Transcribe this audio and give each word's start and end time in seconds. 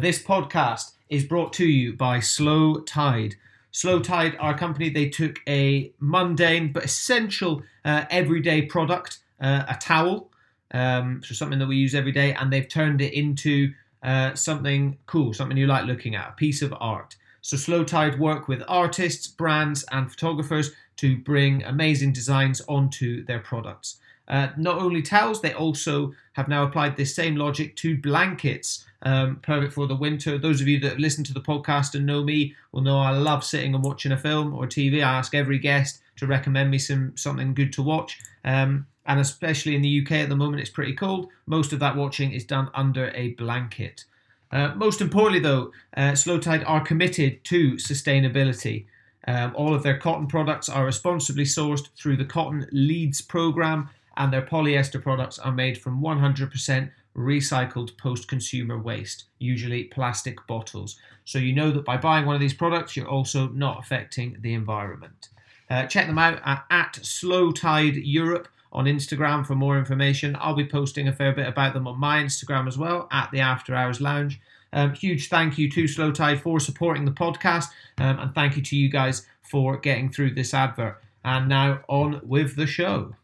This 0.00 0.22
podcast 0.22 0.92
is 1.08 1.24
brought 1.24 1.52
to 1.54 1.66
you 1.66 1.92
by 1.92 2.20
Slow 2.20 2.82
Tide. 2.82 3.34
Slow 3.72 3.98
Tide, 3.98 4.36
are 4.38 4.54
a 4.54 4.56
company, 4.56 4.90
they 4.90 5.08
took 5.08 5.40
a 5.48 5.92
mundane 5.98 6.70
but 6.72 6.84
essential 6.84 7.64
uh, 7.84 8.04
everyday 8.08 8.62
product, 8.62 9.18
uh, 9.40 9.64
a 9.68 9.74
towel, 9.74 10.30
um, 10.70 11.20
so 11.24 11.34
something 11.34 11.58
that 11.58 11.66
we 11.66 11.74
use 11.74 11.96
every 11.96 12.12
day, 12.12 12.32
and 12.32 12.52
they've 12.52 12.68
turned 12.68 13.00
it 13.00 13.12
into 13.12 13.72
uh, 14.04 14.36
something 14.36 14.96
cool, 15.06 15.34
something 15.34 15.56
you 15.56 15.66
like 15.66 15.86
looking 15.86 16.14
at, 16.14 16.28
a 16.28 16.32
piece 16.34 16.62
of 16.62 16.72
art. 16.78 17.16
So 17.40 17.56
Slow 17.56 17.82
Tide 17.82 18.20
work 18.20 18.46
with 18.46 18.62
artists, 18.68 19.26
brands, 19.26 19.84
and 19.90 20.08
photographers 20.08 20.70
to 20.98 21.16
bring 21.16 21.64
amazing 21.64 22.12
designs 22.12 22.62
onto 22.68 23.24
their 23.24 23.40
products. 23.40 23.98
Uh, 24.28 24.48
not 24.56 24.78
only 24.78 25.02
towels, 25.02 25.40
they 25.40 25.54
also 25.54 26.12
have 26.34 26.48
now 26.48 26.62
applied 26.62 26.96
this 26.96 27.14
same 27.14 27.36
logic 27.36 27.74
to 27.76 27.96
blankets 27.96 28.84
um, 29.02 29.36
perfect 29.36 29.72
for 29.72 29.86
the 29.86 29.94
winter. 29.94 30.38
Those 30.38 30.60
of 30.60 30.68
you 30.68 30.80
that 30.80 30.98
listen 30.98 31.24
to 31.24 31.34
the 31.34 31.40
podcast 31.40 31.94
and 31.94 32.04
know 32.04 32.22
me 32.22 32.54
will 32.72 32.82
know 32.82 32.98
I 32.98 33.10
love 33.10 33.44
sitting 33.44 33.74
and 33.74 33.84
watching 33.84 34.12
a 34.12 34.18
film 34.18 34.54
or 34.54 34.66
TV. 34.66 34.96
I 34.96 35.18
ask 35.18 35.34
every 35.34 35.58
guest 35.58 36.00
to 36.16 36.26
recommend 36.26 36.70
me 36.70 36.78
some 36.78 37.16
something 37.16 37.54
good 37.54 37.72
to 37.74 37.82
watch. 37.82 38.18
Um, 38.44 38.86
and 39.06 39.20
especially 39.20 39.74
in 39.74 39.82
the 39.82 40.02
UK 40.02 40.12
at 40.12 40.28
the 40.28 40.36
moment, 40.36 40.60
it's 40.60 40.70
pretty 40.70 40.94
cold. 40.94 41.28
Most 41.46 41.72
of 41.72 41.78
that 41.78 41.96
watching 41.96 42.32
is 42.32 42.44
done 42.44 42.70
under 42.74 43.10
a 43.14 43.30
blanket. 43.34 44.04
Uh, 44.50 44.74
most 44.74 45.00
importantly, 45.00 45.40
though, 45.40 45.72
uh, 45.96 46.14
Slow 46.14 46.38
Tide 46.38 46.64
are 46.64 46.84
committed 46.84 47.42
to 47.44 47.74
sustainability. 47.74 48.86
Um, 49.26 49.52
all 49.54 49.74
of 49.74 49.82
their 49.82 49.98
cotton 49.98 50.26
products 50.26 50.68
are 50.68 50.84
responsibly 50.84 51.44
sourced 51.44 51.88
through 51.96 52.16
the 52.16 52.24
Cotton 52.24 52.66
Leads 52.72 53.20
program, 53.20 53.90
and 54.18 54.32
their 54.32 54.42
polyester 54.42 55.02
products 55.02 55.38
are 55.38 55.52
made 55.52 55.78
from 55.78 56.02
100% 56.02 56.90
recycled 57.16 57.96
post 57.96 58.28
consumer 58.28 58.78
waste, 58.78 59.24
usually 59.38 59.84
plastic 59.84 60.44
bottles. 60.46 60.98
So 61.24 61.38
you 61.38 61.54
know 61.54 61.70
that 61.70 61.84
by 61.84 61.96
buying 61.96 62.26
one 62.26 62.34
of 62.34 62.40
these 62.40 62.54
products, 62.54 62.96
you're 62.96 63.08
also 63.08 63.48
not 63.48 63.78
affecting 63.78 64.36
the 64.40 64.54
environment. 64.54 65.28
Uh, 65.70 65.86
check 65.86 66.06
them 66.06 66.18
out 66.18 66.40
at, 66.44 66.64
at 66.70 66.98
Slow 67.02 67.52
Tide 67.52 67.96
Europe 67.96 68.48
on 68.72 68.86
Instagram 68.86 69.46
for 69.46 69.54
more 69.54 69.78
information. 69.78 70.36
I'll 70.40 70.54
be 70.54 70.66
posting 70.66 71.08
a 71.08 71.12
fair 71.12 71.32
bit 71.32 71.46
about 71.46 71.74
them 71.74 71.86
on 71.86 71.98
my 71.98 72.22
Instagram 72.22 72.66
as 72.66 72.76
well 72.76 73.08
at 73.12 73.30
the 73.30 73.40
After 73.40 73.74
Hours 73.74 74.00
Lounge. 74.00 74.40
Um, 74.72 74.94
huge 74.94 75.28
thank 75.28 75.58
you 75.58 75.70
to 75.70 75.88
Slow 75.88 76.12
Tide 76.12 76.42
for 76.42 76.60
supporting 76.60 77.04
the 77.04 77.10
podcast, 77.10 77.66
um, 77.98 78.18
and 78.18 78.34
thank 78.34 78.56
you 78.56 78.62
to 78.62 78.76
you 78.76 78.90
guys 78.90 79.26
for 79.42 79.78
getting 79.78 80.10
through 80.10 80.34
this 80.34 80.52
advert. 80.52 81.00
And 81.24 81.48
now 81.48 81.80
on 81.88 82.20
with 82.22 82.56
the 82.56 82.66
show. 82.66 83.14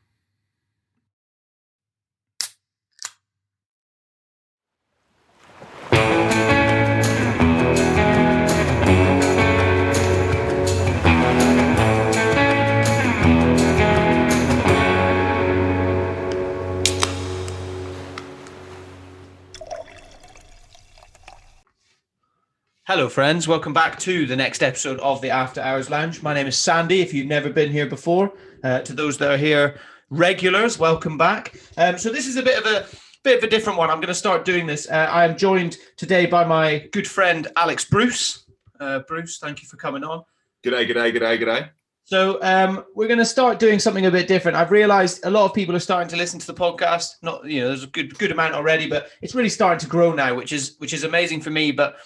Hello, 22.87 23.09
friends. 23.09 23.49
Welcome 23.49 23.73
back 23.73 23.99
to 24.01 24.27
the 24.27 24.37
next 24.37 24.63
episode 24.63 25.01
of 25.01 25.23
the 25.23 25.31
After 25.31 25.59
Hours 25.63 25.89
Lounge. 25.89 26.23
My 26.23 26.35
name 26.35 26.47
is 26.47 26.59
Sandy. 26.59 27.01
If 27.01 27.15
you've 27.15 27.27
never 27.27 27.49
been 27.49 27.73
here 27.73 27.87
before, 27.87 28.35
uh, 28.63 28.81
to 28.81 28.93
those 28.93 29.17
that 29.17 29.31
are 29.31 29.39
here 29.39 29.81
regulars, 30.11 30.79
welcome 30.79 31.17
back. 31.17 31.59
Um, 31.79 31.97
so 31.97 32.11
this 32.11 32.27
is 32.27 32.37
a 32.37 32.43
bit 32.43 32.59
of 32.59 32.67
a 32.67 32.87
bit 33.23 33.39
of 33.39 33.45
a 33.45 33.47
different 33.49 33.79
one. 33.79 33.89
I'm 33.89 34.01
going 34.01 34.09
to 34.09 34.15
start 34.15 34.45
doing 34.45 34.67
this. 34.67 34.87
Uh, 34.87 35.09
I 35.11 35.25
am 35.25 35.35
joined 35.35 35.79
today 35.97 36.27
by 36.27 36.45
my 36.45 36.87
good 36.93 37.09
friend 37.09 37.49
Alex 37.57 37.87
Bruce. 37.87 38.45
Uh, 38.79 38.99
Bruce, 39.09 39.39
thank 39.39 39.63
you 39.63 39.69
for 39.69 39.79
coming 39.79 40.05
on. 40.05 40.23
G'day, 40.63 40.87
g'day, 40.87 41.17
g'day, 41.17 41.43
g'day. 41.43 41.71
So 42.05 42.39
um, 42.43 42.85
we're 42.95 43.09
going 43.09 43.19
to 43.19 43.25
start 43.25 43.59
doing 43.59 43.79
something 43.79 44.05
a 44.05 44.11
bit 44.11 44.29
different. 44.29 44.59
I've 44.59 44.71
realised 44.71 45.25
a 45.25 45.31
lot 45.31 45.47
of 45.47 45.55
people 45.55 45.75
are 45.75 45.81
starting 45.81 46.11
to 46.11 46.17
listen 46.17 46.39
to 46.39 46.47
the 46.47 46.53
podcast. 46.53 47.13
Not 47.23 47.47
you 47.47 47.63
know, 47.63 47.69
there's 47.69 47.85
a 47.85 47.87
good 47.87 48.19
good 48.19 48.31
amount 48.31 48.53
already, 48.53 48.91
but 48.91 49.09
it's 49.23 49.35
really 49.35 49.49
starting 49.49 49.81
to 49.81 49.87
grow 49.87 50.13
now, 50.13 50.35
which 50.35 50.53
is 50.53 50.77
which 50.77 50.93
is 50.93 51.05
amazing 51.05 51.41
for 51.41 51.49
me. 51.49 51.73
But 51.73 51.97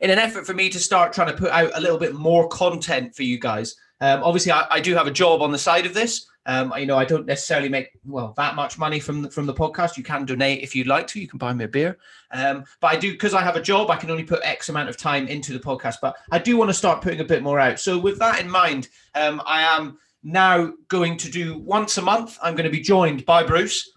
in 0.00 0.10
an 0.10 0.18
effort 0.18 0.46
for 0.46 0.54
me 0.54 0.68
to 0.70 0.78
start 0.78 1.12
trying 1.12 1.28
to 1.28 1.36
put 1.36 1.50
out 1.50 1.70
a 1.74 1.80
little 1.80 1.98
bit 1.98 2.14
more 2.14 2.48
content 2.48 3.14
for 3.14 3.22
you 3.22 3.38
guys. 3.38 3.76
Um, 4.00 4.22
obviously, 4.24 4.50
I, 4.50 4.66
I, 4.68 4.80
do 4.80 4.96
have 4.96 5.06
a 5.06 5.12
job 5.12 5.42
on 5.42 5.52
the 5.52 5.58
side 5.58 5.86
of 5.86 5.94
this. 5.94 6.26
Um, 6.44 6.74
you 6.76 6.86
know, 6.86 6.98
I 6.98 7.04
don't 7.04 7.24
necessarily 7.24 7.68
make 7.68 7.90
well 8.04 8.34
that 8.36 8.56
much 8.56 8.76
money 8.76 8.98
from 8.98 9.22
the, 9.22 9.30
from 9.30 9.46
the 9.46 9.54
podcast. 9.54 9.96
You 9.96 10.02
can 10.02 10.24
donate 10.24 10.60
if 10.60 10.74
you'd 10.74 10.88
like 10.88 11.06
to. 11.08 11.20
You 11.20 11.28
can 11.28 11.38
buy 11.38 11.52
me 11.52 11.66
a 11.66 11.68
beer. 11.68 11.98
Um, 12.32 12.64
but 12.80 12.88
I 12.88 12.96
do 12.96 13.12
because 13.12 13.32
I 13.32 13.42
have 13.42 13.54
a 13.54 13.62
job. 13.62 13.90
I 13.90 13.96
can 13.96 14.10
only 14.10 14.24
put 14.24 14.40
X 14.42 14.68
amount 14.68 14.88
of 14.88 14.96
time 14.96 15.28
into 15.28 15.52
the 15.52 15.60
podcast. 15.60 15.96
But 16.02 16.16
I 16.32 16.40
do 16.40 16.56
want 16.56 16.68
to 16.68 16.74
start 16.74 17.00
putting 17.00 17.20
a 17.20 17.24
bit 17.24 17.44
more 17.44 17.60
out. 17.60 17.78
So 17.78 17.96
with 17.96 18.18
that 18.18 18.40
in 18.40 18.50
mind, 18.50 18.88
um, 19.14 19.40
I 19.46 19.62
am 19.62 19.98
now 20.24 20.72
going 20.88 21.16
to 21.18 21.30
do 21.30 21.58
once 21.58 21.96
a 21.98 22.02
month. 22.02 22.38
I'm 22.42 22.54
going 22.54 22.64
to 22.64 22.70
be 22.70 22.80
joined 22.80 23.24
by 23.24 23.44
Bruce, 23.44 23.88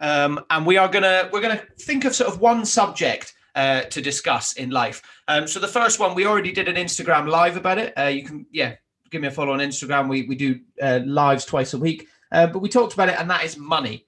um, 0.00 0.44
and 0.50 0.66
we 0.66 0.78
are 0.78 0.88
gonna 0.88 1.28
we're 1.32 1.40
gonna 1.40 1.62
think 1.82 2.04
of 2.04 2.14
sort 2.14 2.32
of 2.32 2.40
one 2.40 2.64
subject 2.64 3.33
uh, 3.54 3.82
to 3.82 4.00
discuss 4.00 4.54
in 4.54 4.70
life. 4.70 5.02
Um, 5.28 5.46
so 5.46 5.60
the 5.60 5.68
first 5.68 6.00
one, 6.00 6.14
we 6.14 6.26
already 6.26 6.52
did 6.52 6.68
an 6.68 6.76
Instagram 6.76 7.28
live 7.28 7.56
about 7.56 7.78
it. 7.78 7.92
Uh, 7.98 8.04
you 8.04 8.24
can, 8.24 8.46
yeah, 8.50 8.74
give 9.10 9.22
me 9.22 9.28
a 9.28 9.30
follow 9.30 9.52
on 9.52 9.60
Instagram. 9.60 10.08
We 10.08 10.22
we 10.22 10.34
do 10.34 10.60
uh, 10.82 11.00
lives 11.04 11.44
twice 11.44 11.74
a 11.74 11.78
week, 11.78 12.08
uh, 12.32 12.46
but 12.48 12.60
we 12.60 12.68
talked 12.68 12.94
about 12.94 13.08
it, 13.08 13.18
and 13.18 13.30
that 13.30 13.44
is 13.44 13.56
money. 13.56 14.06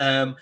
Um, 0.00 0.36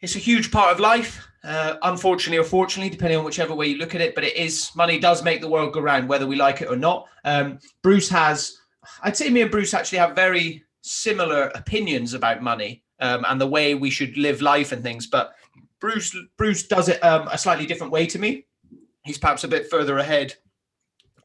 it's 0.00 0.16
a 0.16 0.20
huge 0.20 0.50
part 0.50 0.72
of 0.72 0.80
life. 0.80 1.26
Uh, 1.44 1.76
unfortunately 1.82 2.38
or 2.38 2.44
fortunately, 2.44 2.88
depending 2.88 3.18
on 3.18 3.24
whichever 3.24 3.54
way 3.54 3.66
you 3.66 3.76
look 3.76 3.94
at 3.94 4.00
it, 4.00 4.14
but 4.14 4.24
it 4.24 4.34
is 4.34 4.70
money 4.74 4.98
does 4.98 5.22
make 5.22 5.42
the 5.42 5.48
world 5.48 5.74
go 5.74 5.80
round, 5.80 6.08
whether 6.08 6.26
we 6.26 6.36
like 6.36 6.62
it 6.62 6.70
or 6.70 6.76
not. 6.76 7.06
Um, 7.22 7.58
Bruce 7.82 8.08
has, 8.08 8.56
I'd 9.02 9.14
say, 9.14 9.28
me 9.28 9.42
and 9.42 9.50
Bruce 9.50 9.74
actually 9.74 9.98
have 9.98 10.16
very 10.16 10.64
similar 10.80 11.52
opinions 11.54 12.14
about 12.14 12.42
money 12.42 12.82
um, 13.00 13.26
and 13.28 13.38
the 13.38 13.46
way 13.46 13.74
we 13.74 13.90
should 13.90 14.16
live 14.16 14.40
life 14.40 14.72
and 14.72 14.82
things. 14.82 15.06
But 15.06 15.34
Bruce 15.84 16.16
Bruce 16.38 16.62
does 16.62 16.88
it 16.88 16.98
um, 17.04 17.28
a 17.30 17.36
slightly 17.36 17.66
different 17.66 17.92
way 17.92 18.06
to 18.06 18.18
me. 18.18 18.46
He's 19.04 19.18
perhaps 19.18 19.44
a 19.44 19.48
bit 19.48 19.68
further 19.68 19.98
ahead 19.98 20.34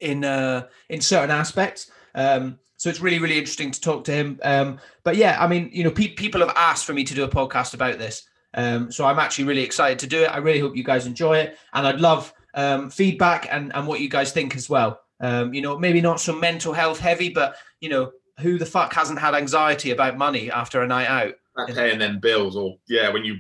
in 0.01 0.25
uh, 0.25 0.67
in 0.89 0.99
certain 0.99 1.31
aspects. 1.31 1.89
Um, 2.13 2.59
so 2.75 2.89
it's 2.89 2.99
really 2.99 3.19
really 3.19 3.37
interesting 3.37 3.71
to 3.71 3.79
talk 3.79 4.03
to 4.03 4.11
him. 4.11 4.37
Um, 4.43 4.79
but 5.05 5.15
yeah, 5.15 5.37
I 5.39 5.47
mean, 5.47 5.69
you 5.71 5.85
know, 5.85 5.91
pe- 5.91 6.09
people 6.09 6.41
have 6.41 6.53
asked 6.57 6.83
for 6.83 6.91
me 6.91 7.05
to 7.05 7.15
do 7.15 7.23
a 7.23 7.29
podcast 7.29 7.73
about 7.73 7.99
this. 7.99 8.27
Um, 8.53 8.91
so 8.91 9.05
I'm 9.05 9.17
actually 9.17 9.45
really 9.45 9.63
excited 9.63 9.97
to 9.99 10.07
do 10.07 10.23
it. 10.23 10.25
I 10.25 10.39
really 10.39 10.59
hope 10.59 10.75
you 10.75 10.83
guys 10.83 11.05
enjoy 11.05 11.37
it, 11.37 11.57
and 11.73 11.87
I'd 11.87 12.01
love 12.01 12.33
um, 12.53 12.89
feedback 12.89 13.47
and 13.49 13.73
and 13.73 13.87
what 13.87 14.01
you 14.01 14.09
guys 14.09 14.33
think 14.33 14.57
as 14.57 14.69
well. 14.69 14.99
Um, 15.21 15.53
you 15.53 15.61
know, 15.61 15.79
maybe 15.79 16.01
not 16.01 16.19
so 16.19 16.35
mental 16.35 16.73
health 16.73 16.99
heavy, 16.99 17.29
but 17.29 17.55
you 17.79 17.87
know, 17.87 18.11
who 18.41 18.57
the 18.57 18.65
fuck 18.65 18.91
hasn't 18.91 19.19
had 19.19 19.35
anxiety 19.35 19.91
about 19.91 20.17
money 20.17 20.51
after 20.51 20.81
a 20.81 20.87
night 20.87 21.07
out? 21.07 21.35
paying 21.67 21.99
them 21.99 22.19
bills, 22.19 22.55
or 22.55 22.77
yeah, 22.87 23.09
when 23.09 23.23
you 23.23 23.37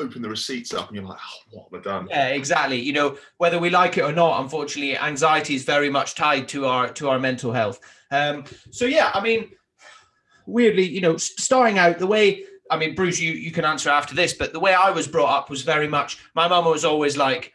open 0.00 0.22
the 0.22 0.28
receipts 0.28 0.74
up 0.74 0.88
and 0.88 0.96
you're 0.96 1.04
like, 1.04 1.18
oh, 1.18 1.40
what 1.50 1.68
have 1.72 1.80
I 1.80 1.98
done? 1.98 2.08
Yeah, 2.10 2.28
exactly. 2.28 2.80
You 2.80 2.92
know, 2.92 3.18
whether 3.38 3.58
we 3.58 3.70
like 3.70 3.96
it 3.98 4.02
or 4.02 4.12
not, 4.12 4.40
unfortunately, 4.42 4.96
anxiety 4.96 5.54
is 5.54 5.64
very 5.64 5.90
much 5.90 6.14
tied 6.14 6.48
to 6.48 6.66
our 6.66 6.88
to 6.94 7.08
our 7.08 7.18
mental 7.18 7.52
health. 7.52 7.80
Um, 8.10 8.44
so 8.70 8.84
yeah, 8.84 9.10
I 9.14 9.22
mean, 9.22 9.50
weirdly, 10.46 10.84
you 10.84 11.00
know, 11.00 11.16
starting 11.16 11.78
out 11.78 11.98
the 11.98 12.06
way. 12.06 12.44
I 12.70 12.78
mean, 12.78 12.94
Bruce, 12.94 13.20
you, 13.20 13.32
you 13.32 13.52
can 13.52 13.64
answer 13.64 13.90
after 13.90 14.14
this, 14.14 14.32
but 14.32 14.52
the 14.52 14.60
way 14.60 14.72
I 14.72 14.90
was 14.90 15.06
brought 15.06 15.36
up 15.36 15.50
was 15.50 15.62
very 15.62 15.86
much. 15.86 16.18
My 16.34 16.48
mum 16.48 16.64
was 16.64 16.84
always 16.84 17.16
like, 17.16 17.52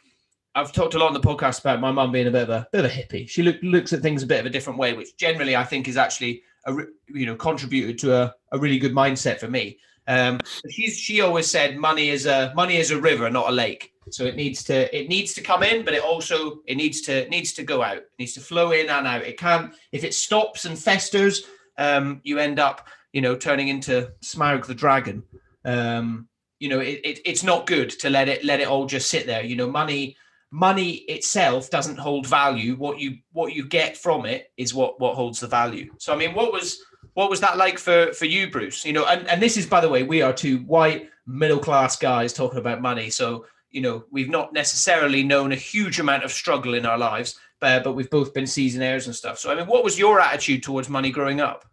I've 0.54 0.72
talked 0.72 0.94
a 0.94 1.00
lot 1.00 1.08
on 1.08 1.14
the 1.14 1.20
podcast 1.20 1.62
about 1.62 1.80
my 1.80 1.92
mum 1.92 2.12
being 2.12 2.28
a 2.28 2.32
bit 2.32 2.44
of 2.44 2.50
a 2.50 2.68
bit 2.72 2.86
of 2.86 2.92
a 2.92 2.94
hippie. 2.94 3.28
She 3.28 3.42
look, 3.44 3.58
looks 3.64 3.92
at 3.92 4.02
things 4.02 4.24
a 4.24 4.28
bit 4.28 4.40
of 4.40 4.46
a 4.46 4.50
different 4.50 4.80
way, 4.80 4.94
which 4.94 5.18
generally 5.18 5.56
I 5.56 5.64
think 5.64 5.88
is 5.88 5.98
actually 5.98 6.44
a 6.66 6.76
you 7.08 7.26
know 7.26 7.36
contributed 7.36 7.98
to 8.00 8.16
a, 8.16 8.36
a 8.52 8.60
really 8.60 8.80
good 8.80 8.94
mindset 8.94 9.40
for 9.40 9.48
me. 9.48 9.80
Um, 10.08 10.40
she's 10.70 10.98
she 10.98 11.22
always 11.22 11.50
said 11.50 11.78
money 11.78 12.10
is 12.10 12.26
a 12.26 12.52
money 12.56 12.78
is 12.78 12.92
a 12.92 13.00
river, 13.00 13.30
not 13.30 13.50
a 13.50 13.54
lake. 13.54 13.94
So 14.12 14.26
it 14.26 14.36
needs 14.36 14.64
to 14.66 14.96
it 14.98 15.08
needs 15.08 15.34
to 15.36 15.42
come 15.42 15.64
in, 15.64 15.86
but 15.86 15.94
it 15.94 16.04
also 16.04 16.62
it 16.66 16.76
needs 16.76 17.02
to 17.02 17.28
needs 17.30 17.54
to 17.54 17.64
go 17.64 17.84
out. 17.84 17.98
It 17.98 18.10
needs 18.18 18.34
to 18.34 18.42
flow 18.42 18.72
in 18.72 18.90
and 18.90 19.08
out. 19.08 19.22
It 19.22 19.38
can't 19.38 19.74
if 19.92 20.04
it 20.04 20.14
stops 20.14 20.66
and 20.66 20.78
festers, 20.78 21.44
um, 21.78 22.22
you 22.24 22.40
end 22.40 22.60
up 22.60 22.88
you 23.14 23.22
know 23.22 23.36
turning 23.36 23.68
into 23.68 24.12
Smaug 24.24 24.66
the 24.66 24.76
dragon. 24.76 25.24
Um, 25.66 26.28
you 26.60 26.70
know 26.70 26.80
it, 26.80 27.02
it, 27.04 27.20
it's 27.26 27.44
not 27.44 27.68
good 27.68 27.90
to 27.92 28.10
let 28.10 28.28
it 28.28 28.44
let 28.44 28.60
it 28.60 28.68
all 28.68 28.86
just 28.86 29.10
sit 29.10 29.26
there. 29.28 29.44
You 29.44 29.56
know 29.56 29.70
money 29.70 30.18
money 30.52 30.92
itself 31.08 31.70
doesn't 31.70 31.98
hold 31.98 32.26
value. 32.26 32.76
What 32.76 33.00
you 33.00 33.18
what 33.32 33.54
you 33.54 33.68
get 33.68 33.98
from 33.98 34.26
it 34.26 34.52
is 34.58 34.74
what 34.74 35.00
what 35.00 35.16
holds 35.16 35.40
the 35.40 35.48
value. 35.48 35.92
So 35.98 36.14
I 36.14 36.16
mean, 36.16 36.34
what 36.34 36.52
was 36.52 36.84
what 37.14 37.30
was 37.30 37.40
that 37.42 37.58
like 37.58 37.78
for 37.78 38.14
for 38.14 38.26
you, 38.26 38.50
Bruce? 38.50 38.86
You 38.86 38.94
know, 38.94 39.06
and 39.06 39.28
and 39.28 39.42
this 39.42 39.58
is 39.58 39.66
by 39.66 39.82
the 39.82 39.90
way, 39.90 40.04
we 40.04 40.22
are 40.22 40.34
two 40.34 40.60
white 40.60 41.10
middle 41.28 41.60
class 41.60 41.96
guys 41.96 42.34
talking 42.34 42.60
about 42.60 42.82
money. 42.82 43.10
So 43.10 43.46
you 43.72 43.82
know, 43.82 44.04
we've 44.12 44.30
not 44.30 44.52
necessarily 44.52 45.24
known 45.24 45.52
a 45.52 45.56
huge 45.56 46.00
amount 46.00 46.24
of 46.24 46.32
struggle 46.32 46.74
in 46.74 46.86
our 46.86 46.98
lives, 46.98 47.40
but 47.60 47.84
but 47.84 47.94
we've 47.94 48.10
both 48.10 48.34
been 48.34 48.46
seasonaires 48.46 49.06
and 49.06 49.16
stuff. 49.16 49.38
So 49.40 49.52
I 49.52 49.56
mean, 49.56 49.68
what 49.68 49.84
was 49.84 49.98
your 50.00 50.20
attitude 50.20 50.64
towards 50.64 50.90
money 50.90 51.12
growing 51.12 51.40
up? 51.40 51.66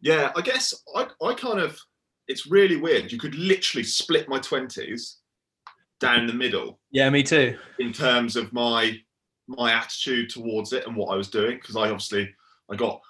Yeah, 0.00 0.32
I 0.36 0.40
guess 0.42 0.74
I 0.94 1.06
I 1.22 1.34
kind 1.34 1.58
of 1.60 1.78
it's 2.28 2.46
really 2.46 2.76
weird. 2.76 3.10
You 3.10 3.18
could 3.18 3.34
literally 3.34 3.84
split 3.84 4.28
my 4.28 4.38
twenties 4.38 5.18
down 5.98 6.26
the 6.26 6.32
middle 6.32 6.78
Yeah, 6.92 7.10
me 7.10 7.22
too. 7.22 7.58
in 7.78 7.92
terms 7.92 8.36
of 8.36 8.52
my 8.52 8.96
my 9.48 9.72
attitude 9.72 10.30
towards 10.30 10.72
it 10.72 10.86
and 10.86 10.96
what 10.96 11.12
I 11.12 11.16
was 11.16 11.28
doing 11.28 11.56
because 11.56 11.76
I 11.76 11.82
obviously 11.90 12.32
I 12.70 12.76
got 12.76 13.00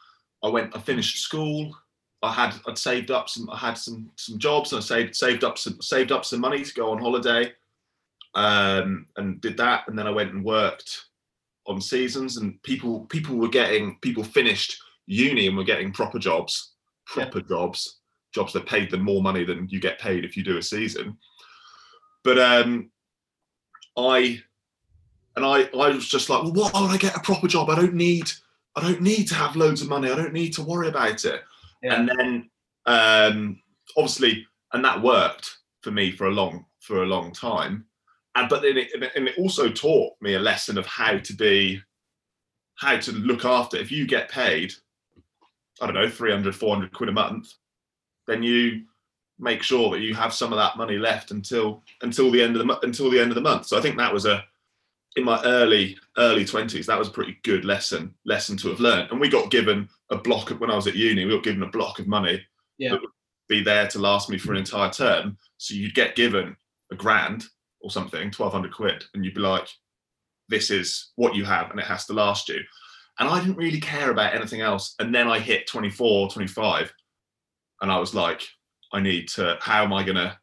I 0.42 0.48
went 0.48 0.76
I 0.76 0.81
finished 0.81 1.22
school. 1.22 1.76
I 2.22 2.32
had 2.32 2.54
I'd 2.66 2.78
saved 2.78 3.10
up 3.10 3.28
some 3.28 3.48
I 3.50 3.56
had 3.56 3.75
some 3.75 4.10
some 4.16 4.38
jobs. 4.38 4.72
And 4.72 4.81
I 4.81 4.84
saved 4.84 5.16
saved 5.16 5.44
up 5.44 5.58
some 5.58 5.81
saved 5.81 6.12
up 6.12 6.25
some 6.25 6.40
money 6.40 6.62
to 6.62 6.75
go 6.75 6.90
on 6.90 6.98
holiday 6.98 7.52
um 8.34 9.06
and 9.16 9.40
did 9.40 9.56
that. 9.56 9.88
And 9.88 9.98
then 9.98 10.06
I 10.06 10.10
went 10.10 10.32
and 10.32 10.44
worked 10.44 11.06
on 11.66 11.81
seasons 11.81 12.37
and 12.37 12.62
people 12.62 13.00
people 13.06 13.37
were 13.37 13.48
getting 13.48 13.98
people 14.00 14.25
finished 14.25 14.81
uni 15.06 15.46
and 15.46 15.56
were 15.56 15.64
getting 15.64 15.92
proper 15.92 16.19
jobs 16.19 16.72
proper 17.06 17.40
jobs 17.40 18.00
jobs 18.32 18.52
that 18.52 18.66
paid 18.66 18.90
them 18.90 19.02
more 19.02 19.22
money 19.22 19.44
than 19.44 19.69
you 19.69 19.81
get 19.81 19.98
paid 19.98 20.25
if 20.25 20.37
you 20.37 20.44
do 20.44 20.58
a 20.58 20.62
season. 20.62 21.16
But 22.22 22.38
um 22.38 22.90
I 23.96 24.42
and 25.37 25.44
I 25.44 25.62
I 25.76 25.90
was 25.90 26.08
just 26.08 26.31
like, 26.31 26.42
well, 26.42 26.52
why 26.52 26.81
would 26.81 26.90
I 26.90 26.96
get 26.96 27.16
a 27.16 27.20
proper 27.20 27.48
job? 27.48 27.70
I 27.70 27.76
don't 27.76 27.94
need 27.94 28.31
I 28.76 28.82
don't 28.82 29.02
need 29.02 29.26
to 29.28 29.34
have 29.34 29.56
loads 29.56 29.82
of 29.82 29.88
money. 29.88 30.11
I 30.11 30.17
don't 30.17 30.32
need 30.32 30.52
to 30.55 30.62
worry 30.62 30.88
about 30.88 31.25
it. 31.25 31.43
Yeah. 31.82 31.94
And 31.94 32.08
then 32.08 32.50
um 32.87 33.61
obviously 33.96 34.46
and 34.72 34.84
that 34.84 35.02
worked 35.02 35.58
for 35.82 35.90
me 35.90 36.12
for 36.12 36.26
a 36.26 36.32
long 36.32 36.64
for 36.81 37.02
a 37.02 37.06
long 37.06 37.32
time. 37.32 37.84
And 38.37 38.49
but 38.49 38.62
then 38.62 38.76
it, 38.76 38.93
and 39.17 39.28
it 39.28 39.38
also 39.38 39.69
taught 39.69 40.14
me 40.20 40.34
a 40.34 40.40
lesson 40.40 40.78
of 40.78 40.87
how 40.87 41.19
to 41.19 41.32
be 41.34 41.81
how 42.76 42.96
to 42.96 43.12
look 43.12 43.44
after 43.44 43.76
if 43.76 43.93
you 43.93 44.06
get 44.06 44.31
paid 44.31 44.73
I 45.82 45.87
don't 45.87 45.94
know 45.94 46.08
300 46.08 46.55
400 46.55 46.93
quid 46.93 47.08
a 47.08 47.12
month 47.12 47.52
then 48.26 48.43
you 48.43 48.82
make 49.40 49.62
sure 49.62 49.90
that 49.90 50.00
you 50.00 50.14
have 50.14 50.32
some 50.34 50.52
of 50.52 50.58
that 50.58 50.76
money 50.76 50.99
left 50.99 51.31
until 51.31 51.82
until 52.02 52.31
the 52.31 52.43
end 52.43 52.56
of 52.56 52.66
the 52.66 52.78
until 52.82 53.11
the 53.11 53.19
end 53.19 53.31
of 53.31 53.34
the 53.34 53.40
month. 53.40 53.66
So 53.66 53.78
I 53.78 53.81
think 53.81 53.96
that 53.96 54.12
was 54.12 54.26
a 54.26 54.44
in 55.17 55.25
my 55.25 55.43
early 55.45 55.99
early 56.19 56.45
twenties. 56.45 56.87
That 56.87 56.99
was 56.99 57.09
a 57.09 57.12
pretty 57.12 57.39
good 57.43 57.65
lesson 57.65 58.15
lesson 58.25 58.57
to 58.59 58.69
have 58.69 58.81
learned. 58.81 59.11
And 59.11 59.21
we 59.21 59.29
got 59.29 59.51
given 59.51 59.89
a 60.11 60.17
block 60.17 60.51
of 60.51 60.61
when 60.61 60.71
I 60.71 60.77
was 60.77 60.87
at 60.87 60.95
uni. 60.97 61.25
We 61.25 61.33
got 61.35 61.43
given 61.45 61.62
a 61.62 61.69
block 61.71 61.99
of 61.99 62.07
money 62.07 62.41
Yeah. 62.79 62.91
that 62.93 63.01
would 63.01 63.11
be 63.49 63.62
there 63.62 63.89
to 63.89 63.99
last 63.99 64.29
me 64.31 64.39
for 64.39 64.53
an 64.53 64.59
entire 64.59 64.91
term. 64.91 65.37
So 65.59 65.75
you'd 65.75 65.95
get 65.95 66.15
given 66.17 66.57
a 66.93 66.95
grand 66.97 67.45
or 67.81 67.91
something, 67.91 68.31
twelve 68.31 68.53
hundred 68.53 68.73
quid, 68.73 69.05
and 69.15 69.25
you'd 69.25 69.35
be 69.35 69.41
like, 69.41 69.69
"This 70.49 70.71
is 70.71 71.11
what 71.17 71.35
you 71.35 71.45
have, 71.45 71.71
and 71.71 71.81
it 71.81 71.87
has 71.87 72.07
to 72.07 72.12
last 72.12 72.49
you." 72.49 72.61
And 73.19 73.29
I 73.29 73.41
didn't 73.41 73.57
really 73.57 73.81
care 73.81 74.11
about 74.11 74.35
anything 74.35 74.61
else. 74.62 74.95
And 74.99 75.15
then 75.15 75.29
I 75.29 75.39
hit 75.41 75.67
24, 75.67 76.31
25, 76.31 76.91
and 77.83 77.93
I 77.93 77.99
was 77.99 78.15
like, 78.15 78.43
I 78.93 79.01
need 79.01 79.29
to. 79.31 79.59
How 79.61 79.83
am 79.85 79.93
I 79.93 80.03
gonna? 80.05 80.39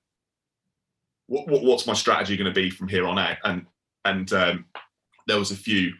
What, 1.27 1.47
what 1.47 1.63
what's 1.63 1.87
my 1.87 1.93
strategy 1.93 2.37
going 2.37 2.53
to 2.53 2.53
be 2.53 2.69
from 2.69 2.87
here 2.87 3.05
on 3.07 3.17
out? 3.19 3.37
And 3.43 3.65
and 4.09 4.31
um, 4.33 4.65
there 5.27 5.39
was 5.39 5.51
a 5.51 5.55
few 5.55 5.91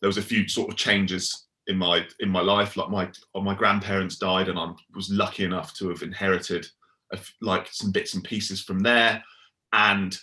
there 0.00 0.08
was 0.08 0.18
a 0.18 0.22
few 0.22 0.46
sort 0.48 0.70
of 0.70 0.76
changes 0.76 1.46
in 1.66 1.76
my 1.78 2.06
in 2.20 2.28
my 2.28 2.40
life. 2.40 2.76
Like 2.76 2.90
my 2.90 3.08
my 3.42 3.54
grandparents 3.54 4.16
died, 4.16 4.48
and 4.48 4.58
I 4.58 4.72
was 4.94 5.10
lucky 5.10 5.44
enough 5.44 5.74
to 5.78 5.88
have 5.88 6.02
inherited 6.02 6.66
a 7.12 7.18
like 7.40 7.68
some 7.70 7.92
bits 7.92 8.14
and 8.14 8.24
pieces 8.24 8.60
from 8.62 8.80
there. 8.80 9.22
And 9.72 10.16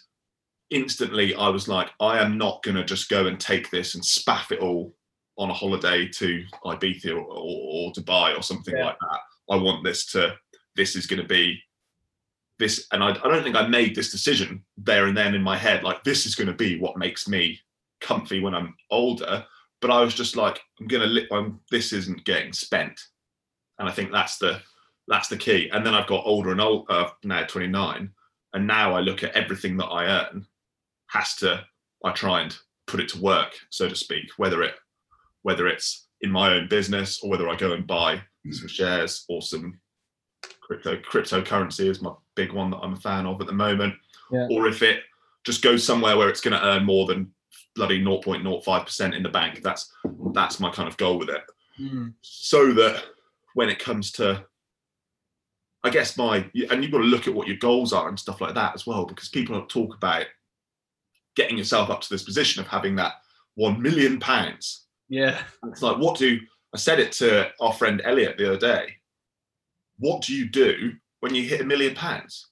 instantly, 0.70 1.36
I 1.36 1.50
was 1.50 1.68
like, 1.68 1.90
I 2.00 2.20
am 2.20 2.38
not 2.38 2.64
going 2.64 2.78
to 2.78 2.84
just 2.86 3.10
go 3.10 3.28
and 3.28 3.40
take 3.40 3.70
this 3.70 3.96
and 3.96 4.04
spaff 4.04 4.52
it 4.52 4.60
all 4.60 4.94
on 5.38 5.50
a 5.50 5.54
holiday 5.54 6.08
to 6.08 6.44
Ibiza 6.66 7.12
or, 7.12 7.20
or, 7.20 7.88
or 7.88 7.94
Dubai 7.94 8.38
or 8.38 8.44
something 8.44 8.76
Yeah. 8.76 8.86
like 8.86 8.98
that. 9.00 9.20
I 9.50 9.56
want 9.58 9.84
this 9.84 10.06
to 10.14 10.36
this 10.76 10.96
is 10.96 11.08
going 11.08 11.22
to 11.22 11.28
be 11.28 11.60
this 12.62 12.88
and 12.94 13.04
I, 13.04 13.10
I 13.10 13.28
don't 13.28 13.44
think 13.44 13.56
i 13.58 13.68
made 13.68 13.96
this 13.96 14.12
decision 14.12 14.64
there 14.78 15.08
and 15.08 15.18
then 15.18 15.36
in 15.36 15.42
my 15.42 15.58
head 15.58 15.84
like 15.84 16.04
this 16.04 16.26
is 16.26 16.36
going 16.36 16.48
to 16.48 16.54
be 16.54 16.80
what 16.80 16.96
makes 16.96 17.28
me 17.28 17.60
comfy 18.00 18.40
when 18.40 18.56
i'm 18.56 18.76
older. 18.90 19.46
But 19.82 19.92
i 19.92 20.02
was 20.02 20.14
just 20.14 20.38
like 20.38 20.62
i'm 20.80 20.88
going 20.88 21.02
to 21.02 21.10
li- 21.10 21.28
I'm, 21.32 21.60
this 21.70 21.92
isn't 21.92 22.24
getting 22.24 22.54
spent. 22.54 23.00
And 23.80 23.90
i 23.90 23.92
think 23.92 24.12
that's 24.12 24.38
the 24.38 24.62
that's 25.08 25.28
the 25.28 25.38
key. 25.38 25.70
And 25.74 25.86
then 25.86 25.96
i've 25.96 26.08
got 26.08 26.26
older 26.26 26.52
and 26.52 26.62
uh, 26.62 27.10
now 27.24 27.44
29 27.44 28.12
and 28.54 28.68
now 28.68 28.94
i 28.94 29.00
look 29.00 29.24
at 29.24 29.36
everything 29.36 29.76
that 29.78 29.88
i 29.88 30.06
earn 30.06 30.46
has 31.08 31.36
to 31.38 31.66
i 32.06 32.12
try 32.12 32.42
and 32.42 32.56
put 32.86 33.00
it 33.00 33.10
to 33.10 33.22
work 33.22 33.54
so 33.70 33.90
to 33.90 33.96
speak 33.96 34.30
whether 34.38 34.62
it 34.62 34.76
whether 35.42 35.68
it's 35.68 36.08
in 36.22 36.30
my 36.30 36.54
own 36.54 36.68
business 36.68 37.22
or 37.24 37.30
whether 37.30 37.50
i 37.50 37.56
go 37.56 37.74
and 37.74 37.88
buy 37.88 38.22
some 38.52 38.68
shares 38.68 39.26
or 39.30 39.42
some 39.42 39.80
crypto 40.80 40.96
cryptocurrency 40.98 41.90
is 41.90 42.02
my 42.02 42.14
big 42.36 42.54
one 42.54 42.72
that 42.72 42.78
I'm 42.78 42.94
a 42.94 42.98
fan 42.98 43.26
of 43.26 43.42
at 43.42 43.48
the 43.48 43.54
moment. 43.54 43.96
Yeah. 44.32 44.48
Or 44.50 44.68
if 44.68 44.82
it 44.82 45.02
just 45.44 45.62
goes 45.62 45.84
somewhere 45.84 46.18
where 46.18 46.30
it's 46.30 46.42
going 46.42 46.58
to 46.58 46.66
earn 46.66 46.86
more 46.86 47.06
than 47.06 47.32
bloody 47.76 48.04
0.05% 48.04 49.16
in 49.16 49.24
the 49.24 49.30
bank. 49.30 49.62
That's 49.64 49.92
that's 50.34 50.60
my 50.60 50.72
kind 50.72 50.88
of 50.88 50.98
goal 50.98 51.18
with 51.18 51.30
it. 51.30 51.42
Mm. 51.80 52.14
So 52.22 52.74
that 52.74 53.04
when 53.54 53.70
it 53.70 53.80
comes 53.80 54.12
to 54.14 54.46
I 55.84 55.90
guess 55.90 56.18
my 56.18 56.50
and 56.70 56.84
you've 56.84 56.92
got 56.92 57.00
to 57.00 57.04
look 57.06 57.28
at 57.28 57.34
what 57.34 57.48
your 57.48 57.58
goals 57.58 57.92
are 57.92 58.08
and 58.08 58.20
stuff 58.20 58.42
like 58.42 58.56
that 58.56 58.76
as 58.76 58.86
well, 58.86 59.06
because 59.06 59.30
people 59.30 59.62
talk 59.66 59.96
about 59.96 60.26
getting 61.36 61.58
yourself 61.58 61.90
up 61.90 62.02
to 62.02 62.10
this 62.10 62.24
position 62.24 62.62
of 62.62 62.68
having 62.68 62.96
that 62.98 63.14
one 63.56 63.82
million 63.82 64.20
pounds. 64.20 64.86
Yeah. 65.10 65.42
It's 65.66 65.82
like, 65.82 65.98
what 65.98 66.18
do 66.18 66.40
I 66.74 66.78
said 66.78 67.00
it 67.00 67.12
to 67.14 67.50
our 67.60 67.74
friend 67.74 68.02
Elliot 68.04 68.38
the 68.38 68.48
other 68.48 68.58
day? 68.58 68.96
What 70.02 70.24
do 70.24 70.36
you 70.36 70.50
do 70.50 70.94
when 71.20 71.34
you 71.34 71.44
hit 71.44 71.62
a 71.62 71.64
million 71.64 71.96
pounds? 71.96 72.50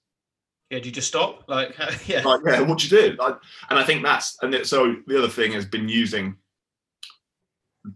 Yeah. 0.69 0.79
Do 0.79 0.85
you 0.85 0.93
just 0.93 1.07
stop? 1.07 1.45
Like, 1.47 1.75
yeah. 2.07 2.21
Like, 2.21 2.41
yeah, 2.45 2.61
what 2.61 2.77
do 2.77 2.87
you 2.87 3.09
do? 3.09 3.15
Like, 3.17 3.35
and 3.69 3.79
I 3.79 3.83
think 3.83 4.03
that's 4.03 4.37
and 4.41 4.53
it, 4.53 4.67
so 4.67 4.95
the 5.07 5.17
other 5.17 5.27
thing 5.27 5.51
has 5.53 5.65
been 5.65 5.89
using 5.89 6.37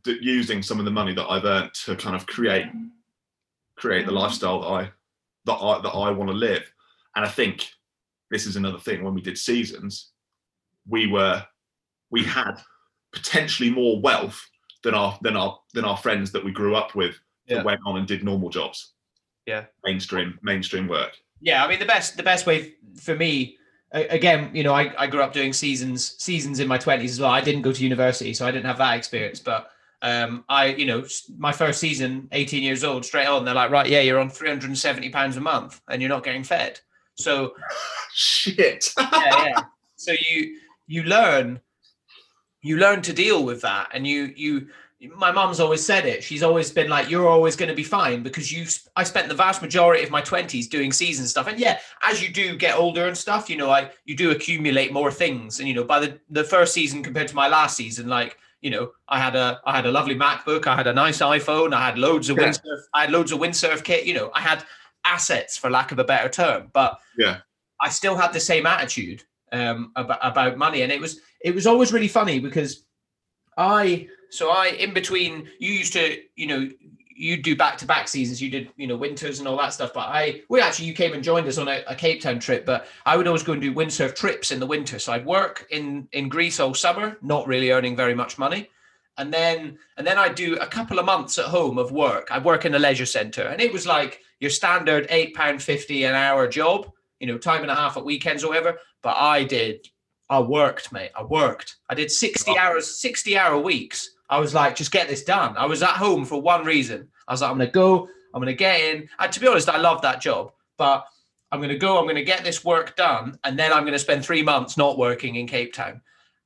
using 0.05 0.63
some 0.63 0.79
of 0.79 0.85
the 0.85 0.91
money 0.91 1.13
that 1.13 1.29
I've 1.29 1.45
earned 1.45 1.73
to 1.85 1.95
kind 1.95 2.15
of 2.15 2.25
create 2.25 2.65
create 3.77 4.05
the 4.05 4.11
lifestyle 4.11 4.61
that 4.61 4.67
I 4.67 4.91
that 5.45 5.53
I 5.53 5.81
that 5.81 5.89
I 5.89 6.09
want 6.09 6.29
to 6.31 6.35
live. 6.35 6.63
And 7.15 7.23
I 7.23 7.29
think 7.29 7.69
this 8.31 8.47
is 8.47 8.55
another 8.55 8.79
thing 8.79 9.03
when 9.03 9.13
we 9.13 9.21
did 9.21 9.37
seasons, 9.37 10.11
we 10.87 11.05
were 11.05 11.43
we 12.09 12.23
had 12.23 12.55
potentially 13.13 13.69
more 13.69 14.01
wealth 14.01 14.41
than 14.83 14.95
our 14.95 15.17
than 15.21 15.37
our 15.37 15.59
than 15.75 15.85
our 15.85 15.97
friends 15.97 16.31
that 16.31 16.43
we 16.43 16.51
grew 16.51 16.75
up 16.75 16.95
with 16.95 17.19
that 17.47 17.65
went 17.65 17.81
on 17.85 17.97
and 17.97 18.07
did 18.07 18.23
normal 18.23 18.49
jobs. 18.49 18.92
Yeah. 19.45 19.65
Mainstream 19.83 20.39
mainstream 20.41 20.87
work. 20.87 21.17
Yeah, 21.41 21.65
I 21.65 21.67
mean 21.67 21.79
the 21.79 21.85
best 21.85 22.17
the 22.17 22.23
best 22.23 22.45
way 22.45 22.75
for 23.01 23.15
me 23.15 23.57
again, 23.93 24.49
you 24.53 24.63
know, 24.63 24.73
I, 24.73 24.93
I 24.97 25.07
grew 25.07 25.21
up 25.21 25.33
doing 25.33 25.53
seasons 25.53 26.15
seasons 26.17 26.59
in 26.59 26.67
my 26.67 26.77
twenties 26.77 27.11
as 27.11 27.19
well. 27.19 27.29
I 27.31 27.41
didn't 27.41 27.61
go 27.61 27.71
to 27.71 27.83
university, 27.83 28.33
so 28.33 28.45
I 28.45 28.51
didn't 28.51 28.65
have 28.65 28.77
that 28.79 28.97
experience. 28.97 29.39
But 29.39 29.69
um, 30.01 30.43
I, 30.49 30.67
you 30.67 30.85
know, 30.85 31.05
my 31.37 31.51
first 31.51 31.79
season, 31.79 32.27
18 32.33 32.61
years 32.61 32.83
old, 32.83 33.05
straight 33.05 33.27
on, 33.27 33.45
they're 33.45 33.53
like, 33.53 33.71
right, 33.71 33.87
yeah, 33.87 34.01
you're 34.01 34.19
on 34.19 34.29
370 34.29 35.09
pounds 35.11 35.37
a 35.37 35.41
month 35.41 35.79
and 35.87 36.01
you're 36.01 36.09
not 36.09 36.25
getting 36.25 36.43
fed. 36.43 36.79
So 37.15 37.53
Shit. 38.13 38.91
yeah, 38.97 39.45
yeah. 39.45 39.61
So 39.95 40.13
you 40.29 40.57
you 40.87 41.03
learn 41.03 41.61
you 42.61 42.77
learn 42.77 43.01
to 43.03 43.13
deal 43.13 43.43
with 43.43 43.61
that, 43.61 43.89
and 43.93 44.07
you 44.07 44.33
you. 44.35 44.67
My 45.15 45.31
mom's 45.31 45.59
always 45.59 45.85
said 45.85 46.05
it. 46.05 46.23
She's 46.23 46.43
always 46.43 46.71
been 46.71 46.89
like, 46.89 47.09
"You're 47.09 47.27
always 47.27 47.55
going 47.55 47.69
to 47.69 47.75
be 47.75 47.83
fine 47.83 48.23
because 48.23 48.51
you." 48.51 48.65
I 48.95 49.03
spent 49.03 49.27
the 49.27 49.35
vast 49.35 49.61
majority 49.61 50.03
of 50.03 50.11
my 50.11 50.21
twenties 50.21 50.67
doing 50.67 50.91
season 50.91 51.25
stuff, 51.27 51.47
and 51.47 51.59
yeah, 51.59 51.79
as 52.01 52.21
you 52.21 52.31
do 52.31 52.55
get 52.55 52.77
older 52.77 53.07
and 53.07 53.17
stuff, 53.17 53.49
you 53.49 53.57
know, 53.57 53.69
I 53.69 53.91
you 54.05 54.15
do 54.15 54.31
accumulate 54.31 54.93
more 54.93 55.11
things, 55.11 55.59
and 55.59 55.67
you 55.67 55.73
know, 55.73 55.83
by 55.83 55.99
the 55.99 56.19
the 56.29 56.43
first 56.43 56.73
season 56.73 57.03
compared 57.03 57.27
to 57.27 57.35
my 57.35 57.47
last 57.47 57.75
season, 57.75 58.07
like 58.07 58.37
you 58.61 58.69
know, 58.69 58.91
I 59.09 59.19
had 59.19 59.35
a 59.35 59.59
I 59.65 59.75
had 59.75 59.85
a 59.85 59.91
lovely 59.91 60.15
MacBook, 60.15 60.67
I 60.67 60.75
had 60.75 60.87
a 60.87 60.93
nice 60.93 61.19
iPhone, 61.19 61.73
I 61.73 61.85
had 61.85 61.97
loads 61.97 62.29
of 62.29 62.37
Yeah. 62.37 62.45
windsurf, 62.49 62.81
I 62.93 63.01
had 63.01 63.11
loads 63.11 63.31
of 63.33 63.39
windsurf 63.39 63.83
kit, 63.83 64.05
you 64.05 64.13
know, 64.13 64.31
I 64.33 64.39
had 64.39 64.63
assets 65.05 65.57
for 65.57 65.69
lack 65.69 65.91
of 65.91 65.99
a 65.99 66.03
better 66.05 66.29
term, 66.29 66.69
but 66.71 66.97
Yeah. 67.17 67.39
I 67.81 67.89
still 67.89 68.15
had 68.15 68.31
the 68.31 68.39
same 68.39 68.65
attitude 68.65 69.23
um, 69.51 69.91
about, 69.97 70.19
about 70.21 70.57
money, 70.57 70.81
and 70.83 70.91
it 70.93 71.01
was 71.01 71.19
it 71.41 71.53
was 71.53 71.67
always 71.67 71.91
really 71.91 72.07
funny 72.07 72.39
because 72.39 72.85
I 73.57 74.07
so 74.29 74.49
I 74.49 74.67
in 74.67 74.93
between 74.93 75.47
you 75.59 75.73
used 75.73 75.93
to 75.93 76.17
you 76.35 76.47
know 76.47 76.69
you 77.15 77.41
do 77.41 77.55
back 77.55 77.77
to 77.77 77.85
back 77.85 78.07
seasons. 78.07 78.41
You 78.41 78.49
did 78.49 78.69
you 78.75 78.87
know 78.87 78.95
winters 78.95 79.39
and 79.39 79.47
all 79.47 79.57
that 79.57 79.73
stuff 79.73 79.93
but 79.93 80.07
I 80.07 80.41
we 80.49 80.61
actually 80.61 80.87
you 80.87 80.93
came 80.93 81.13
and 81.13 81.23
joined 81.23 81.47
us 81.47 81.57
on 81.57 81.67
a, 81.67 81.83
a 81.87 81.95
Cape 81.95 82.21
Town 82.21 82.39
trip 82.39 82.65
but 82.65 82.87
I 83.05 83.17
would 83.17 83.27
always 83.27 83.43
go 83.43 83.53
and 83.53 83.61
do 83.61 83.73
windsurf 83.73 84.15
trips 84.15 84.51
in 84.51 84.59
the 84.59 84.65
winter. 84.65 84.99
So 84.99 85.13
I'd 85.13 85.25
work 85.25 85.67
in 85.71 86.07
in 86.11 86.29
Greece 86.29 86.59
all 86.59 86.73
summer 86.73 87.17
not 87.21 87.47
really 87.47 87.71
earning 87.71 87.95
very 87.95 88.15
much 88.15 88.37
money. 88.37 88.69
And 89.17 89.31
then 89.31 89.77
and 89.97 90.07
then 90.07 90.17
I'd 90.17 90.35
do 90.35 90.55
a 90.57 90.67
couple 90.67 90.99
of 90.99 91.05
months 91.05 91.37
at 91.37 91.45
home 91.45 91.77
of 91.77 91.91
work. 91.91 92.29
I'd 92.31 92.45
work 92.45 92.65
in 92.65 92.75
a 92.75 92.79
leisure 92.79 93.05
centre 93.05 93.47
and 93.47 93.61
it 93.61 93.71
was 93.71 93.85
like 93.85 94.21
your 94.39 94.49
standard 94.49 95.07
eight 95.09 95.35
pound 95.35 95.61
fifty 95.61 96.03
an 96.05 96.15
hour 96.15 96.47
job 96.47 96.91
you 97.19 97.27
know 97.27 97.37
time 97.37 97.61
and 97.61 97.71
a 97.71 97.75
half 97.75 97.95
at 97.95 98.05
weekends 98.05 98.43
or 98.43 98.49
whatever. 98.49 98.79
But 99.01 99.17
I 99.17 99.43
did 99.43 99.87
I 100.33 100.39
worked, 100.39 100.91
mate. 100.91 101.11
I 101.15 101.21
worked. 101.21 101.75
I 101.89 101.93
did 101.93 102.09
60 102.09 102.57
hours, 102.57 102.99
60 102.99 103.37
hour 103.37 103.59
weeks. 103.59 104.15
I 104.31 104.39
was 104.39 104.55
like, 104.55 104.75
just 104.75 104.91
get 104.91 105.07
this 105.07 105.23
done. 105.23 105.55
I 105.55 105.67
was 105.67 105.83
at 105.83 105.91
home 105.91 106.25
for 106.25 106.41
one 106.41 106.65
reason. 106.65 107.07
I 107.27 107.33
was 107.33 107.41
like, 107.41 107.51
I'm 107.51 107.57
going 107.57 107.67
to 107.67 107.71
go, 107.71 108.07
I'm 108.33 108.41
going 108.41 108.47
to 108.47 108.55
get 108.55 108.79
in. 108.79 109.07
And 109.19 109.31
to 109.31 109.39
be 109.39 109.47
honest, 109.47 109.69
I 109.69 109.77
love 109.77 110.01
that 110.01 110.21
job, 110.21 110.51
but 110.75 111.05
I'm 111.51 111.59
going 111.59 111.69
to 111.69 111.77
go, 111.77 111.99
I'm 111.99 112.05
going 112.05 112.15
to 112.15 112.23
get 112.23 112.43
this 112.43 112.65
work 112.65 112.95
done, 112.95 113.37
and 113.43 113.59
then 113.59 113.71
I'm 113.71 113.83
going 113.83 113.93
to 113.93 113.99
spend 113.99 114.25
three 114.25 114.41
months 114.41 114.75
not 114.75 114.97
working 114.97 115.35
in 115.35 115.45
Cape 115.45 115.71
Town. 115.71 116.01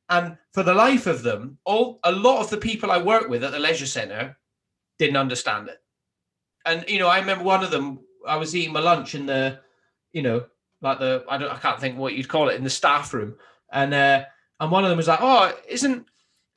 And 0.10 0.38
for 0.52 0.64
the 0.64 0.74
life 0.74 1.08
of 1.08 1.24
them, 1.24 1.58
all 1.64 2.02
a 2.04 2.12
lot 2.12 2.42
of 2.42 2.50
the 2.50 2.58
people 2.58 2.92
I 2.92 3.02
work 3.02 3.30
with 3.30 3.42
at 3.42 3.54
the 3.54 3.60
leisure 3.60 3.86
centre 3.86 4.36
didn't 5.00 5.16
understand 5.16 5.70
it. 5.70 5.82
And 6.66 6.84
you 6.90 7.00
know, 7.00 7.08
I 7.08 7.20
remember 7.20 7.46
one 7.46 7.64
of 7.64 7.72
them. 7.72 8.00
I 8.28 8.36
was 8.36 8.54
eating 8.54 8.74
my 8.74 8.82
lunch 8.82 9.16
in 9.16 9.26
the, 9.26 9.62
you 10.12 10.24
know, 10.24 10.44
like 10.82 11.00
the 11.00 11.24
I 11.30 11.38
don't 11.38 11.52
I 11.52 11.58
can't 11.58 11.80
think 11.80 11.98
what 11.98 12.16
you'd 12.16 12.28
call 12.28 12.50
it 12.50 12.56
in 12.56 12.66
the 12.66 12.70
staff 12.70 13.14
room, 13.14 13.36
and 13.72 13.94
uh, 13.94 14.24
and 14.60 14.72
one 14.72 14.84
of 14.84 14.90
them 14.90 14.98
was 14.98 15.08
like, 15.08 15.20
"Oh, 15.22 15.54
isn't 15.68 16.06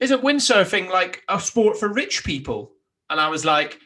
isn't 0.01 0.23
windsurfing 0.23 0.91
like 0.91 1.23
a 1.29 1.41
sport 1.41 1.79
for 1.79 1.93
rich 1.93 2.25
people?" 2.25 2.73
And 3.09 3.21
I 3.21 3.29
was 3.29 3.45
like, 3.45 3.79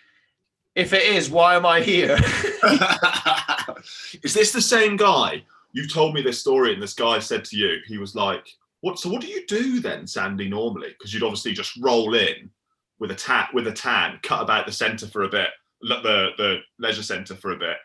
"If 0.74 0.92
it 0.92 1.02
is, 1.02 1.30
why 1.30 1.56
am 1.56 1.66
I 1.66 1.80
here?" 1.80 2.16
is 4.22 4.34
this 4.34 4.52
the 4.52 4.62
same 4.62 4.96
guy? 4.96 5.44
You 5.72 5.88
told 5.88 6.14
me 6.14 6.22
this 6.22 6.40
story, 6.40 6.72
and 6.72 6.82
this 6.82 6.94
guy 6.94 7.18
said 7.18 7.44
to 7.46 7.56
you, 7.56 7.78
he 7.86 7.98
was 7.98 8.14
like, 8.14 8.46
"What? 8.80 8.98
So 8.98 9.08
what 9.08 9.20
do 9.20 9.26
you 9.26 9.46
do 9.46 9.80
then, 9.80 10.06
Sandy? 10.06 10.48
Normally, 10.48 10.90
because 10.90 11.12
you'd 11.12 11.24
obviously 11.24 11.52
just 11.52 11.76
roll 11.80 12.14
in 12.14 12.50
with 12.98 13.10
a 13.10 13.14
tat 13.14 13.50
with 13.52 13.66
a 13.66 13.72
tan, 13.72 14.20
cut 14.22 14.42
about 14.42 14.66
the 14.66 14.72
centre 14.72 15.06
for 15.06 15.24
a 15.24 15.28
bit, 15.28 15.48
the 15.82 16.30
the 16.36 16.58
leisure 16.78 17.02
centre 17.02 17.34
for 17.34 17.52
a 17.52 17.58
bit, 17.58 17.76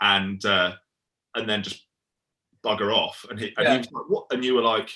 and 0.00 0.44
uh, 0.44 0.72
and 1.34 1.48
then 1.48 1.62
just 1.62 1.86
bugger 2.64 2.94
off." 2.94 3.24
And 3.30 3.38
he 3.38 3.46
and 3.56 3.66
Yeah. 3.66 3.72
he 3.72 3.78
was 3.78 3.92
like, 3.92 4.04
"What?" 4.08 4.26
And 4.30 4.44
you 4.44 4.54
were 4.54 4.62
like, 4.62 4.90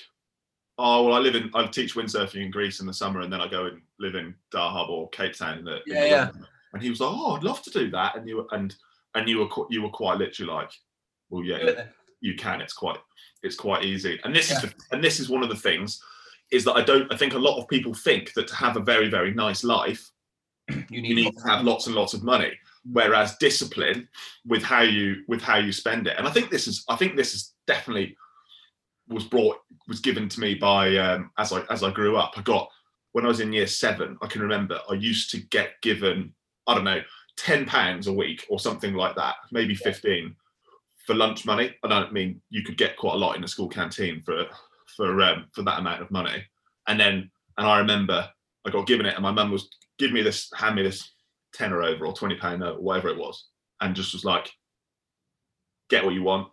"Oh 0.77 1.05
well, 1.05 1.15
I 1.15 1.19
live 1.19 1.35
in 1.35 1.49
I 1.53 1.65
teach 1.67 1.95
windsurfing 1.95 2.41
in 2.43 2.51
Greece 2.51 2.79
in 2.79 2.85
the 2.87 2.93
summer, 2.93 3.21
and 3.21 3.31
then 3.31 3.41
I 3.41 3.47
go 3.47 3.65
and 3.67 3.81
live 3.99 4.15
in 4.15 4.35
Dahab 4.53 4.89
or 4.89 5.09
Cape 5.09 5.33
Town 5.33 5.59
in 5.59 5.65
the, 5.65 5.79
Yeah, 5.85 6.05
yeah. 6.05 6.29
And 6.73 6.81
he 6.83 6.89
was 6.89 6.99
like, 6.99 7.11
"Oh, 7.13 7.35
I'd 7.35 7.43
love 7.43 7.61
to 7.63 7.69
do 7.71 7.89
that," 7.91 8.15
and 8.15 8.27
you 8.27 8.37
were 8.37 8.47
and 8.51 8.75
and 9.15 9.27
you 9.27 9.39
were 9.39 9.47
qu- 9.47 9.67
you 9.69 9.81
were 9.81 9.89
quite 9.89 10.17
literally 10.19 10.51
like, 10.51 10.71
"Well, 11.29 11.43
yeah, 11.43 11.85
you 12.21 12.35
can. 12.35 12.61
It's 12.61 12.73
quite 12.73 12.99
it's 13.43 13.55
quite 13.55 13.83
easy. 13.85 14.19
And 14.23 14.35
this 14.35 14.51
is 14.51 14.63
Yeah. 14.63 14.69
the, 14.69 14.95
and 14.95 15.03
this 15.03 15.19
is 15.19 15.29
one 15.29 15.43
of 15.43 15.49
the 15.49 15.55
things 15.55 16.01
is 16.51 16.63
that 16.65 16.73
I 16.73 16.81
don't. 16.83 17.11
I 17.13 17.17
think 17.17 17.33
a 17.33 17.37
lot 17.39 17.57
of 17.59 17.67
people 17.67 17.93
think 17.93 18.33
that 18.33 18.47
to 18.47 18.55
have 18.55 18.77
a 18.77 18.79
very 18.81 19.09
very 19.09 19.33
nice 19.33 19.63
life, 19.63 20.11
You 20.69 20.83
you 20.89 21.01
need, 21.01 21.15
need 21.15 21.37
to 21.37 21.47
have 21.47 21.63
lots 21.63 21.87
and 21.87 21.95
lots 21.95 22.13
of 22.13 22.23
money. 22.23 22.53
Whereas 22.91 23.37
discipline 23.37 24.07
with 24.45 24.63
how 24.63 24.81
you 24.81 25.23
with 25.27 25.41
how 25.41 25.57
you 25.57 25.71
spend 25.71 26.07
it, 26.07 26.15
and 26.17 26.27
I 26.27 26.31
think 26.31 26.49
this 26.49 26.67
is 26.67 26.83
I 26.89 26.95
think 26.95 27.15
this 27.15 27.33
is 27.33 27.53
definitely 27.67 28.15
was 29.09 29.23
brought 29.23 29.57
was 29.87 29.99
given 29.99 30.27
to 30.29 30.39
me 30.39 30.55
by 30.55 30.97
um, 30.97 31.31
as 31.37 31.53
I 31.53 31.61
as 31.69 31.83
I 31.83 31.91
grew 31.91 32.17
up. 32.17 32.33
I 32.35 32.41
got 32.41 32.69
when 33.13 33.25
I 33.25 33.29
was 33.29 33.39
in 33.39 33.53
year 33.53 33.67
seven. 33.67 34.17
I 34.21 34.27
can 34.27 34.41
remember 34.41 34.79
I 34.89 34.93
used 34.93 35.31
to 35.31 35.37
get 35.37 35.81
given 35.81 36.33
I 36.65 36.75
don't 36.75 36.83
know 36.83 37.01
ten 37.37 37.65
pounds 37.65 38.07
a 38.07 38.13
week 38.13 38.45
or 38.49 38.59
something 38.59 38.93
like 38.93 39.15
that, 39.15 39.35
maybe 39.51 39.75
fifteen 39.75 40.35
for 41.05 41.15
lunch 41.15 41.45
money. 41.45 41.75
I 41.83 41.87
don't 41.87 42.11
mean 42.11 42.41
you 42.49 42.63
could 42.63 42.77
get 42.77 42.97
quite 42.97 43.13
a 43.13 43.17
lot 43.17 43.37
in 43.37 43.43
a 43.43 43.47
school 43.47 43.69
canteen 43.69 44.21
for 44.25 44.45
for 44.95 45.21
um, 45.21 45.45
for 45.53 45.61
that 45.63 45.79
amount 45.79 46.01
of 46.01 46.11
money. 46.11 46.43
And 46.87 46.99
then 46.99 47.29
and 47.57 47.67
I 47.67 47.79
remember 47.79 48.29
I 48.65 48.69
got 48.69 48.87
given 48.87 49.05
it, 49.05 49.13
and 49.13 49.23
my 49.23 49.31
mum 49.31 49.51
was 49.51 49.69
give 49.97 50.11
me 50.11 50.21
this, 50.21 50.51
hand 50.53 50.75
me 50.75 50.83
this 50.83 51.13
tenner 51.53 51.81
over 51.81 52.05
or 52.05 52.13
twenty 52.13 52.35
pound 52.35 52.59
note 52.59 52.77
or 52.77 52.81
whatever 52.81 53.09
it 53.09 53.17
was, 53.17 53.47
and 53.81 53.95
just 53.95 54.13
was 54.13 54.25
like, 54.25 54.51
get 55.89 56.03
what 56.03 56.13
you 56.13 56.23
want. 56.23 56.49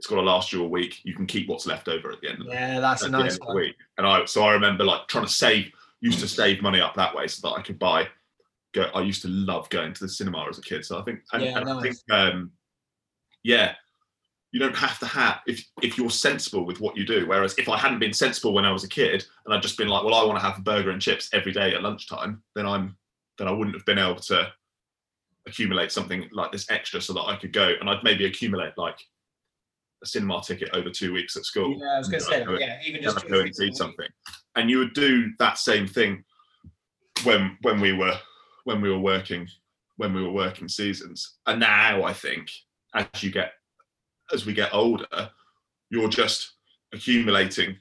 It's 0.00 0.06
got 0.06 0.16
to 0.16 0.22
last 0.22 0.50
you 0.50 0.64
a 0.64 0.66
week. 0.66 1.00
You 1.04 1.14
can 1.14 1.26
keep 1.26 1.46
what's 1.46 1.66
left 1.66 1.86
over 1.86 2.10
at 2.10 2.22
the 2.22 2.30
end 2.30 2.40
of 2.40 2.46
the 2.46 2.52
Yeah, 2.54 2.80
that's 2.80 3.02
a 3.02 3.10
nice 3.10 3.20
end 3.20 3.32
of 3.32 3.38
the 3.40 3.44
one. 3.48 3.56
week. 3.56 3.76
And 3.98 4.06
I 4.06 4.24
so 4.24 4.42
I 4.44 4.52
remember 4.54 4.82
like 4.82 5.06
trying 5.08 5.26
to 5.26 5.30
save, 5.30 5.70
used 6.00 6.20
to 6.20 6.26
save 6.26 6.62
money 6.62 6.80
up 6.80 6.94
that 6.94 7.14
way 7.14 7.26
so 7.26 7.46
that 7.46 7.54
I 7.54 7.60
could 7.60 7.78
buy. 7.78 8.08
Go. 8.72 8.84
I 8.94 9.02
used 9.02 9.20
to 9.22 9.28
love 9.28 9.68
going 9.68 9.92
to 9.92 10.00
the 10.00 10.08
cinema 10.08 10.46
as 10.48 10.56
a 10.56 10.62
kid. 10.62 10.86
So 10.86 10.98
I 10.98 11.02
think, 11.02 11.20
and, 11.34 11.42
Yeah, 11.42 11.58
and 11.58 11.68
I 11.68 11.82
think, 11.82 11.96
um, 12.10 12.50
yeah, 13.42 13.74
you 14.52 14.58
don't 14.58 14.74
have 14.74 14.98
to 15.00 15.06
have 15.06 15.40
if 15.46 15.68
if 15.82 15.98
you're 15.98 16.08
sensible 16.08 16.64
with 16.64 16.80
what 16.80 16.96
you 16.96 17.04
do. 17.04 17.26
Whereas 17.26 17.54
if 17.58 17.68
I 17.68 17.76
hadn't 17.76 17.98
been 17.98 18.14
sensible 18.14 18.54
when 18.54 18.64
I 18.64 18.72
was 18.72 18.84
a 18.84 18.88
kid 18.88 19.26
and 19.44 19.52
I'd 19.52 19.60
just 19.60 19.76
been 19.76 19.88
like, 19.88 20.02
well, 20.02 20.14
I 20.14 20.24
want 20.24 20.38
to 20.38 20.44
have 20.46 20.56
a 20.56 20.62
burger 20.62 20.92
and 20.92 21.02
chips 21.02 21.28
every 21.34 21.52
day 21.52 21.74
at 21.74 21.82
lunchtime, 21.82 22.42
then 22.54 22.64
I'm 22.64 22.96
then 23.36 23.48
I 23.48 23.52
wouldn't 23.52 23.76
have 23.76 23.84
been 23.84 23.98
able 23.98 24.16
to 24.16 24.50
accumulate 25.46 25.92
something 25.92 26.26
like 26.32 26.52
this 26.52 26.70
extra 26.70 27.02
so 27.02 27.12
that 27.12 27.26
I 27.26 27.36
could 27.36 27.52
go 27.52 27.74
and 27.80 27.90
I'd 27.90 28.02
maybe 28.02 28.24
accumulate 28.24 28.72
like 28.78 28.98
a 30.02 30.06
cinema 30.06 30.40
ticket 30.42 30.70
over 30.72 30.90
two 30.90 31.12
weeks 31.12 31.36
at 31.36 31.44
school. 31.44 31.78
Yeah, 31.78 31.94
I 31.94 31.98
was 31.98 32.08
going 32.08 32.20
to 32.20 32.26
say, 32.26 32.44
yeah, 32.58 32.78
even 32.86 33.02
just 33.02 33.28
go 33.28 33.40
and 33.40 33.54
see 33.54 33.72
something. 33.72 34.08
And 34.56 34.70
you 34.70 34.78
would 34.78 34.94
do 34.94 35.30
that 35.38 35.58
same 35.58 35.86
thing 35.86 36.24
when 37.24 37.56
when 37.62 37.80
we 37.80 37.92
were 37.92 38.18
when 38.64 38.80
we 38.80 38.90
were 38.90 38.98
working 38.98 39.48
when 39.96 40.14
we 40.14 40.22
were 40.22 40.32
working 40.32 40.68
seasons. 40.68 41.36
And 41.46 41.60
now 41.60 42.04
I 42.04 42.12
think 42.12 42.50
as 42.94 43.06
you 43.22 43.30
get 43.30 43.52
as 44.32 44.46
we 44.46 44.54
get 44.54 44.72
older, 44.72 45.30
you're 45.90 46.08
just 46.08 46.54
accumulating 46.92 47.76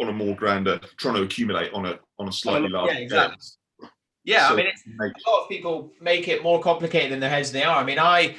on 0.00 0.08
a 0.08 0.12
more 0.12 0.36
grander, 0.36 0.78
trying 0.98 1.14
to 1.14 1.22
accumulate 1.22 1.72
on 1.72 1.86
a 1.86 1.98
on 2.18 2.28
a 2.28 2.32
slightly 2.32 2.68
larger. 2.68 2.94
yeah, 2.94 3.00
exactly. 3.00 3.36
scale. 3.40 3.90
Yeah, 4.24 4.48
I 4.48 4.56
mean, 4.56 4.66
it's, 4.66 4.82
a 4.86 5.30
lot 5.30 5.44
of 5.44 5.48
people 5.48 5.92
make 6.00 6.26
it 6.26 6.42
more 6.42 6.60
complicated 6.60 7.12
than 7.12 7.20
their 7.20 7.30
heads 7.30 7.52
they 7.52 7.62
are. 7.62 7.76
I 7.76 7.84
mean, 7.84 7.98
I 7.98 8.36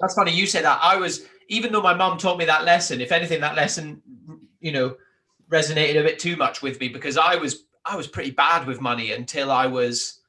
that's 0.00 0.14
funny 0.14 0.32
you 0.32 0.46
say 0.46 0.62
that. 0.62 0.80
I 0.82 0.96
was 0.96 1.26
even 1.48 1.72
though 1.72 1.82
my 1.82 1.94
mom 1.94 2.18
taught 2.18 2.38
me 2.38 2.44
that 2.44 2.64
lesson, 2.64 3.00
if 3.00 3.12
anything, 3.12 3.40
that 3.40 3.56
lesson, 3.56 4.02
you 4.60 4.72
know, 4.72 4.96
resonated 5.50 6.00
a 6.00 6.04
bit 6.04 6.18
too 6.18 6.36
much 6.36 6.62
with 6.62 6.80
me 6.80 6.88
because 6.88 7.16
I 7.16 7.36
was 7.36 7.64
I 7.84 7.96
was 7.96 8.08
pretty 8.08 8.32
bad 8.32 8.66
with 8.66 8.80
money 8.80 9.12
until 9.12 9.50
I 9.50 9.66
was 9.66 10.20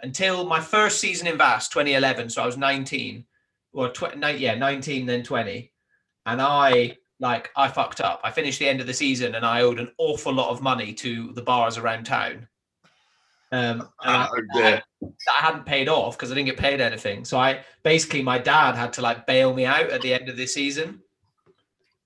until 0.00 0.46
my 0.46 0.60
first 0.60 0.98
season 0.98 1.26
in 1.26 1.38
VAS 1.38 1.68
2011. 1.68 2.30
So 2.30 2.42
I 2.42 2.46
was 2.46 2.56
19 2.56 3.24
or 3.72 3.88
20, 3.90 4.16
ni- 4.16 4.38
yeah, 4.38 4.54
19, 4.54 5.06
then 5.06 5.22
20. 5.22 5.70
And 6.26 6.40
I 6.40 6.96
like 7.20 7.50
I 7.56 7.68
fucked 7.68 8.00
up. 8.00 8.20
I 8.24 8.30
finished 8.30 8.58
the 8.58 8.68
end 8.68 8.80
of 8.80 8.86
the 8.86 8.94
season 8.94 9.34
and 9.34 9.44
I 9.44 9.62
owed 9.62 9.78
an 9.78 9.92
awful 9.98 10.32
lot 10.32 10.50
of 10.50 10.62
money 10.62 10.92
to 10.94 11.32
the 11.32 11.42
bars 11.42 11.78
around 11.78 12.04
town. 12.04 12.48
Um, 13.52 13.88
I- 14.00 14.28
Oh, 14.32 14.60
that 14.60 14.84
I 15.30 15.44
hadn't 15.44 15.66
paid 15.66 15.88
off 15.88 16.16
because 16.16 16.30
I 16.32 16.34
didn't 16.34 16.46
get 16.48 16.56
paid 16.56 16.80
anything. 16.80 17.24
So 17.24 17.38
I 17.38 17.60
basically 17.82 18.22
my 18.22 18.38
dad 18.38 18.74
had 18.76 18.92
to 18.94 19.02
like 19.02 19.26
bail 19.26 19.52
me 19.54 19.66
out 19.66 19.90
at 19.90 20.00
the 20.00 20.14
end 20.14 20.28
of 20.28 20.36
the 20.36 20.46
season. 20.46 21.00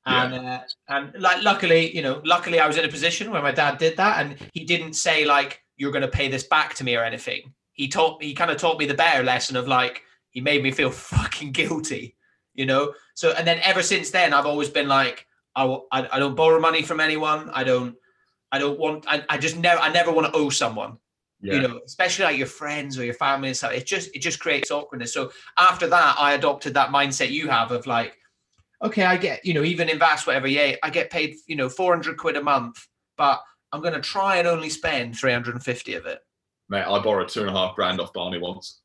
And 0.07 0.35
uh, 0.35 0.61
and 0.89 1.13
like 1.21 1.43
luckily, 1.43 1.95
you 1.95 2.03
know, 2.03 2.21
luckily 2.25 2.61
I 2.61 2.67
was 2.67 2.77
in 2.77 2.85
a 2.85 2.89
position 2.89 3.31
where 3.31 3.43
my 3.43 3.53
dad 3.53 3.79
did 3.79 3.97
that 3.97 4.21
and 4.25 4.37
he 4.53 4.65
didn't 4.65 4.93
say 4.95 5.25
like 5.25 5.63
you're 5.77 5.91
going 5.93 6.03
to 6.03 6.09
pay 6.09 6.29
this 6.29 6.45
back 6.45 6.75
to 6.75 6.85
me 6.85 6.97
or 6.97 7.03
anything. 7.05 7.53
He 7.73 7.89
taught 7.89 8.23
he 8.23 8.33
kind 8.35 8.51
of 8.51 8.57
taught 8.57 8.79
me 8.79 8.87
the 8.87 8.95
better 8.95 9.23
lesson 9.25 9.57
of 9.57 9.67
like 9.69 10.03
he 10.31 10.41
made 10.41 10.63
me 10.63 10.71
feel 10.71 10.91
fucking 11.13 11.53
guilty, 11.53 12.17
you 12.55 12.67
know. 12.67 12.93
So 13.15 13.33
and 13.33 13.47
then 13.47 13.59
ever 13.63 13.83
since 13.83 14.11
then 14.11 14.33
I've 14.33 14.47
always 14.47 14.69
been 14.71 14.89
like 14.89 15.27
I 15.57 15.65
I, 15.93 16.17
I 16.17 16.19
don't 16.19 16.35
borrow 16.37 16.61
money 16.61 16.83
from 16.83 17.01
anyone. 17.01 17.51
I 17.53 17.65
don't 17.65 17.97
I 18.53 18.59
don't 18.59 18.79
want 18.79 19.05
I, 19.09 19.25
I 19.29 19.39
just 19.39 19.57
never 19.57 19.81
I 19.81 19.91
never 19.93 20.13
want 20.13 20.33
to 20.33 20.39
owe 20.39 20.51
someone 20.51 20.99
Yeah. 21.47 21.55
you 21.55 21.69
know 21.69 21.81
especially 21.87 22.25
like 22.25 22.39
your 22.39 22.49
friends 22.49 22.99
or 22.99 23.05
your 23.05 23.15
family 23.15 23.49
and 23.49 23.57
stuff 23.57 23.73
it 23.73 23.87
just 23.87 24.15
it 24.15 24.19
just 24.19 24.41
creates 24.41 24.73
awkwardness 24.73 25.13
so 25.13 25.31
after 25.57 25.87
that 25.87 26.17
i 26.19 26.33
adopted 26.33 26.75
that 26.75 26.91
mindset 26.91 27.31
you 27.31 27.49
have 27.49 27.71
of 27.71 27.87
like 27.87 28.17
okay 28.83 29.05
i 29.05 29.17
get 29.17 29.45
you 29.47 29.55
know 29.55 29.63
even 29.63 29.89
invest 29.89 30.27
whatever 30.27 30.49
yeah 30.49 30.75
i 30.83 30.91
get 30.91 31.09
paid 31.11 31.37
you 31.47 31.55
know 31.55 31.69
400 31.69 32.17
quid 32.17 32.37
a 32.37 32.43
month 32.43 32.85
but 33.17 33.41
i'm 33.73 33.81
going 33.81 33.95
to 33.95 34.01
try 34.01 34.39
and 34.39 34.49
only 34.49 34.69
spend 34.69 35.17
350 35.17 35.95
of 35.95 36.07
it 36.07 36.19
Mate, 36.69 36.83
I 36.83 37.01
borrowed 37.01 37.29
two 37.29 37.43
and 37.43 37.51
a 37.51 37.53
half 37.53 37.77
grand 37.77 38.01
off 38.01 38.13
Barney 38.13 38.39
once. 38.39 38.81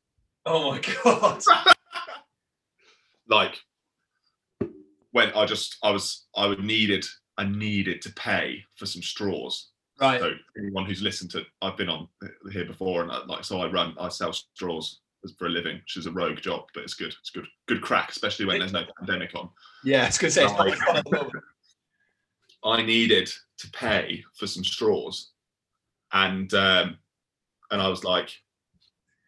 oh 0.46 0.70
my 0.70 0.80
god 1.02 1.42
like 3.28 3.58
when 5.12 5.30
I 5.34 5.46
just 5.46 5.78
I 5.82 5.90
was 5.90 6.26
I 6.36 6.46
would 6.46 6.62
needed 6.62 7.04
I 7.38 7.44
needed 7.44 8.02
to 8.02 8.12
pay 8.12 8.64
for 8.76 8.86
some 8.86 9.02
straws. 9.02 9.71
Right 10.02 10.20
So 10.20 10.32
anyone 10.58 10.84
who's 10.84 11.02
listened 11.02 11.30
to 11.32 11.44
I've 11.62 11.76
been 11.76 11.88
on 11.88 12.08
here 12.52 12.64
before 12.66 13.02
and 13.02 13.10
I, 13.10 13.24
like 13.26 13.44
so 13.44 13.60
I 13.60 13.70
run 13.70 13.94
I 13.98 14.08
sell 14.08 14.32
straws 14.32 15.00
for 15.38 15.46
a 15.46 15.50
living, 15.50 15.76
which 15.76 15.96
is 15.96 16.06
a 16.06 16.10
rogue 16.10 16.40
job, 16.40 16.64
but 16.74 16.82
it's 16.82 16.94
good. 16.94 17.14
It's 17.20 17.30
good 17.30 17.46
good 17.68 17.80
crack, 17.80 18.10
especially 18.10 18.44
when 18.44 18.58
there's 18.58 18.72
no 18.72 18.84
pandemic 18.98 19.30
on. 19.36 19.48
yeah 19.84 20.06
it's 20.06 20.18
to 20.18 20.30
say 20.30 20.44
it's 20.44 20.52
not 20.52 20.66
Right. 20.66 20.78
fun 20.78 20.96
at 20.96 21.04
the 21.04 21.10
moment. 21.16 21.44
I 22.64 22.82
needed 22.82 23.30
to 23.58 23.70
pay 23.70 24.24
for 24.36 24.46
some 24.46 24.64
straws, 24.64 25.30
and 26.12 26.52
um, 26.54 26.98
and 27.70 27.80
I 27.80 27.88
was 27.88 28.02
like 28.04 28.30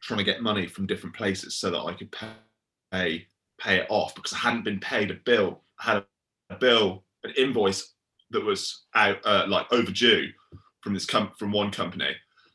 trying 0.03 0.19
to 0.19 0.25
get 0.25 0.43
money 0.43 0.67
from 0.67 0.87
different 0.87 1.15
places 1.17 1.55
so 1.55 1.71
that 1.71 1.81
I 1.81 1.95
could 1.95 2.11
pay 2.13 3.27
pay 3.61 3.77
it 3.77 3.87
off 3.89 4.15
because 4.15 4.33
I 4.33 4.39
hadn't 4.39 4.65
been 4.65 4.81
paid 4.81 5.11
a 5.11 5.15
bill. 5.15 5.63
I 5.81 5.93
had 5.93 6.05
a 6.51 6.57
bill, 6.57 7.05
an 7.23 7.33
invoice 7.37 7.95
that 8.31 8.45
was 8.45 8.87
out 8.95 9.19
uh, 9.25 9.45
like 9.49 9.67
overdue 9.73 10.29
from 10.85 10.93
this 10.95 11.07
com- 11.07 11.33
from 11.39 11.51
one 11.51 11.71
company, 11.71 12.15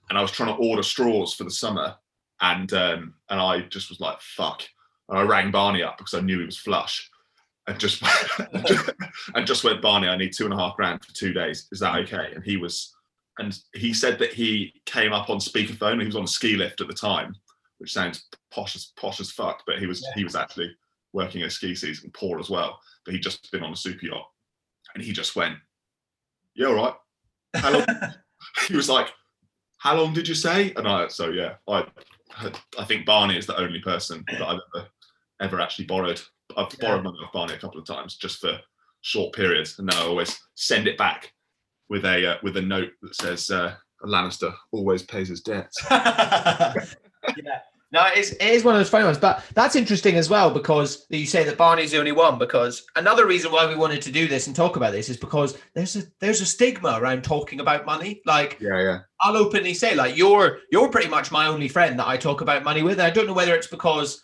and 0.09 0.17
I 0.17 0.21
was 0.21 0.31
trying 0.31 0.55
to 0.55 0.61
order 0.61 0.83
straws 0.83 1.33
for 1.33 1.43
the 1.43 1.51
summer, 1.51 1.95
and 2.39 2.71
um, 2.73 3.15
and 3.29 3.41
I 3.41 3.61
just 3.61 3.89
was 3.89 3.99
like 3.99 4.21
fuck, 4.21 4.61
and 5.09 5.17
I 5.17 5.23
rang 5.23 5.49
Barney 5.51 5.81
up 5.83 5.97
because 5.97 6.13
I 6.13 6.21
knew 6.21 6.39
he 6.39 6.45
was 6.45 6.57
flush. 6.57 7.09
And 7.67 7.79
just, 7.79 8.01
and 9.35 9.45
just 9.45 9.63
went 9.63 9.79
Barney. 9.81 10.07
I 10.07 10.17
need 10.17 10.33
two 10.33 10.45
and 10.45 10.53
a 10.53 10.57
half 10.57 10.75
grand 10.75 11.05
for 11.05 11.13
two 11.13 11.33
days. 11.33 11.67
Is 11.71 11.79
that 11.81 11.95
okay? 11.99 12.31
And 12.33 12.43
he 12.43 12.57
was, 12.57 12.95
and 13.37 13.55
he 13.75 13.93
said 13.93 14.17
that 14.19 14.33
he 14.33 14.73
came 14.87 15.13
up 15.13 15.29
on 15.29 15.37
speakerphone. 15.37 15.99
He 15.99 16.07
was 16.07 16.15
on 16.15 16.23
a 16.23 16.27
ski 16.27 16.55
lift 16.55 16.81
at 16.81 16.87
the 16.87 16.95
time, 16.95 17.35
which 17.77 17.93
sounds 17.93 18.25
posh 18.51 18.75
as 18.75 18.91
posh 18.95 19.19
as 19.19 19.31
fuck. 19.31 19.61
But 19.67 19.77
he 19.79 19.85
was 19.85 20.01
Yeah. 20.01 20.13
he 20.15 20.23
was 20.23 20.35
actually 20.35 20.75
working 21.13 21.43
a 21.43 21.49
ski 21.49 21.75
season, 21.75 22.09
poor 22.13 22.39
as 22.39 22.49
well, 22.49 22.79
but 23.05 23.13
he'd 23.13 23.21
just 23.23 23.51
been 23.51 23.63
on 23.63 23.73
a 23.73 23.75
super 23.75 24.05
yacht, 24.05 24.27
and 24.95 25.03
he 25.03 25.11
just 25.13 25.35
went, 25.35 25.57
"Yeah, 26.55 26.67
all 26.67 26.73
right." 26.75 26.95
How 27.55 27.71
long? 27.73 27.85
he 28.67 28.75
was 28.75 28.89
like, 28.89 29.09
"How 29.77 29.95
long 29.95 30.13
did 30.13 30.27
you 30.27 30.35
say?" 30.35 30.73
And 30.75 30.87
I, 30.87 31.07
so 31.07 31.29
yeah, 31.29 31.55
I, 31.67 31.85
I 32.77 32.85
think 32.85 33.05
Barney 33.05 33.37
is 33.37 33.45
the 33.45 33.59
only 33.59 33.79
person 33.81 34.23
that 34.31 34.41
I've 34.41 34.59
ever, 34.75 34.87
ever 35.41 35.59
actually 35.59 35.85
borrowed. 35.85 36.21
I've 36.57 36.67
Yeah. 36.79 36.89
borrowed 36.89 37.03
money 37.03 37.17
off 37.23 37.33
Barney 37.33 37.53
a 37.53 37.59
couple 37.59 37.79
of 37.79 37.85
times 37.87 38.15
just 38.17 38.39
for 38.39 38.59
short 39.01 39.33
periods, 39.33 39.77
and 39.79 39.87
now 39.87 40.03
I 40.03 40.05
always 40.07 40.39
send 40.55 40.87
it 40.87 40.97
back 40.97 41.31
with 41.89 42.05
a 42.05 42.33
uh, 42.33 42.37
with 42.43 42.57
a 42.57 42.61
note 42.61 42.91
that 43.01 43.15
says 43.15 43.49
uh, 43.51 43.75
Lannister 44.03 44.53
always 44.71 45.03
pays 45.03 45.29
his 45.29 45.41
debts. 45.41 45.77
yeah. 45.91 46.73
No, 47.91 48.05
it 48.05 48.17
is, 48.19 48.31
it 48.33 48.41
is 48.41 48.63
one 48.63 48.75
of 48.75 48.79
those 48.79 48.89
funny 48.89 49.05
ones, 49.05 49.17
but 49.17 49.43
that's 49.55 49.75
interesting 49.75 50.15
as 50.15 50.29
well 50.29 50.51
because 50.51 51.07
you 51.09 51.25
say 51.25 51.43
that 51.43 51.57
Barney's 51.57 51.91
the 51.91 51.97
only 51.97 52.11
one. 52.11 52.37
Because 52.37 52.85
another 52.95 53.25
reason 53.25 53.51
why 53.51 53.65
we 53.67 53.75
wanted 53.75 54.01
to 54.03 54.11
do 54.11 54.27
this 54.27 54.45
and 54.45 54.55
talk 54.55 54.75
about 54.75 54.91
this 54.91 55.09
is 55.09 55.17
because 55.17 55.57
there's 55.73 55.95
a 55.95 56.03
there's 56.19 56.41
a 56.41 56.45
stigma 56.45 56.99
around 56.99 57.23
talking 57.23 57.59
about 57.59 57.87
money. 57.87 58.21
Like 58.27 58.57
Yeah, 58.59 58.79
yeah, 58.79 58.99
I'll 59.21 59.37
openly 59.37 59.73
say, 59.73 59.95
like 59.95 60.15
you're 60.15 60.59
you're 60.71 60.89
pretty 60.89 61.09
much 61.09 61.31
my 61.31 61.47
only 61.47 61.67
friend 61.67 61.97
that 61.97 62.07
I 62.07 62.17
talk 62.17 62.41
about 62.41 62.63
money 62.63 62.83
with. 62.83 62.99
And 62.99 63.07
I 63.07 63.09
don't 63.09 63.25
know 63.25 63.33
whether 63.33 63.55
it's 63.55 63.67
because 63.67 64.21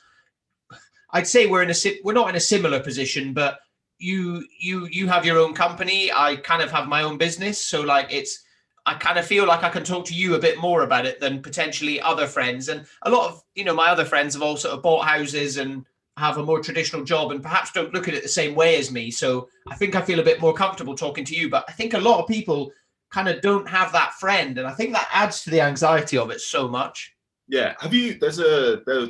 I'd 1.12 1.28
say 1.28 1.48
we're 1.48 1.64
in 1.64 1.72
a 1.72 1.76
we're 2.04 2.14
not 2.14 2.30
in 2.30 2.36
a 2.36 2.40
similar 2.42 2.80
position, 2.80 3.34
but 3.34 3.58
you 3.98 4.46
you 4.60 4.88
you 4.92 5.08
have 5.08 5.26
your 5.26 5.40
own 5.40 5.56
company. 5.56 6.12
I 6.12 6.36
kind 6.36 6.62
of 6.62 6.72
have 6.72 6.88
my 6.88 7.02
own 7.02 7.18
business, 7.18 7.66
so 7.66 7.82
like 7.82 8.14
it's 8.14 8.45
I 8.86 8.94
kind 8.96 9.18
of 9.18 9.26
feel 9.26 9.48
like 9.48 9.64
I 9.64 9.70
can 9.70 9.84
talk 9.84 10.06
to 10.06 10.14
you 10.14 10.36
a 10.36 10.40
bit 10.40 10.60
more 10.60 10.84
about 10.84 11.06
it 11.06 11.20
than 11.20 11.42
potentially 11.42 12.00
other 12.02 12.28
friends. 12.28 12.70
And 12.70 12.86
a 13.04 13.10
lot 13.10 13.30
of 13.30 13.44
you 13.56 13.64
know 13.64 13.74
my 13.74 13.90
other 13.90 14.06
friends 14.06 14.34
have 14.34 14.44
all 14.44 14.58
sort 14.58 14.76
of 14.76 14.84
bought 14.84 15.06
houses 15.06 15.58
and 15.58 15.86
have 16.18 16.38
a 16.38 16.44
more 16.44 16.62
traditional 16.62 17.04
job 17.04 17.32
and 17.32 17.44
perhaps 17.44 17.72
don't 17.74 17.94
look 17.94 18.08
at 18.08 18.14
it 18.14 18.24
the 18.24 18.30
same 18.30 18.56
way 18.56 18.78
as 18.78 18.92
me. 18.92 19.12
So 19.12 19.50
I 19.70 19.76
think 19.76 19.96
I 19.96 20.02
feel 20.02 20.20
a 20.20 20.24
bit 20.24 20.40
more 20.40 20.54
comfortable 20.54 20.96
talking 20.96 21.26
to 21.26 21.36
you. 21.36 21.50
But 21.50 21.66
I 21.68 21.74
think 21.74 21.94
a 21.94 22.00
lot 22.00 22.22
of 22.22 22.28
people 22.28 22.72
kind 23.12 23.28
of 23.28 23.42
don't 23.42 23.68
have 23.68 23.92
that 23.92 24.14
friend, 24.14 24.58
and 24.58 24.68
I 24.68 24.74
think 24.74 24.94
that 24.94 25.10
adds 25.12 25.44
to 25.44 25.50
the 25.50 25.62
anxiety 25.62 26.18
of 26.18 26.32
it 26.32 26.42
so 26.42 26.68
much. 26.68 27.14
yeah. 27.48 27.74
Have 27.80 27.94
you? 27.94 28.18
There's 28.20 28.40
a 28.40 28.82
there 28.86 29.08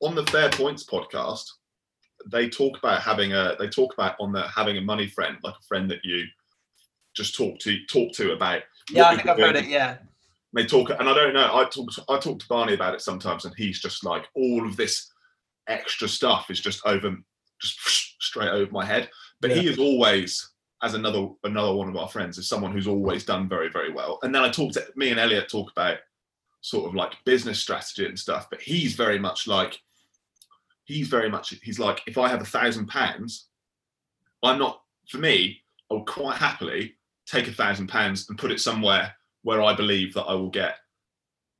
on 0.00 0.14
the 0.14 0.26
Fair 0.26 0.50
Points 0.50 0.84
podcast. 0.84 1.44
They 2.30 2.48
talk 2.48 2.78
about 2.78 3.02
having 3.02 3.32
a. 3.32 3.56
They 3.58 3.68
talk 3.68 3.94
about 3.94 4.16
on 4.20 4.32
the 4.32 4.46
having 4.48 4.78
a 4.78 4.82
money 4.82 5.06
friend, 5.06 5.36
like 5.42 5.54
a 5.54 5.66
friend 5.66 5.90
that 5.90 6.04
you 6.04 6.24
just 7.14 7.36
talk 7.36 7.58
to 7.60 7.84
talk 7.86 8.12
to 8.14 8.32
about. 8.32 8.62
Yeah, 8.90 9.08
I 9.08 9.16
think 9.16 9.28
I've 9.28 9.38
heard 9.38 9.56
it. 9.56 9.66
Yeah, 9.66 9.98
they 10.52 10.64
talk 10.64 10.90
and 10.90 11.08
i 11.08 11.12
don't 11.12 11.34
know 11.34 11.50
i 11.54 11.64
talk 11.64 11.90
to, 11.92 12.02
i 12.08 12.18
talk 12.18 12.38
to 12.38 12.46
barney 12.48 12.72
about 12.72 12.94
it 12.94 13.02
sometimes 13.02 13.44
and 13.44 13.54
he's 13.56 13.78
just 13.78 14.04
like 14.04 14.26
all 14.34 14.66
of 14.66 14.74
this 14.74 15.12
extra 15.68 16.08
stuff 16.08 16.50
is 16.50 16.60
just 16.60 16.84
over 16.86 17.16
just 17.60 17.78
straight 18.20 18.50
over 18.50 18.70
my 18.72 18.84
head. 18.84 19.08
But 19.40 19.50
he 19.52 19.68
is 19.68 19.78
always 19.78 20.52
as 20.82 20.94
another 20.94 21.28
another 21.44 21.74
one 21.74 21.88
of 21.88 21.96
our 21.96 22.08
friends 22.08 22.38
is 22.38 22.48
someone 22.48 22.72
who's 22.72 22.86
always 22.86 23.24
done 23.24 23.48
very 23.48 23.68
very 23.68 23.92
well. 23.92 24.18
And 24.22 24.34
then 24.34 24.42
i 24.42 24.48
talk 24.48 24.72
to 24.72 24.84
me 24.96 25.10
and 25.10 25.20
elliot 25.20 25.48
talk 25.48 25.70
about 25.70 25.98
sort 26.60 26.86
of 26.86 26.94
like 26.94 27.12
business 27.24 27.60
strategy 27.60 28.06
and 28.06 28.18
stuff 28.18 28.48
but 28.50 28.60
he's 28.60 28.94
very 28.94 29.18
much 29.18 29.46
like 29.46 29.78
he's 30.84 31.06
very 31.06 31.30
much 31.30 31.54
he's 31.62 31.78
like 31.78 32.00
if 32.06 32.18
i 32.18 32.28
have 32.28 32.40
a 32.40 32.46
thousand 32.46 32.88
pounds 32.88 33.48
i'm 34.42 34.58
not 34.58 34.82
for 35.08 35.18
me 35.18 35.62
i 35.90 35.94
would 35.94 36.06
quite 36.06 36.36
happily 36.36 36.96
take 37.26 37.48
a 37.48 37.52
thousand 37.52 37.88
pounds 37.88 38.28
and 38.28 38.38
put 38.38 38.50
it 38.50 38.60
somewhere 38.60 39.12
where 39.42 39.62
I 39.62 39.74
believe 39.74 40.14
that 40.14 40.24
I 40.24 40.34
will 40.34 40.50
get 40.50 40.76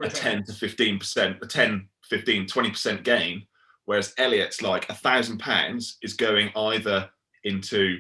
a 0.02 0.08
10 0.08 0.44
to 0.44 0.52
15 0.52 0.98
percent, 0.98 1.36
a 1.42 1.46
10, 1.46 1.88
15, 2.04 2.46
20 2.46 2.70
percent 2.70 3.04
gain. 3.04 3.46
Whereas 3.84 4.14
Elliot's 4.18 4.62
like 4.62 4.88
a 4.88 4.94
thousand 4.94 5.38
pounds 5.38 5.98
is 6.02 6.14
going 6.14 6.50
either 6.56 7.08
into, 7.44 7.98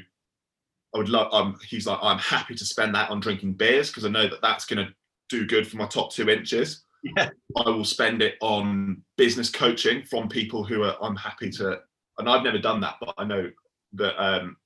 I 0.94 0.98
would 0.98 1.08
love, 1.08 1.32
um, 1.32 1.58
he's 1.64 1.86
like, 1.86 2.00
I'm 2.02 2.18
happy 2.18 2.54
to 2.56 2.64
spend 2.64 2.94
that 2.94 3.10
on 3.10 3.20
drinking 3.20 3.54
beers 3.54 3.88
because 3.88 4.04
I 4.04 4.08
know 4.08 4.28
that 4.28 4.42
that's 4.42 4.66
going 4.66 4.84
to 4.84 4.92
do 5.28 5.46
good 5.46 5.66
for 5.66 5.76
my 5.76 5.86
top 5.86 6.12
two 6.12 6.28
inches. 6.28 6.82
Yeah. 7.16 7.30
I 7.56 7.70
will 7.70 7.84
spend 7.84 8.20
it 8.20 8.34
on 8.40 9.02
business 9.16 9.48
coaching 9.48 10.02
from 10.02 10.28
people 10.28 10.64
who 10.64 10.82
are, 10.82 10.96
I'm 11.00 11.14
happy 11.14 11.50
to, 11.50 11.78
and 12.18 12.28
I've 12.28 12.42
never 12.42 12.58
done 12.58 12.80
that, 12.80 12.96
but 13.00 13.14
I 13.16 13.24
know 13.24 13.48
that, 13.92 14.20
um, 14.20 14.56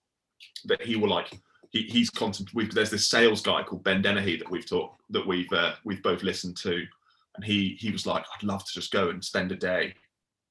that 0.65 0.81
he 0.81 0.97
will 0.97 1.11
like, 1.11 1.39
he, 1.71 1.83
he's 1.83 2.11
constant. 2.11 2.53
We've, 2.53 2.73
there's 2.73 2.91
this 2.91 3.09
sales 3.09 3.41
guy 3.41 3.63
called 3.63 3.85
Ben 3.85 4.03
Dennehy 4.03 4.37
that 4.37 4.51
we've 4.51 4.69
talked 4.69 5.01
that 5.11 5.27
we've 5.27 5.53
uh, 5.53 5.75
we've 5.85 6.03
both 6.03 6.23
listened 6.23 6.57
to, 6.59 6.85
and 7.37 7.45
he 7.45 7.77
he 7.79 7.91
was 7.91 8.07
like, 8.07 8.25
I'd 8.35 8.43
love 8.43 8.65
to 8.65 8.73
just 8.73 8.93
go 8.93 9.11
and 9.11 9.25
spend 9.25 9.53
a 9.53 9.57
day 9.57 9.95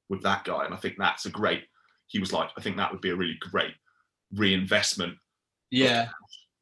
with 0.10 0.24
that 0.24 0.44
guy, 0.46 0.66
and 0.66 0.74
I 0.74 0.78
think 0.78 0.96
that's 0.98 1.26
a 1.26 1.30
great. 1.30 1.64
He 2.08 2.20
was 2.20 2.34
like, 2.34 2.50
I 2.58 2.62
think 2.62 2.78
that 2.78 2.92
would 2.92 3.02
be 3.02 3.12
a 3.12 3.16
really 3.16 3.38
great 3.40 3.74
reinvestment, 4.34 5.18
yeah, 5.72 6.08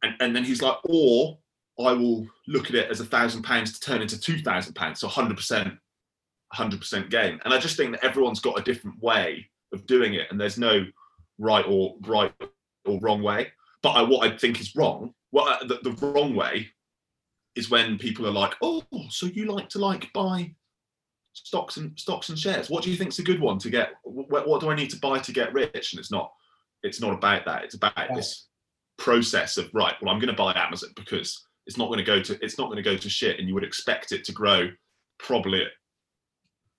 and 0.04 0.16
and 0.20 0.36
then 0.36 0.44
he's 0.44 0.62
like, 0.62 0.78
or 0.84 1.38
I 1.80 1.94
will 1.94 2.28
look 2.48 2.70
at 2.70 2.76
it 2.76 2.90
as 2.90 3.00
a 3.00 3.06
thousand 3.06 3.44
pounds 3.44 3.74
to 3.74 3.80
turn 3.80 4.02
into 4.02 4.20
two 4.20 4.40
thousand 4.40 4.74
pounds, 4.74 5.00
so 5.00 5.08
hundred 5.08 5.38
percent, 5.38 5.76
hundred 6.52 6.80
percent 6.80 7.12
gain, 7.12 7.40
and 7.46 7.54
I 7.54 7.60
just 7.60 7.78
think 7.78 7.92
that 7.92 8.04
everyone's 8.04 8.40
got 8.40 8.60
a 8.60 8.64
different 8.64 9.02
way 9.02 9.48
of 9.72 9.86
doing 9.86 10.16
it, 10.16 10.28
and 10.32 10.42
there's 10.42 10.58
no 10.58 10.86
right 11.38 11.66
or 11.68 11.96
right 12.08 12.34
or 12.86 13.00
wrong 13.02 13.22
way. 13.22 13.52
But 13.84 13.92
I, 13.92 14.02
what 14.02 14.28
I 14.28 14.36
think 14.38 14.60
is 14.60 14.76
wrong, 14.76 15.14
what 15.32 15.62
uh, 15.62 15.66
the, 15.66 15.80
the 15.90 16.08
wrong 16.08 16.36
way, 16.36 16.70
is 17.56 17.70
when 17.70 17.98
people 17.98 18.28
are 18.28 18.32
like, 18.32 18.54
"Oh, 18.62 18.84
so 19.10 19.26
you 19.28 19.52
like 19.52 19.70
to 19.70 19.80
like 19.80 20.12
buy 20.14 20.54
stocks 21.34 21.78
and 21.78 21.98
stocks 22.00 22.30
and 22.30 22.38
shares? 22.38 22.70
What 22.70 22.84
do 22.84 22.92
you 22.92 22.98
think's 22.98 23.20
a 23.20 23.24
good 23.24 23.40
one 23.40 23.60
to 23.60 23.70
get? 23.70 23.92
What, 24.04 24.48
what 24.48 24.62
do 24.62 24.70
I 24.70 24.76
need 24.76 24.90
to 24.92 25.00
buy 25.00 25.20
to 25.20 25.32
get 25.32 25.54
rich?" 25.54 25.94
And 25.94 26.00
it's 26.00 26.12
not, 26.12 26.32
it's 26.84 27.02
not 27.02 27.14
about 27.14 27.46
that. 27.46 27.64
It's 27.64 27.76
about 27.76 27.96
Right. 27.98 28.16
this 28.16 28.48
process 28.98 29.58
of 29.58 29.70
right. 29.74 29.96
Well, 30.02 30.12
I'm 30.12 30.20
going 30.20 30.36
to 30.36 30.44
buy 30.44 30.54
Amazon 30.56 30.90
because 30.96 31.46
it's 31.66 31.78
not 31.78 31.88
going 31.88 32.00
to 32.00 32.04
go 32.04 32.22
to 32.22 32.38
it's 32.44 32.58
not 32.58 32.66
going 32.66 32.78
to 32.78 32.90
go 32.90 32.98
to 32.98 33.10
shit, 33.10 33.40
and 33.40 33.48
you 33.48 33.54
would 33.54 33.64
expect 33.64 34.12
it 34.12 34.24
to 34.26 34.32
grow 34.32 34.70
probably 35.20 35.64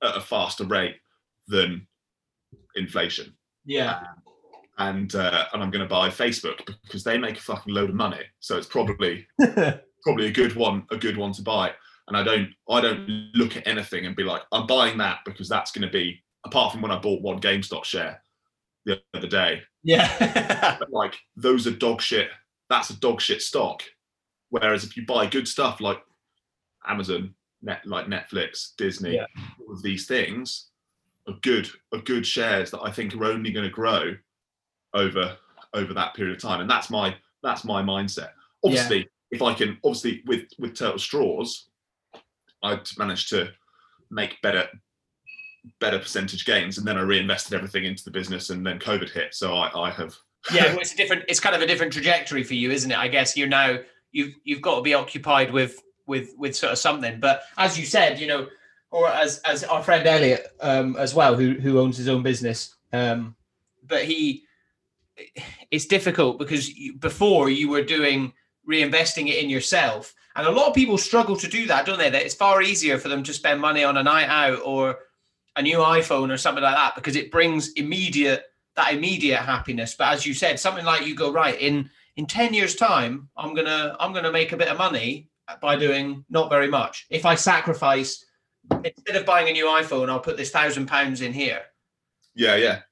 at 0.02 0.16
a 0.16 0.20
faster 0.20 0.64
rate 0.64 0.96
than 1.48 1.86
inflation 2.76 3.34
yeah, 3.68 4.00
and 4.78 5.14
uh, 5.14 5.44
and 5.52 5.62
I'm 5.62 5.70
going 5.70 5.82
to 5.86 5.88
buy 5.92 6.08
Facebook 6.08 6.74
because 6.84 7.04
they 7.04 7.18
make 7.18 7.36
a 7.38 7.42
fucking 7.42 7.74
load 7.74 7.90
of 7.90 7.96
money. 7.96 8.22
So 8.40 8.56
it's 8.56 8.66
probably 8.66 9.26
probably 10.02 10.26
a 10.26 10.32
good 10.32 10.54
one, 10.56 10.84
a 10.90 10.96
good 10.96 11.16
one 11.16 11.32
to 11.32 11.42
buy. 11.42 11.72
And 12.06 12.16
I 12.16 12.22
don't 12.22 12.50
I 12.70 12.80
don't 12.80 13.30
look 13.34 13.56
at 13.56 13.66
anything 13.66 14.06
and 14.06 14.16
be 14.16 14.22
like 14.24 14.42
I'm 14.52 14.66
buying 14.66 14.96
that 14.98 15.18
because 15.24 15.48
that's 15.48 15.72
going 15.72 15.86
to 15.86 15.92
be 15.92 16.22
apart 16.44 16.72
from 16.72 16.80
when 16.80 16.90
I 16.92 16.98
bought 16.98 17.22
one 17.22 17.40
GameStop 17.40 17.84
share 17.84 18.22
the 18.86 19.00
other 19.14 19.26
day. 19.28 19.62
yeah, 19.82 20.78
like 20.90 21.14
those 21.36 21.66
are 21.66 21.72
dog 21.72 22.00
shit. 22.00 22.30
That's 22.70 22.90
a 22.90 22.98
dog 23.00 23.20
shit 23.20 23.42
stock. 23.42 23.82
Whereas 24.50 24.84
if 24.84 24.96
you 24.96 25.04
buy 25.04 25.26
good 25.26 25.46
stuff 25.48 25.80
like 25.80 25.98
Amazon, 26.86 27.34
net 27.62 27.82
like 27.84 28.06
Netflix, 28.06 28.74
Disney, 28.78 29.16
Yeah. 29.16 29.26
all 29.60 29.74
of 29.74 29.82
these 29.82 30.06
things 30.06 30.68
are 31.26 31.34
good 31.42 31.68
are 31.92 32.00
good 32.00 32.26
shares 32.26 32.70
that 32.70 32.80
I 32.82 32.90
think 32.92 33.14
are 33.14 33.24
only 33.24 33.50
going 33.52 33.66
to 33.66 33.70
grow 33.70 34.14
over 34.94 35.36
over 35.74 35.94
that 35.94 36.14
period 36.14 36.36
of 36.36 36.42
time. 36.42 36.60
And 36.60 36.70
that's 36.70 36.90
my 36.90 37.14
that's 37.42 37.64
my 37.64 37.82
mindset. 37.82 38.30
Obviously, 38.64 39.08
if 39.30 39.42
I 39.42 39.54
can 39.54 39.78
obviously 39.84 40.22
with 40.26 40.44
with 40.58 40.76
turtle 40.76 40.98
straws, 40.98 41.68
I 42.62 42.80
managed 42.98 43.28
to 43.30 43.50
make 44.10 44.40
better 44.42 44.68
better 45.80 45.98
percentage 45.98 46.46
gains 46.46 46.78
and 46.78 46.86
then 46.86 46.96
I 46.96 47.02
reinvested 47.02 47.52
everything 47.52 47.84
into 47.84 48.04
the 48.04 48.10
business 48.10 48.50
and 48.50 48.66
then 48.66 48.78
COVID 48.78 49.10
hit. 49.10 49.34
So 49.34 49.54
I, 49.54 49.88
I 49.88 49.90
have 49.90 50.16
yeah. 50.52 50.66
Well, 50.68 50.80
it's 50.80 50.94
a 50.94 50.96
different. 50.96 51.24
It's 51.28 51.40
kind 51.40 51.56
of 51.56 51.62
a 51.62 51.66
different 51.66 51.92
trajectory 51.92 52.44
for 52.44 52.54
you, 52.54 52.70
isn't 52.70 52.90
it? 52.90 52.98
I 52.98 53.08
guess 53.08 53.36
you're 53.36 53.48
now 53.48 53.78
you've 54.12 54.34
you've 54.44 54.62
got 54.62 54.76
to 54.76 54.82
be 54.82 54.94
occupied 54.94 55.52
with 55.52 55.82
with 56.06 56.34
with 56.38 56.56
sort 56.56 56.72
of 56.72 56.78
something. 56.78 57.20
But 57.20 57.42
as 57.56 57.78
you 57.78 57.84
said, 57.84 58.18
you 58.18 58.26
know, 58.26 58.46
or 58.90 59.08
as 59.08 59.38
as 59.40 59.64
our 59.64 59.82
friend 59.82 60.06
Elliot 60.06 60.46
um, 60.60 60.96
as 60.96 61.14
well, 61.14 61.34
who 61.36 61.54
who 61.54 61.80
owns 61.80 61.96
his 61.96 62.08
own 62.08 62.22
business, 62.22 62.74
um, 62.92 63.34
but 63.86 64.04
he 64.04 64.44
it's 65.70 65.86
difficult 65.86 66.38
because 66.38 66.74
you, 66.74 66.94
before 66.94 67.50
you 67.50 67.68
were 67.68 67.82
doing 67.82 68.32
reinvesting 68.68 69.28
it 69.28 69.42
in 69.42 69.50
yourself, 69.50 70.14
and 70.36 70.46
a 70.46 70.50
lot 70.50 70.68
of 70.68 70.74
people 70.74 70.98
struggle 70.98 71.36
to 71.36 71.48
do 71.48 71.66
that, 71.66 71.84
don't 71.86 71.98
they? 71.98 72.10
That 72.10 72.22
it's 72.22 72.34
far 72.34 72.62
easier 72.62 72.98
for 72.98 73.08
them 73.08 73.22
to 73.24 73.34
spend 73.34 73.60
money 73.60 73.82
on 73.84 73.96
a 73.96 74.02
night 74.02 74.28
out 74.28 74.60
or 74.64 74.98
a 75.56 75.62
new 75.62 75.78
iPhone 75.78 76.32
or 76.32 76.36
something 76.36 76.62
like 76.62 76.76
that 76.76 76.94
because 76.94 77.16
it 77.16 77.32
brings 77.32 77.72
immediate 77.72 78.44
that 78.76 78.94
immediate 78.94 79.40
happiness. 79.40 79.96
But 79.98 80.12
as 80.12 80.24
you 80.24 80.34
said, 80.34 80.60
something 80.60 80.84
like 80.84 81.06
you 81.06 81.14
go 81.14 81.32
right 81.32 81.60
in 81.60 81.90
in 82.16 82.26
ten 82.26 82.54
years' 82.54 82.76
time, 82.76 83.28
I'm 83.36 83.54
gonna 83.54 83.96
I'm 83.98 84.12
gonna 84.12 84.32
make 84.32 84.52
a 84.52 84.56
bit 84.56 84.68
of 84.68 84.78
money 84.78 85.28
by 85.60 85.76
doing 85.76 86.24
not 86.30 86.50
very 86.50 86.68
much. 86.68 87.06
If 87.10 87.26
I 87.26 87.34
sacrifice 87.34 88.24
instead 88.84 89.16
of 89.16 89.26
buying 89.26 89.48
a 89.48 89.52
new 89.52 89.66
iPhone, 89.66 90.08
I'll 90.08 90.20
put 90.20 90.36
this 90.36 90.50
thousand 90.50 90.86
pounds 90.86 91.20
in 91.20 91.32
here. 91.32 91.62
Yeah, 92.34 92.54
yeah, 92.56 92.82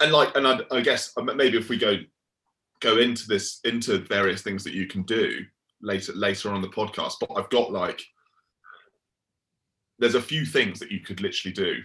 and 0.00 0.12
like, 0.12 0.36
and 0.36 0.46
I, 0.46 0.60
I 0.70 0.80
guess 0.80 1.12
um, 1.16 1.30
maybe 1.36 1.58
if 1.58 1.68
we 1.68 1.78
go 1.78 1.96
go 2.80 2.98
into 2.98 3.26
this 3.26 3.60
into 3.64 3.98
various 3.98 4.42
things 4.42 4.64
that 4.64 4.74
you 4.74 4.86
can 4.86 5.02
do 5.02 5.40
later 5.80 6.12
later 6.14 6.50
on 6.50 6.62
the 6.62 6.68
podcast, 6.68 7.14
but 7.20 7.30
I've 7.36 7.50
got 7.50 7.72
like 7.72 8.02
there's 9.98 10.16
a 10.16 10.22
few 10.22 10.44
things 10.44 10.78
that 10.80 10.90
you 10.90 11.00
could 11.00 11.20
literally 11.20 11.54
do 11.54 11.82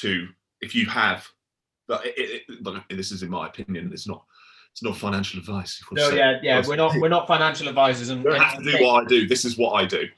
to 0.00 0.28
if 0.60 0.74
you 0.74 0.86
have 0.86 1.26
but 1.86 2.04
it, 2.06 2.44
it, 2.48 2.62
but 2.62 2.82
this 2.90 3.12
is 3.12 3.22
in 3.22 3.30
my 3.30 3.46
opinion. 3.46 3.90
It's 3.92 4.08
not. 4.08 4.24
It's 4.72 4.82
not 4.82 4.96
financial 4.96 5.38
advice. 5.38 5.80
No, 5.92 6.08
saying- 6.08 6.18
yeah, 6.18 6.38
yeah. 6.42 6.62
We're 6.66 6.74
not 6.76 6.96
we're 6.96 7.08
not 7.08 7.28
financial 7.28 7.68
advisors, 7.68 8.08
and 8.08 8.24
You 8.24 8.30
don't 8.30 8.40
have 8.40 8.58
to 8.58 8.64
do 8.72 8.84
what 8.84 9.04
I 9.04 9.06
do. 9.06 9.26
This 9.28 9.44
is 9.44 9.56
what 9.56 9.72
I 9.72 9.84
do. 9.84 10.08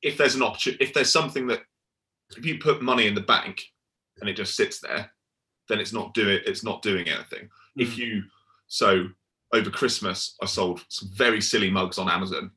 If 0.00 0.16
there's 0.16 0.34
an 0.34 0.42
opportunity, 0.42 0.82
if 0.82 0.94
there's 0.94 1.12
something 1.12 1.46
that, 1.48 1.60
if 2.36 2.46
you 2.46 2.58
put 2.58 2.80
money 2.80 3.06
in 3.06 3.14
the 3.14 3.20
bank 3.20 3.62
and 4.20 4.30
it 4.30 4.36
just 4.36 4.56
sits 4.56 4.80
there, 4.80 5.12
then 5.70 5.80
it's 5.80 5.92
not 5.92 6.12
doing 6.12 6.40
it's 6.44 6.62
not 6.64 6.82
doing 6.82 7.08
anything. 7.08 7.48
If 7.76 7.94
Mm. 7.94 7.96
you 7.98 8.22
so 8.66 9.08
over 9.52 9.70
Christmas, 9.70 10.36
I 10.42 10.46
sold 10.46 10.84
some 10.88 11.08
very 11.14 11.40
silly 11.40 11.70
mugs 11.70 11.98
on 11.98 12.08
Amazon 12.10 12.50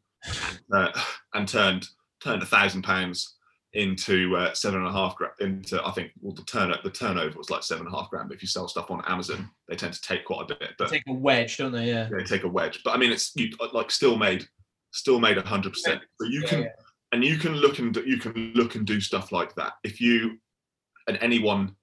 uh, 0.73 0.89
and 1.34 1.47
turned 1.47 1.88
turned 2.21 2.43
a 2.43 2.45
thousand 2.45 2.82
pounds 2.84 3.36
into 3.73 4.36
uh, 4.38 4.54
seven 4.54 4.80
and 4.80 4.88
a 4.88 4.91
half 4.91 5.15
grand. 5.15 5.34
Into 5.39 5.84
I 5.86 5.91
think 5.91 6.12
well 6.21 6.34
the 6.36 6.43
turn 6.43 6.71
up 6.71 6.84
the 6.84 6.89
turnover 6.91 7.38
was 7.38 7.49
like 7.49 7.63
seven 7.63 7.86
and 7.86 7.93
a 7.95 7.97
half 7.97 8.10
grand. 8.10 8.28
But 8.30 8.36
if 8.36 8.41
you 8.43 8.47
sell 8.47 8.67
stuff 8.67 8.91
on 8.91 9.04
Amazon, 9.08 9.49
they 9.67 9.76
tend 9.76 9.93
to 9.93 10.02
take 10.02 10.26
quite 10.26 10.49
a 10.52 10.56
bit. 10.56 10.71
But 10.78 10.89
they 10.89 10.97
take 10.97 11.08
a 11.08 11.13
wedge, 11.13 11.58
don't 11.58 11.71
they? 11.71 11.88
Yeah. 11.88 12.10
they 12.15 12.23
take 12.23 12.43
a 12.43 12.47
wedge. 12.49 12.82
But 12.84 12.91
I 12.91 12.97
mean, 12.97 13.12
it's 13.12 13.32
you 13.36 13.49
like 13.73 13.89
still 13.91 14.17
made, 14.17 14.45
still 14.91 15.19
made 15.19 15.38
a 15.38 15.41
hundred 15.47 15.73
percent. 15.73 16.02
But 16.19 16.30
you 16.30 16.41
Yeah, 16.41 16.47
can 16.49 16.62
yeah. 16.63 16.69
and 17.13 17.23
you 17.26 17.38
can 17.38 17.54
look 17.56 17.80
and 17.80 17.95
you 18.06 18.17
can 18.17 18.54
look 18.56 18.76
and 18.76 18.86
do 18.86 18.99
stuff 19.02 19.32
like 19.32 19.56
that. 19.56 19.73
If 19.84 19.99
you 19.99 20.38
and 21.08 21.17
anyone, 21.21 21.76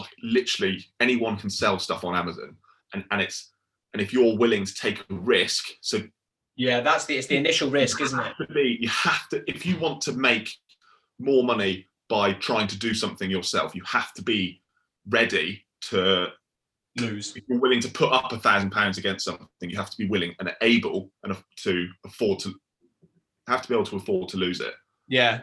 like 0.00 0.10
literally 0.22 0.84
anyone 1.00 1.36
can 1.36 1.50
sell 1.50 1.78
stuff 1.78 2.04
on 2.04 2.14
Amazon, 2.14 2.56
and 2.94 3.04
and 3.10 3.20
it's 3.20 3.50
and 3.92 4.00
if 4.00 4.12
you're 4.12 4.36
willing 4.36 4.64
to 4.64 4.74
take 4.74 5.00
a 5.10 5.14
risk, 5.14 5.66
so 5.80 6.00
Yeah, 6.56 6.80
that's 6.80 7.04
the 7.06 7.16
it's 7.16 7.26
the 7.26 7.36
initial 7.36 7.70
risk, 7.70 8.00
isn't 8.00 8.20
it? 8.20 8.54
be 8.54 8.78
you 8.80 8.88
have 8.88 9.28
to 9.30 9.42
if 9.48 9.64
you 9.66 9.78
want 9.78 10.00
to 10.02 10.12
make 10.12 10.54
more 11.18 11.44
money 11.44 11.86
by 12.08 12.32
trying 12.32 12.66
to 12.66 12.78
do 12.78 12.92
something 12.94 13.30
yourself, 13.30 13.74
you 13.74 13.82
have 13.84 14.12
to 14.14 14.22
be 14.22 14.60
ready 15.08 15.64
to 15.82 16.28
Lose. 16.98 17.36
if 17.36 17.44
you're 17.48 17.60
willing 17.60 17.80
to 17.80 17.88
put 17.88 18.12
up 18.12 18.32
a 18.32 18.38
thousand 18.38 18.70
pounds 18.70 18.98
against 18.98 19.24
something, 19.24 19.48
you 19.70 19.76
have 19.76 19.90
to 19.90 19.96
be 19.96 20.08
willing 20.08 20.34
and 20.40 20.52
able 20.60 21.10
and 21.22 21.36
to 21.58 21.88
afford 22.04 22.40
to 22.40 22.54
have 23.46 23.62
to 23.62 23.68
be 23.68 23.74
able 23.74 23.86
to 23.86 23.96
afford 23.96 24.28
to 24.30 24.36
lose 24.36 24.60
it. 24.60 24.74
Yeah. 25.08 25.42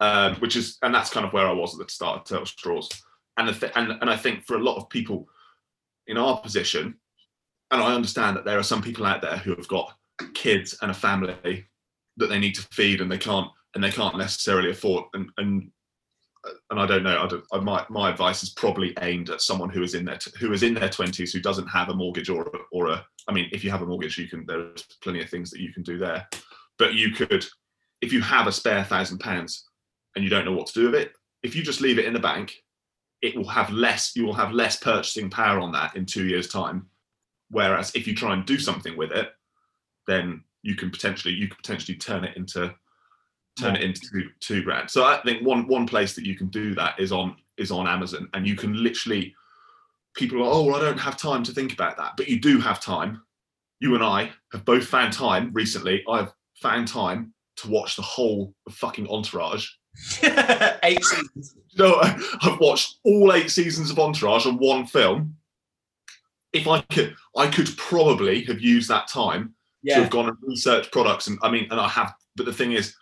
Um, 0.00 0.36
which 0.36 0.56
is 0.56 0.78
and 0.82 0.94
that's 0.94 1.10
kind 1.10 1.26
of 1.26 1.32
where 1.32 1.46
I 1.46 1.52
was 1.52 1.78
at 1.78 1.86
the 1.86 1.92
start 1.92 2.20
of 2.20 2.24
Turtle 2.26 2.46
Straws. 2.46 2.88
And 3.36 3.48
the 3.48 3.52
th- 3.52 3.72
and 3.74 3.92
and 4.00 4.10
I 4.10 4.16
think 4.16 4.44
for 4.44 4.56
a 4.56 4.62
lot 4.62 4.76
of 4.76 4.88
people 4.88 5.28
in 6.06 6.18
our 6.18 6.40
position, 6.40 6.96
and 7.70 7.82
I 7.82 7.94
understand 7.94 8.36
that 8.36 8.44
there 8.44 8.58
are 8.58 8.64
some 8.64 8.82
people 8.82 9.06
out 9.06 9.22
there 9.22 9.38
who 9.38 9.54
have 9.54 9.68
got 9.68 9.94
kids 10.34 10.76
and 10.82 10.90
a 10.90 10.94
family 10.94 11.66
that 12.18 12.28
they 12.28 12.38
need 12.38 12.54
to 12.54 12.62
feed 12.70 13.00
and 13.00 13.10
they 13.10 13.18
can't 13.18 13.48
and 13.74 13.82
they 13.82 13.90
can't 13.90 14.18
necessarily 14.18 14.70
afford 14.70 15.04
and 15.14 15.30
and 15.38 15.70
and 16.70 16.80
I 16.80 16.86
don't 16.86 17.04
know. 17.04 17.22
I 17.22 17.26
don't, 17.26 17.44
I, 17.52 17.58
my 17.58 17.86
my 17.88 18.10
advice 18.10 18.42
is 18.42 18.50
probably 18.50 18.94
aimed 19.00 19.30
at 19.30 19.42
someone 19.42 19.70
who 19.70 19.82
is 19.82 19.94
in 19.94 20.04
their 20.04 20.16
t- 20.16 20.32
who 20.38 20.52
is 20.52 20.62
in 20.62 20.74
their 20.74 20.88
twenties 20.88 21.32
who 21.32 21.40
doesn't 21.40 21.68
have 21.68 21.88
a 21.88 21.94
mortgage 21.94 22.28
or 22.28 22.50
or 22.72 22.88
a. 22.88 23.06
I 23.28 23.32
mean, 23.32 23.48
if 23.52 23.62
you 23.62 23.70
have 23.70 23.82
a 23.82 23.86
mortgage, 23.86 24.18
you 24.18 24.28
can. 24.28 24.44
There's 24.46 24.82
plenty 25.02 25.22
of 25.22 25.30
things 25.30 25.50
that 25.50 25.60
you 25.60 25.72
can 25.72 25.82
do 25.82 25.98
there, 25.98 26.26
but 26.78 26.94
you 26.94 27.12
could, 27.12 27.46
if 28.00 28.12
you 28.12 28.20
have 28.22 28.48
a 28.48 28.52
spare 28.52 28.84
thousand 28.84 29.18
pounds 29.18 29.68
and 30.16 30.24
you 30.24 30.30
don't 30.30 30.44
know 30.44 30.52
what 30.52 30.66
to 30.68 30.80
do 30.80 30.86
with 30.86 31.00
it, 31.00 31.12
if 31.42 31.54
you 31.54 31.62
just 31.62 31.80
leave 31.80 31.98
it 31.98 32.06
in 32.06 32.12
the 32.12 32.18
bank, 32.18 32.56
it 33.22 33.36
will 33.36 33.48
have 33.48 33.70
less. 33.70 34.14
You 34.14 34.26
will 34.26 34.34
have 34.34 34.52
less 34.52 34.76
purchasing 34.76 35.30
power 35.30 35.60
on 35.60 35.72
that 35.72 35.96
in 35.96 36.04
two 36.04 36.26
years' 36.26 36.48
time. 36.48 36.86
Whereas 37.50 37.92
if 37.94 38.06
you 38.06 38.14
try 38.14 38.34
and 38.34 38.44
do 38.44 38.58
something 38.58 38.96
with 38.96 39.12
it, 39.12 39.32
then 40.06 40.42
you 40.62 40.74
can 40.74 40.90
potentially 40.90 41.34
you 41.34 41.48
could 41.48 41.58
potentially 41.58 41.96
turn 41.96 42.24
it 42.24 42.36
into 42.36 42.74
turn 43.58 43.76
it 43.76 43.82
into 43.82 44.00
two, 44.10 44.30
two 44.40 44.62
grand. 44.62 44.90
So 44.90 45.04
I 45.04 45.20
think 45.22 45.46
one 45.46 45.66
one 45.68 45.86
place 45.86 46.14
that 46.14 46.26
you 46.26 46.36
can 46.36 46.48
do 46.48 46.74
that 46.74 46.98
is 46.98 47.12
on 47.12 47.36
is 47.56 47.70
on 47.70 47.86
Amazon, 47.86 48.28
and 48.34 48.46
you 48.46 48.56
can 48.56 48.82
literally 48.82 49.34
people 50.14 50.42
are 50.42 50.50
oh 50.52 50.64
well 50.64 50.76
I 50.76 50.80
don't 50.80 50.98
have 50.98 51.16
time 51.16 51.42
to 51.44 51.52
think 51.52 51.72
about 51.72 51.96
that, 51.98 52.14
but 52.16 52.28
you 52.28 52.40
do 52.40 52.58
have 52.60 52.80
time. 52.80 53.22
You 53.80 53.94
and 53.94 54.04
I 54.04 54.30
have 54.52 54.64
both 54.64 54.86
found 54.86 55.12
time 55.12 55.50
recently. 55.52 56.04
I've 56.08 56.32
found 56.60 56.88
time 56.88 57.34
to 57.56 57.68
watch 57.68 57.96
the 57.96 58.02
whole 58.02 58.54
fucking 58.70 59.08
Entourage. 59.08 59.68
Eight 60.22 61.04
seasons. 61.04 61.56
No, 61.76 62.00
I've 62.42 62.60
watched 62.60 62.98
all 63.04 63.32
eight 63.32 63.50
seasons 63.50 63.90
of 63.90 63.98
Entourage 63.98 64.46
on 64.46 64.58
one 64.58 64.86
film. 64.86 65.36
If 66.52 66.68
I 66.68 66.80
could, 66.82 67.16
I 67.36 67.46
could 67.46 67.74
probably 67.76 68.44
have 68.44 68.60
used 68.60 68.88
that 68.90 69.08
time 69.08 69.54
to 69.88 69.94
have 69.94 70.10
gone 70.10 70.28
and 70.28 70.36
researched 70.42 70.92
products 70.92 71.26
and 71.26 71.38
I 71.42 71.50
mean 71.50 71.66
and 71.70 71.80
I 71.80 71.88
have 71.88 72.14
but 72.36 72.46
the 72.46 72.52
thing 72.52 72.72
is 72.72 72.94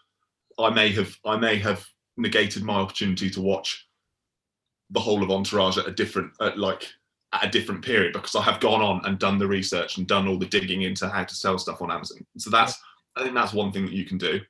I 0.59 0.71
may 0.71 0.91
have 0.91 1.17
I 1.25 1.37
may 1.37 1.57
have 1.59 1.87
negated 2.17 2.63
my 2.63 2.75
opportunity 2.75 3.31
to 3.31 3.41
watch 3.41 3.87
the 4.91 5.01
whole 5.01 5.23
of 5.23 5.31
Entourage 5.31 5.79
at 5.79 5.87
a 5.87 5.93
different 5.93 6.33
at 6.41 6.59
like 6.59 6.87
at 7.33 7.45
a 7.45 7.51
different 7.51 7.85
period 7.85 8.13
because 8.13 8.35
I 8.35 8.43
have 8.43 8.61
gone 8.61 8.83
on 8.83 9.05
and 9.05 9.19
done 9.19 9.39
the 9.39 9.47
research 9.47 9.99
and 9.99 10.07
done 10.07 10.27
all 10.27 10.39
the 10.39 10.47
digging 10.47 10.83
into 10.83 11.09
how 11.09 11.25
to 11.25 11.35
sell 11.35 11.59
stuff 11.59 11.81
on 11.81 11.91
Amazon. 11.91 12.27
So 12.39 12.51
that's 12.51 12.79
I 13.17 13.23
think 13.23 13.35
that's 13.35 13.53
one 13.53 13.73
thing 13.73 13.85
that 13.85 13.95
you 13.95 14.05
can 14.05 14.19
do. 14.19 14.41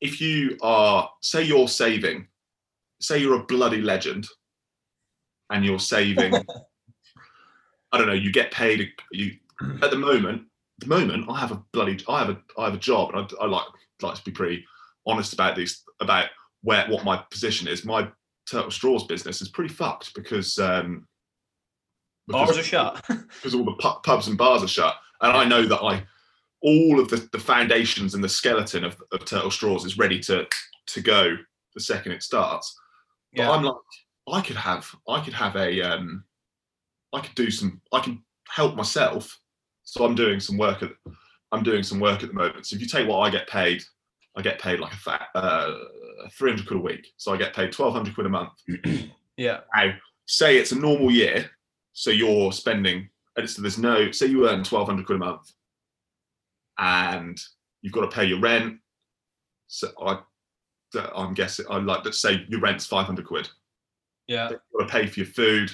If 0.00 0.20
you 0.20 0.56
are 0.62 1.10
say 1.20 1.42
you're 1.42 1.68
saving, 1.68 2.28
say 3.00 3.18
you're 3.18 3.40
a 3.40 3.44
bloody 3.44 3.80
legend 3.80 4.26
and 5.50 5.64
you're 5.64 5.78
saving 5.78 6.34
I 7.92 7.96
don't 7.96 8.06
know, 8.06 8.12
you 8.12 8.32
get 8.32 8.50
paid 8.50 8.88
you 9.12 9.32
at 9.82 9.90
the 9.90 9.96
moment 9.96 10.42
the 10.78 10.86
moment 10.86 11.26
I 11.28 11.40
have 11.40 11.52
a 11.52 11.62
bloody 11.72 11.98
I 12.08 12.20
have 12.20 12.30
a 12.30 12.38
I 12.58 12.66
have 12.66 12.74
a 12.74 12.78
job 12.78 13.14
and 13.14 13.30
I, 13.40 13.44
I 13.44 13.46
like 13.46 13.66
like 14.02 14.14
to 14.16 14.24
be 14.24 14.30
pretty 14.30 14.64
honest 15.06 15.32
about 15.32 15.56
these 15.56 15.82
about 16.00 16.28
where 16.62 16.86
what 16.88 17.04
my 17.04 17.22
position 17.30 17.68
is. 17.68 17.84
My 17.84 18.08
turtle 18.50 18.70
straws 18.70 19.04
business 19.04 19.40
is 19.40 19.48
pretty 19.48 19.72
fucked 19.72 20.14
because 20.14 20.58
um 20.58 21.06
because, 22.26 22.48
Bars 22.48 22.58
are 22.58 22.62
shut. 22.62 23.04
because 23.08 23.54
all 23.54 23.64
the 23.64 23.76
pu- 23.80 24.00
pubs 24.02 24.28
and 24.28 24.36
bars 24.36 24.62
are 24.62 24.68
shut. 24.68 24.94
And 25.22 25.32
I 25.32 25.44
know 25.46 25.64
that 25.64 25.80
I 25.80 26.04
all 26.60 27.00
of 27.00 27.08
the, 27.08 27.26
the 27.32 27.38
foundations 27.38 28.14
and 28.14 28.22
the 28.22 28.28
skeleton 28.28 28.84
of, 28.84 29.00
of 29.12 29.24
turtle 29.24 29.50
straws 29.50 29.84
is 29.84 29.98
ready 29.98 30.20
to 30.20 30.46
to 30.88 31.00
go 31.00 31.36
the 31.74 31.80
second 31.80 32.12
it 32.12 32.22
starts. 32.22 32.78
But 33.34 33.42
Yeah. 33.42 33.50
I'm 33.50 33.62
like, 33.62 33.74
I 34.30 34.40
could 34.40 34.56
have 34.56 34.94
I 35.08 35.20
could 35.24 35.34
have 35.34 35.56
a 35.56 35.80
um 35.82 36.24
I 37.12 37.20
could 37.20 37.34
do 37.34 37.50
some 37.50 37.80
I 37.92 38.00
can 38.00 38.22
help 38.48 38.74
myself. 38.76 39.38
So 39.84 40.04
I'm 40.04 40.14
doing 40.14 40.40
some 40.40 40.58
work 40.58 40.82
at 40.82 40.92
I'm 41.52 41.62
doing 41.62 41.82
some 41.82 42.00
work 42.00 42.22
at 42.22 42.28
the 42.28 42.34
moment. 42.34 42.66
So 42.66 42.76
if 42.76 42.82
you 42.82 42.88
take 42.88 43.08
what 43.08 43.18
I 43.20 43.30
get 43.30 43.48
paid, 43.48 43.82
I 44.36 44.42
get 44.42 44.60
paid 44.60 44.80
like 44.80 44.92
a 44.92 44.96
fat 44.96 45.28
uh 45.34 45.74
300 46.32 46.66
quid 46.66 46.78
a 46.78 46.82
week. 46.82 47.06
So 47.16 47.32
I 47.32 47.36
get 47.36 47.54
paid 47.54 47.74
1200 47.76 48.14
quid 48.14 48.26
a 48.26 48.30
month. 48.30 48.52
Yeah. 49.38 49.60
Now, 49.76 49.92
say 50.26 50.56
it's 50.58 50.72
a 50.72 50.78
normal 50.78 51.12
year, 51.12 51.48
so 51.92 52.10
you're 52.10 52.50
spending, 52.50 53.08
and 53.36 53.48
so 53.48 53.62
there's 53.62 53.78
no, 53.78 54.10
say 54.10 54.26
you 54.26 54.48
earn 54.48 54.64
1200 54.64 55.06
quid 55.06 55.14
a 55.14 55.18
month 55.24 55.52
and 56.76 57.40
you've 57.80 57.92
got 57.92 58.00
to 58.00 58.08
pay 58.08 58.24
your 58.24 58.40
rent. 58.40 58.78
So 59.68 59.90
I, 60.04 60.18
I'm 60.94 61.34
guessing, 61.34 61.66
I 61.70 61.78
like, 61.78 62.04
let's 62.04 62.20
say 62.20 62.44
your 62.48 62.60
rent's 62.60 62.86
500 62.86 63.26
quid. 63.26 63.48
Yeah. 64.26 64.50
You've 64.50 64.60
got 64.78 64.86
to 64.86 64.92
pay 64.92 65.06
for 65.06 65.20
your 65.20 65.26
food, 65.26 65.70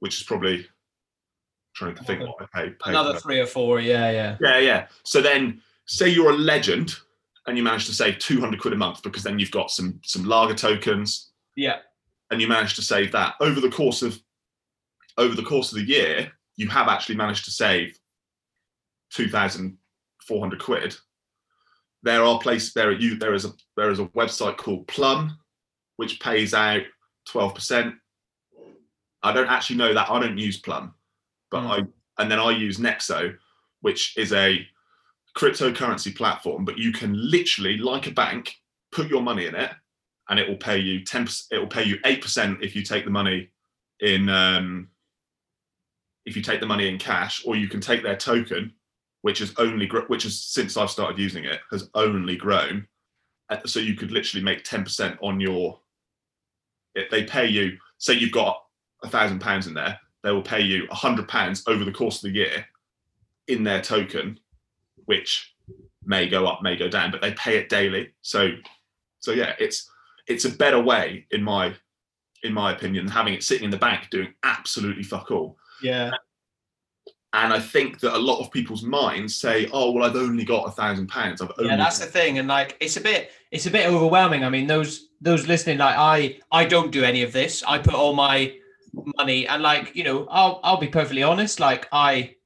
which 0.00 0.20
is 0.20 0.22
probably 0.24 0.66
trying 1.74 1.94
to 1.94 2.04
think 2.04 2.20
what 2.20 2.36
I 2.40 2.46
pay. 2.62 2.70
pay 2.70 2.90
Another 2.90 3.18
three 3.18 3.40
or 3.40 3.46
four. 3.46 3.80
Yeah. 3.80 4.10
Yeah. 4.10 4.36
Yeah, 4.40 4.58
yeah. 4.58 4.86
So 5.04 5.20
then, 5.20 5.60
say 5.86 6.08
you're 6.08 6.30
a 6.30 6.36
legend 6.36 6.94
and 7.46 7.56
you 7.56 7.64
manage 7.64 7.86
to 7.86 7.92
save 7.92 8.18
200 8.18 8.60
quid 8.60 8.72
a 8.74 8.76
month 8.76 9.02
because 9.02 9.22
then 9.24 9.38
you've 9.38 9.50
got 9.50 9.70
some 9.70 9.98
some 10.04 10.24
lager 10.24 10.54
tokens 10.54 11.30
Yeah. 11.56 11.78
and 12.30 12.40
you 12.40 12.46
manage 12.46 12.74
to 12.76 12.82
save 12.82 13.10
that 13.12 13.34
over 13.40 13.60
the 13.60 13.70
course 13.70 14.02
of 14.02 14.20
over 15.18 15.34
the 15.34 15.42
course 15.42 15.72
of 15.72 15.78
the 15.78 15.84
year 15.84 16.30
you 16.56 16.68
have 16.68 16.86
actually 16.86 17.16
managed 17.16 17.44
to 17.46 17.50
save 17.50 17.98
2400 19.14 20.60
quid 20.62 20.96
there 22.02 22.24
are 22.24 22.38
places 22.38 22.72
there 22.72 22.90
at 22.90 23.00
you 23.00 23.16
there 23.16 23.34
is 23.34 23.44
a 23.44 23.52
there 23.76 23.90
is 23.90 23.98
a 23.98 24.06
website 24.06 24.56
called 24.56 24.86
plum 24.86 25.38
which 25.96 26.20
pays 26.20 26.54
out 26.54 26.82
12% 27.28 27.94
i 29.22 29.32
don't 29.32 29.48
actually 29.48 29.76
know 29.76 29.92
that 29.92 30.10
i 30.10 30.18
don't 30.20 30.38
use 30.38 30.58
plum 30.58 30.94
but 31.50 31.62
Mm. 31.62 31.70
i 31.70 32.22
and 32.22 32.30
then 32.30 32.38
i 32.38 32.50
use 32.50 32.78
nexo 32.78 33.34
which 33.80 34.16
is 34.16 34.32
a 34.32 34.66
cryptocurrency 35.36 36.14
platform 36.14 36.64
but 36.64 36.78
you 36.78 36.92
can 36.92 37.12
literally 37.30 37.76
like 37.78 38.06
a 38.06 38.10
bank 38.10 38.54
put 38.92 39.08
your 39.08 39.22
money 39.22 39.46
in 39.46 39.54
it 39.54 39.70
and 40.28 40.38
it 40.38 40.48
will 40.48 40.56
pay 40.56 40.78
you 40.78 41.04
10 41.04 41.28
it 41.50 41.58
will 41.58 41.66
pay 41.66 41.84
you 41.84 41.98
8% 41.98 42.62
if 42.62 42.74
you 42.74 42.82
take 42.82 43.04
the 43.04 43.10
money 43.10 43.50
in 44.00 44.28
um, 44.28 44.88
if 46.24 46.36
you 46.36 46.42
take 46.42 46.60
the 46.60 46.66
money 46.66 46.88
in 46.88 46.98
cash 46.98 47.42
or 47.46 47.56
you 47.56 47.68
can 47.68 47.80
take 47.80 48.02
their 48.02 48.16
token 48.16 48.72
which 49.22 49.38
has 49.38 49.52
only 49.58 49.86
gr- 49.86 50.06
which 50.08 50.24
is 50.24 50.40
since 50.40 50.76
i've 50.76 50.90
started 50.90 51.18
using 51.18 51.44
it 51.44 51.60
has 51.70 51.88
only 51.94 52.36
grown 52.36 52.86
Uh, 53.48 53.58
so 53.66 53.80
you 53.80 53.94
could 53.94 54.12
literally 54.12 54.44
make 54.44 54.64
10% 54.64 55.16
on 55.22 55.40
your 55.40 55.78
it, 56.94 57.10
they 57.10 57.24
pay 57.24 57.46
you 57.46 57.76
say 57.98 58.14
you've 58.14 58.32
got 58.32 58.62
a 59.02 59.08
thousand 59.08 59.40
pounds 59.40 59.66
in 59.66 59.74
there 59.74 59.98
they 60.22 60.32
will 60.32 60.42
pay 60.42 60.60
you 60.60 60.86
a 60.90 60.94
hundred 60.94 61.28
pounds 61.28 61.62
over 61.66 61.84
the 61.84 61.92
course 61.92 62.16
of 62.16 62.22
the 62.22 62.38
year 62.38 62.64
in 63.48 63.64
their 63.64 63.80
token 63.80 64.38
which 65.06 65.54
may 66.04 66.28
go 66.28 66.46
up 66.46 66.62
may 66.62 66.76
go 66.76 66.88
down 66.88 67.10
but 67.10 67.20
they 67.20 67.32
pay 67.34 67.56
it 67.56 67.68
daily 67.68 68.10
so 68.22 68.50
so 69.18 69.32
yeah 69.32 69.54
it's 69.58 69.90
it's 70.26 70.44
a 70.44 70.50
better 70.50 70.80
way 70.80 71.26
in 71.30 71.42
my 71.42 71.74
in 72.42 72.52
my 72.52 72.72
opinion, 72.72 73.06
than 73.06 73.12
having 73.12 73.34
it 73.34 73.42
sitting 73.42 73.64
in 73.64 73.70
the 73.70 73.76
bank 73.76 74.08
doing 74.10 74.32
absolutely 74.44 75.02
fuck 75.02 75.30
all. 75.30 75.56
Yeah. 75.82 76.10
And 77.32 77.52
I 77.52 77.60
think 77.60 78.00
that 78.00 78.16
a 78.16 78.18
lot 78.18 78.40
of 78.40 78.50
people's 78.50 78.82
minds 78.82 79.36
say, 79.36 79.68
"Oh, 79.72 79.92
well, 79.92 80.04
I've 80.04 80.16
only 80.16 80.44
got 80.44 80.66
a 80.66 80.72
thousand 80.72 81.06
pounds. 81.06 81.40
I've 81.40 81.52
only 81.58 81.70
Yeah, 81.70 81.76
that's 81.76 81.98
the 81.98 82.06
thing, 82.06 82.38
and 82.38 82.48
like 82.48 82.76
it's 82.80 82.96
a 82.96 83.00
bit, 83.00 83.30
it's 83.50 83.66
a 83.66 83.70
bit 83.70 83.86
overwhelming. 83.86 84.44
I 84.44 84.48
mean, 84.48 84.66
those 84.66 85.08
those 85.20 85.46
listening, 85.46 85.78
like 85.78 85.96
I, 85.96 86.40
I 86.50 86.64
don't 86.64 86.90
do 86.90 87.04
any 87.04 87.22
of 87.22 87.32
this. 87.32 87.62
I 87.66 87.78
put 87.78 87.94
all 87.94 88.14
my 88.14 88.54
money, 89.16 89.46
and 89.46 89.62
like 89.62 89.94
you 89.94 90.02
know, 90.04 90.26
I'll 90.28 90.60
I'll 90.64 90.78
be 90.78 90.88
perfectly 90.88 91.22
honest. 91.22 91.60
Like 91.60 91.86
I, 91.92 92.36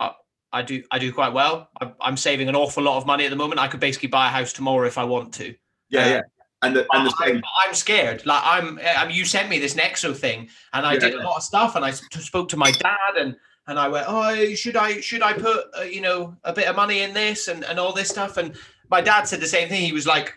I, 0.00 0.12
I 0.52 0.62
do 0.62 0.82
I 0.90 0.98
do 0.98 1.12
quite 1.12 1.32
well. 1.32 1.68
I'm, 1.80 1.94
I'm 2.00 2.16
saving 2.16 2.48
an 2.48 2.56
awful 2.56 2.82
lot 2.82 2.96
of 2.98 3.06
money 3.06 3.24
at 3.24 3.30
the 3.30 3.36
moment. 3.36 3.60
I 3.60 3.68
could 3.68 3.80
basically 3.80 4.08
buy 4.08 4.26
a 4.28 4.30
house 4.30 4.52
tomorrow 4.52 4.86
if 4.86 4.98
I 4.98 5.04
want 5.04 5.32
to. 5.34 5.54
yeah, 5.90 6.08
yeah." 6.08 6.16
Um, 6.18 6.22
and 6.64 6.76
the, 6.76 6.86
and 6.92 7.06
the 7.06 7.14
I'm, 7.20 7.28
same, 7.28 7.42
I'm 7.66 7.74
scared. 7.74 8.24
Like 8.24 8.42
I'm, 8.44 8.78
I 8.96 9.06
mean, 9.06 9.16
you 9.16 9.24
sent 9.24 9.48
me 9.48 9.58
this 9.58 9.74
Nexo 9.74 10.16
thing, 10.16 10.48
and 10.72 10.86
I 10.86 10.94
Yeah, 10.94 11.00
did 11.00 11.14
a 11.14 11.22
lot 11.22 11.36
of 11.36 11.42
stuff, 11.42 11.76
and 11.76 11.84
I 11.84 11.90
spoke 11.90 12.48
to 12.50 12.56
my 12.56 12.70
dad, 12.70 13.16
and 13.18 13.36
and 13.66 13.78
I 13.78 13.88
went, 13.88 14.06
oh, 14.08 14.54
should 14.54 14.76
I 14.76 15.00
should 15.00 15.22
I 15.22 15.32
put 15.34 15.66
uh, 15.78 15.82
you 15.82 16.00
know 16.00 16.36
a 16.44 16.52
bit 16.52 16.66
of 16.68 16.76
money 16.76 17.02
in 17.02 17.14
this 17.14 17.48
and 17.48 17.64
and 17.64 17.78
all 17.78 17.92
this 17.92 18.08
stuff, 18.08 18.36
and 18.36 18.54
my 18.90 19.00
dad 19.00 19.24
said 19.24 19.40
the 19.40 19.46
same 19.46 19.68
thing. 19.68 19.82
He 19.82 19.92
was 19.92 20.06
like, 20.06 20.34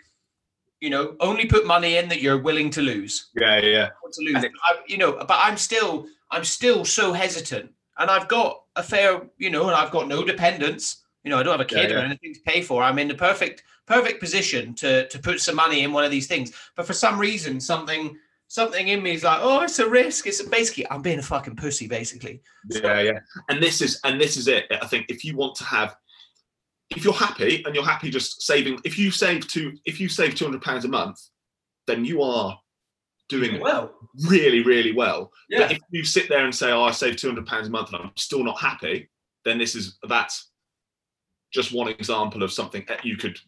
you 0.80 0.90
know, 0.90 1.16
only 1.20 1.46
put 1.46 1.66
money 1.66 1.98
in 1.98 2.10
that 2.10 2.22
you're 2.22 2.38
willing 2.42 2.70
to 2.72 2.82
lose. 2.82 3.30
yeah, 3.36 3.58
yeah, 3.60 3.68
yeah. 3.68 3.90
To 4.14 4.22
lose, 4.22 4.44
it- 4.44 4.52
I, 4.64 4.78
you 4.88 4.98
know, 4.98 5.14
but 5.14 5.38
I'm 5.42 5.58
still 5.58 6.08
I'm 6.32 6.44
still 6.44 6.86
so 6.86 7.14
hesitant, 7.14 7.72
and 7.98 8.10
I've 8.10 8.28
got 8.28 8.62
a 8.76 8.84
fair, 8.84 9.22
you 9.38 9.50
know, 9.50 9.64
and 9.68 9.76
I've 9.76 9.92
got 9.92 10.08
no 10.08 10.24
dependents. 10.24 11.04
You 11.24 11.32
know, 11.32 11.40
I 11.40 11.44
don't 11.44 11.58
have 11.60 11.68
a 11.68 11.74
Yeah, 11.76 11.88
kid 11.88 11.92
or 11.96 12.00
anything 12.00 12.34
to 12.36 12.40
pay 12.42 12.62
for. 12.62 12.84
I'm 12.84 13.00
in 13.00 13.08
the 13.08 13.16
perfect 13.16 13.64
perfect 13.88 14.20
position 14.20 14.74
to 14.76 15.08
to 15.08 15.20
put 15.20 15.42
some 15.42 15.56
money 15.56 15.82
in 15.84 15.92
one 15.92 16.04
of 16.06 16.12
these 16.12 16.28
things. 16.28 16.54
But 16.76 16.86
for 16.86 16.94
some 16.94 17.18
reason, 17.20 17.60
something 17.60 18.18
something 18.56 18.88
in 18.88 19.04
me 19.04 19.12
is 19.14 19.24
like, 19.24 19.40
oh, 19.42 19.62
it's 19.64 19.80
a 19.80 19.90
risk. 19.90 20.26
It's 20.28 20.42
basically 20.42 20.90
I'm 20.90 21.02
being 21.02 21.20
a 21.20 21.24
fucking 21.24 21.58
pussy, 21.58 21.88
basically. 21.88 22.42
Yeah, 22.70 23.02
yeah. 23.02 23.20
And 23.50 23.62
this 23.62 23.82
is 23.82 24.00
and 24.06 24.20
this 24.20 24.38
is 24.38 24.48
it. 24.48 24.66
I 24.82 24.88
think 24.88 25.08
if 25.10 25.26
you 25.26 25.36
want 25.36 25.56
to 25.56 25.66
have 25.66 25.96
if 26.92 27.04
you're 27.04 27.14
happy 27.14 27.64
and 27.66 27.76
you're 27.76 27.84
happy 27.84 28.10
just 28.10 28.42
saving 28.42 28.80
if 28.86 28.98
you 28.98 29.12
save 29.12 29.48
two 29.48 29.74
if 29.86 30.00
you 30.00 30.08
save 30.08 30.36
200 30.36 30.62
pounds 30.62 30.86
a 30.86 30.88
month 30.88 31.20
then 31.88 32.06
you 32.06 32.22
are 32.22 32.58
doing 33.28 33.60
well. 33.60 33.92
really 34.30 34.64
really 34.64 34.94
well 34.94 35.32
Yeah. 35.50 35.60
but 35.62 35.72
if 35.72 35.80
you 35.90 36.04
sit 36.04 36.30
there 36.30 36.46
and 36.46 36.54
say 36.54 36.72
oh 36.72 36.84
i 36.84 36.92
saved 36.92 37.18
200 37.18 37.46
pounds 37.48 37.68
a 37.68 37.72
month 37.72 37.92
and 37.92 38.04
i'm 38.04 38.12
still 38.16 38.44
not 38.44 38.60
happy 38.62 39.10
then 39.46 39.58
this 39.58 39.74
is 39.74 39.98
that's 40.08 40.52
just 41.52 41.74
one 41.74 41.88
example 41.88 42.44
of 42.44 42.52
something 42.54 42.86
that 42.88 43.04
you 43.04 43.18
could 43.18 43.40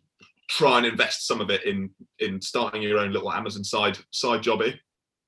try 0.50 0.78
and 0.78 0.86
invest 0.88 1.28
some 1.28 1.40
of 1.40 1.52
it 1.52 1.64
in 1.64 1.92
in 2.18 2.42
starting 2.42 2.82
your 2.82 2.98
own 2.98 3.12
little 3.14 3.32
amazon 3.32 3.64
side 3.64 3.98
side 4.12 4.42
jobby 4.42 4.80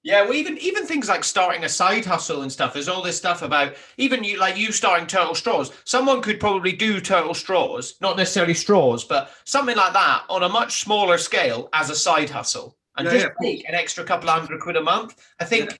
Yeah, 0.01 0.21
well, 0.23 0.33
even 0.33 0.57
even 0.59 0.85
things 0.85 1.09
like 1.09 1.25
starting 1.25 1.65
a 1.65 1.69
side 1.69 2.05
hustle 2.05 2.41
and 2.41 2.51
stuff. 2.51 2.73
There's 2.73 2.87
all 2.87 3.01
this 3.03 3.17
stuff 3.17 3.41
about 3.41 3.75
even 3.97 4.23
you 4.23 4.39
like 4.39 4.55
you 4.57 4.71
starting 4.71 5.07
Turtle 5.07 5.35
Straws. 5.35 5.73
Someone 5.83 6.21
could 6.21 6.39
probably 6.39 6.71
do 6.71 7.01
Turtle 7.01 7.33
Straws, 7.33 7.95
not 7.99 8.15
necessarily 8.15 8.53
straws, 8.53 9.03
but 9.03 9.31
something 9.43 9.75
like 9.75 9.91
that 9.93 10.23
on 10.29 10.43
a 10.43 10.49
much 10.49 10.81
smaller 10.81 11.17
scale 11.17 11.67
as 11.73 11.89
a 11.89 11.95
side 11.95 12.29
hustle, 12.29 12.77
and 12.95 13.05
Yeah, 13.05 13.13
just 13.13 13.25
yeah, 13.25 13.31
make 13.41 13.67
an 13.67 13.75
extra 13.75 14.05
couple 14.05 14.29
hundred 14.29 14.61
quid 14.61 14.77
a 14.77 14.81
month. 14.81 15.21
I 15.41 15.43
think 15.43 15.77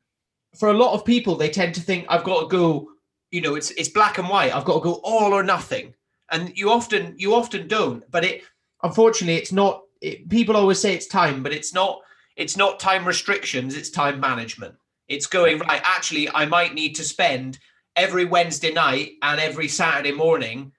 for 0.58 0.70
a 0.70 0.78
lot 0.78 0.94
of 0.94 1.06
people, 1.06 1.36
they 1.36 1.50
tend 1.50 1.74
to 1.76 1.82
think 1.82 2.06
I've 2.10 2.26
got 2.26 2.42
to 2.42 2.48
go. 2.48 2.90
You 3.32 3.40
know, 3.40 3.56
it's 3.56 3.72
it's 3.72 3.90
black 3.90 4.18
and 4.18 4.28
white. 4.28 4.54
I've 4.54 4.66
got 4.66 4.76
to 4.76 4.84
go 4.84 5.00
all 5.02 5.34
or 5.34 5.44
nothing, 5.44 5.94
and 6.30 6.52
you 6.58 6.72
often 6.72 7.16
you 7.18 7.36
often 7.36 7.70
don't. 7.70 8.04
But 8.12 8.26
it 8.26 8.44
unfortunately, 8.84 9.38
it's 9.38 9.54
not. 9.54 9.84
It, 10.02 10.28
people 10.28 10.58
always 10.58 10.80
say 10.80 10.94
it's 10.94 11.08
time, 11.08 11.42
but 11.42 11.54
it's 11.54 11.74
not 11.74 12.02
it's 12.36 12.58
not 12.58 12.80
time 12.80 13.06
restrictions 13.06 13.76
it's 13.76 13.90
time 13.90 14.20
management. 14.20 14.76
It's 15.08 15.26
going 15.26 15.60
right 15.60 15.82
actually 15.84 16.30
i 16.30 16.46
might 16.46 16.74
need 16.76 16.96
to 16.96 17.04
spend 17.04 17.58
every 17.96 18.26
wednesday 18.26 18.72
night 18.72 19.14
and 19.24 19.40
every 19.40 19.68
saturday 19.68 20.12
morning 20.12 20.72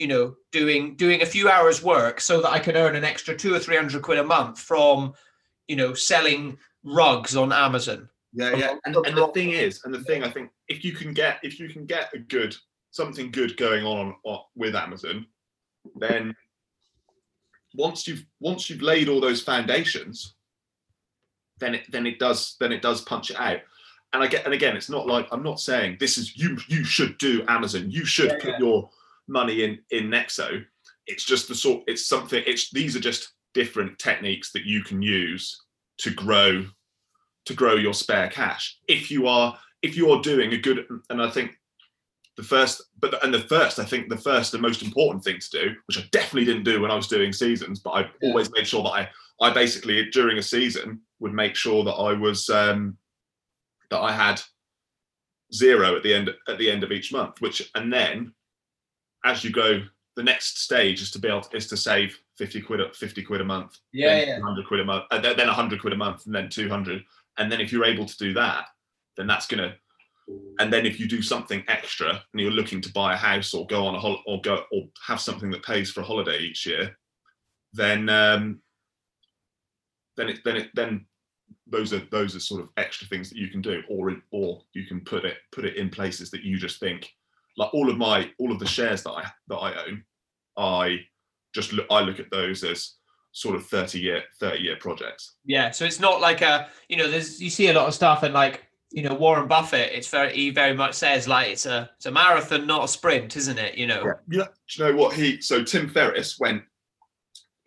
you 0.00 0.08
know 0.08 0.34
doing 0.50 0.96
doing 0.96 1.22
a 1.22 1.26
few 1.26 1.48
hours 1.48 1.82
work 1.82 2.20
so 2.20 2.40
that 2.40 2.50
i 2.50 2.58
can 2.58 2.76
earn 2.76 2.96
an 2.96 3.04
extra 3.04 3.36
two 3.36 3.54
or 3.54 3.60
three 3.60 3.76
hundred 3.76 4.02
quid 4.02 4.18
a 4.18 4.24
month 4.24 4.58
from 4.58 5.14
you 5.68 5.76
know 5.76 5.94
selling 5.94 6.58
rugs 6.82 7.36
on 7.36 7.52
amazon. 7.52 8.08
Yeah, 8.32 8.54
yeah. 8.54 8.74
And, 8.84 8.94
and 8.94 9.16
the 9.16 9.28
thing 9.28 9.50
is, 9.50 9.82
and 9.84 9.94
the 9.94 10.02
thing 10.02 10.22
I 10.22 10.30
think, 10.30 10.50
if 10.68 10.84
you 10.84 10.92
can 10.92 11.12
get 11.12 11.38
if 11.42 11.58
you 11.58 11.68
can 11.68 11.86
get 11.86 12.12
a 12.14 12.18
good 12.18 12.54
something 12.90 13.30
good 13.30 13.56
going 13.56 13.84
on, 13.84 14.14
on 14.24 14.40
with 14.54 14.74
Amazon, 14.74 15.26
then 15.96 16.34
once 17.74 18.06
you've 18.06 18.24
once 18.40 18.68
you've 18.68 18.82
laid 18.82 19.08
all 19.08 19.20
those 19.20 19.42
foundations, 19.42 20.34
then 21.60 21.74
it 21.74 21.84
then 21.90 22.06
it 22.06 22.18
does 22.18 22.56
then 22.60 22.72
it 22.72 22.82
does 22.82 23.02
punch 23.02 23.30
it 23.30 23.38
out. 23.40 23.60
And 24.12 24.22
I 24.22 24.26
get 24.26 24.44
and 24.44 24.54
again, 24.54 24.76
it's 24.76 24.88
not 24.90 25.06
like 25.06 25.26
I'm 25.32 25.42
not 25.42 25.60
saying 25.60 25.98
this 26.00 26.16
is 26.18 26.36
you 26.36 26.56
you 26.68 26.84
should 26.84 27.18
do 27.18 27.44
Amazon, 27.48 27.90
you 27.90 28.04
should 28.04 28.30
Yeah, 28.30 28.38
put 28.40 28.50
yeah. 28.50 28.58
your 28.58 28.90
money 29.28 29.64
in 29.64 29.78
in 29.90 30.08
Nexo. 30.08 30.64
It's 31.06 31.24
just 31.24 31.48
the 31.48 31.54
sort 31.54 31.82
it's 31.86 32.06
something 32.06 32.42
it's 32.46 32.70
these 32.70 32.96
are 32.96 33.00
just 33.00 33.32
different 33.54 33.98
techniques 33.98 34.52
that 34.52 34.64
you 34.64 34.82
can 34.82 35.00
use 35.02 35.60
to 35.98 36.10
grow 36.10 36.64
to 37.46 37.54
grow 37.54 37.74
your 37.76 37.94
spare 37.94 38.28
cash 38.28 38.78
if 38.88 39.10
you 39.10 39.26
are 39.26 39.58
if 39.82 39.96
you 39.96 40.10
are 40.12 40.20
doing 40.20 40.52
a 40.52 40.56
good 40.58 40.86
and 41.08 41.22
i 41.22 41.30
think 41.30 41.52
the 42.36 42.42
first 42.42 42.82
but 43.00 43.24
and 43.24 43.32
the 43.32 43.40
first 43.40 43.78
i 43.78 43.84
think 43.84 44.08
the 44.10 44.16
first 44.18 44.52
and 44.52 44.62
most 44.62 44.82
important 44.82 45.24
thing 45.24 45.38
to 45.40 45.50
do 45.50 45.74
which 45.86 45.98
i 45.98 46.02
definitely 46.12 46.44
didn't 46.44 46.62
do 46.64 46.80
when 46.80 46.90
i 46.90 46.94
was 46.94 47.08
doing 47.08 47.32
seasons 47.32 47.80
but 47.80 47.90
i 47.92 48.00
Yeah. 48.02 48.28
always 48.28 48.50
made 48.52 48.66
sure 48.66 48.82
that 48.82 48.90
i 48.90 49.08
i 49.40 49.50
basically 49.52 50.04
during 50.10 50.36
a 50.38 50.42
season 50.42 51.00
would 51.20 51.32
make 51.32 51.54
sure 51.54 51.84
that 51.84 51.92
i 51.92 52.12
was 52.12 52.48
um 52.50 52.96
that 53.90 54.00
i 54.00 54.12
had 54.12 54.40
zero 55.52 55.96
at 55.96 56.02
the 56.02 56.14
end 56.14 56.30
at 56.48 56.58
the 56.58 56.70
end 56.70 56.84
of 56.84 56.92
each 56.92 57.12
month 57.12 57.40
which 57.40 57.70
and 57.74 57.92
then 57.92 58.32
as 59.24 59.42
you 59.42 59.50
go 59.50 59.82
the 60.18 60.22
next 60.24 60.58
stage 60.58 61.00
is 61.00 61.12
to 61.12 61.20
be 61.20 61.28
able 61.28 61.40
to, 61.40 61.56
is 61.56 61.68
to 61.68 61.76
save 61.76 62.18
50 62.38 62.62
quid 62.62 62.80
50 62.94 63.22
quid 63.22 63.40
a 63.40 63.44
month 63.44 63.78
then 64.16 64.42
100 64.42 64.66
quid 64.66 64.80
a 64.80 64.84
month, 64.84 65.04
uh, 65.12 65.20
then 65.20 65.46
100 65.46 65.80
quid 65.80 65.92
a 65.92 65.96
month, 65.96 66.26
and 66.26 66.34
then 66.34 66.48
200. 66.48 67.04
And 67.38 67.50
then 67.52 67.60
if 67.60 67.70
you're 67.70 67.84
able 67.84 68.04
to 68.04 68.16
do 68.18 68.34
that, 68.34 68.66
then 69.16 69.28
that's 69.28 69.46
gonna. 69.46 69.76
And 70.58 70.72
then 70.72 70.86
if 70.86 70.98
you 70.98 71.06
do 71.06 71.22
something 71.22 71.64
extra 71.68 72.10
and 72.10 72.40
you're 72.40 72.50
looking 72.50 72.80
to 72.80 72.92
buy 72.92 73.14
a 73.14 73.16
house 73.16 73.54
or 73.54 73.64
go 73.66 73.86
on 73.86 73.94
a 73.94 74.00
hol- 74.00 74.22
or 74.26 74.40
go 74.40 74.64
or 74.72 74.88
have 75.06 75.20
something 75.20 75.50
that 75.52 75.62
pays 75.62 75.90
for 75.90 76.00
a 76.00 76.04
holiday 76.04 76.38
each 76.40 76.66
year, 76.66 76.98
then 77.72 78.08
um, 78.08 78.60
then 80.18 80.28
it 80.28 80.40
then 80.44 80.56
it 80.56 80.68
then 80.74 81.06
those 81.66 81.94
are 81.94 82.02
those 82.10 82.36
are 82.36 82.40
sort 82.40 82.60
of 82.60 82.68
extra 82.76 83.06
things 83.08 83.30
that 83.30 83.38
you 83.38 83.48
can 83.48 83.62
do, 83.62 83.82
or 83.88 84.14
or 84.32 84.60
you 84.74 84.84
can 84.84 85.00
put 85.00 85.24
it 85.24 85.38
put 85.52 85.64
it 85.64 85.76
in 85.76 85.88
places 85.88 86.30
that 86.30 86.42
you 86.42 86.58
just 86.58 86.80
think 86.80 87.10
like 87.56 87.72
all 87.72 87.88
of 87.88 87.96
my 87.96 88.30
all 88.38 88.52
of 88.52 88.58
the 88.58 88.66
shares 88.66 89.02
that 89.04 89.12
I 89.12 89.24
that 89.46 89.56
I 89.56 89.84
own, 89.86 90.04
I 90.58 90.98
just 91.54 91.72
look 91.72 91.86
I 91.90 92.00
look 92.00 92.20
at 92.20 92.30
those 92.30 92.62
as 92.64 92.94
sort 93.32 93.54
of 93.54 93.66
30 93.66 94.00
year 94.00 94.22
30 94.40 94.62
year 94.62 94.76
projects 94.76 95.36
Yeah, 95.44 95.70
so 95.70 95.84
it's 95.84 96.00
not 96.00 96.20
like 96.20 96.42
a 96.42 96.68
you 96.88 96.96
know, 96.96 97.08
there's 97.08 97.40
you 97.40 97.50
see 97.50 97.68
a 97.68 97.72
lot 97.72 97.86
of 97.86 97.94
stuff 97.94 98.22
and 98.24 98.34
like 98.34 98.64
you 98.90 99.02
know 99.02 99.14
Warren 99.14 99.46
Buffett. 99.46 99.92
It's 99.92 100.08
very 100.08 100.34
he 100.34 100.50
very 100.50 100.74
much 100.74 100.94
says 100.94 101.28
like 101.28 101.48
it's 101.48 101.66
a 101.66 101.90
it's 101.96 102.06
a 102.06 102.10
marathon, 102.10 102.66
not 102.66 102.84
a 102.84 102.88
sprint, 102.88 103.36
isn't 103.36 103.58
it? 103.58 103.76
You 103.76 103.86
know. 103.86 104.14
yeah 104.28 104.46
do 104.68 104.82
you 104.82 104.84
know 104.84 104.96
what 104.96 105.14
he 105.14 105.40
so 105.40 105.62
tim 105.62 105.88
ferriss 105.88 106.38
went 106.40 106.62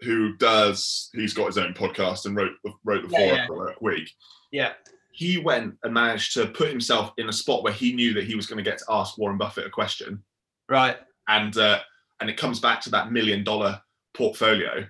who 0.02 0.36
does 0.38 1.10
he's 1.14 1.34
got 1.34 1.46
his 1.48 1.58
own 1.58 1.74
podcast 1.74 2.26
and 2.26 2.36
wrote 2.36 2.54
wrote 2.84 3.08
the 3.10 3.16
Yeah, 3.18 3.48
four 3.48 3.70
yeah. 3.70 3.76
week 3.82 4.10
Yeah. 4.52 4.74
he 5.12 5.38
went 5.38 5.76
and 5.84 5.94
managed 5.94 6.34
to 6.34 6.48
put 6.48 6.70
himself 6.70 7.12
in 7.18 7.30
a 7.30 7.34
spot 7.34 7.64
where 7.64 7.74
he 7.74 7.94
knew 7.94 8.14
that 8.16 8.24
he 8.26 8.36
was 8.36 8.48
going 8.48 8.58
to 8.64 8.70
get 8.70 8.80
to 8.80 8.86
ask 8.90 9.18
warren 9.18 9.38
buffett 9.38 9.68
a 9.68 9.70
question 9.70 10.24
Right. 10.70 10.98
and 11.28 11.56
uh, 11.58 11.80
and 12.20 12.30
it 12.30 12.38
comes 12.38 12.60
back 12.60 12.82
to 12.82 12.90
that 12.92 13.12
million 13.12 13.44
dollar 13.44 13.82
portfolio 14.14 14.86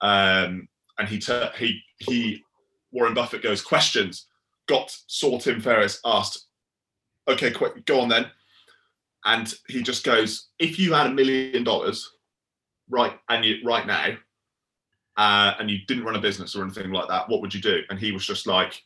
um 0.00 0.68
and 0.98 1.08
he 1.08 1.18
tur 1.18 1.50
he 1.58 1.80
he 1.98 2.42
warren 2.92 3.14
buffett 3.14 3.42
goes 3.42 3.62
questions 3.62 4.26
got 4.68 4.94
saw 5.06 5.38
tim 5.38 5.60
ferriss 5.60 6.00
asked 6.04 6.46
okay 7.28 7.50
quick 7.50 7.84
go 7.86 8.00
on 8.00 8.08
then 8.08 8.26
and 9.24 9.54
he 9.68 9.82
just 9.82 10.04
goes 10.04 10.48
if 10.58 10.78
you 10.78 10.92
had 10.92 11.06
a 11.06 11.14
million 11.14 11.64
dollars 11.64 12.12
right 12.88 13.18
and 13.28 13.44
you 13.44 13.56
right 13.64 13.86
now 13.86 14.08
uh, 15.16 15.54
and 15.58 15.70
you 15.70 15.78
didn't 15.86 16.04
run 16.04 16.16
a 16.16 16.20
business 16.20 16.54
or 16.54 16.62
anything 16.62 16.90
like 16.90 17.08
that 17.08 17.28
what 17.28 17.40
would 17.40 17.54
you 17.54 17.60
do 17.60 17.80
and 17.90 17.98
he 17.98 18.12
was 18.12 18.26
just 18.26 18.46
like 18.46 18.82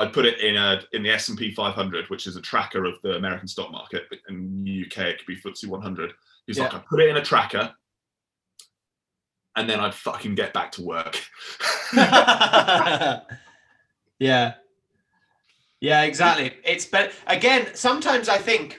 I'd 0.00 0.14
put 0.14 0.24
it 0.24 0.40
in 0.40 0.56
a 0.56 0.80
in 0.92 1.02
the 1.02 1.10
S 1.10 1.28
and 1.28 1.36
P 1.36 1.50
500, 1.52 2.08
which 2.08 2.26
is 2.26 2.36
a 2.36 2.40
tracker 2.40 2.86
of 2.86 2.94
the 3.02 3.16
American 3.16 3.46
stock 3.46 3.70
market. 3.70 4.04
but 4.08 4.18
In 4.30 4.64
the 4.64 4.86
UK, 4.86 5.08
it 5.08 5.18
could 5.18 5.26
be 5.26 5.36
FTSE 5.36 5.66
100. 5.66 6.14
He's 6.46 6.58
like, 6.58 6.72
I 6.72 6.78
put 6.78 7.00
it 7.00 7.10
in 7.10 7.18
a 7.18 7.22
tracker, 7.22 7.74
and 9.56 9.68
then 9.68 9.78
I'd 9.78 9.94
fucking 9.94 10.36
get 10.36 10.54
back 10.54 10.72
to 10.72 10.82
work. 10.82 11.20
yeah. 11.94 13.20
Yeah, 15.80 16.02
exactly. 16.02 16.54
It's 16.64 16.86
but 16.86 17.12
again, 17.26 17.68
sometimes 17.74 18.30
I 18.30 18.38
think 18.38 18.78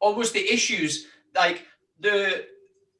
almost 0.00 0.34
the 0.34 0.52
issues 0.52 1.06
like 1.34 1.64
the 2.00 2.46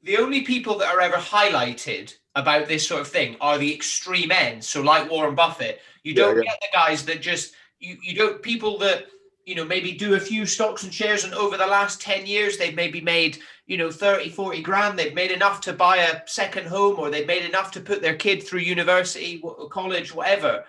the 0.07 0.17
only 0.17 0.41
people 0.41 0.77
that 0.77 0.93
are 0.93 1.01
ever 1.01 1.17
highlighted 1.17 2.15
about 2.33 2.67
this 2.67 2.87
sort 2.87 3.01
of 3.01 3.07
thing 3.07 3.35
are 3.41 3.57
the 3.57 3.73
extreme 3.73 4.31
ends. 4.31 4.67
So 4.67 4.81
like 4.81 5.11
Warren 5.11 5.35
Buffett, 5.35 5.81
you 6.03 6.15
don't 6.15 6.37
yeah. 6.37 6.43
get 6.43 6.59
the 6.61 6.67
guys 6.71 7.03
that 7.05 7.21
just 7.21 7.53
you 7.79 7.97
you 8.01 8.15
don't 8.15 8.41
people 8.41 8.77
that 8.79 9.07
you 9.45 9.53
know 9.53 9.65
maybe 9.65 9.91
do 9.91 10.15
a 10.15 10.19
few 10.19 10.45
stocks 10.45 10.83
and 10.83 10.93
shares 10.93 11.25
and 11.25 11.33
over 11.33 11.57
the 11.57 11.67
last 11.67 12.01
10 12.01 12.25
years 12.25 12.57
they've 12.57 12.75
maybe 12.75 13.01
made 13.01 13.37
you 13.65 13.77
know 13.77 13.91
30 13.91 14.29
40 14.29 14.61
grand 14.61 14.97
they've 14.97 15.13
made 15.13 15.31
enough 15.31 15.61
to 15.61 15.73
buy 15.73 15.97
a 15.97 16.21
second 16.25 16.67
home 16.67 16.99
or 16.99 17.09
they've 17.09 17.27
made 17.27 17.45
enough 17.45 17.71
to 17.71 17.79
put 17.79 18.01
their 18.01 18.15
kid 18.15 18.41
through 18.41 18.59
university 18.59 19.41
college 19.69 20.13
whatever 20.13 20.65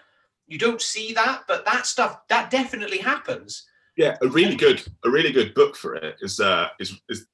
you 0.47 0.59
don't 0.59 0.83
see 0.83 1.13
that 1.15 1.43
but 1.49 1.65
that 1.65 1.87
stuff 1.87 2.21
that 2.29 2.51
definitely 2.51 2.99
happens 2.99 3.67
Yeah, 3.97 4.17
a 4.23 4.29
really 4.29 4.55
good 4.55 4.81
a 5.05 5.11
really 5.11 5.33
good 5.33 5.55
book 5.55 5.75
for 5.75 5.97
it 5.97 6.17
is 6.21 6.39
uh 6.39 6.69
is 6.79 7.01
is 7.09 7.27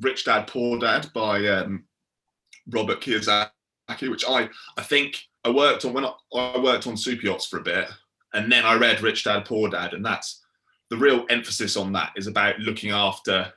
Rich 0.00 0.24
Dad 0.24 0.46
Poor 0.46 0.78
Dad 0.78 1.10
by 1.14 1.46
um 1.46 1.84
Robert 2.68 3.00
Kiyosaki, 3.00 4.10
which 4.10 4.24
I 4.28 4.48
I 4.76 4.82
think 4.82 5.22
I 5.44 5.50
worked 5.50 5.84
on 5.84 5.92
when 5.92 6.04
I, 6.04 6.12
I 6.34 6.58
worked 6.58 6.86
on 6.86 6.96
super 6.96 7.26
yachts 7.26 7.46
for 7.46 7.58
a 7.58 7.62
bit, 7.62 7.88
and 8.34 8.50
then 8.50 8.64
I 8.64 8.74
read 8.74 9.00
Rich 9.02 9.24
Dad 9.24 9.44
Poor 9.44 9.68
Dad, 9.68 9.94
and 9.94 10.04
that's 10.04 10.42
the 10.90 10.96
real 10.96 11.24
emphasis 11.30 11.76
on 11.76 11.92
that 11.92 12.12
is 12.16 12.26
about 12.26 12.58
looking 12.60 12.90
after, 12.90 13.52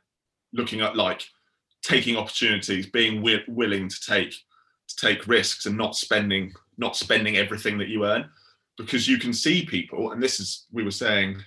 looking 0.54 0.82
at 0.82 0.96
like 0.96 1.24
taking 1.84 2.18
opportunities, 2.18 2.88
being 2.88 3.16
wi- 3.16 3.44
willing 3.48 3.90
to 3.90 4.02
take 4.02 4.32
to 4.32 4.96
take 4.96 5.28
risks, 5.28 5.66
and 5.66 5.78
not 5.78 5.96
spending 5.96 6.54
not 6.78 6.96
spending 6.96 7.38
everything 7.38 7.78
that 7.78 7.90
you 7.90 8.06
earn, 8.06 8.30
because 8.78 9.08
you 9.08 9.18
can 9.18 9.34
see 9.34 9.66
people, 9.66 10.12
and 10.12 10.22
this 10.22 10.40
is 10.40 10.66
we 10.72 10.84
were 10.84 10.92
saying 10.92 11.42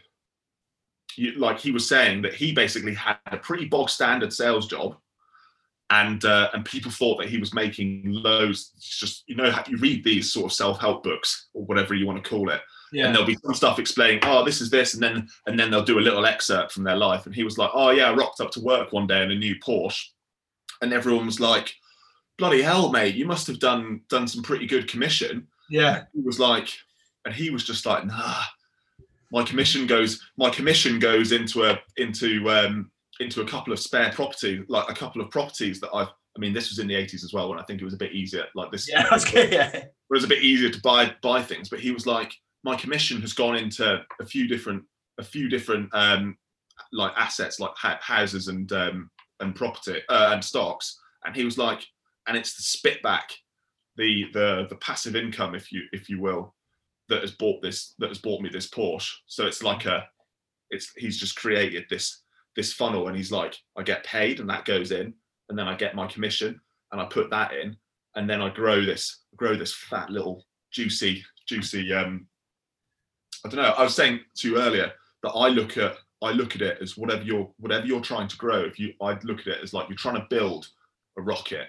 like 1.36 1.58
he 1.58 1.70
was 1.70 1.88
saying 1.88 2.22
that 2.22 2.34
he 2.34 2.52
basically 2.52 2.94
had 2.94 3.16
a 3.26 3.36
pretty 3.36 3.64
bog 3.66 3.88
standard 3.88 4.32
sales 4.32 4.66
job 4.66 4.96
and 5.90 6.24
uh, 6.24 6.48
and 6.54 6.64
people 6.64 6.90
thought 6.90 7.18
that 7.18 7.28
he 7.28 7.38
was 7.38 7.54
making 7.54 8.04
loads 8.06 8.72
it's 8.76 8.98
just 8.98 9.24
you 9.26 9.34
know 9.34 9.50
how 9.50 9.62
you 9.68 9.76
read 9.78 10.02
these 10.02 10.32
sort 10.32 10.46
of 10.46 10.52
self-help 10.52 11.02
books 11.02 11.48
or 11.54 11.64
whatever 11.64 11.94
you 11.94 12.06
want 12.06 12.22
to 12.22 12.28
call 12.28 12.50
it 12.50 12.60
and 13.06 13.14
there'll 13.14 13.26
be 13.26 13.38
some 13.44 13.54
stuff 13.54 13.78
explaining 13.78 14.20
oh 14.24 14.44
this 14.44 14.60
is 14.60 14.70
this 14.70 14.94
and 14.94 15.02
then 15.02 15.28
and 15.46 15.58
then 15.58 15.70
they'll 15.70 15.84
do 15.84 15.98
a 15.98 16.00
little 16.00 16.26
excerpt 16.26 16.72
from 16.72 16.84
their 16.84 16.96
life 16.96 17.26
and 17.26 17.34
he 17.34 17.44
was 17.44 17.58
like 17.58 17.70
oh 17.74 17.90
yeah 17.90 18.10
i 18.10 18.14
rocked 18.14 18.40
up 18.40 18.50
to 18.50 18.60
work 18.60 18.92
one 18.92 19.06
day 19.06 19.22
in 19.22 19.30
a 19.30 19.34
new 19.34 19.54
porsche 19.56 20.02
and 20.80 20.92
everyone 20.92 21.26
was 21.26 21.40
like 21.40 21.74
bloody 22.38 22.62
hell 22.62 22.90
mate 22.90 23.14
you 23.14 23.26
must 23.26 23.46
have 23.46 23.58
done 23.58 24.00
done 24.08 24.26
some 24.26 24.42
pretty 24.42 24.66
good 24.66 24.88
commission. 24.88 25.46
Yeah. 25.70 26.04
He 26.14 26.20
was 26.20 26.38
like, 26.38 26.68
and 27.24 27.34
he 27.34 27.50
was 27.50 27.64
just 27.64 27.86
like, 27.86 28.04
nah, 28.04 28.42
my 29.32 29.42
commission 29.42 29.86
goes, 29.86 30.20
my 30.36 30.50
commission 30.50 30.98
goes 30.98 31.32
into 31.32 31.64
a 31.64 31.78
into 31.96 32.48
um 32.50 32.90
into 33.18 33.40
a 33.40 33.46
couple 33.46 33.72
of 33.72 33.80
spare 33.80 34.12
property, 34.12 34.62
like 34.68 34.88
a 34.90 34.94
couple 34.94 35.20
of 35.20 35.30
properties 35.30 35.80
that 35.80 35.90
I've. 35.92 36.08
I 36.34 36.40
mean, 36.40 36.54
this 36.54 36.70
was 36.70 36.78
in 36.78 36.86
the 36.86 36.94
80s 36.94 37.24
as 37.24 37.32
well, 37.34 37.50
when 37.50 37.58
I 37.58 37.62
think 37.64 37.82
it 37.82 37.84
was 37.84 37.92
a 37.92 37.98
bit 37.98 38.12
easier. 38.12 38.46
Like 38.54 38.72
this, 38.72 38.88
yeah 38.88 39.04
yeah 39.34 39.68
it 39.74 39.92
was 40.08 40.24
a 40.24 40.28
bit 40.28 40.42
easier 40.42 40.70
to 40.70 40.80
buy 40.80 41.14
buy 41.22 41.42
things. 41.42 41.68
But 41.68 41.80
he 41.80 41.90
was 41.90 42.06
like, 42.06 42.32
my 42.64 42.76
commission 42.76 43.20
has 43.20 43.32
gone 43.32 43.56
into 43.56 44.02
a 44.20 44.26
few 44.26 44.46
different 44.48 44.84
a 45.18 45.22
few 45.22 45.48
different 45.48 45.90
um 45.94 46.36
like 46.92 47.12
assets, 47.16 47.60
like 47.60 47.72
ha- 47.76 48.00
houses 48.00 48.48
and 48.48 48.70
um 48.72 49.10
and 49.40 49.54
property 49.54 50.00
uh, 50.08 50.30
and 50.32 50.44
stocks. 50.44 50.98
And 51.24 51.36
he 51.36 51.44
was 51.44 51.58
like, 51.58 51.84
and 52.26 52.36
it's 52.36 52.56
the 52.56 52.62
spit 52.62 53.02
back, 53.02 53.30
the 53.96 54.26
the 54.32 54.66
the 54.70 54.76
passive 54.76 55.16
income, 55.16 55.54
if 55.54 55.70
you 55.70 55.82
if 55.92 56.08
you 56.08 56.20
will, 56.20 56.54
that 57.12 57.20
has 57.20 57.32
bought 57.32 57.62
this 57.62 57.94
that 57.98 58.08
has 58.08 58.18
bought 58.18 58.40
me 58.40 58.48
this 58.48 58.68
Porsche. 58.68 59.12
So 59.26 59.46
it's 59.46 59.62
like 59.62 59.84
a, 59.86 60.08
it's 60.70 60.92
he's 60.96 61.18
just 61.18 61.36
created 61.36 61.84
this 61.90 62.22
this 62.56 62.72
funnel, 62.72 63.08
and 63.08 63.16
he's 63.16 63.32
like, 63.32 63.56
I 63.76 63.82
get 63.82 64.04
paid, 64.04 64.40
and 64.40 64.48
that 64.50 64.64
goes 64.64 64.90
in, 64.92 65.14
and 65.48 65.58
then 65.58 65.68
I 65.68 65.74
get 65.76 65.94
my 65.94 66.06
commission, 66.06 66.60
and 66.90 67.00
I 67.00 67.04
put 67.04 67.30
that 67.30 67.52
in, 67.52 67.76
and 68.16 68.28
then 68.28 68.40
I 68.40 68.48
grow 68.50 68.84
this 68.84 69.20
grow 69.36 69.56
this 69.56 69.74
fat 69.74 70.10
little 70.10 70.44
juicy 70.72 71.24
juicy 71.46 71.92
um 71.92 72.26
I 73.44 73.48
don't 73.48 73.62
know 73.62 73.74
I 73.76 73.82
was 73.82 73.94
saying 73.94 74.20
to 74.36 74.48
you 74.48 74.58
earlier 74.58 74.92
that 75.22 75.30
I 75.30 75.48
look 75.48 75.76
at 75.76 75.96
I 76.22 76.30
look 76.30 76.54
at 76.54 76.62
it 76.62 76.78
as 76.80 76.96
whatever 76.96 77.22
you're 77.22 77.50
whatever 77.58 77.86
you're 77.86 78.00
trying 78.00 78.28
to 78.28 78.36
grow 78.36 78.60
if 78.60 78.78
you 78.78 78.92
I 79.00 79.18
look 79.24 79.40
at 79.40 79.48
it 79.48 79.62
as 79.62 79.72
like 79.72 79.88
you're 79.88 79.96
trying 79.96 80.16
to 80.16 80.26
build 80.30 80.68
a 81.18 81.22
rocket 81.22 81.68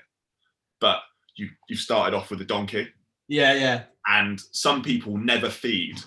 but 0.79 0.99
you 1.35 1.49
you 1.69 1.75
started 1.75 2.15
off 2.15 2.29
with 2.29 2.41
a 2.41 2.45
donkey 2.45 2.87
yeah 3.33 3.53
yeah. 3.53 3.83
And 4.07 4.39
some 4.51 4.81
people 4.81 5.17
never 5.17 5.49
feed. 5.49 5.99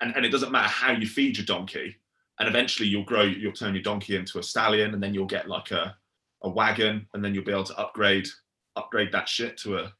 And, 0.00 0.14
and 0.14 0.24
it 0.24 0.28
doesn't 0.28 0.52
matter 0.52 0.68
how 0.68 0.92
you 0.92 1.06
feed 1.06 1.36
your 1.36 1.46
donkey 1.46 1.96
and 2.38 2.48
eventually 2.48 2.88
you'll 2.88 3.04
grow 3.04 3.22
you'll 3.22 3.52
turn 3.52 3.74
your 3.74 3.82
donkey 3.82 4.16
into 4.16 4.38
a 4.38 4.42
stallion 4.42 4.94
and 4.94 5.02
then 5.02 5.12
you'll 5.12 5.26
get 5.26 5.48
like 5.48 5.70
a, 5.70 5.96
a 6.42 6.48
wagon 6.48 7.06
and 7.12 7.24
then 7.24 7.34
you'll 7.34 7.44
be 7.44 7.50
able 7.52 7.64
to 7.64 7.76
upgrade 7.76 8.28
upgrade 8.76 9.10
that 9.12 9.28
shit 9.28 9.56
to 9.58 9.78
a 9.78 9.92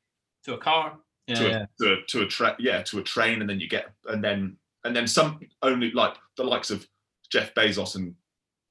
to 0.44 0.54
a 0.54 0.58
car? 0.58 0.96
Yeah, 1.26 1.34
to 1.34 1.48
yeah. 1.48 1.62
a 1.62 1.84
to 1.84 1.92
a, 1.92 1.96
to 2.06 2.22
a 2.22 2.26
tra- 2.26 2.56
yeah 2.58 2.82
to 2.82 2.98
a 2.98 3.02
train 3.02 3.40
and 3.40 3.50
then 3.50 3.58
you 3.60 3.68
get 3.68 3.86
and 4.06 4.22
then 4.22 4.56
and 4.84 4.94
then 4.94 5.06
some 5.06 5.40
only 5.62 5.90
like 5.90 6.14
the 6.36 6.44
likes 6.44 6.70
of 6.70 6.86
Jeff 7.30 7.52
Bezos 7.54 7.96
and 7.96 8.14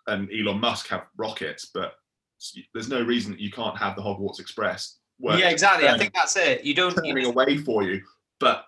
and 0.07 0.29
Elon 0.31 0.61
Musk 0.61 0.87
have 0.87 1.07
rockets 1.17 1.69
but 1.73 1.95
there's 2.73 2.89
no 2.89 3.01
reason 3.01 3.31
that 3.31 3.41
you 3.41 3.51
can't 3.51 3.77
have 3.77 3.95
the 3.95 4.01
Hogwarts 4.01 4.39
Express 4.39 4.96
work. 5.19 5.39
Yeah 5.39 5.49
exactly. 5.49 5.87
I 5.87 5.93
um, 5.93 5.99
think 5.99 6.13
that's 6.13 6.35
it. 6.35 6.63
You 6.63 6.73
don't 6.73 6.95
turning 6.95 7.25
away 7.25 7.57
for 7.57 7.83
you. 7.83 8.01
But 8.39 8.65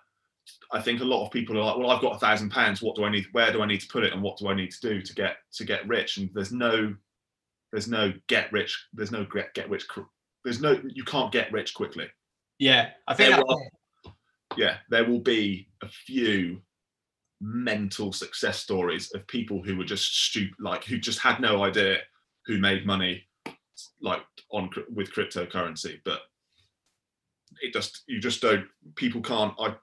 I 0.72 0.80
think 0.80 1.00
a 1.00 1.04
lot 1.04 1.24
of 1.24 1.32
people 1.32 1.58
are 1.58 1.64
like 1.64 1.76
well 1.76 1.90
I've 1.90 2.02
got 2.02 2.16
a 2.16 2.18
thousand 2.18 2.50
pounds. 2.50 2.82
What 2.82 2.96
do 2.96 3.04
I 3.04 3.10
need? 3.10 3.26
Where 3.32 3.52
do 3.52 3.62
I 3.62 3.66
need 3.66 3.80
to 3.80 3.88
put 3.88 4.04
it 4.04 4.12
and 4.12 4.22
what 4.22 4.38
do 4.38 4.48
I 4.48 4.54
need 4.54 4.70
to 4.70 4.80
do 4.80 5.02
to 5.02 5.14
get 5.14 5.36
to 5.54 5.64
get 5.64 5.86
rich? 5.88 6.16
And 6.16 6.30
there's 6.34 6.52
no 6.52 6.94
there's 7.72 7.88
no 7.88 8.12
get 8.26 8.52
rich 8.52 8.76
there's 8.92 9.12
no 9.12 9.24
get 9.24 9.54
get 9.54 9.70
rich 9.70 9.86
there's 10.44 10.60
no 10.60 10.80
you 10.88 11.04
can't 11.04 11.32
get 11.32 11.52
rich 11.52 11.74
quickly. 11.74 12.08
Yeah 12.58 12.90
i 13.08 13.14
think 13.14 13.30
There 13.30 13.44
will- 13.44 13.70
yeah, 14.56 14.78
there 14.88 15.04
will 15.04 15.20
be 15.20 15.68
a 15.82 15.88
few 15.88 16.60
mental 17.40 18.12
success 18.12 18.58
stories 18.58 19.10
of 19.14 19.26
people 19.26 19.62
who 19.62 19.76
were 19.76 19.84
just 19.84 20.26
stupid, 20.26 20.54
like 20.60 20.84
who 20.84 20.98
just 20.98 21.18
had 21.18 21.40
no 21.40 21.64
idea 21.64 21.98
who 22.46 22.58
made 22.58 22.86
money, 22.86 23.22
like 24.00 24.22
on 24.50 24.70
with 24.92 25.12
cryptocurrency. 25.12 26.00
But 26.04 26.20
it 27.60 27.72
just 27.72 28.02
you 28.06 28.20
just 28.20 28.40
don't. 28.40 28.66
People 28.96 29.20
can't. 29.20 29.54
I 29.58 29.74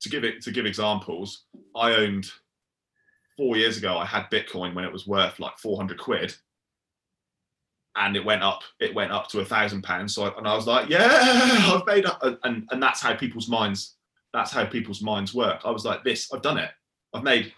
to 0.00 0.08
give 0.08 0.24
it 0.24 0.42
to 0.42 0.50
give 0.52 0.66
examples. 0.66 1.44
I 1.76 1.94
owned 1.94 2.30
four 3.36 3.56
years 3.56 3.76
ago. 3.78 3.96
I 3.96 4.04
had 4.04 4.30
Bitcoin 4.30 4.74
when 4.74 4.84
it 4.84 4.92
was 4.92 5.06
worth 5.06 5.38
like 5.38 5.58
four 5.58 5.76
hundred 5.76 5.98
quid. 5.98 6.34
And 7.96 8.16
it 8.16 8.24
went 8.24 8.44
up. 8.44 8.62
It 8.78 8.94
went 8.94 9.10
up 9.10 9.28
to 9.30 9.40
a 9.40 9.44
thousand 9.44 9.82
pounds. 9.82 10.14
So, 10.14 10.24
I, 10.24 10.38
and 10.38 10.46
I 10.46 10.54
was 10.54 10.68
like, 10.68 10.88
"Yeah, 10.88 11.08
I've 11.10 11.86
made 11.86 12.06
up." 12.06 12.22
And 12.44 12.68
and 12.70 12.82
that's 12.82 13.00
how 13.00 13.14
people's 13.14 13.48
minds. 13.48 13.96
That's 14.32 14.52
how 14.52 14.64
people's 14.66 15.02
minds 15.02 15.34
work. 15.34 15.62
I 15.64 15.70
was 15.70 15.84
like, 15.84 16.04
"This, 16.04 16.32
I've 16.32 16.42
done 16.42 16.58
it. 16.58 16.70
I've 17.14 17.24
made, 17.24 17.52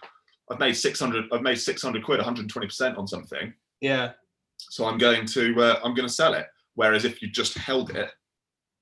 I've 0.49 0.59
made 0.59 0.73
six 0.73 0.99
hundred. 0.99 1.25
I've 1.31 1.43
made 1.43 1.59
six 1.59 1.81
hundred 1.81 2.03
quid, 2.03 2.17
one 2.17 2.25
hundred 2.25 2.49
twenty 2.49 2.67
percent 2.67 2.97
on 2.97 3.07
something. 3.07 3.53
yeah 3.81 4.13
So 4.57 4.85
I'm 4.85 4.97
going 4.97 5.25
to, 5.27 5.61
uh, 5.61 5.79
I'm 5.83 5.93
going 5.93 6.07
to 6.07 6.13
sell 6.13 6.33
it. 6.33 6.47
Whereas 6.75 7.05
if 7.05 7.21
you 7.21 7.29
just 7.29 7.57
held 7.57 7.95
it 7.95 8.09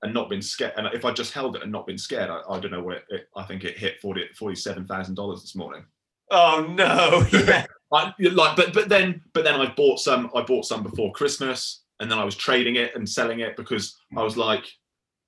and 0.01 0.13
not 0.13 0.29
been 0.29 0.41
scared, 0.41 0.73
and 0.77 0.87
if 0.93 1.05
I 1.05 1.11
just 1.11 1.33
held 1.33 1.55
it 1.55 1.63
and 1.63 1.71
not 1.71 1.87
been 1.87 1.97
scared, 1.97 2.29
I, 2.29 2.41
I 2.49 2.59
don't 2.59 2.71
know 2.71 2.83
what 2.83 2.97
it, 2.97 3.03
it. 3.09 3.29
I 3.35 3.43
think 3.43 3.63
it 3.63 3.77
hit 3.77 3.99
forty, 4.01 4.27
forty-seven 4.35 4.85
thousand 4.87 5.15
dollars 5.15 5.41
this 5.41 5.55
morning. 5.55 5.83
oh 6.31 6.65
no 6.69 7.25
yeah 7.31 7.65
I, 7.93 8.13
like, 8.19 8.55
but 8.55 8.73
but 8.73 8.87
then 8.87 9.21
but 9.33 9.43
then 9.43 9.55
I 9.59 9.71
bought 9.73 9.99
some. 9.99 10.29
I 10.35 10.41
bought 10.41 10.65
some 10.65 10.83
before 10.83 11.11
Christmas, 11.11 11.83
and 11.99 12.09
then 12.09 12.19
I 12.19 12.23
was 12.23 12.35
trading 12.35 12.75
it 12.75 12.95
and 12.95 13.07
selling 13.07 13.39
it 13.39 13.57
because 13.57 13.97
I 14.15 14.23
was 14.23 14.37
like, 14.37 14.65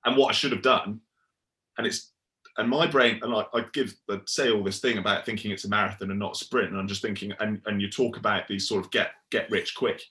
and 0.04 0.16
what 0.16 0.28
I 0.28 0.32
should 0.32 0.52
have 0.52 0.62
done, 0.62 1.00
and 1.76 1.86
it's 1.86 2.12
and 2.58 2.68
my 2.68 2.86
brain 2.86 3.18
and 3.22 3.34
I, 3.34 3.46
I 3.54 3.64
give 3.72 3.94
I 4.10 4.20
say 4.26 4.52
all 4.52 4.62
this 4.62 4.78
thing 4.80 4.98
about 4.98 5.26
thinking 5.26 5.50
it's 5.50 5.64
a 5.64 5.68
marathon 5.68 6.10
and 6.10 6.20
not 6.20 6.36
a 6.36 6.38
sprint, 6.38 6.70
and 6.70 6.78
I'm 6.78 6.86
just 6.86 7.02
thinking, 7.02 7.32
and 7.40 7.60
and 7.66 7.82
you 7.82 7.90
talk 7.90 8.16
about 8.16 8.46
these 8.46 8.68
sort 8.68 8.84
of 8.84 8.90
get 8.92 9.10
get 9.30 9.50
rich 9.50 9.74
quick 9.74 10.02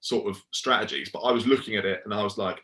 sort 0.00 0.26
of 0.26 0.42
strategies, 0.52 1.10
but 1.12 1.20
I 1.20 1.32
was 1.32 1.46
looking 1.46 1.76
at 1.76 1.84
it 1.84 2.00
and 2.04 2.14
I 2.14 2.22
was 2.22 2.38
like, 2.38 2.62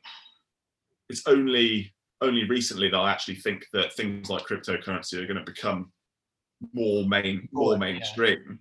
it's 1.09 1.27
only 1.27 1.92
only 2.23 2.45
recently 2.45 2.88
that 2.88 2.97
I 2.97 3.11
actually 3.11 3.37
think 3.37 3.66
that 3.73 3.92
things 3.92 4.31
like 4.31 4.47
cryptocurrency 4.47 5.23
are 5.23 5.27
going 5.27 5.45
to 5.45 5.51
become 5.51 5.92
more 6.73 7.05
main 7.07 7.49
more 7.53 7.75
yeah. 7.75 7.79
mainstream 7.79 8.61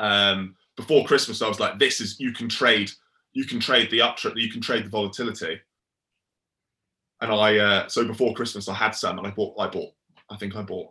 um, 0.00 0.56
before 0.76 1.04
Christmas, 1.04 1.42
I 1.42 1.48
was 1.48 1.60
like, 1.60 1.78
"This 1.78 2.00
is 2.00 2.18
you 2.18 2.32
can 2.32 2.48
trade, 2.48 2.90
you 3.32 3.44
can 3.44 3.60
trade 3.60 3.90
the 3.90 3.98
uptrend, 3.98 4.40
you 4.40 4.50
can 4.50 4.62
trade 4.62 4.86
the 4.86 4.90
volatility." 4.90 5.60
And 7.20 7.30
I, 7.30 7.58
uh, 7.58 7.88
so 7.88 8.06
before 8.06 8.34
Christmas, 8.34 8.66
I 8.66 8.74
had 8.74 8.92
some, 8.92 9.18
and 9.18 9.26
I 9.26 9.30
bought, 9.30 9.54
I 9.60 9.66
bought, 9.66 9.92
I 10.30 10.36
think 10.36 10.56
I 10.56 10.62
bought 10.62 10.90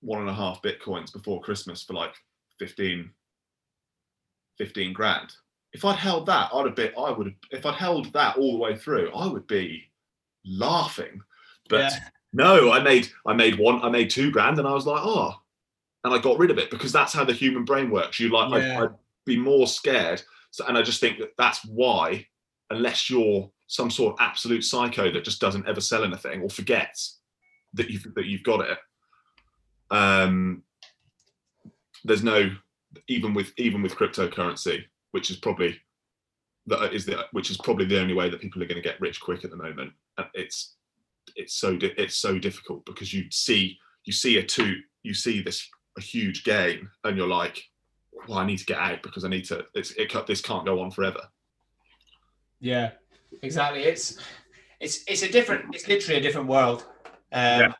one 0.00 0.20
and 0.20 0.30
a 0.30 0.34
half 0.34 0.62
bitcoins 0.62 1.12
before 1.12 1.42
Christmas 1.42 1.82
for 1.82 1.92
like 1.92 2.14
15, 2.58 3.10
15 4.56 4.92
grand. 4.94 5.34
If 5.76 5.84
I'd 5.84 5.96
held 5.96 6.24
that, 6.26 6.48
I'd 6.54 6.64
have 6.64 6.74
been, 6.74 6.92
I 6.98 7.10
would 7.10 7.26
have, 7.26 7.36
if 7.50 7.66
I'd 7.66 7.74
held 7.74 8.10
that 8.14 8.38
all 8.38 8.52
the 8.52 8.58
way 8.58 8.74
through, 8.76 9.12
I 9.12 9.26
would 9.26 9.46
be 9.46 9.84
laughing. 10.46 11.20
But 11.68 11.80
Yeah. 11.92 11.98
no, 12.32 12.72
I 12.72 12.80
made, 12.80 13.10
I 13.26 13.34
made 13.34 13.58
one, 13.58 13.82
I 13.82 13.90
made 13.90 14.08
two 14.08 14.30
grand, 14.30 14.58
and 14.58 14.66
I 14.66 14.72
was 14.72 14.86
like, 14.86 15.02
oh, 15.04 15.34
and 16.02 16.14
I 16.14 16.18
got 16.18 16.38
rid 16.38 16.50
of 16.50 16.56
it 16.56 16.70
because 16.70 16.92
that's 16.92 17.12
how 17.12 17.24
the 17.24 17.34
human 17.34 17.66
brain 17.66 17.90
works. 17.90 18.18
You 18.18 18.30
like, 18.30 18.62
Yeah. 18.62 18.78
I'd, 18.78 18.82
I'd 18.84 18.94
be 19.26 19.36
more 19.36 19.66
scared. 19.66 20.22
So, 20.50 20.64
and 20.66 20.78
I 20.78 20.82
just 20.82 20.98
think 20.98 21.18
that 21.18 21.34
that's 21.36 21.62
why, 21.66 22.26
unless 22.70 23.10
you're 23.10 23.50
some 23.66 23.90
sort 23.90 24.14
of 24.14 24.20
absolute 24.26 24.64
psycho 24.64 25.12
that 25.12 25.24
just 25.24 25.42
doesn't 25.42 25.68
ever 25.68 25.82
sell 25.82 26.04
anything 26.04 26.40
or 26.40 26.48
forgets 26.48 27.18
that 27.74 27.90
you've 27.90 28.14
that 28.14 28.24
you've 28.24 28.44
got 28.44 28.60
it. 28.62 28.78
Um, 29.90 30.62
there's 32.04 32.22
no 32.22 32.56
even 33.08 33.34
with 33.34 33.52
even 33.58 33.82
with 33.82 33.94
cryptocurrency, 33.94 34.84
which 35.12 35.30
is 35.30 35.36
probably 35.36 35.78
that 36.66 36.92
is 36.92 37.06
the 37.06 37.24
which 37.32 37.50
is 37.50 37.56
probably 37.56 37.86
the 37.86 38.00
only 38.00 38.14
way 38.14 38.28
that 38.28 38.40
people 38.40 38.62
are 38.62 38.66
going 38.66 38.82
to 38.82 38.88
get 38.88 39.00
rich 39.00 39.20
quick 39.20 39.44
at 39.44 39.50
the 39.50 39.56
moment. 39.56 39.92
It's 40.34 40.76
it's 41.34 41.54
so 41.54 41.76
di- 41.76 41.94
it's 41.96 42.16
so 42.16 42.38
difficult 42.38 42.84
because 42.86 43.12
you 43.12 43.30
see 43.30 43.78
you 44.04 44.12
see 44.12 44.38
a 44.38 44.42
two 44.42 44.76
you 45.02 45.14
see 45.14 45.42
this 45.42 45.68
a 45.96 46.00
huge 46.00 46.44
gain 46.44 46.88
and 47.04 47.16
you're 47.16 47.26
like, 47.26 47.62
well, 48.28 48.38
I 48.38 48.46
need 48.46 48.58
to 48.58 48.66
get 48.66 48.78
out 48.78 49.02
because 49.02 49.24
I 49.24 49.28
need 49.28 49.44
to. 49.46 49.64
It's 49.74 49.92
it 49.92 50.12
this 50.26 50.40
can't 50.40 50.64
go 50.64 50.80
on 50.80 50.90
forever. 50.90 51.20
Yeah, 52.60 52.92
exactly. 53.42 53.82
It's 53.82 54.18
it's 54.80 55.04
it's 55.06 55.22
a 55.22 55.30
different. 55.30 55.74
It's 55.74 55.88
literally 55.88 56.18
a 56.18 56.22
different 56.22 56.48
world. 56.48 56.86
Um, 57.32 57.60
yeah. 57.60 57.72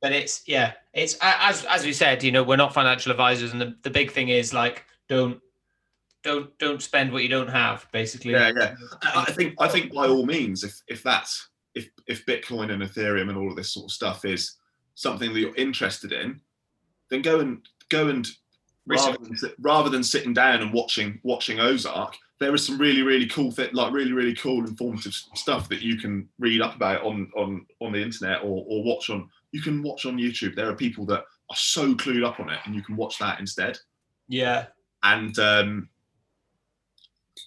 But 0.00 0.12
it's 0.12 0.42
yeah. 0.46 0.74
It's 0.92 1.16
as 1.20 1.64
as 1.64 1.84
we 1.84 1.92
said. 1.92 2.22
You 2.22 2.32
know, 2.32 2.42
we're 2.42 2.56
not 2.56 2.72
financial 2.72 3.10
advisors, 3.10 3.52
and 3.52 3.60
the, 3.60 3.76
the 3.82 3.90
big 3.90 4.12
thing 4.12 4.28
is 4.28 4.54
like 4.54 4.84
don't 5.08 5.40
don't 6.28 6.58
don't 6.58 6.82
spend 6.82 7.12
what 7.12 7.22
you 7.22 7.28
don't 7.28 7.48
have. 7.48 7.86
Basically. 7.92 8.32
Yeah, 8.32 8.52
yeah. 8.56 8.74
I 9.02 9.32
think 9.32 9.54
I 9.58 9.68
think 9.68 9.92
by 9.92 10.06
all 10.06 10.26
means, 10.26 10.62
if 10.62 10.80
if 10.88 11.02
that's 11.02 11.48
if 11.74 11.88
if 12.06 12.26
Bitcoin 12.26 12.70
and 12.70 12.82
Ethereum 12.82 13.28
and 13.28 13.38
all 13.38 13.50
of 13.50 13.56
this 13.56 13.72
sort 13.72 13.84
of 13.84 13.92
stuff 13.92 14.24
is 14.24 14.56
something 14.94 15.32
that 15.32 15.40
you're 15.40 15.56
interested 15.56 16.12
in, 16.12 16.40
then 17.10 17.22
go 17.22 17.40
and 17.40 17.66
go 17.88 18.08
and 18.08 18.26
rather 18.86 19.16
than, 19.18 19.52
rather 19.60 19.90
than 19.90 20.02
sitting 20.02 20.34
down 20.34 20.60
and 20.60 20.72
watching 20.72 21.18
watching 21.22 21.60
Ozark, 21.60 22.14
there 22.40 22.54
is 22.54 22.66
some 22.66 22.78
really 22.78 23.02
really 23.02 23.26
cool 23.26 23.50
th- 23.50 23.72
like 23.72 23.92
really 23.92 24.12
really 24.12 24.34
cool 24.34 24.66
informative 24.66 25.14
stuff 25.14 25.68
that 25.70 25.80
you 25.80 25.96
can 25.96 26.28
read 26.38 26.60
up 26.60 26.76
about 26.76 27.02
on 27.04 27.30
on 27.36 27.64
on 27.80 27.92
the 27.92 28.02
internet 28.02 28.42
or 28.42 28.64
or 28.68 28.84
watch 28.84 29.08
on 29.08 29.28
you 29.52 29.62
can 29.62 29.82
watch 29.82 30.04
on 30.04 30.18
YouTube. 30.18 30.54
There 30.54 30.68
are 30.68 30.74
people 30.76 31.06
that 31.06 31.20
are 31.50 31.56
so 31.56 31.94
clued 31.94 32.26
up 32.26 32.38
on 32.38 32.50
it, 32.50 32.58
and 32.66 32.74
you 32.74 32.82
can 32.82 32.96
watch 32.96 33.18
that 33.18 33.40
instead. 33.40 33.78
Yeah. 34.28 34.66
And 35.02 35.38
um, 35.38 35.88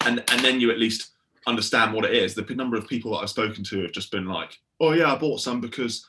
and 0.06 0.24
and 0.32 0.42
then 0.42 0.60
you 0.60 0.72
at 0.72 0.80
least 0.80 1.12
understand 1.48 1.94
what 1.94 2.06
it 2.06 2.14
is. 2.14 2.36
The 2.36 2.44
number 2.56 2.78
of 2.78 2.88
people 2.88 3.12
that 3.12 3.20
I've 3.20 3.30
spoken 3.30 3.64
to 3.66 3.82
have 3.84 3.92
just 3.92 4.12
been 4.12 4.26
like, 4.26 4.58
"Oh 4.80 4.94
yeah, 4.94 5.14
I 5.14 5.18
bought 5.18 5.42
some 5.42 5.62
because 5.62 6.08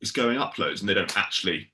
it's 0.00 0.10
going 0.10 0.38
up 0.38 0.58
loads," 0.58 0.80
and 0.80 0.88
they 0.88 0.94
don't 0.94 1.16
actually 1.16 1.72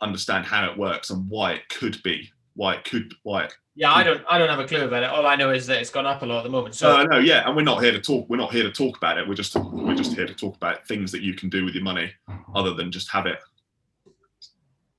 understand 0.00 0.44
how 0.44 0.70
it 0.70 0.78
works 0.78 1.10
and 1.10 1.28
why 1.28 1.52
it 1.52 1.68
could 1.68 2.02
be, 2.02 2.30
why 2.54 2.74
it 2.74 2.84
could, 2.84 3.12
why 3.22 3.44
it. 3.44 3.54
Yeah, 3.76 3.92
I 3.92 4.04
don't, 4.04 4.22
I 4.30 4.38
don't 4.38 4.48
have 4.48 4.60
a 4.60 4.68
clue 4.68 4.84
about 4.84 5.02
it. 5.02 5.10
All 5.10 5.26
I 5.26 5.34
know 5.34 5.50
is 5.50 5.66
that 5.66 5.80
it's 5.80 5.90
gone 5.90 6.06
up 6.06 6.22
a 6.22 6.26
lot 6.26 6.38
at 6.38 6.44
the 6.44 6.50
moment. 6.50 6.76
So 6.76 6.96
uh, 6.96 7.04
no, 7.04 7.18
yeah, 7.18 7.44
and 7.44 7.56
we're 7.56 7.62
not 7.62 7.82
here 7.82 7.90
to 7.90 8.00
talk. 8.00 8.28
We're 8.28 8.36
not 8.36 8.52
here 8.52 8.62
to 8.62 8.70
talk 8.70 8.96
about 8.96 9.18
it. 9.18 9.26
We're 9.26 9.34
just, 9.34 9.56
we're 9.56 9.96
just 9.96 10.14
here 10.14 10.26
to 10.26 10.34
talk 10.34 10.54
about 10.54 10.86
things 10.86 11.10
that 11.10 11.22
you 11.22 11.34
can 11.34 11.48
do 11.48 11.64
with 11.64 11.74
your 11.74 11.82
money, 11.82 12.12
other 12.54 12.72
than 12.72 12.92
just 12.92 13.10
have 13.10 13.26
it. 13.26 13.38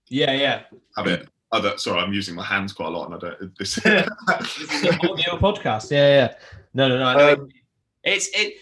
Yeah, 0.10 0.34
yeah. 0.34 0.64
Have 0.98 1.08
it. 1.08 1.30
Other. 1.56 1.78
Sorry, 1.78 2.00
I'm 2.00 2.14
using 2.14 2.36
my 2.36 2.44
hands 2.44 2.74
quite 2.74 2.88
a 2.88 2.92
lot, 2.92 3.06
and 3.06 3.16
I 3.16 3.20
don't. 3.20 3.58
This, 3.58 3.76
this 3.84 4.58
is 4.60 4.84
an 4.84 5.00
audio 5.10 5.38
podcast. 5.38 5.90
Yeah, 5.92 6.08
yeah. 6.08 6.34
No, 6.74 6.90
no, 6.90 7.00
no. 7.00 7.06
I 7.06 7.16
know 7.16 7.34
um, 7.34 7.50
it's 8.04 8.28
it 8.34 8.56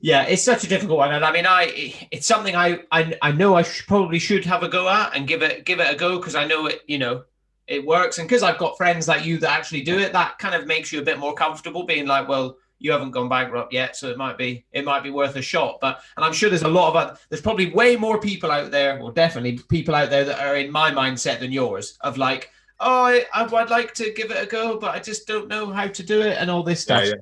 yeah, 0.00 0.22
it's 0.22 0.42
such 0.42 0.64
a 0.64 0.68
difficult 0.68 0.98
one, 0.98 1.12
and 1.12 1.24
I 1.24 1.32
mean, 1.32 1.46
I 1.46 1.94
it's 2.10 2.26
something 2.26 2.54
I 2.54 2.80
I, 2.90 3.16
I 3.22 3.32
know 3.32 3.54
I 3.54 3.62
sh- 3.62 3.86
probably 3.86 4.18
should 4.18 4.44
have 4.44 4.62
a 4.62 4.68
go 4.68 4.88
at 4.88 5.16
and 5.16 5.26
give 5.26 5.42
it 5.42 5.64
give 5.64 5.80
it 5.80 5.92
a 5.92 5.96
go 5.96 6.18
because 6.18 6.34
I 6.34 6.46
know 6.46 6.66
it 6.66 6.82
you 6.86 6.98
know 6.98 7.24
it 7.66 7.84
works, 7.84 8.18
and 8.18 8.28
because 8.28 8.42
I've 8.42 8.58
got 8.58 8.76
friends 8.76 9.08
like 9.08 9.24
you 9.24 9.38
that 9.38 9.50
actually 9.50 9.82
do 9.82 9.98
it, 9.98 10.12
that 10.12 10.38
kind 10.38 10.54
of 10.54 10.66
makes 10.66 10.92
you 10.92 11.00
a 11.00 11.04
bit 11.04 11.18
more 11.18 11.34
comfortable 11.34 11.84
being 11.84 12.06
like, 12.06 12.28
well, 12.28 12.56
you 12.78 12.92
haven't 12.92 13.12
gone 13.12 13.28
bankrupt 13.28 13.72
yet, 13.72 13.96
so 13.96 14.08
it 14.08 14.18
might 14.18 14.36
be 14.36 14.64
it 14.72 14.84
might 14.84 15.02
be 15.02 15.10
worth 15.10 15.36
a 15.36 15.42
shot. 15.42 15.78
But 15.80 16.00
and 16.16 16.24
I'm 16.24 16.32
sure 16.32 16.50
there's 16.50 16.62
a 16.62 16.68
lot 16.68 16.90
of 16.90 16.96
other 16.96 17.18
there's 17.28 17.42
probably 17.42 17.72
way 17.72 17.96
more 17.96 18.20
people 18.20 18.50
out 18.50 18.70
there, 18.70 19.00
or 19.00 19.12
definitely 19.12 19.58
people 19.68 19.94
out 19.94 20.10
there 20.10 20.24
that 20.24 20.40
are 20.40 20.56
in 20.56 20.70
my 20.70 20.90
mindset 20.90 21.40
than 21.40 21.52
yours 21.52 21.98
of 22.02 22.18
like, 22.18 22.50
oh, 22.80 23.06
I, 23.06 23.24
I'd 23.34 23.70
like 23.70 23.94
to 23.94 24.12
give 24.12 24.30
it 24.30 24.42
a 24.42 24.46
go, 24.46 24.78
but 24.78 24.94
I 24.94 24.98
just 24.98 25.26
don't 25.26 25.48
know 25.48 25.70
how 25.72 25.86
to 25.86 26.02
do 26.02 26.20
it 26.20 26.36
and 26.38 26.50
all 26.50 26.62
this 26.62 26.80
stuff. 26.80 27.04
Yeah, 27.04 27.10
yeah. 27.10 27.14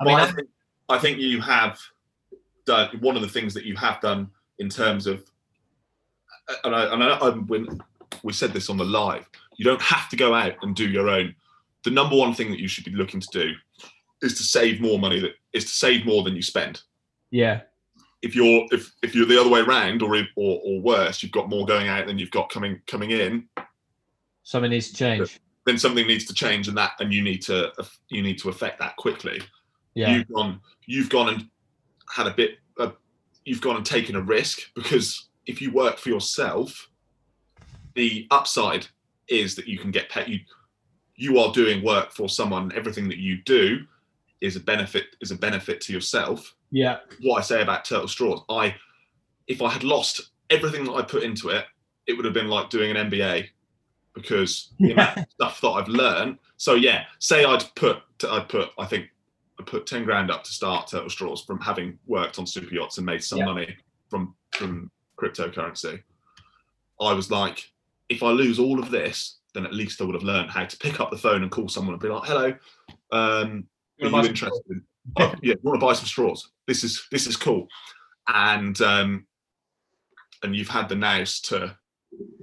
I 0.00 0.04
well, 0.04 0.16
mean, 0.16 0.24
I 0.24 0.32
think, 0.32 0.48
I 0.88 0.98
think 0.98 1.18
you 1.18 1.40
have 1.40 1.78
done 2.66 2.98
one 3.00 3.16
of 3.16 3.22
the 3.22 3.28
things 3.28 3.54
that 3.54 3.64
you 3.64 3.76
have 3.76 4.00
done 4.00 4.28
in 4.58 4.68
terms 4.68 5.06
of 5.06 5.24
and 6.64 6.74
I, 6.74 6.92
and 6.92 7.02
I, 7.02 7.30
when 7.30 7.80
we 8.22 8.32
said 8.32 8.52
this 8.52 8.70
on 8.70 8.76
the 8.76 8.84
live, 8.84 9.28
you 9.56 9.64
don't 9.64 9.82
have 9.82 10.08
to 10.10 10.16
go 10.16 10.34
out 10.34 10.54
and 10.62 10.76
do 10.76 10.88
your 10.88 11.08
own. 11.08 11.34
The 11.84 11.90
number 11.90 12.16
one 12.16 12.34
thing 12.34 12.50
that 12.50 12.60
you 12.60 12.68
should 12.68 12.84
be 12.84 12.92
looking 12.92 13.20
to 13.20 13.28
do 13.32 13.52
is 14.22 14.34
to 14.34 14.42
save 14.42 14.80
more 14.80 14.98
money. 14.98 15.20
That 15.20 15.32
is 15.52 15.64
to 15.64 15.70
save 15.70 16.06
more 16.06 16.22
than 16.22 16.36
you 16.36 16.42
spend. 16.42 16.82
Yeah. 17.30 17.62
If 18.22 18.34
you're 18.34 18.66
if 18.70 18.92
if 19.02 19.14
you're 19.14 19.26
the 19.26 19.40
other 19.40 19.50
way 19.50 19.60
around, 19.60 20.02
or 20.02 20.16
or 20.36 20.60
or 20.64 20.80
worse, 20.80 21.22
you've 21.22 21.32
got 21.32 21.48
more 21.48 21.66
going 21.66 21.88
out 21.88 22.06
than 22.06 22.18
you've 22.18 22.30
got 22.30 22.50
coming 22.50 22.80
coming 22.86 23.10
in. 23.10 23.48
Something 24.42 24.70
needs 24.70 24.90
to 24.90 24.96
change. 24.96 25.40
Then 25.64 25.78
something 25.78 26.06
needs 26.06 26.24
to 26.26 26.34
change, 26.34 26.68
and 26.68 26.76
that 26.76 26.92
and 27.00 27.12
you 27.12 27.22
need 27.22 27.42
to 27.42 27.72
you 28.08 28.22
need 28.22 28.38
to 28.38 28.48
affect 28.48 28.78
that 28.78 28.96
quickly. 28.96 29.40
Yeah. 29.94 30.14
You've 30.14 30.28
gone 30.28 30.60
you've 30.86 31.10
gone 31.10 31.28
and 31.34 31.48
had 32.10 32.26
a 32.26 32.32
bit 32.32 32.58
uh, 32.78 32.90
you've 33.44 33.60
gone 33.60 33.76
and 33.76 33.86
taken 33.86 34.16
a 34.16 34.20
risk 34.20 34.70
because 34.74 35.28
if 35.46 35.60
you 35.60 35.72
work 35.72 35.98
for 35.98 36.08
yourself 36.08 36.88
the 37.94 38.26
upside 38.30 38.86
is 39.28 39.54
that 39.56 39.66
you 39.66 39.78
can 39.78 39.90
get 39.90 40.08
paid 40.08 40.28
you 40.28 40.38
you 41.16 41.38
are 41.38 41.52
doing 41.52 41.82
work 41.82 42.12
for 42.12 42.28
someone 42.28 42.70
everything 42.74 43.08
that 43.08 43.18
you 43.18 43.42
do 43.44 43.80
is 44.40 44.56
a 44.56 44.60
benefit 44.60 45.04
is 45.20 45.30
a 45.30 45.36
benefit 45.36 45.80
to 45.80 45.92
yourself 45.92 46.54
yeah 46.70 46.98
what 47.22 47.38
i 47.38 47.40
say 47.40 47.62
about 47.62 47.84
turtle 47.84 48.08
straws 48.08 48.40
i 48.48 48.74
if 49.46 49.62
i 49.62 49.70
had 49.70 49.84
lost 49.84 50.30
everything 50.50 50.84
that 50.84 50.92
i 50.92 51.02
put 51.02 51.22
into 51.22 51.48
it 51.48 51.64
it 52.06 52.14
would 52.14 52.24
have 52.24 52.34
been 52.34 52.48
like 52.48 52.70
doing 52.70 52.96
an 52.96 53.10
mba 53.10 53.46
because 54.14 54.72
the 54.78 54.92
amount 54.92 55.16
of 55.16 55.26
stuff 55.34 55.60
that 55.60 55.68
i've 55.68 55.88
learned 55.88 56.38
so 56.56 56.74
yeah 56.74 57.04
say 57.18 57.44
i'd 57.44 57.64
put 57.74 57.98
i'd 58.28 58.48
put 58.48 58.70
i 58.78 58.84
think 58.84 59.08
I 59.58 59.62
put 59.62 59.86
10 59.86 60.04
grand 60.04 60.30
up 60.30 60.44
to 60.44 60.52
start 60.52 60.88
Turtle 60.88 61.08
Straws 61.08 61.42
from 61.42 61.60
having 61.60 61.98
worked 62.06 62.38
on 62.38 62.46
super 62.46 62.74
yachts 62.74 62.98
and 62.98 63.06
made 63.06 63.24
some 63.24 63.38
yeah. 63.38 63.44
money 63.44 63.76
from 64.08 64.34
from 64.52 64.90
cryptocurrency. 65.18 66.02
I 67.00 67.12
was 67.12 67.30
like, 67.30 67.70
if 68.08 68.22
I 68.22 68.30
lose 68.30 68.58
all 68.58 68.78
of 68.78 68.90
this, 68.90 69.38
then 69.54 69.66
at 69.66 69.74
least 69.74 70.00
I 70.00 70.04
would 70.04 70.14
have 70.14 70.22
learned 70.22 70.50
how 70.50 70.64
to 70.64 70.76
pick 70.76 71.00
up 71.00 71.10
the 71.10 71.16
phone 71.16 71.42
and 71.42 71.50
call 71.50 71.68
someone 71.68 71.94
and 71.94 72.02
be 72.02 72.08
like, 72.08 72.28
hello, 72.28 72.54
um, 73.12 73.66
are 74.02 74.08
you 74.08 74.28
interested? 74.28 74.62
In, 74.70 74.82
oh, 75.18 75.34
yeah, 75.42 75.54
want 75.62 75.80
to 75.80 75.86
buy 75.86 75.92
some 75.92 76.06
straws? 76.06 76.50
This 76.66 76.84
is 76.84 77.06
this 77.10 77.26
is 77.26 77.36
cool. 77.36 77.68
And 78.28 78.80
um, 78.80 79.26
and 80.42 80.54
you've 80.54 80.68
had 80.68 80.88
the 80.88 80.96
nous 80.96 81.40
to 81.42 81.76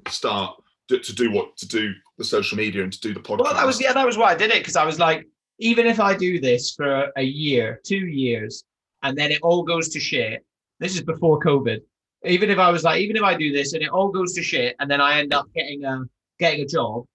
start 0.07 0.55
to 0.89 1.13
do 1.13 1.31
what 1.31 1.57
to 1.57 1.67
do 1.67 1.93
the 2.17 2.23
social 2.23 2.57
media 2.57 2.83
and 2.83 2.93
to 2.93 2.99
do 2.99 3.13
the 3.13 3.19
podcast. 3.19 3.39
Well, 3.39 3.53
that 3.53 3.65
was 3.65 3.81
yeah, 3.81 3.93
that 3.93 4.05
was 4.05 4.17
why 4.17 4.31
I 4.31 4.35
did 4.35 4.51
it 4.51 4.59
because 4.59 4.75
I 4.75 4.85
was 4.85 4.99
like, 4.99 5.27
even 5.59 5.85
if 5.85 5.99
I 5.99 6.15
do 6.15 6.39
this 6.39 6.73
for 6.73 7.11
a 7.15 7.23
year, 7.23 7.81
two 7.83 8.05
years, 8.07 8.63
and 9.01 9.17
then 9.17 9.31
it 9.31 9.39
all 9.41 9.63
goes 9.63 9.89
to 9.89 9.99
shit, 9.99 10.45
this 10.79 10.95
is 10.95 11.01
before 11.01 11.39
COVID. 11.39 11.79
Even 12.25 12.49
if 12.49 12.57
I 12.57 12.71
was 12.71 12.83
like, 12.83 13.01
even 13.01 13.17
if 13.17 13.23
I 13.23 13.35
do 13.35 13.51
this 13.51 13.73
and 13.73 13.83
it 13.83 13.89
all 13.89 14.09
goes 14.09 14.33
to 14.33 14.43
shit, 14.43 14.75
and 14.79 14.89
then 14.89 15.01
I 15.01 15.19
end 15.19 15.33
up 15.33 15.47
getting 15.53 15.83
a 15.83 16.03
getting 16.39 16.61
a 16.61 16.65
job, 16.65 17.05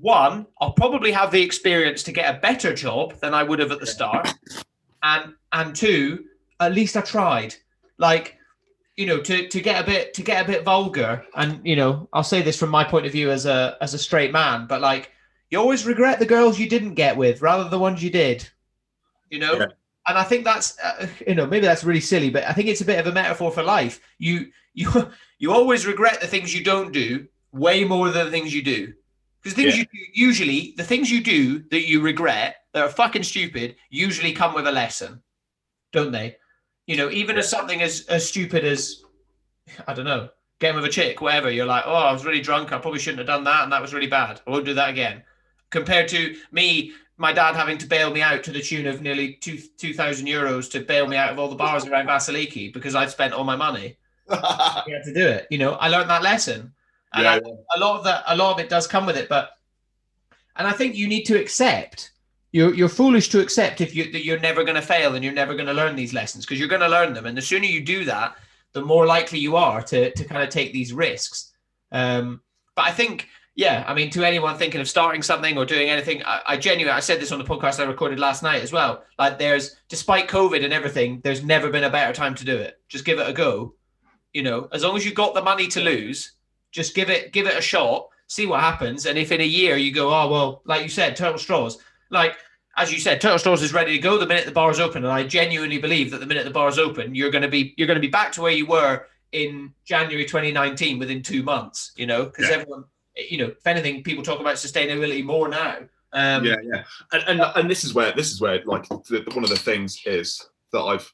one, 0.00 0.46
I'll 0.60 0.72
probably 0.72 1.12
have 1.12 1.30
the 1.30 1.42
experience 1.42 2.02
to 2.04 2.12
get 2.12 2.34
a 2.34 2.38
better 2.38 2.74
job 2.74 3.14
than 3.20 3.34
I 3.34 3.42
would 3.42 3.58
have 3.58 3.72
at 3.72 3.80
the 3.80 3.86
start, 3.86 4.32
and 5.02 5.34
and 5.52 5.74
two, 5.74 6.24
at 6.60 6.72
least 6.72 6.96
I 6.96 7.02
tried. 7.02 7.54
Like, 7.98 8.38
you 8.96 9.06
know, 9.06 9.20
to 9.20 9.48
to 9.48 9.60
get 9.60 9.82
a 9.82 9.86
bit 9.86 10.14
to 10.14 10.22
get 10.22 10.44
a 10.44 10.46
bit 10.46 10.64
vulgar, 10.64 11.24
and 11.34 11.60
you 11.64 11.76
know, 11.76 12.08
I'll 12.12 12.24
say 12.24 12.42
this 12.42 12.58
from 12.58 12.70
my 12.70 12.84
point 12.84 13.06
of 13.06 13.12
view 13.12 13.30
as 13.30 13.46
a 13.46 13.76
as 13.80 13.94
a 13.94 13.98
straight 13.98 14.32
man, 14.32 14.66
but 14.66 14.80
like 14.80 15.10
you 15.50 15.58
always 15.58 15.86
regret 15.86 16.18
the 16.18 16.26
girls 16.26 16.58
you 16.58 16.68
didn't 16.68 16.94
get 16.94 17.16
with 17.16 17.42
rather 17.42 17.62
than 17.62 17.70
the 17.70 17.78
ones 17.78 18.02
you 18.02 18.10
did. 18.10 18.48
You 19.28 19.38
know, 19.38 19.54
yeah. 19.54 19.66
and 20.08 20.18
I 20.18 20.24
think 20.24 20.44
that's 20.44 20.78
uh, 20.78 21.06
you 21.26 21.34
know 21.34 21.46
maybe 21.46 21.66
that's 21.66 21.84
really 21.84 22.00
silly, 22.00 22.30
but 22.30 22.44
I 22.44 22.52
think 22.52 22.68
it's 22.68 22.80
a 22.80 22.86
bit 22.86 22.98
of 22.98 23.06
a 23.06 23.12
metaphor 23.12 23.52
for 23.52 23.62
life. 23.62 24.00
You 24.18 24.50
you 24.74 25.10
you 25.38 25.52
always 25.52 25.86
regret 25.86 26.20
the 26.20 26.26
things 26.26 26.54
you 26.54 26.64
don't 26.64 26.92
do 26.92 27.28
way 27.52 27.84
more 27.84 28.08
than 28.08 28.24
the 28.24 28.30
things 28.30 28.54
you 28.54 28.62
do. 28.62 28.94
Because 29.42 29.56
things 29.56 29.76
yeah. 29.76 29.80
you 29.80 29.84
do, 29.84 30.10
usually 30.14 30.74
the 30.76 30.84
things 30.84 31.10
you 31.10 31.22
do 31.22 31.60
that 31.70 31.88
you 31.88 32.00
regret 32.00 32.56
that 32.72 32.84
are 32.84 32.88
fucking 32.88 33.24
stupid 33.24 33.76
usually 33.90 34.32
come 34.32 34.54
with 34.54 34.66
a 34.66 34.72
lesson, 34.72 35.22
don't 35.92 36.12
they? 36.12 36.36
You 36.86 36.96
know, 36.96 37.10
even 37.10 37.38
as 37.38 37.48
something 37.48 37.82
as 37.82 38.06
as 38.06 38.28
stupid 38.28 38.64
as 38.64 39.02
I 39.86 39.94
don't 39.94 40.04
know, 40.04 40.28
getting 40.60 40.76
with 40.76 40.88
a 40.88 40.92
chick, 40.92 41.20
whatever. 41.20 41.50
You're 41.50 41.66
like, 41.66 41.84
oh, 41.86 41.94
I 41.94 42.12
was 42.12 42.24
really 42.24 42.40
drunk. 42.40 42.72
I 42.72 42.78
probably 42.78 43.00
shouldn't 43.00 43.18
have 43.18 43.26
done 43.26 43.44
that, 43.44 43.64
and 43.64 43.72
that 43.72 43.82
was 43.82 43.94
really 43.94 44.06
bad. 44.06 44.40
I 44.46 44.50
won't 44.50 44.64
do 44.64 44.74
that 44.74 44.90
again 44.90 45.22
compared 45.72 46.06
to 46.08 46.36
me, 46.52 46.92
my 47.16 47.32
dad 47.32 47.56
having 47.56 47.78
to 47.78 47.86
bail 47.86 48.12
me 48.12 48.22
out 48.22 48.44
to 48.44 48.52
the 48.52 48.60
tune 48.60 48.86
of 48.86 49.02
nearly 49.02 49.34
two 49.34 49.58
two 49.76 49.92
thousand 49.92 50.26
euros 50.26 50.70
to 50.70 50.80
bail 50.80 51.08
me 51.08 51.16
out 51.16 51.32
of 51.32 51.38
all 51.38 51.48
the 51.48 51.56
bars 51.56 51.84
around 51.86 52.06
Vasiliki 52.06 52.72
because 52.72 52.94
I'd 52.94 53.10
spent 53.10 53.32
all 53.32 53.44
my 53.44 53.56
money. 53.56 53.96
he 54.30 54.92
had 54.92 55.04
to 55.04 55.12
do 55.12 55.26
it. 55.26 55.48
You 55.50 55.58
know, 55.58 55.72
I 55.72 55.88
learned 55.88 56.10
that 56.10 56.22
lesson, 56.22 56.72
and 57.14 57.24
yeah, 57.24 57.32
I, 57.32 57.34
yeah. 57.36 57.54
a 57.76 57.78
lot 57.78 57.98
of 57.98 58.04
that, 58.04 58.24
a 58.26 58.36
lot 58.36 58.52
of 58.52 58.60
it 58.60 58.68
does 58.68 58.86
come 58.86 59.06
with 59.06 59.16
it. 59.16 59.28
But, 59.28 59.50
and 60.56 60.66
I 60.66 60.72
think 60.72 60.96
you 60.96 61.08
need 61.08 61.24
to 61.24 61.40
accept 61.40 62.12
you're 62.52 62.74
you're 62.74 62.88
foolish 62.88 63.30
to 63.30 63.40
accept 63.40 63.80
if 63.80 63.94
you 63.96 64.12
that 64.12 64.24
you're 64.24 64.38
never 64.38 64.62
going 64.62 64.76
to 64.76 64.82
fail 64.82 65.14
and 65.14 65.24
you're 65.24 65.32
never 65.32 65.54
going 65.54 65.66
to 65.66 65.72
learn 65.72 65.96
these 65.96 66.12
lessons 66.12 66.44
because 66.44 66.58
you're 66.58 66.68
going 66.68 66.82
to 66.82 66.88
learn 66.88 67.14
them, 67.14 67.26
and 67.26 67.36
the 67.36 67.42
sooner 67.42 67.64
you 67.64 67.80
do 67.80 68.04
that, 68.04 68.36
the 68.72 68.82
more 68.82 69.06
likely 69.06 69.38
you 69.38 69.56
are 69.56 69.82
to 69.82 70.12
to 70.12 70.24
kind 70.24 70.42
of 70.42 70.50
take 70.50 70.72
these 70.72 70.92
risks. 70.92 71.52
Um, 71.90 72.42
but 72.74 72.86
I 72.86 72.92
think, 72.92 73.28
yeah, 73.54 73.84
I 73.86 73.94
mean, 73.94 74.10
to 74.10 74.24
anyone 74.24 74.56
thinking 74.56 74.80
of 74.80 74.88
starting 74.88 75.22
something 75.22 75.58
or 75.58 75.66
doing 75.66 75.90
anything, 75.90 76.22
I, 76.24 76.40
I 76.46 76.56
genuinely, 76.56 76.96
I 76.96 77.00
said 77.00 77.20
this 77.20 77.32
on 77.32 77.38
the 77.38 77.44
podcast 77.44 77.80
I 77.80 77.84
recorded 77.84 78.18
last 78.18 78.42
night 78.42 78.62
as 78.62 78.72
well. 78.72 79.04
Like, 79.18 79.38
there's, 79.38 79.76
despite 79.90 80.26
COVID 80.26 80.64
and 80.64 80.72
everything, 80.72 81.20
there's 81.22 81.44
never 81.44 81.68
been 81.68 81.84
a 81.84 81.90
better 81.90 82.14
time 82.14 82.34
to 82.36 82.46
do 82.46 82.56
it. 82.56 82.80
Just 82.88 83.04
give 83.04 83.18
it 83.18 83.28
a 83.28 83.32
go. 83.34 83.74
You 84.32 84.42
know, 84.42 84.68
as 84.72 84.82
long 84.82 84.96
as 84.96 85.04
you've 85.04 85.14
got 85.14 85.34
the 85.34 85.42
money 85.42 85.68
to 85.68 85.80
lose, 85.82 86.32
just 86.72 86.94
give 86.94 87.10
it, 87.10 87.32
give 87.32 87.46
it 87.46 87.56
a 87.56 87.62
shot, 87.62 88.08
see 88.26 88.46
what 88.46 88.60
happens. 88.60 89.06
And 89.06 89.16
if 89.16 89.30
in 89.30 89.40
a 89.40 89.44
year 89.44 89.76
you 89.76 89.92
go, 89.92 90.08
oh 90.08 90.28
well, 90.28 90.62
like 90.64 90.82
you 90.82 90.88
said, 90.88 91.14
turtle 91.14 91.38
straws, 91.38 91.78
like 92.10 92.36
as 92.76 92.92
you 92.92 92.98
said, 92.98 93.20
Turtle 93.20 93.38
Straws 93.38 93.62
is 93.62 93.72
ready 93.72 93.92
to 93.92 93.98
go 93.98 94.16
the 94.16 94.26
minute 94.26 94.46
the 94.46 94.52
bar 94.52 94.70
is 94.70 94.80
open, 94.80 95.04
and 95.04 95.12
I 95.12 95.24
genuinely 95.24 95.78
believe 95.78 96.10
that 96.10 96.20
the 96.20 96.26
minute 96.26 96.44
the 96.44 96.50
bar 96.50 96.68
is 96.68 96.78
open, 96.78 97.14
you're 97.14 97.30
going 97.30 97.42
to 97.42 97.48
be 97.48 97.74
you're 97.76 97.86
going 97.86 97.96
to 97.96 98.00
be 98.00 98.08
back 98.08 98.32
to 98.32 98.42
where 98.42 98.52
you 98.52 98.66
were 98.66 99.06
in 99.32 99.72
January 99.84 100.24
2019 100.24 100.98
within 100.98 101.22
two 101.22 101.42
months. 101.42 101.92
You 101.96 102.06
know, 102.06 102.24
because 102.24 102.48
yeah. 102.48 102.56
everyone, 102.56 102.84
you 103.16 103.38
know, 103.38 103.48
if 103.48 103.66
anything, 103.66 104.02
people 104.02 104.24
talk 104.24 104.40
about 104.40 104.54
sustainability 104.54 105.24
more 105.24 105.48
now. 105.48 105.78
Um, 106.14 106.44
yeah, 106.44 106.56
yeah, 106.62 106.84
and, 107.12 107.22
and 107.26 107.52
and 107.56 107.70
this 107.70 107.84
is 107.84 107.94
where 107.94 108.12
this 108.12 108.30
is 108.32 108.40
where 108.40 108.62
like 108.64 108.88
the, 108.88 109.22
one 109.34 109.44
of 109.44 109.50
the 109.50 109.56
things 109.56 110.00
is 110.06 110.46
that 110.72 110.80
I've 110.80 111.12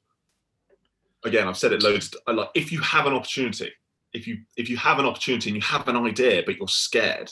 again 1.25 1.49
I've 1.49 1.59
said 1.59 1.73
it 1.73 1.83
loads. 1.83 2.15
Like 2.27 2.51
if 2.55 2.71
you 2.71 2.81
have 2.83 3.07
an 3.07 3.15
opportunity, 3.15 3.73
if 4.13 4.27
you 4.27 4.39
if 4.57 4.69
you 4.69 4.77
have 4.77 4.99
an 4.99 5.05
opportunity 5.05 5.51
and 5.51 5.57
you 5.57 5.63
have 5.63 5.87
an 5.89 5.97
idea 5.97 6.43
but 6.45 6.57
you're 6.57 6.69
scared, 6.69 7.31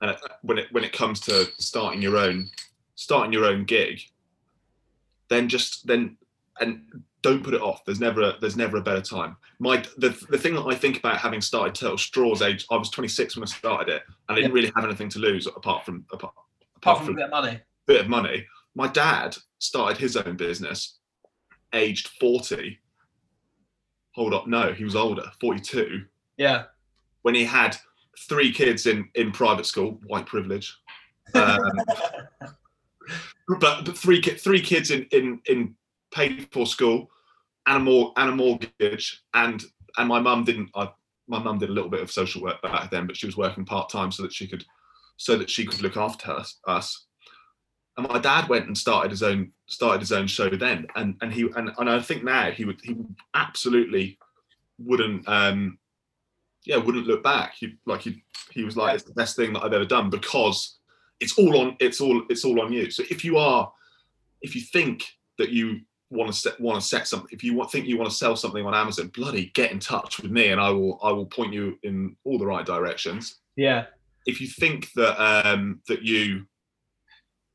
and 0.00 0.16
when 0.42 0.58
it 0.58 0.68
when 0.70 0.84
it 0.84 0.92
comes 0.92 1.20
to 1.20 1.46
starting 1.58 2.02
your 2.02 2.16
own 2.16 2.50
starting 2.94 3.32
your 3.32 3.46
own 3.46 3.64
gig, 3.64 4.00
then 5.28 5.48
just 5.48 5.86
then 5.86 6.16
and 6.60 6.82
don't 7.22 7.42
put 7.42 7.54
it 7.54 7.62
off. 7.62 7.84
There's 7.84 8.00
never 8.00 8.22
a, 8.22 8.34
there's 8.40 8.56
never 8.56 8.78
a 8.78 8.82
better 8.82 9.00
time. 9.00 9.36
My 9.58 9.82
the, 9.98 10.10
the 10.30 10.38
thing 10.38 10.54
that 10.54 10.66
I 10.66 10.74
think 10.74 10.98
about 10.98 11.18
having 11.18 11.40
started 11.40 11.74
Turtle 11.74 11.98
Straws 11.98 12.42
age, 12.42 12.66
I 12.70 12.76
was 12.76 12.90
26 12.90 13.36
when 13.36 13.44
I 13.44 13.46
started 13.46 13.94
it, 13.94 14.02
and 14.28 14.36
I 14.38 14.40
didn't 14.40 14.52
really 14.52 14.72
have 14.74 14.84
anything 14.84 15.08
to 15.10 15.18
lose 15.18 15.46
apart 15.46 15.84
from 15.84 16.04
apart, 16.12 16.34
apart, 16.76 16.98
from, 16.98 17.06
from 17.06 17.14
a 17.14 17.16
bit 17.16 17.24
of 17.24 17.30
money. 17.30 17.60
Bit 17.86 18.00
of 18.02 18.08
money. 18.08 18.46
My 18.74 18.86
dad 18.86 19.36
started 19.58 19.98
his 19.98 20.16
own 20.16 20.36
business, 20.36 20.98
aged 21.72 22.08
40. 22.20 22.78
Hold 24.20 24.34
up, 24.34 24.46
no, 24.46 24.70
he 24.74 24.84
was 24.84 24.94
older, 24.94 25.32
42. 25.40 26.04
Yeah. 26.36 26.64
When 27.22 27.34
he 27.34 27.42
had 27.42 27.74
three 28.28 28.52
kids 28.52 28.84
in 28.84 29.08
in 29.14 29.32
private 29.32 29.64
school, 29.64 29.98
white 30.06 30.26
privilege. 30.26 30.76
Um, 31.32 31.58
but, 33.48 33.86
but 33.86 33.96
three 33.96 34.20
three 34.20 34.60
kids 34.60 34.90
in 34.90 35.06
in 35.10 35.40
in 35.46 35.74
paid 36.12 36.48
for 36.52 36.66
school 36.66 37.10
and 37.66 37.78
a 37.78 37.80
more 37.80 38.12
and 38.18 38.28
a 38.28 38.36
mortgage 38.36 39.22
and 39.32 39.64
and 39.96 40.06
my 40.06 40.20
mum 40.20 40.44
didn't 40.44 40.68
I, 40.74 40.90
my 41.26 41.38
mum 41.38 41.56
did 41.56 41.70
a 41.70 41.72
little 41.72 41.88
bit 41.88 42.02
of 42.02 42.10
social 42.10 42.42
work 42.42 42.60
back 42.60 42.90
then 42.90 43.06
but 43.06 43.16
she 43.16 43.24
was 43.24 43.38
working 43.38 43.64
part-time 43.64 44.12
so 44.12 44.22
that 44.22 44.34
she 44.34 44.46
could 44.46 44.66
so 45.16 45.38
that 45.38 45.48
she 45.48 45.64
could 45.64 45.80
look 45.80 45.96
after 45.96 46.30
us, 46.30 46.58
us 46.66 47.06
and 48.00 48.12
my 48.12 48.18
dad 48.18 48.48
went 48.48 48.66
and 48.66 48.76
started 48.76 49.10
his 49.10 49.22
own 49.22 49.52
started 49.66 50.00
his 50.00 50.12
own 50.12 50.26
show 50.26 50.48
then. 50.48 50.86
And 50.96 51.16
and 51.20 51.32
he 51.32 51.48
and, 51.56 51.70
and 51.78 51.90
I 51.90 52.00
think 52.00 52.24
now 52.24 52.50
he 52.50 52.64
would 52.64 52.80
he 52.82 52.96
absolutely 53.34 54.18
wouldn't 54.78 55.28
um 55.28 55.78
yeah 56.64 56.76
wouldn't 56.76 57.06
look 57.06 57.22
back. 57.22 57.54
He 57.58 57.74
like 57.86 58.02
he 58.02 58.22
he 58.50 58.64
was 58.64 58.76
like 58.76 58.94
it's 58.94 59.04
the 59.04 59.14
best 59.14 59.36
thing 59.36 59.52
that 59.52 59.62
I've 59.62 59.72
ever 59.72 59.84
done 59.84 60.10
because 60.10 60.78
it's 61.20 61.38
all 61.38 61.58
on 61.58 61.76
it's 61.80 62.00
all 62.00 62.22
it's 62.28 62.44
all 62.44 62.60
on 62.60 62.72
you. 62.72 62.90
So 62.90 63.02
if 63.10 63.24
you 63.24 63.36
are 63.36 63.70
if 64.42 64.54
you 64.54 64.62
think 64.62 65.06
that 65.38 65.50
you 65.50 65.80
want 66.10 66.32
to 66.32 66.36
set 66.36 66.60
want 66.60 66.80
to 66.80 66.86
set 66.86 67.06
something 67.06 67.28
if 67.30 67.44
you 67.44 67.54
want, 67.54 67.70
think 67.70 67.86
you 67.86 67.96
want 67.96 68.10
to 68.10 68.16
sell 68.16 68.34
something 68.34 68.66
on 68.66 68.74
amazon 68.74 69.06
bloody 69.14 69.52
get 69.54 69.70
in 69.70 69.78
touch 69.78 70.20
with 70.20 70.32
me 70.32 70.48
and 70.48 70.60
i 70.60 70.68
will 70.68 70.98
i 71.04 71.12
will 71.12 71.24
point 71.24 71.52
you 71.52 71.78
in 71.84 72.16
all 72.24 72.36
the 72.36 72.46
right 72.46 72.66
directions. 72.66 73.36
Yeah. 73.56 73.86
If 74.26 74.40
you 74.40 74.48
think 74.48 74.92
that 74.94 75.20
um 75.22 75.80
that 75.86 76.02
you 76.02 76.46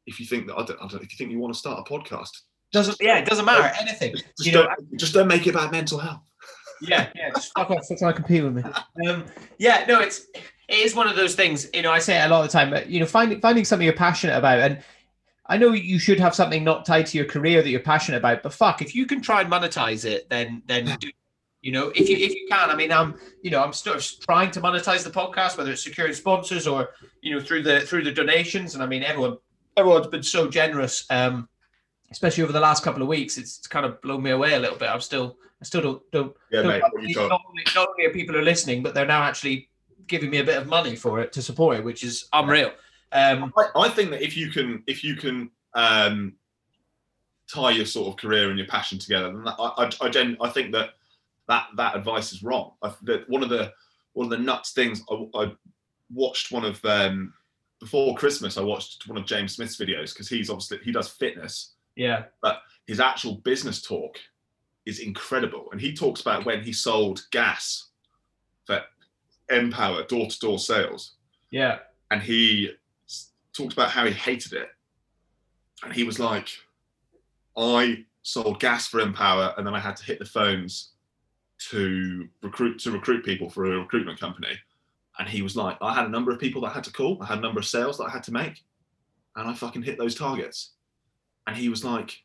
if 0.05 0.19
you 0.19 0.25
think 0.25 0.47
that 0.47 0.55
I 0.55 0.63
don't, 0.63 0.79
I 0.81 0.87
don't 0.87 1.03
if 1.03 1.11
you 1.11 1.17
think 1.17 1.31
you 1.31 1.39
want 1.39 1.53
to 1.53 1.59
start 1.59 1.79
a 1.79 1.91
podcast 1.91 2.31
doesn't 2.71 2.97
yeah 2.99 3.17
it 3.17 3.25
doesn't 3.25 3.45
matter 3.45 3.71
anything 3.79 4.13
just, 4.13 4.45
you 4.45 4.51
don't, 4.51 4.65
know, 4.65 4.75
just 4.97 5.13
don't 5.13 5.27
make 5.27 5.47
it 5.47 5.51
about 5.51 5.71
mental 5.71 5.97
health 5.97 6.21
yeah 6.81 7.09
yeah 7.15 7.29
just 7.35 7.51
fuck 7.57 7.71
off 7.71 7.87
to 7.87 8.13
compete 8.13 8.43
with 8.43 8.55
me 8.55 8.63
um 9.07 9.25
yeah 9.57 9.85
no 9.87 10.01
it's 10.01 10.27
it 10.67 10.79
is 10.79 10.95
one 10.95 11.07
of 11.07 11.15
those 11.15 11.35
things 11.35 11.69
you 11.73 11.81
know 11.81 11.91
i 11.91 11.99
say 11.99 12.21
it 12.21 12.25
a 12.25 12.29
lot 12.29 12.43
of 12.43 12.51
the 12.51 12.57
time 12.57 12.69
but 12.69 12.89
you 12.89 12.99
know 12.99 13.05
finding 13.05 13.39
finding 13.39 13.63
something 13.63 13.85
you're 13.85 13.95
passionate 13.95 14.37
about 14.37 14.59
and 14.59 14.83
I 15.47 15.57
know 15.57 15.73
you 15.73 15.99
should 15.99 16.19
have 16.19 16.33
something 16.33 16.63
not 16.63 16.85
tied 16.85 17.05
to 17.07 17.17
your 17.17 17.27
career 17.27 17.61
that 17.61 17.69
you're 17.69 17.79
passionate 17.79 18.17
about, 18.17 18.41
but 18.41 18.53
fuck, 18.53 18.81
if 18.81 18.95
you 18.95 19.05
can 19.05 19.21
try 19.21 19.41
and 19.41 19.51
monetize 19.51 20.03
it, 20.03 20.27
then 20.29 20.63
then 20.65 20.85
do, 20.99 21.09
you 21.61 21.71
know 21.71 21.91
if 21.95 22.09
you 22.09 22.17
if 22.17 22.33
you 22.33 22.47
can. 22.49 22.69
I 22.71 22.75
mean, 22.75 22.91
I'm 22.91 23.15
you 23.43 23.51
know 23.51 23.61
I'm 23.63 23.73
still 23.73 23.99
trying 23.99 24.49
to 24.51 24.61
monetize 24.61 25.03
the 25.03 25.11
podcast, 25.11 25.57
whether 25.57 25.71
it's 25.71 25.83
securing 25.83 26.13
sponsors 26.13 26.65
or 26.65 26.89
you 27.21 27.35
know 27.35 27.41
through 27.41 27.61
the 27.61 27.81
through 27.81 28.03
the 28.03 28.11
donations. 28.11 28.73
And 28.73 28.83
I 28.83 28.87
mean, 28.87 29.03
everyone 29.03 29.37
everyone's 29.77 30.07
been 30.07 30.23
so 30.23 30.47
generous, 30.47 31.05
um, 31.09 31.47
especially 32.11 32.43
over 32.43 32.53
the 32.53 32.59
last 32.59 32.83
couple 32.83 33.01
of 33.01 33.07
weeks. 33.07 33.37
It's, 33.37 33.59
it's 33.59 33.67
kind 33.67 33.85
of 33.85 34.01
blown 34.01 34.23
me 34.23 34.31
away 34.31 34.53
a 34.53 34.59
little 34.59 34.77
bit. 34.77 34.89
I'm 34.89 35.01
still 35.01 35.37
I 35.61 35.65
still 35.65 35.81
don't 35.81 36.11
don't. 36.11 36.35
Yeah, 36.51 36.61
don't 36.61 36.71
mate, 36.71 36.81
not, 36.81 36.93
only, 36.95 37.63
not 37.75 37.89
only 37.89 38.05
are 38.05 38.13
people 38.13 38.35
are 38.35 38.43
listening, 38.43 38.83
but 38.83 38.93
they're 38.93 39.05
now 39.05 39.23
actually 39.23 39.69
giving 40.07 40.29
me 40.29 40.39
a 40.39 40.43
bit 40.43 40.57
of 40.57 40.67
money 40.67 40.95
for 40.95 41.19
it 41.19 41.31
to 41.33 41.41
support 41.41 41.77
it, 41.77 41.83
which 41.83 42.03
is 42.03 42.27
unreal. 42.33 42.71
Um, 43.11 43.53
I, 43.57 43.69
I, 43.75 43.89
think 43.89 44.11
that 44.11 44.21
if 44.21 44.35
you 44.35 44.51
can, 44.51 44.83
if 44.87 45.03
you 45.03 45.15
can 45.15 45.49
um, 45.73 46.33
tie 47.51 47.71
your 47.71 47.85
sort 47.85 48.09
of 48.09 48.17
career 48.17 48.49
and 48.49 48.59
your 48.59 48.67
passion 48.67 48.99
together, 48.99 49.27
then 49.27 49.43
that, 49.45 49.55
I, 49.57 49.85
I, 49.85 49.91
I, 50.01 50.09
gen, 50.09 50.37
I 50.41 50.49
think 50.49 50.73
that 50.73 50.91
that 51.47 51.67
that 51.77 51.95
advice 51.95 52.33
is 52.33 52.43
wrong. 52.43 52.73
I, 52.81 52.93
that 53.03 53.29
one 53.29 53.41
of 53.41 53.49
the 53.49 53.71
one 54.13 54.25
of 54.25 54.29
the 54.31 54.43
nuts 54.43 54.71
things 54.71 55.01
I, 55.09 55.25
I 55.35 55.51
watched 56.13 56.51
one 56.51 56.65
of 56.65 56.83
um, 56.85 57.33
before 57.85 58.15
Christmas. 58.15 58.57
I 58.57 58.63
watched 58.63 59.07
one 59.07 59.17
of 59.19 59.27
James 59.27 59.53
Smith's 59.55 59.77
videos 59.77 60.11
because 60.11 60.27
he's 60.27 60.49
obviously 60.49 60.79
he 60.83 60.91
does 60.91 61.07
fitness. 61.07 61.75
Yeah. 61.95 62.23
But 62.41 62.61
his 62.87 62.99
actual 62.99 63.35
business 63.35 63.79
talk 63.79 64.17
is 64.87 64.99
incredible, 64.99 65.67
and 65.71 65.79
he 65.79 65.93
talks 65.93 66.21
about 66.21 66.45
when 66.45 66.63
he 66.63 66.73
sold 66.73 67.21
gas 67.31 67.89
for 68.65 68.81
npower 69.51 70.07
door 70.07 70.25
to 70.27 70.39
door 70.39 70.57
sales. 70.57 71.13
Yeah. 71.51 71.77
And 72.09 72.23
he 72.23 72.71
talked 73.53 73.73
about 73.73 73.91
how 73.91 74.05
he 74.05 74.11
hated 74.11 74.53
it. 74.53 74.69
And 75.83 75.93
he 75.93 76.03
was 76.03 76.17
like, 76.19 76.49
I 77.55 78.05
sold 78.23 78.59
gas 78.59 78.87
for 78.87 78.99
npower 78.99 79.55
and 79.57 79.67
then 79.67 79.75
I 79.75 79.79
had 79.79 79.95
to 79.97 80.03
hit 80.03 80.17
the 80.17 80.25
phones 80.25 80.93
to 81.69 82.27
recruit 82.41 82.79
to 82.79 82.91
recruit 82.91 83.23
people 83.23 83.49
for 83.49 83.65
a 83.65 83.79
recruitment 83.79 84.19
company. 84.19 84.57
And 85.17 85.29
he 85.29 85.41
was 85.41 85.55
like, 85.55 85.77
I 85.81 85.93
had 85.93 86.05
a 86.05 86.09
number 86.09 86.31
of 86.31 86.39
people 86.39 86.61
that 86.61 86.71
I 86.71 86.73
had 86.73 86.83
to 86.85 86.91
call, 86.91 87.21
I 87.21 87.25
had 87.25 87.39
a 87.39 87.41
number 87.41 87.59
of 87.59 87.65
sales 87.65 87.97
that 87.97 88.05
I 88.05 88.09
had 88.09 88.23
to 88.23 88.33
make, 88.33 88.63
and 89.35 89.47
I 89.47 89.53
fucking 89.53 89.83
hit 89.83 89.97
those 89.97 90.15
targets. 90.15 90.71
And 91.47 91.55
he 91.55 91.69
was 91.69 91.83
like, 91.83 92.23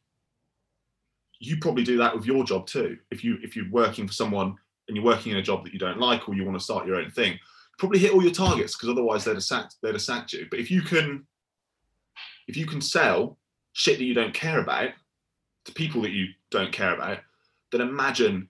You 1.38 1.59
probably 1.59 1.84
do 1.84 1.99
that 1.99 2.14
with 2.14 2.26
your 2.26 2.45
job 2.45 2.66
too. 2.66 2.99
If 3.11 3.22
you 3.22 3.38
if 3.43 3.55
you're 3.57 3.70
working 3.70 4.07
for 4.07 4.12
someone 4.12 4.57
and 4.88 4.97
you're 4.97 5.05
working 5.05 5.32
in 5.32 5.38
a 5.38 5.43
job 5.43 5.64
that 5.64 5.72
you 5.72 5.78
don't 5.78 6.01
like 6.01 6.28
or 6.28 6.34
you 6.34 6.45
want 6.45 6.59
to 6.59 6.64
start 6.64 6.86
your 6.86 6.97
own 6.97 7.11
thing, 7.11 7.38
probably 7.78 7.99
hit 7.99 8.12
all 8.12 8.22
your 8.22 8.32
targets 8.32 8.76
because 8.76 8.91
otherwise 8.91 9.24
they'd 9.24 9.34
have 9.34 9.45
sacked 9.45 9.76
they'd 9.82 9.93
have 9.95 10.03
sacked 10.03 10.32
you. 10.32 10.47
But 10.51 10.61
if 10.61 10.70
you 10.70 10.82
can 10.82 11.26
if 12.49 12.57
you 12.57 12.66
can 12.66 12.80
sell 12.80 13.38
shit 13.72 13.99
that 13.99 14.05
you 14.05 14.14
don't 14.14 14.34
care 14.34 14.61
about 14.61 14.91
to 15.64 15.72
people 15.72 16.03
that 16.03 16.11
you 16.11 16.28
don't 16.51 16.72
care 16.72 16.95
about, 16.95 17.18
then 17.70 17.80
imagine 17.80 18.49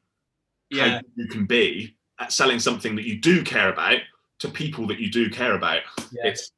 yeah. 0.71 0.89
how 0.89 1.01
you 1.17 1.29
can 1.29 1.45
be 1.45 1.97
at 2.19 2.33
selling 2.33 2.59
something 2.59 2.97
that 2.97 3.07
you 3.07 3.21
do 3.21 3.43
care 3.43 3.73
about 3.73 3.99
to 4.41 4.49
people 4.49 4.87
that 4.89 4.99
you 4.99 5.11
do 5.11 5.31
care 5.31 5.55
about. 5.55 5.83
Yeah. 6.13 6.27
It's 6.27 6.53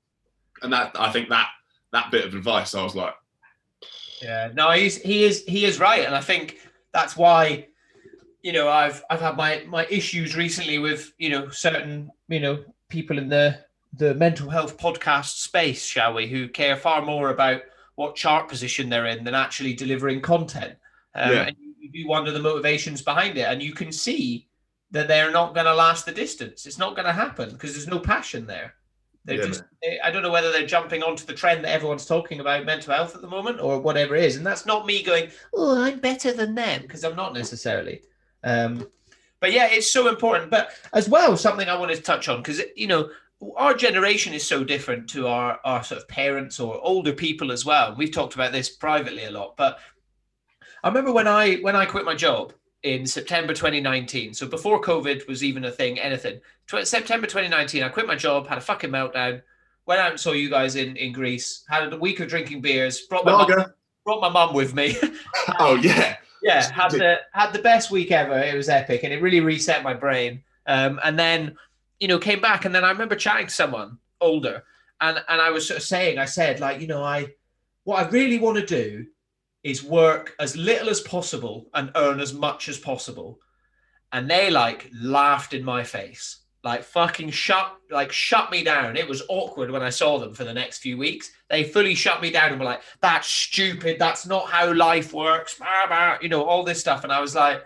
and 0.62 0.72
that 0.72 0.93
I 0.99 1.11
think 1.11 1.28
that 1.28 1.49
that 1.93 2.11
bit 2.11 2.24
of 2.24 2.35
advice 2.35 2.74
I 2.74 2.83
was 2.83 2.95
like 2.95 3.14
Yeah, 4.22 4.51
no, 4.55 4.70
he's 4.70 5.01
he 5.03 5.24
is 5.24 5.45
he 5.47 5.64
is 5.64 5.78
right. 5.78 6.05
And 6.07 6.14
I 6.14 6.20
think 6.20 6.59
that's 6.93 7.16
why 7.16 7.66
you 8.43 8.53
know 8.53 8.68
i've 8.68 9.03
i've 9.09 9.20
had 9.20 9.37
my 9.37 9.64
my 9.68 9.87
issues 9.87 10.37
recently 10.37 10.78
with 10.78 11.12
you 11.18 11.30
know 11.30 11.49
certain 11.49 12.11
you 12.28 12.41
know 12.41 12.62
people 12.89 13.18
in 13.18 13.28
the 13.28 13.59
the 13.95 14.14
mental 14.14 14.51
health 14.51 14.76
podcast 14.76 15.39
space 15.39 15.85
shall 15.85 16.14
we 16.14 16.26
who 16.26 16.49
care 16.49 16.76
far 16.76 17.03
more 17.03 17.30
about 17.30 17.62
what 17.95 18.16
chart 18.16 18.49
position 18.49 18.89
they're 18.89 19.07
in 19.07 19.22
than 19.22 19.35
actually 19.35 19.74
delivering 19.74 20.20
content 20.20 20.74
um, 21.14 21.33
yeah. 21.33 21.43
and 21.43 21.57
you 21.78 21.91
do 21.91 22.09
wonder 22.09 22.30
the 22.30 22.39
motivations 22.39 23.01
behind 23.01 23.37
it 23.39 23.43
and 23.43 23.62
you 23.62 23.72
can 23.72 23.93
see 23.93 24.47
that 24.93 25.09
they're 25.09 25.32
not 25.32 25.55
going 25.55 25.66
to 25.66 25.74
last 25.74 26.07
the 26.07 26.12
distance. 26.12 26.66
It's 26.66 26.78
not 26.78 26.95
going 26.95 27.07
to 27.07 27.12
happen 27.12 27.51
because 27.51 27.72
there's 27.72 27.88
no 27.88 27.99
passion 27.99 28.47
there. 28.47 28.74
They're 29.24 29.38
yeah, 29.38 29.47
just 29.47 29.62
they, 29.80 30.01
i 30.01 30.11
don't 30.11 30.24
know 30.24 30.32
whether 30.32 30.51
they're 30.51 30.66
jumping 30.66 31.05
onto 31.05 31.24
the 31.24 31.32
trend 31.32 31.64
that 31.64 31.70
everyone's 31.70 32.07
talking 32.07 32.40
about 32.40 32.64
mental 32.64 32.93
health 32.93 33.14
at 33.14 33.20
the 33.20 33.28
moment 33.28 33.61
or 33.61 33.80
whatever 33.80 34.16
it 34.16 34.24
is. 34.24 34.36
And 34.36 34.45
that's 34.45 34.66
not 34.66 34.84
me 34.84 35.03
going 35.03 35.30
oh 35.55 35.80
i'm 35.80 36.01
better 36.01 36.32
than 36.32 36.57
them 36.57 36.82
because 36.82 37.05
i'm 37.05 37.16
not 37.16 37.32
necessarily. 37.32 38.03
Um, 38.43 38.86
but 39.38 39.53
yeah, 39.53 39.68
it's 39.70 39.90
so 39.90 40.09
important. 40.09 40.51
But 40.51 40.70
as 40.93 41.09
well, 41.09 41.36
something 41.36 41.68
I 41.68 41.76
wanted 41.76 41.97
to 41.97 42.03
touch 42.03 42.28
on 42.28 42.38
because 42.38 42.62
you 42.76 42.86
know 42.86 43.11
our 43.57 43.74
generation 43.74 44.34
is 44.34 44.47
so 44.47 44.64
different 44.64 45.09
to 45.11 45.26
our 45.26 45.61
our 45.64 45.82
sort 45.82 46.01
of 46.01 46.09
parents 46.09 46.61
or 46.61 46.80
older 46.82 47.12
people 47.12 47.53
as 47.53 47.64
well. 47.64 47.95
We've 47.97 48.12
talked 48.12 48.34
about 48.34 48.53
this 48.53 48.70
privately 48.70 49.24
a 49.24 49.30
lot, 49.30 49.57
but 49.57 49.78
I 50.82 50.88
remember 50.88 51.12
when 51.12 51.28
I 51.28 51.57
when 51.57 51.76
I 51.76 51.86
quit 51.86 52.05
my 52.05 52.14
job 52.14 52.53
in 52.83 53.07
September 53.07 53.55
2019. 53.55 54.35
So 54.35 54.47
before 54.47 54.80
COVID 54.80 55.26
was 55.28 55.45
even 55.45 55.64
a 55.64 55.70
thing, 55.70 55.99
anything. 55.99 56.41
Tw- 56.66 56.87
September 56.87 57.26
2019, 57.26 57.83
I 57.83 57.89
quit 57.89 58.07
my 58.07 58.16
job, 58.16 58.47
had 58.47 58.59
a 58.59 58.62
fucking 58.62 58.91
meltdown, 58.91 59.43
went 59.87 60.01
out 60.01 60.11
and 60.11 60.20
saw 60.20 60.33
you 60.33 60.51
guys 60.51 60.76
in 60.76 60.97
in 60.97 61.12
Greece, 61.12 61.64
had 61.68 61.93
a 61.93 61.97
week 61.97 62.20
of 62.20 62.28
drinking 62.28 62.61
beers, 62.61 63.03
brought 63.03 63.24
my 63.24 63.33
mum, 63.33 63.64
brought 64.05 64.20
my 64.20 64.28
mum 64.28 64.55
with 64.55 64.74
me. 64.74 64.97
oh 65.59 65.76
yeah. 65.76 66.16
Yeah, 66.43 66.68
had 66.72 66.91
the 66.91 67.20
had 67.33 67.53
the 67.53 67.61
best 67.61 67.93
week 67.93 68.11
ever. 68.11 68.37
It 68.37 68.57
was 68.57 68.68
epic, 68.68 69.05
and 69.05 69.12
it 69.12 69.22
really 69.22 69.41
reset 69.41 69.85
my 69.85 69.95
brain. 69.95 70.43
Um, 70.66 70.99
and 71.05 71.16
then, 71.16 71.57
you 72.01 72.09
know, 72.09 72.18
came 72.18 72.41
back, 72.41 72.64
and 72.64 72.74
then 72.74 72.83
I 72.83 72.91
remember 72.91 73.14
chatting 73.14 73.47
to 73.47 73.53
someone 73.53 73.99
older, 74.20 74.64
and 75.01 75.22
and 75.28 75.41
I 75.41 75.51
was 75.51 75.68
sort 75.68 75.78
of 75.78 75.85
saying, 75.85 76.18
I 76.18 76.24
said, 76.24 76.59
like, 76.59 76.80
you 76.80 76.89
know, 76.89 77.05
I 77.05 77.28
what 77.85 78.05
I 78.05 78.09
really 78.09 78.41
want 78.41 78.59
to 78.59 78.66
do 78.66 79.07
is 79.62 79.84
work 79.84 80.34
as 80.40 80.56
little 80.56 80.88
as 80.88 81.00
possible 81.00 81.68
and 81.74 81.92
earn 81.94 82.20
as 82.20 82.34
much 82.34 82.68
as 82.68 82.78
possible. 82.78 83.38
And 84.12 84.28
they 84.28 84.50
like 84.50 84.90
laughed 85.00 85.54
in 85.54 85.64
my 85.64 85.84
face, 85.84 86.40
like 86.64 86.82
fucking 86.82 87.30
shut, 87.30 87.74
like 87.90 88.12
shut 88.12 88.50
me 88.50 88.62
down. 88.62 88.96
It 88.96 89.08
was 89.08 89.22
awkward 89.28 89.70
when 89.70 89.82
I 89.82 89.90
saw 89.90 90.18
them 90.18 90.34
for 90.34 90.44
the 90.44 90.52
next 90.52 90.78
few 90.78 90.98
weeks. 90.98 91.30
They 91.48 91.64
fully 91.64 91.94
shut 91.94 92.20
me 92.20 92.30
down 92.30 92.50
and 92.50 92.58
were 92.58 92.66
like, 92.66 92.82
"That's 93.00 93.28
stupid. 93.28 93.98
That's 93.98 94.26
not 94.26 94.50
how 94.50 94.72
life 94.74 95.12
works." 95.12 95.58
You 96.20 96.28
know, 96.28 96.44
all 96.44 96.64
this 96.64 96.80
stuff. 96.80 97.04
And 97.04 97.12
I 97.12 97.20
was 97.20 97.34
like, 97.34 97.62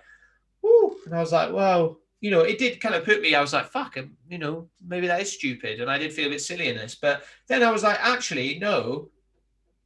"Whoo!" 0.63 0.97
And 1.07 1.15
I 1.15 1.21
was 1.21 1.33
like, 1.33 1.53
"Well." 1.53 2.01
You 2.23 2.31
know, 2.31 2.41
it 2.41 2.59
did 2.59 2.81
kind 2.81 2.95
of 2.95 3.05
put 3.05 3.21
me. 3.21 3.35
I 3.35 3.43
was 3.43 3.53
like, 3.53 3.71
"Fuck," 3.71 3.99
um, 3.99 4.17
you 4.29 4.39
know, 4.39 4.69
maybe 4.85 5.07
that 5.07 5.21
is 5.21 5.33
stupid, 5.33 5.81
and 5.81 5.91
I 5.91 5.99
did 5.99 6.15
feel 6.15 6.29
a 6.29 6.31
bit 6.31 6.41
silly 6.41 6.69
in 6.69 6.77
this. 6.77 6.95
But 6.95 7.25
then 7.47 7.63
I 7.63 7.71
was 7.71 7.83
like, 7.83 7.99
"Actually, 8.01 8.59
no." 8.59 9.11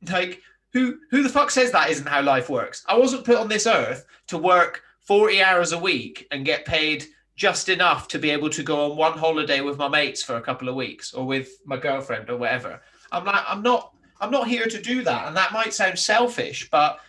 Like, 0.08 0.40
who 0.72 0.98
who 1.10 1.22
the 1.22 1.28
fuck 1.28 1.50
says 1.50 1.72
that 1.72 1.90
isn't 1.90 2.06
how 2.06 2.22
life 2.22 2.48
works? 2.48 2.84
I 2.88 2.96
wasn't 2.96 3.24
put 3.24 3.36
on 3.36 3.48
this 3.48 3.66
earth 3.66 4.06
to 4.28 4.38
work 4.38 4.82
40 5.00 5.42
hours 5.42 5.72
a 5.72 5.78
week 5.78 6.26
and 6.30 6.44
get 6.44 6.64
paid 6.64 7.06
just 7.36 7.68
enough 7.68 8.06
to 8.08 8.18
be 8.18 8.30
able 8.30 8.50
to 8.50 8.62
go 8.62 8.90
on 8.90 8.96
one 8.96 9.16
holiday 9.16 9.60
with 9.60 9.78
my 9.78 9.88
mates 9.88 10.22
for 10.22 10.36
a 10.36 10.42
couple 10.42 10.68
of 10.68 10.74
weeks 10.74 11.14
or 11.14 11.26
with 11.26 11.48
my 11.64 11.76
girlfriend 11.76 12.28
or 12.28 12.36
whatever. 12.36 12.80
I'm 13.10 13.24
like, 13.24 13.44
I'm 13.48 13.62
not 13.62 13.94
I'm 14.20 14.30
not 14.30 14.48
here 14.48 14.66
to 14.66 14.80
do 14.80 15.02
that. 15.02 15.26
And 15.26 15.36
that 15.36 15.52
might 15.52 15.72
sound 15.72 15.98
selfish, 15.98 16.68
but 16.70 17.00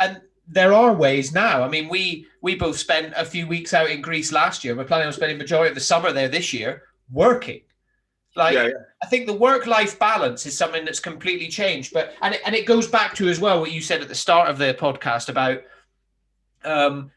and 0.00 0.20
there 0.48 0.72
are 0.72 0.92
ways 0.92 1.32
now. 1.32 1.62
I 1.62 1.68
mean, 1.68 1.88
we 1.88 2.26
we 2.40 2.54
both 2.54 2.78
spent 2.78 3.12
a 3.16 3.24
few 3.24 3.46
weeks 3.46 3.74
out 3.74 3.90
in 3.90 4.00
Greece 4.00 4.32
last 4.32 4.64
year. 4.64 4.74
We're 4.74 4.84
planning 4.84 5.06
on 5.06 5.12
spending 5.12 5.38
majority 5.38 5.68
of 5.68 5.74
the 5.74 5.80
summer 5.80 6.12
there 6.12 6.28
this 6.28 6.52
year 6.52 6.84
working. 7.12 7.60
Like 8.36 8.54
yeah, 8.54 8.66
yeah. 8.66 8.72
I 9.02 9.06
think 9.06 9.26
the 9.26 9.32
work-life 9.32 9.98
balance 9.98 10.44
is 10.46 10.56
something 10.56 10.84
that's 10.84 11.00
completely 11.00 11.48
changed. 11.48 11.92
But 11.92 12.14
and 12.22 12.34
it, 12.34 12.42
and 12.44 12.54
it 12.54 12.66
goes 12.66 12.86
back 12.86 13.14
to 13.14 13.28
as 13.28 13.40
well 13.40 13.60
what 13.60 13.72
you 13.72 13.80
said 13.80 14.02
at 14.02 14.08
the 14.08 14.14
start 14.14 14.48
of 14.48 14.58
the 14.58 14.76
podcast 14.78 15.28
about 15.28 15.62
um, 16.64 17.10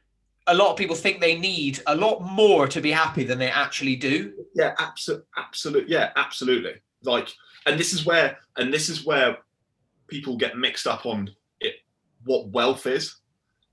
a 0.48 0.56
lot 0.56 0.72
of 0.72 0.78
people 0.78 0.96
think 0.96 1.20
they 1.20 1.38
need 1.38 1.82
a 1.88 1.96
lot 1.96 2.22
more 2.22 2.68
to 2.68 2.80
be 2.80 2.92
happy 2.92 3.24
than 3.24 3.38
they 3.38 3.50
actually 3.50 3.96
do. 3.96 4.34
Yeah, 4.56 4.74
absolutely, 4.80 5.28
absolutely. 5.38 5.92
Yeah, 5.92 6.12
absolutely. 6.16 6.76
Like, 7.04 7.30
and 7.66 7.80
this 7.80 7.94
is 7.94 8.06
where 8.06 8.38
and 8.58 8.74
this 8.74 8.88
is 8.88 9.06
where 9.06 9.38
people 10.08 10.38
get 10.38 10.58
mixed 10.58 10.88
up 10.88 11.06
on 11.06 11.30
it, 11.60 11.76
what 12.24 12.48
wealth 12.48 12.88
is. 12.88 13.18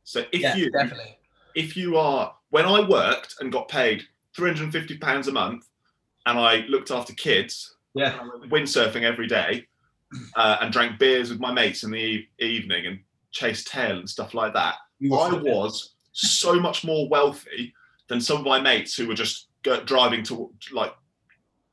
So 0.03 0.24
if 0.32 0.40
yeah, 0.40 0.57
you 0.57 0.70
definitely 0.70 1.16
if 1.55 1.76
you 1.76 1.97
are 1.97 2.34
when 2.51 2.66
I 2.66 2.86
worked 2.86 3.36
and 3.40 3.51
got 3.51 3.68
paid 3.68 4.05
350 4.36 4.99
pounds 4.99 5.26
a 5.28 5.32
month 5.32 5.66
and 6.27 6.39
I 6.39 6.66
looked 6.68 6.91
after 6.91 7.12
kids. 7.14 7.72
Yeah. 7.95 8.18
windsurfing 8.51 9.05
every 9.05 9.27
day 9.27 9.66
uh, 10.35 10.59
and 10.61 10.72
drank 10.72 10.99
beers 10.99 11.31
with 11.31 11.41
my 11.41 11.53
mates 11.53 11.83
in 11.83 11.91
the 11.91 11.99
e- 11.99 12.29
evening 12.39 12.87
and 12.87 13.01
chased 13.31 13.68
tail 13.68 13.99
and 13.99 14.09
stuff 14.09 14.35
like 14.35 14.53
that. 14.55 14.74
I 15.03 15.33
was 15.33 15.95
so 16.12 16.61
much 16.61 16.85
more 16.85 17.09
wealthy 17.09 17.74
than 18.09 18.20
some 18.20 18.39
of 18.39 18.45
my 18.45 18.61
mates 18.61 18.95
who 18.97 19.09
were 19.09 19.14
just 19.14 19.49
go, 19.62 19.83
driving 19.83 20.22
to 20.24 20.53
like 20.72 20.95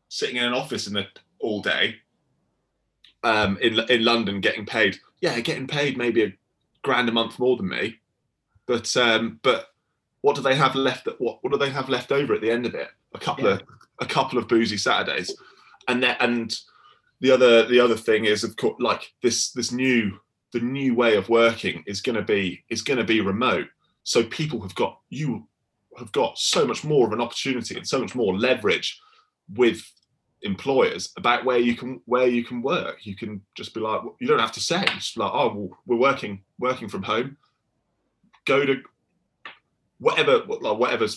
sitting 0.10 0.38
in 0.38 0.44
an 0.44 0.54
office 0.54 0.88
in 0.88 0.94
the 0.94 1.06
all 1.40 1.62
day 1.62 1.96
um, 3.24 3.58
in 3.62 3.80
in 3.90 4.04
London 4.04 4.42
getting 4.42 4.66
paid. 4.66 4.98
Yeah, 5.22 5.40
getting 5.40 5.68
paid 5.68 5.98
maybe 5.98 6.24
a 6.24 6.34
grand 6.84 7.10
a 7.10 7.12
month 7.12 7.40
more 7.40 7.56
than 7.58 7.70
me, 7.70 8.00
but 8.66 8.96
um, 8.98 9.40
but 9.44 9.68
what 10.22 10.36
do 10.36 10.42
they 10.42 10.56
have 10.56 10.76
left? 10.76 11.08
What 11.20 11.40
what 11.42 11.52
do 11.52 11.58
they 11.58 11.70
have 11.70 11.90
left 11.90 12.12
over 12.12 12.34
at 12.34 12.42
the 12.42 12.52
end 12.52 12.66
of 12.66 12.76
it? 12.76 12.90
A 13.14 13.20
couple 13.20 13.46
yeah. 13.46 13.52
of 13.52 13.62
a 14.00 14.06
couple 14.06 14.38
of 14.38 14.48
boozy 14.48 14.78
Saturdays, 14.78 15.36
and 15.88 16.02
then 16.02 16.16
and 16.20 16.56
the 17.22 17.32
other 17.32 17.66
the 17.66 17.80
other 17.80 17.96
thing 17.96 18.26
is 18.26 18.44
of 18.44 18.56
course 18.58 18.76
like 18.80 19.14
this 19.22 19.52
this 19.52 19.72
new 19.72 20.20
the 20.52 20.60
new 20.60 20.94
way 20.94 21.16
of 21.16 21.30
working 21.30 21.84
is 21.88 22.02
going 22.02 22.16
to 22.16 22.22
be 22.22 22.64
is 22.70 22.82
going 22.82 23.00
to 23.00 23.04
be 23.04 23.22
remote. 23.22 23.68
So 24.04 24.24
people 24.24 24.62
have 24.62 24.76
got 24.76 25.00
you 25.10 25.48
have 25.98 26.12
got 26.12 26.38
so 26.38 26.66
much 26.66 26.84
more 26.84 27.08
of 27.08 27.14
an 27.14 27.22
opportunity 27.22 27.76
and 27.76 27.88
so 27.88 28.00
much 28.00 28.16
more 28.16 28.38
leverage 28.38 29.00
with 29.56 29.84
employers 30.44 31.12
about 31.18 31.46
where 31.46 31.58
you 31.58 31.76
can 31.76 32.02
where 32.06 32.28
you 32.28 32.44
can 32.44 32.62
work. 32.62 33.06
You 33.06 33.16
can 33.16 33.42
just 33.56 33.74
be 33.74 33.80
like 33.80 34.02
you 34.20 34.28
don't 34.28 34.40
have 34.40 34.52
to 34.54 34.60
say 34.60 34.84
just 34.96 35.18
like 35.18 35.32
oh 35.34 35.54
well, 35.54 35.70
we're 35.86 35.98
working 35.98 36.44
working 36.60 36.88
from 36.88 37.04
home. 37.04 37.38
Go 38.46 38.66
to 38.66 38.82
whatever 40.00 40.40
like 40.40 40.78
whatever's 40.78 41.16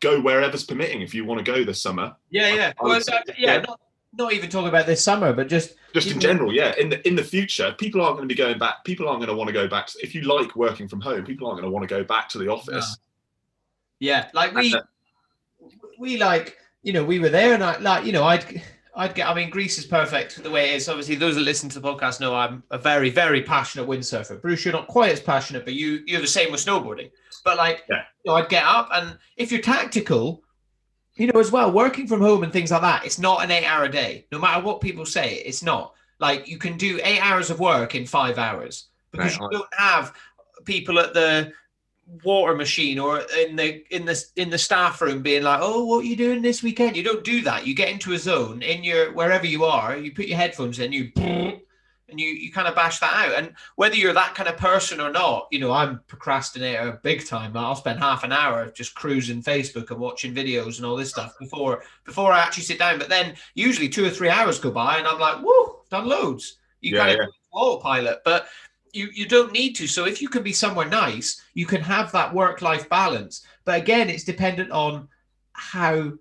go 0.00 0.20
wherever's 0.20 0.64
permitting 0.64 1.02
if 1.02 1.14
you 1.14 1.24
want 1.24 1.44
to 1.44 1.52
go 1.52 1.64
this 1.64 1.80
summer. 1.80 2.14
Yeah, 2.30 2.54
yeah. 2.54 2.72
I, 2.80 2.84
I 2.84 2.86
well, 2.86 3.00
yeah, 3.08 3.22
yeah. 3.38 3.58
Not, 3.60 3.80
not 4.18 4.32
even 4.32 4.48
talking 4.48 4.68
about 4.68 4.86
this 4.86 5.02
summer, 5.02 5.32
but 5.32 5.48
just 5.48 5.74
just 5.92 6.10
in 6.10 6.20
general, 6.20 6.52
yeah. 6.52 6.74
In 6.78 6.88
the 6.88 7.06
in 7.06 7.16
the 7.16 7.24
future, 7.24 7.74
people 7.78 8.00
aren't 8.00 8.16
going 8.16 8.28
to 8.28 8.34
be 8.34 8.38
going 8.38 8.58
back. 8.58 8.84
People 8.84 9.08
aren't 9.08 9.20
going 9.20 9.28
to 9.28 9.34
want 9.34 9.48
to 9.48 9.52
go 9.52 9.68
back. 9.68 9.88
To, 9.88 9.98
if 10.02 10.14
you 10.14 10.22
like 10.22 10.56
working 10.56 10.88
from 10.88 11.00
home, 11.00 11.24
people 11.24 11.46
aren't 11.46 11.60
going 11.60 11.70
to 11.70 11.74
want 11.74 11.88
to 11.88 11.94
go 11.94 12.04
back 12.04 12.28
to 12.30 12.38
the 12.38 12.48
office. 12.48 12.98
Yeah, 13.98 14.28
like 14.34 14.54
we 14.54 14.74
uh, 14.74 14.82
we 15.98 16.16
like 16.18 16.56
you 16.82 16.92
know 16.92 17.04
we 17.04 17.18
were 17.18 17.28
there, 17.28 17.54
and 17.54 17.62
I 17.62 17.78
like 17.78 18.04
you 18.04 18.12
know 18.12 18.24
I'd. 18.24 18.62
I'd 18.98 19.14
get. 19.14 19.28
I 19.28 19.34
mean, 19.34 19.50
Greece 19.50 19.76
is 19.76 19.84
perfect 19.84 20.42
the 20.42 20.50
way 20.50 20.70
it 20.70 20.76
is. 20.76 20.88
Obviously, 20.88 21.16
those 21.16 21.34
that 21.34 21.42
listen 21.42 21.68
to 21.68 21.78
the 21.78 21.86
podcast 21.86 22.18
know 22.18 22.34
I'm 22.34 22.62
a 22.70 22.78
very, 22.78 23.10
very 23.10 23.42
passionate 23.42 23.86
windsurfer. 23.86 24.40
Bruce, 24.40 24.64
you're 24.64 24.72
not 24.72 24.88
quite 24.88 25.12
as 25.12 25.20
passionate, 25.20 25.66
but 25.66 25.74
you 25.74 26.02
you're 26.06 26.22
the 26.22 26.26
same 26.26 26.50
with 26.50 26.64
snowboarding. 26.64 27.10
But 27.46 27.58
like, 27.58 27.84
yeah. 27.88 28.02
you 28.24 28.32
know, 28.32 28.36
I'd 28.36 28.48
get 28.48 28.64
up, 28.64 28.88
and 28.92 29.16
if 29.36 29.52
you're 29.52 29.62
tactical, 29.62 30.42
you 31.14 31.28
know, 31.28 31.38
as 31.38 31.52
well, 31.52 31.70
working 31.70 32.08
from 32.08 32.20
home 32.20 32.42
and 32.42 32.52
things 32.52 32.72
like 32.72 32.80
that, 32.80 33.06
it's 33.06 33.20
not 33.20 33.44
an 33.44 33.52
eight-hour 33.52 33.86
day. 33.86 34.26
No 34.32 34.40
matter 34.40 34.62
what 34.64 34.80
people 34.80 35.06
say, 35.06 35.36
it's 35.36 35.62
not. 35.62 35.94
Like 36.18 36.48
you 36.48 36.58
can 36.58 36.76
do 36.76 36.98
eight 37.04 37.20
hours 37.20 37.48
of 37.48 37.60
work 37.60 37.94
in 37.94 38.04
five 38.04 38.36
hours 38.36 38.88
because 39.12 39.38
right. 39.38 39.48
you 39.52 39.58
don't 39.58 39.74
have 39.74 40.12
people 40.64 40.98
at 40.98 41.14
the 41.14 41.52
water 42.24 42.56
machine 42.56 42.98
or 42.98 43.20
in 43.38 43.54
the 43.54 43.84
in 43.94 44.04
the 44.04 44.24
in 44.36 44.50
the 44.50 44.58
staff 44.58 45.00
room 45.02 45.22
being 45.22 45.42
like 45.42 45.58
oh 45.60 45.84
what 45.84 46.04
are 46.04 46.06
you 46.06 46.14
doing 46.14 46.40
this 46.40 46.62
weekend 46.62 46.96
you 46.96 47.02
don't 47.02 47.24
do 47.24 47.42
that 47.42 47.66
you 47.66 47.74
get 47.74 47.88
into 47.88 48.12
a 48.12 48.18
zone 48.18 48.62
in 48.62 48.84
your 48.84 49.12
wherever 49.12 49.44
you 49.44 49.64
are 49.64 49.96
you 49.96 50.12
put 50.12 50.26
your 50.26 50.36
headphones 50.36 50.78
in 50.78 50.92
you 50.92 51.10
and 52.08 52.20
you 52.20 52.28
you 52.28 52.52
kind 52.52 52.68
of 52.68 52.74
bash 52.74 53.00
that 53.00 53.12
out. 53.12 53.34
And 53.36 53.52
whether 53.76 53.96
you're 53.96 54.12
that 54.12 54.34
kind 54.34 54.48
of 54.48 54.56
person 54.56 55.00
or 55.00 55.10
not, 55.10 55.48
you 55.50 55.58
know, 55.58 55.72
I'm 55.72 56.00
procrastinator 56.06 57.00
big 57.02 57.26
time. 57.26 57.56
I'll 57.56 57.74
spend 57.74 57.98
half 57.98 58.24
an 58.24 58.32
hour 58.32 58.70
just 58.70 58.94
cruising 58.94 59.42
Facebook 59.42 59.90
and 59.90 59.98
watching 59.98 60.34
videos 60.34 60.76
and 60.76 60.86
all 60.86 60.96
this 60.96 61.10
stuff 61.10 61.34
before 61.38 61.82
before 62.04 62.32
I 62.32 62.40
actually 62.40 62.64
sit 62.64 62.78
down. 62.78 62.98
But 62.98 63.08
then 63.08 63.34
usually 63.54 63.88
two 63.88 64.04
or 64.04 64.10
three 64.10 64.28
hours 64.28 64.58
go 64.58 64.70
by 64.70 64.98
and 64.98 65.06
I'm 65.06 65.18
like, 65.18 65.38
whoa, 65.38 65.82
done 65.90 66.06
loads. 66.06 66.58
You 66.80 66.94
yeah, 66.94 67.06
kind 67.06 67.20
of 67.20 67.26
yeah. 67.26 67.58
autopilot, 67.58 68.20
but 68.24 68.46
you 68.92 69.08
you 69.12 69.26
don't 69.26 69.52
need 69.52 69.74
to. 69.74 69.86
So 69.86 70.06
if 70.06 70.22
you 70.22 70.28
can 70.28 70.42
be 70.42 70.52
somewhere 70.52 70.88
nice, 70.88 71.42
you 71.54 71.66
can 71.66 71.80
have 71.80 72.12
that 72.12 72.32
work 72.32 72.62
life 72.62 72.88
balance. 72.88 73.44
But 73.64 73.80
again, 73.80 74.08
it's 74.08 74.24
dependent 74.24 74.70
on 74.70 75.08
how 75.52 76.12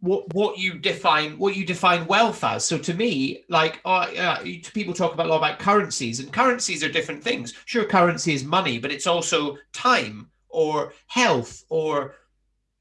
what 0.00 0.32
what 0.32 0.58
you 0.58 0.78
define 0.78 1.38
what 1.38 1.56
you 1.56 1.64
define 1.64 2.06
wealth 2.06 2.44
as. 2.44 2.64
So 2.64 2.78
to 2.78 2.94
me, 2.94 3.44
like 3.48 3.80
uh, 3.84 4.06
uh, 4.18 4.42
people 4.72 4.94
talk 4.94 5.12
about 5.12 5.26
a 5.26 5.28
lot 5.28 5.38
about 5.38 5.58
currencies, 5.58 6.20
and 6.20 6.32
currencies 6.32 6.84
are 6.84 6.92
different 6.92 7.22
things. 7.22 7.54
Sure, 7.64 7.84
currency 7.84 8.34
is 8.34 8.44
money, 8.44 8.78
but 8.78 8.92
it's 8.92 9.06
also 9.06 9.58
time 9.72 10.30
or 10.48 10.92
health 11.06 11.64
or 11.68 12.14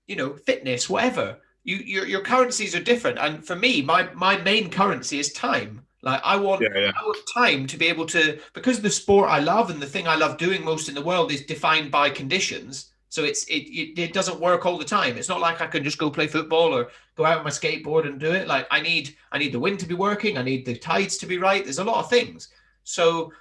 you 0.07 0.15
know 0.15 0.35
fitness, 0.35 0.89
whatever. 0.89 1.39
You 1.63 1.77
your 1.77 2.05
your 2.05 2.21
currencies 2.21 2.75
are 2.75 2.83
different, 2.83 3.17
and 3.17 3.45
for 3.45 3.55
me, 3.55 3.81
my 3.81 4.09
my 4.13 4.37
main 4.37 4.69
currency 4.69 5.19
is 5.19 5.33
time. 5.33 5.83
Like 6.03 6.21
I 6.23 6.37
want, 6.37 6.61
yeah, 6.61 6.79
yeah. 6.79 6.91
I 6.95 7.03
want 7.03 7.17
time 7.33 7.67
to 7.67 7.77
be 7.77 7.87
able 7.87 8.05
to 8.07 8.39
because 8.53 8.81
the 8.81 8.89
sport 8.89 9.29
I 9.29 9.39
love 9.39 9.71
and 9.71 9.81
the 9.81 9.87
thing 9.87 10.07
I 10.07 10.15
love 10.15 10.37
doing 10.37 10.63
most 10.63 10.87
in 10.87 10.95
the 10.95 11.01
world 11.01 11.31
is 11.31 11.41
defined 11.41 11.91
by 11.91 12.11
conditions. 12.11 12.91
So 13.09 13.23
it's 13.23 13.45
it, 13.45 13.63
it, 13.69 13.99
it 13.99 14.13
doesn't 14.13 14.39
work 14.39 14.65
all 14.65 14.77
the 14.77 14.85
time. 14.85 15.17
It's 15.17 15.29
not 15.29 15.39
like 15.39 15.61
I 15.61 15.67
can 15.67 15.83
just 15.83 15.97
go 15.97 16.09
play 16.09 16.27
football 16.27 16.73
or 16.73 16.89
go 17.15 17.25
out 17.25 17.39
on 17.39 17.43
my 17.43 17.49
skateboard 17.49 18.05
and 18.05 18.19
do 18.19 18.31
it. 18.31 18.47
Like 18.47 18.67
I 18.69 18.81
need 18.81 19.15
I 19.31 19.37
need 19.37 19.53
the 19.53 19.59
wind 19.59 19.79
to 19.79 19.85
be 19.85 19.95
working. 19.95 20.37
I 20.37 20.43
need 20.43 20.65
the 20.65 20.75
tides 20.75 21.17
to 21.17 21.25
be 21.25 21.37
right. 21.37 21.63
There's 21.63 21.79
a 21.79 21.83
lot 21.83 22.03
of 22.03 22.09
things. 22.09 22.49
So 22.83 23.31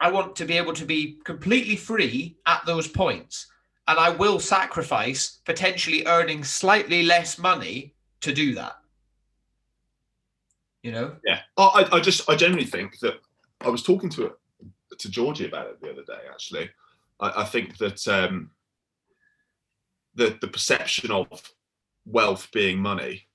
I 0.00 0.10
want 0.10 0.36
to 0.36 0.44
be 0.44 0.56
able 0.56 0.74
to 0.74 0.84
be 0.84 1.18
completely 1.24 1.76
free 1.76 2.36
at 2.46 2.64
those 2.66 2.86
points, 2.86 3.46
and 3.88 3.98
I 3.98 4.10
will 4.10 4.38
sacrifice 4.38 5.40
potentially 5.44 6.06
earning 6.06 6.44
slightly 6.44 7.02
less 7.02 7.38
money 7.38 7.94
to 8.20 8.32
do 8.32 8.54
that. 8.54 8.76
You 10.82 10.92
know? 10.92 11.16
Yeah. 11.24 11.40
I, 11.56 11.88
I 11.92 12.00
just 12.00 12.28
I 12.30 12.36
generally 12.36 12.64
think 12.64 12.98
that 13.00 13.14
I 13.62 13.68
was 13.70 13.82
talking 13.82 14.10
to 14.10 14.32
to 14.98 15.10
Georgie 15.10 15.46
about 15.46 15.66
it 15.66 15.80
the 15.80 15.90
other 15.90 16.04
day. 16.04 16.20
Actually, 16.30 16.70
I, 17.20 17.42
I 17.42 17.44
think 17.44 17.78
that 17.78 18.06
um, 18.06 18.50
the 20.18 20.36
the 20.40 20.48
perception 20.48 21.10
of 21.10 21.26
wealth 22.04 22.48
being 22.52 22.78
money 22.78 23.26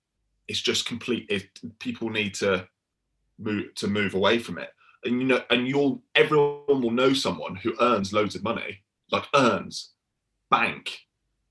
is 0.48 0.62
just 0.62 0.86
complete. 0.86 1.26
It, 1.30 1.48
people 1.80 2.10
need 2.10 2.36
to 2.36 2.68
move 3.40 3.74
to 3.76 3.88
move 3.88 4.14
away 4.14 4.38
from 4.38 4.58
it, 4.60 4.70
and 5.06 5.20
you 5.22 5.28
know, 5.28 5.42
and 5.50 5.68
you'll 5.68 6.04
everyone 6.14 6.82
will 6.82 6.92
know 6.92 7.14
someone 7.14 7.56
who 7.56 7.74
earns 7.80 8.14
loads 8.14 8.36
of 8.36 8.44
money, 8.44 8.84
like 9.12 9.26
earns 9.34 9.94
bank 10.50 11.00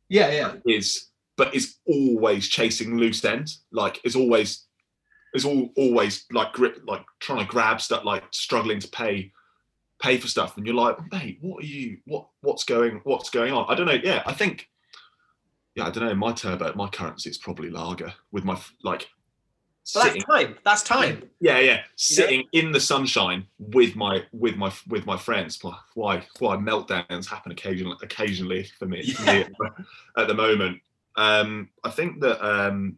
Yeah, 0.09 0.31
yeah. 0.31 0.55
is 0.67 1.11
but 1.37 1.55
is 1.55 1.77
always 1.87 2.49
chasing 2.49 2.97
loose 2.99 3.25
ends 3.25 3.65
like 3.73 4.01
is 4.05 4.15
always 4.15 4.67
is 5.35 5.45
all 5.45 5.71
always 5.77 6.25
like 6.31 6.53
grip 6.53 6.81
like 6.87 7.05
trying 7.21 7.41
to 7.45 7.51
grab 7.51 7.81
stuff 7.81 8.05
like 8.05 8.23
struggling 8.31 8.79
to 8.79 8.89
pay 8.89 9.33
pay 10.01 10.19
for 10.19 10.29
stuff 10.29 10.57
and 10.57 10.67
you're 10.67 10.75
like 10.75 10.97
mate 11.11 11.39
what 11.41 11.63
are 11.63 11.67
you 11.67 11.99
what 12.05 12.29
what's 12.43 12.65
going 12.65 13.01
what's 13.05 13.31
going 13.31 13.53
on 13.53 13.65
i 13.69 13.75
don't 13.75 13.87
know 13.87 13.99
yeah 14.05 14.23
i 14.27 14.33
think 14.33 14.69
yeah 15.75 15.87
i 15.87 15.91
don't 15.91 16.05
know. 16.05 16.15
My 16.15 16.33
turbo 16.33 16.73
my 16.75 16.89
currency 16.89 17.31
is 17.31 17.39
probably 17.39 17.71
lager 17.71 18.13
with 18.31 18.45
my 18.45 18.59
like 18.83 19.09
But 19.95 20.05
sitting 20.05 20.23
that's 20.29 20.43
time. 20.45 20.57
That's 20.65 20.83
time. 20.83 21.29
yeah 21.41 21.59
yeah. 21.59 21.81
Sitting 21.97 22.45
in 22.53 22.73
the 22.73 22.81
sunshine 22.81 23.47
with 23.59 23.97
my 23.97 24.23
with 24.33 24.57
my 24.57 24.73
with 24.89 25.07
my 25.07 25.17
friends. 25.17 25.59
Why 25.95 26.25
why, 26.39 26.57
meltdowns 26.57 27.27
happen 27.27 27.53
occasionally 27.53 27.97
occasionally 28.03 28.65
for 28.79 28.87
me, 28.87 29.15
me 29.27 29.45
at 30.17 30.29
the 30.29 30.35
moment. 30.35 30.81
Um 31.17 31.69
i 31.85 31.91
think 31.91 32.21
that 32.21 32.39
um 32.47 32.97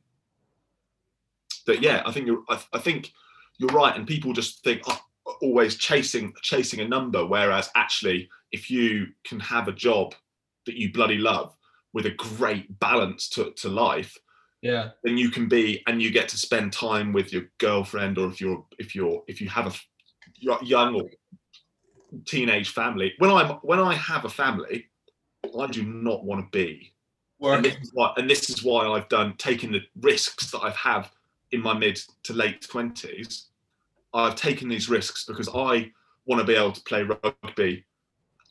that 1.66 1.80
yeah 1.82 2.02
i 2.06 2.12
think 2.12 2.26
you're 2.26 2.44
I, 2.48 2.60
I 2.72 2.78
think 2.78 3.12
you're 3.58 3.70
right 3.70 3.96
and 3.96 4.06
people 4.06 4.32
just 4.32 4.62
think 4.62 4.82
oh, 4.86 5.00
always 5.42 5.76
chasing 5.76 6.32
chasing 6.42 6.80
a 6.80 6.88
number 6.88 7.24
whereas 7.24 7.70
actually 7.74 8.28
if 8.52 8.70
you 8.70 9.06
can 9.24 9.40
have 9.40 9.68
a 9.68 9.72
job 9.72 10.14
that 10.66 10.76
you 10.76 10.92
bloody 10.92 11.18
love 11.18 11.56
with 11.94 12.04
a 12.06 12.10
great 12.10 12.78
balance 12.80 13.28
to, 13.30 13.52
to 13.52 13.68
life 13.70 14.18
Yeah. 14.60 14.90
then 15.04 15.16
you 15.16 15.30
can 15.30 15.48
be 15.48 15.82
and 15.86 16.02
you 16.02 16.10
get 16.10 16.28
to 16.30 16.36
spend 16.36 16.72
time 16.72 17.12
with 17.12 17.32
your 17.32 17.44
girlfriend 17.58 18.18
or 18.18 18.28
if 18.28 18.40
you're 18.40 18.64
if 18.78 18.94
you're 18.94 19.22
if 19.26 19.40
you 19.40 19.48
have 19.48 19.66
a 19.72 20.64
young 20.64 20.94
or 20.96 21.08
teenage 22.26 22.70
family. 22.70 23.12
When 23.18 23.30
i'm 23.30 23.50
when 23.62 23.80
i 23.80 23.94
have 23.94 24.24
a 24.24 24.28
family 24.28 24.86
i 25.58 25.66
do 25.66 25.82
not 25.82 26.24
want 26.24 26.40
to 26.44 26.48
be. 26.58 26.92
And 27.56 27.64
this 27.64 27.76
is 27.82 27.90
why 27.92 28.12
and 28.16 28.28
this 28.30 28.50
is 28.50 28.64
why 28.64 28.86
i've 28.88 29.08
done 29.08 29.34
taking 29.38 29.72
the 29.72 29.82
risks 30.00 30.50
that 30.50 30.60
i've 30.60 30.76
had 30.76 31.08
in 31.52 31.60
my 31.60 31.74
mid 31.74 31.96
to 32.24 32.32
late 32.32 32.60
20s 32.62 33.46
i've 34.14 34.34
taken 34.34 34.68
these 34.68 34.88
risks 34.88 35.24
because 35.24 35.48
i 35.54 35.90
want 36.26 36.40
to 36.40 36.46
be 36.46 36.54
able 36.54 36.72
to 36.72 36.80
play 36.82 37.02
rugby 37.02 37.84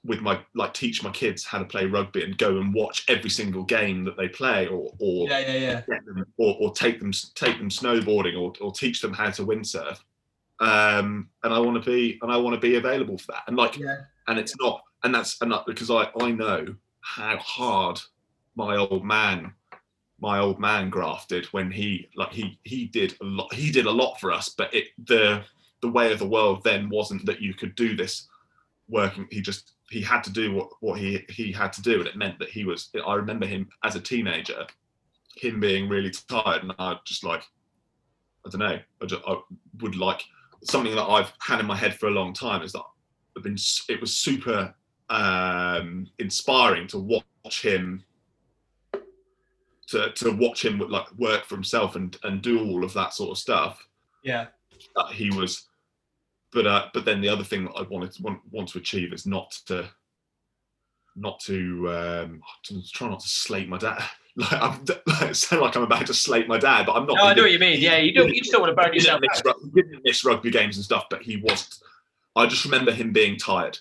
with 0.06 0.22
my 0.22 0.40
like 0.54 0.74
teach 0.74 1.02
my 1.04 1.12
kids 1.12 1.46
how 1.46 1.58
to 1.60 1.66
play 1.66 1.86
rugby 1.86 2.24
and 2.24 2.38
go 2.38 2.58
and 2.58 2.74
watch 2.74 3.06
every 3.08 3.30
single 3.30 3.64
game 3.64 4.04
that 4.04 4.18
they 4.18 4.28
play 4.28 4.68
or 4.68 4.92
or 5.00 5.30
Yeah, 5.30 5.40
yeah, 5.40 5.82
yeah. 5.88 6.00
them 6.06 6.26
or, 6.38 6.56
or 6.60 6.74
take 6.74 7.00
them 7.00 7.12
take 7.36 7.58
them 7.58 7.70
snowboarding 7.70 8.40
or, 8.40 8.54
or 8.62 8.72
teach 8.74 9.02
them 9.02 9.14
how 9.14 9.30
to 9.32 9.46
windsurf 9.46 10.00
um 10.60 11.30
and 11.44 11.54
i 11.54 11.60
want 11.60 11.82
to 11.82 11.90
be 11.90 12.20
and 12.22 12.32
i 12.32 12.38
want 12.38 12.54
to 12.54 12.60
be 12.60 12.76
available 12.76 13.18
for 13.18 13.32
that 13.32 13.44
and 13.48 13.58
like 13.58 13.78
Yeah. 13.78 14.02
and 14.28 14.38
it's 14.38 14.56
not 14.60 14.82
and 15.04 15.14
that's 15.16 15.42
and 15.42 15.52
that 15.52 15.66
because 15.66 15.90
i 15.90 16.10
i 16.20 16.32
know 16.32 16.76
how 17.02 17.38
hard 17.38 18.00
my 18.56 18.76
old 18.78 19.04
man 19.06 19.54
my 20.20 20.40
old 20.40 20.60
man 20.60 20.90
grafted 20.90 21.46
when 21.48 21.72
he 21.72 22.08
like 22.16 22.32
he 22.32 22.60
he 22.64 22.86
did 22.86 23.16
a 23.22 23.26
lot 23.26 23.54
he 23.54 23.72
did 23.72 23.86
a 23.86 23.92
lot 23.92 24.20
for 24.20 24.32
us 24.32 24.50
but 24.50 24.74
it 24.74 24.88
the 25.06 25.44
the 25.82 25.90
way 25.90 26.14
of 26.14 26.20
the 26.20 26.28
world 26.28 26.64
then 26.64 26.88
wasn't 26.90 27.26
that 27.26 27.42
you 27.42 27.54
could 27.54 27.76
do 27.76 27.96
this 27.96 28.28
working 28.88 29.28
he 29.32 29.42
just 29.42 29.73
he 29.90 30.02
had 30.02 30.24
to 30.24 30.32
do 30.32 30.54
what 30.54 30.70
what 30.80 31.00
he 31.00 31.24
he 31.30 31.52
had 31.52 31.74
to 31.74 31.82
do 31.82 32.00
and 32.00 32.08
it 32.08 32.16
meant 32.16 32.40
that 32.40 32.50
he 32.50 32.64
was 32.66 32.90
i 33.06 33.14
remember 33.14 33.46
him 33.46 33.68
as 33.84 33.96
a 33.96 34.00
teenager 34.00 34.66
him 35.36 35.60
being 35.60 35.90
really 35.90 36.12
tired 36.30 36.64
and 36.64 36.74
i 36.80 36.96
just 37.06 37.24
like 37.24 37.44
i 38.46 38.50
don't 38.50 38.60
know 38.60 38.80
i, 39.02 39.06
just, 39.06 39.22
I 39.28 39.36
would 39.82 39.96
like 39.96 40.24
something 40.64 40.96
that 40.96 41.04
i've 41.04 41.34
had 41.40 41.60
in 41.60 41.66
my 41.66 41.76
head 41.76 41.96
for 41.96 42.08
a 42.08 42.12
long 42.12 42.34
time 42.34 42.62
is 42.62 42.72
that 42.74 42.84
I've 43.36 43.44
been 43.44 43.58
it 43.90 44.00
was 44.00 44.16
super 44.16 44.74
um 45.10 46.08
inspiring 46.20 46.88
to 46.88 47.00
watch 47.00 47.62
him 47.62 48.04
to 49.88 50.12
to 50.14 50.32
watch 50.32 50.64
him 50.64 50.80
like 50.80 51.12
work 51.18 51.46
for 51.46 51.56
himself 51.56 51.96
and 51.96 52.18
and 52.24 52.42
do 52.42 52.66
all 52.66 52.84
of 52.84 52.94
that 52.94 53.14
sort 53.14 53.32
of 53.32 53.38
stuff 53.38 53.86
Yeah. 54.24 54.48
that 54.96 55.08
he 55.08 55.30
was 55.32 55.68
but 56.54 56.66
uh 56.68 56.88
but 56.94 57.06
then 57.06 57.22
the 57.22 57.30
other 57.30 57.44
thing 57.44 57.66
that 57.66 57.74
i 57.74 57.82
wanted 57.84 58.12
to 58.12 58.22
want, 58.22 58.40
want 58.52 58.68
to 58.70 58.78
achieve 58.78 59.12
is 59.14 59.26
not 59.26 59.52
to 59.66 59.88
not 61.16 61.40
to 61.40 61.90
um 61.92 62.42
to 62.64 62.82
try 62.92 63.08
not 63.10 63.20
to 63.20 63.28
slate 63.28 63.70
my 63.70 63.78
dad 63.78 64.04
like 64.36 64.54
i'm 64.54 64.86
like, 64.86 65.22
it 65.30 65.36
sound 65.36 65.62
like 65.62 65.76
i'm 65.76 65.84
about 65.84 66.06
to 66.08 66.14
slate 66.14 66.48
my 66.48 66.58
dad 66.58 66.86
but 66.86 66.94
i'm 66.94 67.06
not 67.06 67.18
No, 67.18 67.24
I 67.26 67.34
know 67.34 67.44
what 67.44 67.52
you 67.52 67.60
mean. 67.60 67.80
Yeah, 67.80 67.98
you 67.98 68.14
don't. 68.14 68.30
You 68.34 68.42
just 68.42 68.52
don't 68.52 68.62
want 68.62 68.72
to 68.72 68.76
burn 68.76 68.86
didn't 68.92 68.96
yourself 69.04 69.22
miss, 69.22 69.40
out. 69.40 69.46
rug- 69.46 69.62
he 69.64 69.70
didn't 69.82 70.02
miss 70.04 70.26
rugby 70.26 70.50
games 70.52 70.78
and 70.78 70.84
stuff 70.86 71.06
but 71.10 71.22
he 71.22 71.38
wasn't 71.38 71.76
i 72.36 72.46
just 72.48 72.66
remember 72.66 72.92
him 72.92 73.12
being 73.12 73.38
tired 73.38 73.78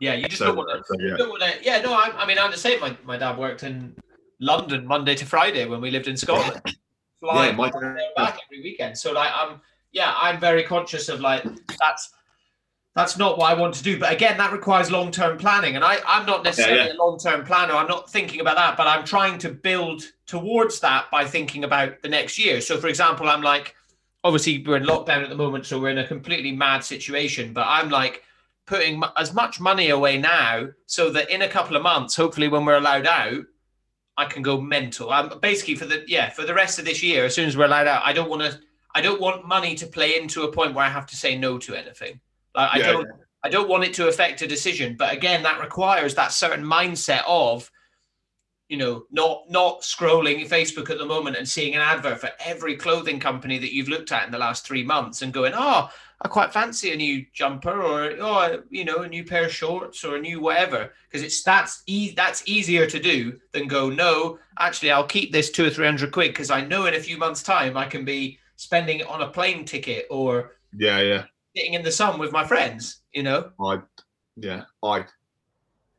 Yeah, 0.00 0.14
you 0.14 0.26
just 0.26 0.38
so, 0.38 0.46
don't 0.46 0.56
want 0.56 0.70
to. 0.70 0.82
so, 0.86 0.94
yeah 1.00 1.16
don't 1.16 1.28
want 1.30 1.42
to. 1.42 1.52
Yeah, 1.62 1.80
no. 1.80 1.92
I, 1.94 2.10
I 2.16 2.26
mean, 2.26 2.38
I'm 2.38 2.50
the 2.50 2.56
same. 2.56 2.80
My, 2.80 2.96
my 3.04 3.16
dad 3.16 3.38
worked 3.38 3.62
in 3.62 3.94
London 4.40 4.84
Monday 4.84 5.14
to 5.14 5.24
Friday 5.24 5.64
when 5.66 5.80
we 5.80 5.90
lived 5.92 6.08
in 6.08 6.16
Scotland. 6.16 6.60
Flying 7.20 7.50
Yeah, 7.50 7.56
my 7.56 7.70
dad- 7.70 7.96
back 8.16 8.38
every 8.44 8.62
weekend. 8.64 8.98
So 8.98 9.12
like, 9.12 9.30
I'm 9.32 9.60
yeah, 9.92 10.14
I'm 10.16 10.40
very 10.40 10.62
conscious 10.62 11.08
of 11.08 11.20
like 11.20 11.44
that's 11.78 12.10
that's 12.94 13.16
not 13.16 13.38
what 13.38 13.50
I 13.50 13.58
want 13.58 13.74
to 13.74 13.82
do. 13.82 13.98
But 13.98 14.12
again, 14.12 14.36
that 14.38 14.52
requires 14.52 14.90
long 14.90 15.10
term 15.10 15.38
planning, 15.38 15.76
and 15.76 15.84
I 15.84 15.98
I'm 16.06 16.26
not 16.26 16.44
necessarily 16.44 16.88
yeah. 16.88 16.92
a 16.92 17.02
long 17.02 17.18
term 17.18 17.44
planner. 17.44 17.74
I'm 17.74 17.88
not 17.88 18.10
thinking 18.10 18.40
about 18.40 18.56
that, 18.56 18.76
but 18.76 18.86
I'm 18.86 19.04
trying 19.04 19.38
to 19.38 19.50
build 19.50 20.02
towards 20.26 20.80
that 20.80 21.10
by 21.10 21.24
thinking 21.24 21.64
about 21.64 22.02
the 22.02 22.08
next 22.08 22.38
year. 22.38 22.60
So 22.60 22.78
for 22.78 22.88
example, 22.88 23.28
I'm 23.28 23.42
like, 23.42 23.74
obviously 24.24 24.64
we're 24.66 24.76
in 24.76 24.84
lockdown 24.84 25.22
at 25.22 25.28
the 25.28 25.36
moment, 25.36 25.66
so 25.66 25.80
we're 25.80 25.90
in 25.90 25.98
a 25.98 26.06
completely 26.06 26.52
mad 26.52 26.84
situation. 26.84 27.52
But 27.52 27.66
I'm 27.68 27.88
like 27.88 28.22
putting 28.66 29.02
as 29.16 29.34
much 29.34 29.60
money 29.60 29.90
away 29.90 30.18
now 30.18 30.68
so 30.86 31.10
that 31.10 31.30
in 31.30 31.42
a 31.42 31.48
couple 31.48 31.76
of 31.76 31.82
months, 31.82 32.14
hopefully 32.14 32.48
when 32.48 32.64
we're 32.64 32.76
allowed 32.76 33.06
out, 33.06 33.44
I 34.16 34.26
can 34.26 34.42
go 34.42 34.60
mental. 34.60 35.10
I'm 35.10 35.38
basically 35.40 35.74
for 35.74 35.86
the 35.86 36.04
yeah 36.06 36.28
for 36.28 36.44
the 36.44 36.54
rest 36.54 36.78
of 36.78 36.84
this 36.84 37.02
year. 37.02 37.24
As 37.24 37.34
soon 37.34 37.48
as 37.48 37.56
we're 37.56 37.64
allowed 37.64 37.86
out, 37.86 38.02
I 38.04 38.12
don't 38.12 38.28
want 38.28 38.42
to. 38.42 38.60
I 38.94 39.00
don't 39.00 39.20
want 39.20 39.46
money 39.46 39.74
to 39.76 39.86
play 39.86 40.16
into 40.16 40.42
a 40.42 40.52
point 40.52 40.74
where 40.74 40.84
I 40.84 40.88
have 40.88 41.06
to 41.06 41.16
say 41.16 41.36
no 41.36 41.58
to 41.58 41.74
anything. 41.74 42.20
Like 42.54 42.70
I 42.72 42.78
Yeah, 42.78 42.92
don't. 42.92 43.08
I 43.44 43.48
don't 43.48 43.68
want 43.68 43.84
it 43.84 43.94
to 43.94 44.08
affect 44.08 44.42
a 44.42 44.46
decision. 44.46 44.96
But 44.96 45.12
again, 45.12 45.42
that 45.42 45.60
requires 45.60 46.14
that 46.14 46.30
certain 46.30 46.64
mindset 46.64 47.22
of, 47.26 47.68
you 48.68 48.76
know, 48.76 49.04
not 49.10 49.44
not 49.50 49.80
scrolling 49.80 50.48
Facebook 50.48 50.90
at 50.90 50.98
the 50.98 51.06
moment 51.06 51.36
and 51.36 51.48
seeing 51.48 51.74
an 51.74 51.80
advert 51.80 52.20
for 52.20 52.30
every 52.38 52.76
clothing 52.76 53.18
company 53.18 53.58
that 53.58 53.74
you've 53.74 53.88
looked 53.88 54.12
at 54.12 54.24
in 54.26 54.32
the 54.32 54.38
last 54.38 54.66
three 54.66 54.84
months 54.84 55.22
and 55.22 55.32
going, 55.32 55.52
oh, 55.56 55.90
I 56.20 56.28
quite 56.28 56.52
fancy 56.52 56.92
a 56.92 56.96
new 56.96 57.26
jumper 57.32 57.82
or 57.82 58.12
oh, 58.20 58.62
you 58.70 58.84
know, 58.84 58.98
a 58.98 59.08
new 59.08 59.24
pair 59.24 59.46
of 59.46 59.52
shorts 59.52 60.04
or 60.04 60.16
a 60.16 60.20
new 60.20 60.40
whatever. 60.40 60.92
Because 61.08 61.24
it's 61.24 61.42
that's 61.42 61.82
e- 61.86 62.14
that's 62.14 62.46
easier 62.46 62.86
to 62.86 63.00
do 63.00 63.40
than 63.52 63.66
go, 63.66 63.90
no, 63.90 64.38
actually, 64.58 64.92
I'll 64.92 65.04
keep 65.04 65.32
this 65.32 65.50
two 65.50 65.66
or 65.66 65.70
three 65.70 65.86
hundred 65.86 66.12
quid 66.12 66.30
because 66.30 66.50
I 66.50 66.60
know 66.64 66.86
in 66.86 66.94
a 66.94 67.00
few 67.00 67.18
months' 67.18 67.42
time 67.42 67.76
I 67.76 67.86
can 67.86 68.04
be 68.04 68.38
spending 68.62 69.00
it 69.00 69.08
on 69.08 69.22
a 69.22 69.28
plane 69.28 69.64
ticket 69.64 70.06
or 70.10 70.52
yeah 70.72 71.00
yeah 71.00 71.24
sitting 71.56 71.74
in 71.74 71.82
the 71.82 71.92
sun 71.92 72.18
with 72.18 72.32
my 72.32 72.44
friends. 72.44 73.02
You 73.12 73.22
know. 73.22 73.50
I, 73.60 73.80
yeah, 74.36 74.64
I, 74.82 75.04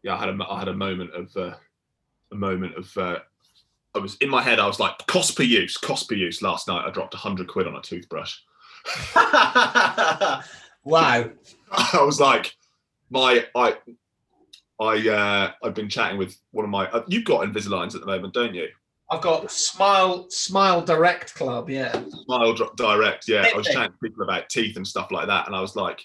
yeah, 0.01 0.15
I 0.15 0.19
had 0.19 0.29
a, 0.29 0.37
I 0.49 0.59
had 0.59 0.67
a 0.67 0.73
moment 0.73 1.13
of, 1.13 1.35
uh, 1.37 1.55
a 2.31 2.35
moment 2.35 2.75
of, 2.75 2.97
uh, 2.97 3.19
I 3.95 3.99
was 3.99 4.15
in 4.17 4.29
my 4.29 4.41
head. 4.41 4.59
I 4.59 4.67
was 4.67 4.79
like, 4.79 5.05
cost 5.07 5.37
per 5.37 5.43
use, 5.43 5.77
cost 5.77 6.09
per 6.09 6.15
use. 6.15 6.41
Last 6.41 6.67
night, 6.67 6.85
I 6.85 6.89
dropped 6.89 7.13
hundred 7.13 7.47
quid 7.47 7.67
on 7.67 7.75
a 7.75 7.81
toothbrush. 7.81 8.37
wow. 9.15 10.43
I 10.83 12.01
was 12.01 12.19
like, 12.19 12.55
my, 13.11 13.45
I, 13.55 13.77
I, 14.79 15.09
uh, 15.09 15.51
I've 15.63 15.75
been 15.75 15.89
chatting 15.89 16.17
with 16.17 16.35
one 16.51 16.65
of 16.65 16.71
my. 16.71 16.89
Uh, 16.89 17.03
you've 17.07 17.25
got 17.25 17.47
Invisaligns 17.47 17.93
at 17.93 18.01
the 18.01 18.07
moment, 18.07 18.33
don't 18.33 18.55
you? 18.55 18.67
I've 19.13 19.21
got 19.21 19.51
Smile 19.51 20.27
Smile 20.29 20.81
Direct 20.81 21.35
Club. 21.35 21.69
Yeah. 21.69 22.03
Smile 22.25 22.55
Direct. 22.75 23.27
Yeah, 23.27 23.47
I 23.53 23.57
was 23.57 23.67
chatting 23.67 23.91
to 23.91 23.97
people 24.03 24.23
about 24.23 24.49
teeth 24.49 24.75
and 24.75 24.87
stuff 24.87 25.11
like 25.11 25.27
that, 25.27 25.47
and 25.47 25.55
I 25.55 25.61
was 25.61 25.75
like, 25.75 26.01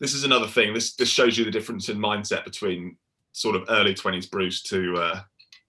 this 0.00 0.14
is 0.14 0.24
another 0.24 0.46
thing. 0.46 0.74
This 0.74 0.94
this 0.94 1.08
shows 1.08 1.38
you 1.38 1.44
the 1.44 1.50
difference 1.50 1.88
in 1.88 1.98
mindset 1.98 2.44
between 2.44 2.96
sort 3.32 3.56
of 3.56 3.64
early 3.70 3.94
twenties 3.94 4.26
Bruce 4.26 4.62
to 4.64 4.96
uh, 4.96 5.20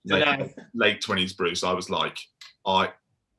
late, 0.05 0.53
late 0.73 1.01
20s 1.01 1.35
Bruce. 1.35 1.63
I 1.63 1.73
was 1.73 1.89
like, 1.89 2.19
I 2.65 2.91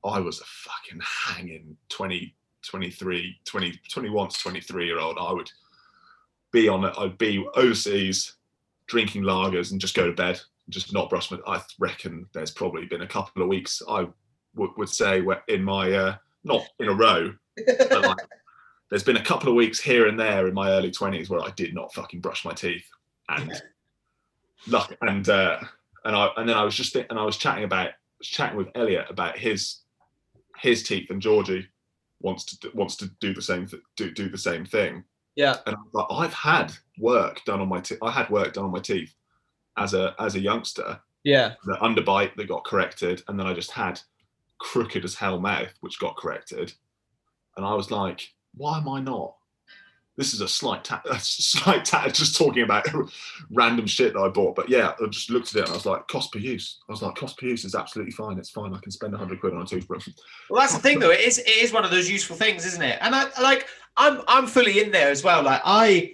I 0.04 0.20
was 0.20 0.40
a 0.40 0.44
fucking 0.44 1.00
hanging 1.26 1.76
20, 1.90 2.34
23, 2.62 3.40
20, 3.44 3.80
21 3.90 4.28
to 4.28 4.38
23 4.38 4.86
year 4.86 4.98
old. 4.98 5.16
I 5.20 5.32
would 5.32 5.50
be 6.50 6.68
on 6.68 6.84
it. 6.84 6.94
I'd 6.98 7.18
be 7.18 7.46
overseas 7.54 8.36
drinking 8.86 9.22
lagers 9.22 9.70
and 9.70 9.80
just 9.80 9.94
go 9.94 10.06
to 10.06 10.12
bed, 10.12 10.40
just 10.68 10.92
not 10.92 11.10
brush 11.10 11.30
my. 11.30 11.38
I 11.46 11.60
reckon 11.78 12.26
there's 12.32 12.50
probably 12.50 12.86
been 12.86 13.02
a 13.02 13.06
couple 13.06 13.42
of 13.42 13.48
weeks 13.48 13.82
I 13.88 14.06
would 14.54 14.70
would 14.76 14.88
say 14.88 15.20
where 15.20 15.42
in 15.48 15.62
my 15.62 15.92
uh, 15.92 16.16
not 16.44 16.62
in 16.78 16.88
a 16.88 16.94
row, 16.94 17.32
but 17.56 18.02
like 18.02 18.18
there's 18.90 19.04
been 19.04 19.16
a 19.16 19.24
couple 19.24 19.48
of 19.48 19.54
weeks 19.54 19.80
here 19.80 20.06
and 20.06 20.18
there 20.18 20.46
in 20.46 20.54
my 20.54 20.70
early 20.70 20.90
20s 20.90 21.28
where 21.30 21.42
I 21.42 21.50
did 21.56 21.74
not 21.74 21.94
fucking 21.94 22.20
brush 22.20 22.44
my 22.44 22.52
teeth. 22.52 22.86
And 23.28 23.60
luck 24.68 24.94
and 25.00 25.28
uh 25.28 25.58
and 26.04 26.14
I 26.14 26.28
and 26.36 26.48
then 26.48 26.56
I 26.56 26.64
was 26.64 26.74
just 26.74 26.92
thinking 26.92 27.10
and 27.10 27.18
I 27.18 27.24
was 27.24 27.36
chatting 27.36 27.64
about 27.64 27.90
was 28.18 28.28
chatting 28.28 28.56
with 28.56 28.68
Elliot 28.74 29.06
about 29.08 29.38
his 29.38 29.80
his 30.58 30.82
teeth 30.82 31.10
and 31.10 31.22
Georgie 31.22 31.66
wants 32.20 32.44
to 32.44 32.70
wants 32.74 32.96
to 32.96 33.10
do 33.20 33.32
the 33.32 33.42
same 33.42 33.66
th- 33.66 33.82
do 33.96 34.10
do 34.10 34.28
the 34.28 34.38
same 34.38 34.64
thing. 34.64 35.04
Yeah. 35.34 35.56
And 35.66 35.74
I 35.74 35.78
was 35.78 35.94
like, 35.94 36.06
I've 36.10 36.34
had 36.34 36.72
work 36.98 37.42
done 37.46 37.60
on 37.60 37.68
my 37.68 37.80
teeth. 37.80 37.98
I 38.02 38.10
had 38.10 38.28
work 38.28 38.52
done 38.52 38.66
on 38.66 38.70
my 38.70 38.80
teeth 38.80 39.14
as 39.76 39.94
a 39.94 40.14
as 40.18 40.34
a 40.34 40.40
youngster. 40.40 41.00
Yeah. 41.24 41.54
The 41.64 41.74
underbite 41.74 42.34
that 42.36 42.48
got 42.48 42.64
corrected, 42.64 43.22
and 43.28 43.38
then 43.38 43.46
I 43.46 43.54
just 43.54 43.70
had 43.70 44.00
crooked 44.58 45.04
as 45.04 45.14
hell 45.14 45.38
mouth, 45.38 45.72
which 45.80 45.98
got 45.98 46.16
corrected. 46.16 46.72
And 47.56 47.66
I 47.66 47.74
was 47.74 47.90
like, 47.90 48.32
why 48.54 48.78
am 48.78 48.88
I 48.88 49.00
not? 49.00 49.34
This 50.16 50.34
is 50.34 50.40
a 50.40 50.48
slight 50.48 50.84
ta- 50.84 51.02
a 51.10 51.18
slight 51.18 51.84
ta- 51.84 52.08
just 52.08 52.36
talking 52.36 52.62
about 52.62 52.86
random 53.50 53.86
shit 53.86 54.12
that 54.12 54.20
I 54.20 54.28
bought. 54.28 54.56
But 54.56 54.68
yeah, 54.68 54.92
I 55.02 55.06
just 55.06 55.30
looked 55.30 55.54
at 55.54 55.56
it 55.56 55.64
and 55.64 55.70
I 55.70 55.74
was 55.74 55.86
like, 55.86 56.06
cost 56.08 56.32
per 56.32 56.38
use. 56.38 56.80
I 56.88 56.92
was 56.92 57.02
like, 57.02 57.14
cost 57.14 57.38
per 57.38 57.46
use 57.46 57.64
is 57.64 57.74
absolutely 57.74 58.12
fine. 58.12 58.38
It's 58.38 58.50
fine. 58.50 58.74
I 58.74 58.78
can 58.78 58.92
spend 58.92 59.14
hundred 59.14 59.40
quid 59.40 59.54
on 59.54 59.62
a 59.62 59.66
toothbrush. 59.66 60.08
Well, 60.50 60.60
that's 60.60 60.74
the 60.74 60.80
thing, 60.80 60.98
though. 60.98 61.10
It 61.10 61.20
is 61.20 61.38
it 61.38 61.48
is 61.48 61.72
one 61.72 61.84
of 61.84 61.90
those 61.90 62.10
useful 62.10 62.36
things, 62.36 62.66
isn't 62.66 62.82
it? 62.82 62.98
And 63.00 63.14
I 63.14 63.28
like 63.40 63.68
I'm 63.96 64.20
I'm 64.28 64.46
fully 64.46 64.82
in 64.82 64.90
there 64.90 65.10
as 65.10 65.24
well. 65.24 65.42
Like 65.42 65.62
I 65.64 66.12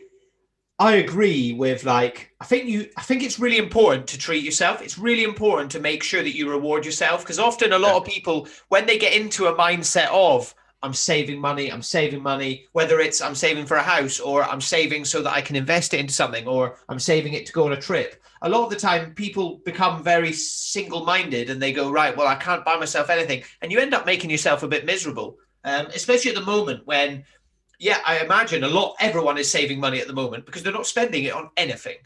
I 0.81 0.97
agree 0.97 1.53
with 1.53 1.85
like 1.85 2.33
I 2.41 2.45
think 2.45 2.67
you 2.67 2.89
I 2.97 3.03
think 3.03 3.23
it's 3.23 3.41
really 3.41 3.59
important 3.59 4.07
to 4.09 4.19
treat 4.19 4.45
yourself. 4.45 4.81
It's 4.81 4.97
really 4.97 5.25
important 5.25 5.73
to 5.73 5.81
make 5.81 6.05
sure 6.05 6.23
that 6.23 6.37
you 6.37 6.49
reward 6.49 6.85
yourself 6.85 7.23
because 7.23 7.41
often 7.41 7.73
a 7.73 7.79
lot 7.79 7.97
of 7.97 8.05
people 8.05 8.47
when 8.69 8.87
they 8.87 8.97
get 8.97 9.13
into 9.13 9.47
a 9.47 9.55
mindset 9.55 10.09
of 10.13 10.55
I'm 10.81 10.95
saving 10.95 11.41
money, 11.41 11.73
I'm 11.73 11.83
saving 11.83 12.23
money, 12.23 12.67
whether 12.73 13.01
it's 13.01 13.21
I'm 13.21 13.35
saving 13.35 13.67
for 13.67 13.77
a 13.77 13.83
house 13.83 14.21
or 14.21 14.45
I'm 14.45 14.61
saving 14.61 15.05
so 15.05 15.21
that 15.23 15.33
I 15.33 15.41
can 15.41 15.57
invest 15.57 15.93
it 15.93 15.99
into 15.99 16.15
something 16.15 16.47
or 16.47 16.79
I'm 16.89 17.01
saving 17.01 17.33
it 17.35 17.47
to 17.47 17.53
go 17.53 17.67
on 17.67 17.73
a 17.73 17.81
trip. 17.81 18.23
A 18.43 18.49
lot 18.49 18.63
of 18.63 18.71
the 18.71 18.77
time 18.77 19.15
people 19.15 19.61
become 19.65 20.05
very 20.05 20.33
single-minded 20.33 21.51
and 21.51 21.61
they 21.61 21.73
go, 21.73 21.91
right, 21.91 22.17
well, 22.17 22.29
I 22.29 22.37
can't 22.37 22.65
buy 22.65 22.77
myself 22.77 23.11
anything. 23.11 23.43
And 23.61 23.73
you 23.73 23.81
end 23.81 23.93
up 23.93 24.07
making 24.07 24.31
yourself 24.31 24.63
a 24.63 24.69
bit 24.69 24.87
miserable. 24.87 25.39
Um, 25.65 25.87
especially 25.87 26.31
at 26.31 26.37
the 26.37 26.45
moment 26.45 26.87
when 26.87 27.25
yeah, 27.79 27.99
I 28.07 28.19
imagine 28.21 28.65
a 28.65 28.69
lot 28.69 28.97
everyone 29.01 29.39
is 29.39 29.51
saving 29.51 29.81
money 29.81 30.01
at 30.01 30.07
the 30.07 30.13
moment 30.13 30.47
because 30.47 30.63
they're 30.63 30.73
not 30.73 30.87
spending 30.87 31.25
it 31.25 31.33
on 31.33 31.51
anything. 31.57 31.97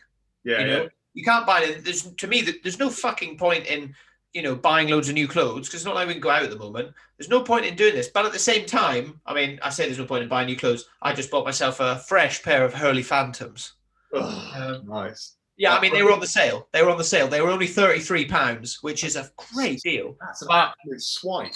Yeah, 0.45 0.61
you 0.61 0.67
know, 0.67 0.89
you 1.15 1.25
can't 1.25 1.47
buy 1.47 1.63
it. 1.63 1.85
There's 1.85 2.03
to 2.03 2.27
me, 2.27 2.43
there's 2.63 2.79
no 2.79 2.91
fucking 2.91 3.39
point 3.39 3.67
in 3.67 3.95
you 4.33 4.43
know 4.43 4.55
buying 4.57 4.89
loads 4.89 5.09
of 5.09 5.15
new 5.15 5.29
clothes 5.29 5.69
because 5.69 5.81
it's 5.81 5.85
not 5.87 5.95
like 5.95 6.07
we 6.09 6.15
can 6.15 6.23
go 6.23 6.31
out 6.31 6.43
at 6.43 6.51
the 6.51 6.59
moment. 6.59 6.93
There's 7.19 7.29
no 7.31 7.43
point 7.43 7.67
in 7.67 7.77
doing 7.77 7.95
this. 7.95 8.09
But 8.09 8.27
at 8.27 8.33
the 8.33 8.39
same 8.39 8.67
time, 8.67 9.21
I 9.27 9.35
mean, 9.35 9.59
I 9.63 9.71
say 9.71 9.85
there's 9.87 9.99
no 9.99 10.07
point 10.07 10.23
in 10.23 10.29
buying 10.29 10.47
new 10.47 10.57
clothes. 10.57 10.87
I 11.03 11.13
just 11.13 11.31
bought 11.31 11.45
myself 11.45 11.81
a 11.81 11.99
fresh 11.99 12.43
pair 12.43 12.65
of 12.65 12.75
Hurley 12.75 13.03
Phantoms. 13.03 13.75
Oh, 14.15 14.53
Um, 14.57 14.87
nice. 14.87 15.37
Yeah, 15.59 15.77
I 15.77 15.81
mean 15.81 15.93
they 15.93 16.03
were 16.03 16.13
on 16.13 16.21
the 16.21 16.27
sale. 16.27 16.67
They 16.73 16.83
were 16.83 16.91
on 16.91 16.99
the 16.99 17.05
sale. 17.05 17.29
They 17.29 17.41
were 17.41 17.51
only 17.51 17.67
thirty 17.67 18.01
three 18.01 18.25
pounds, 18.25 18.79
which 18.83 19.05
is 19.05 19.17
a 19.17 19.31
great 19.55 19.81
deal. 19.83 20.17
That's 20.21 20.43
absolute 20.51 21.03
swipe. 21.03 21.53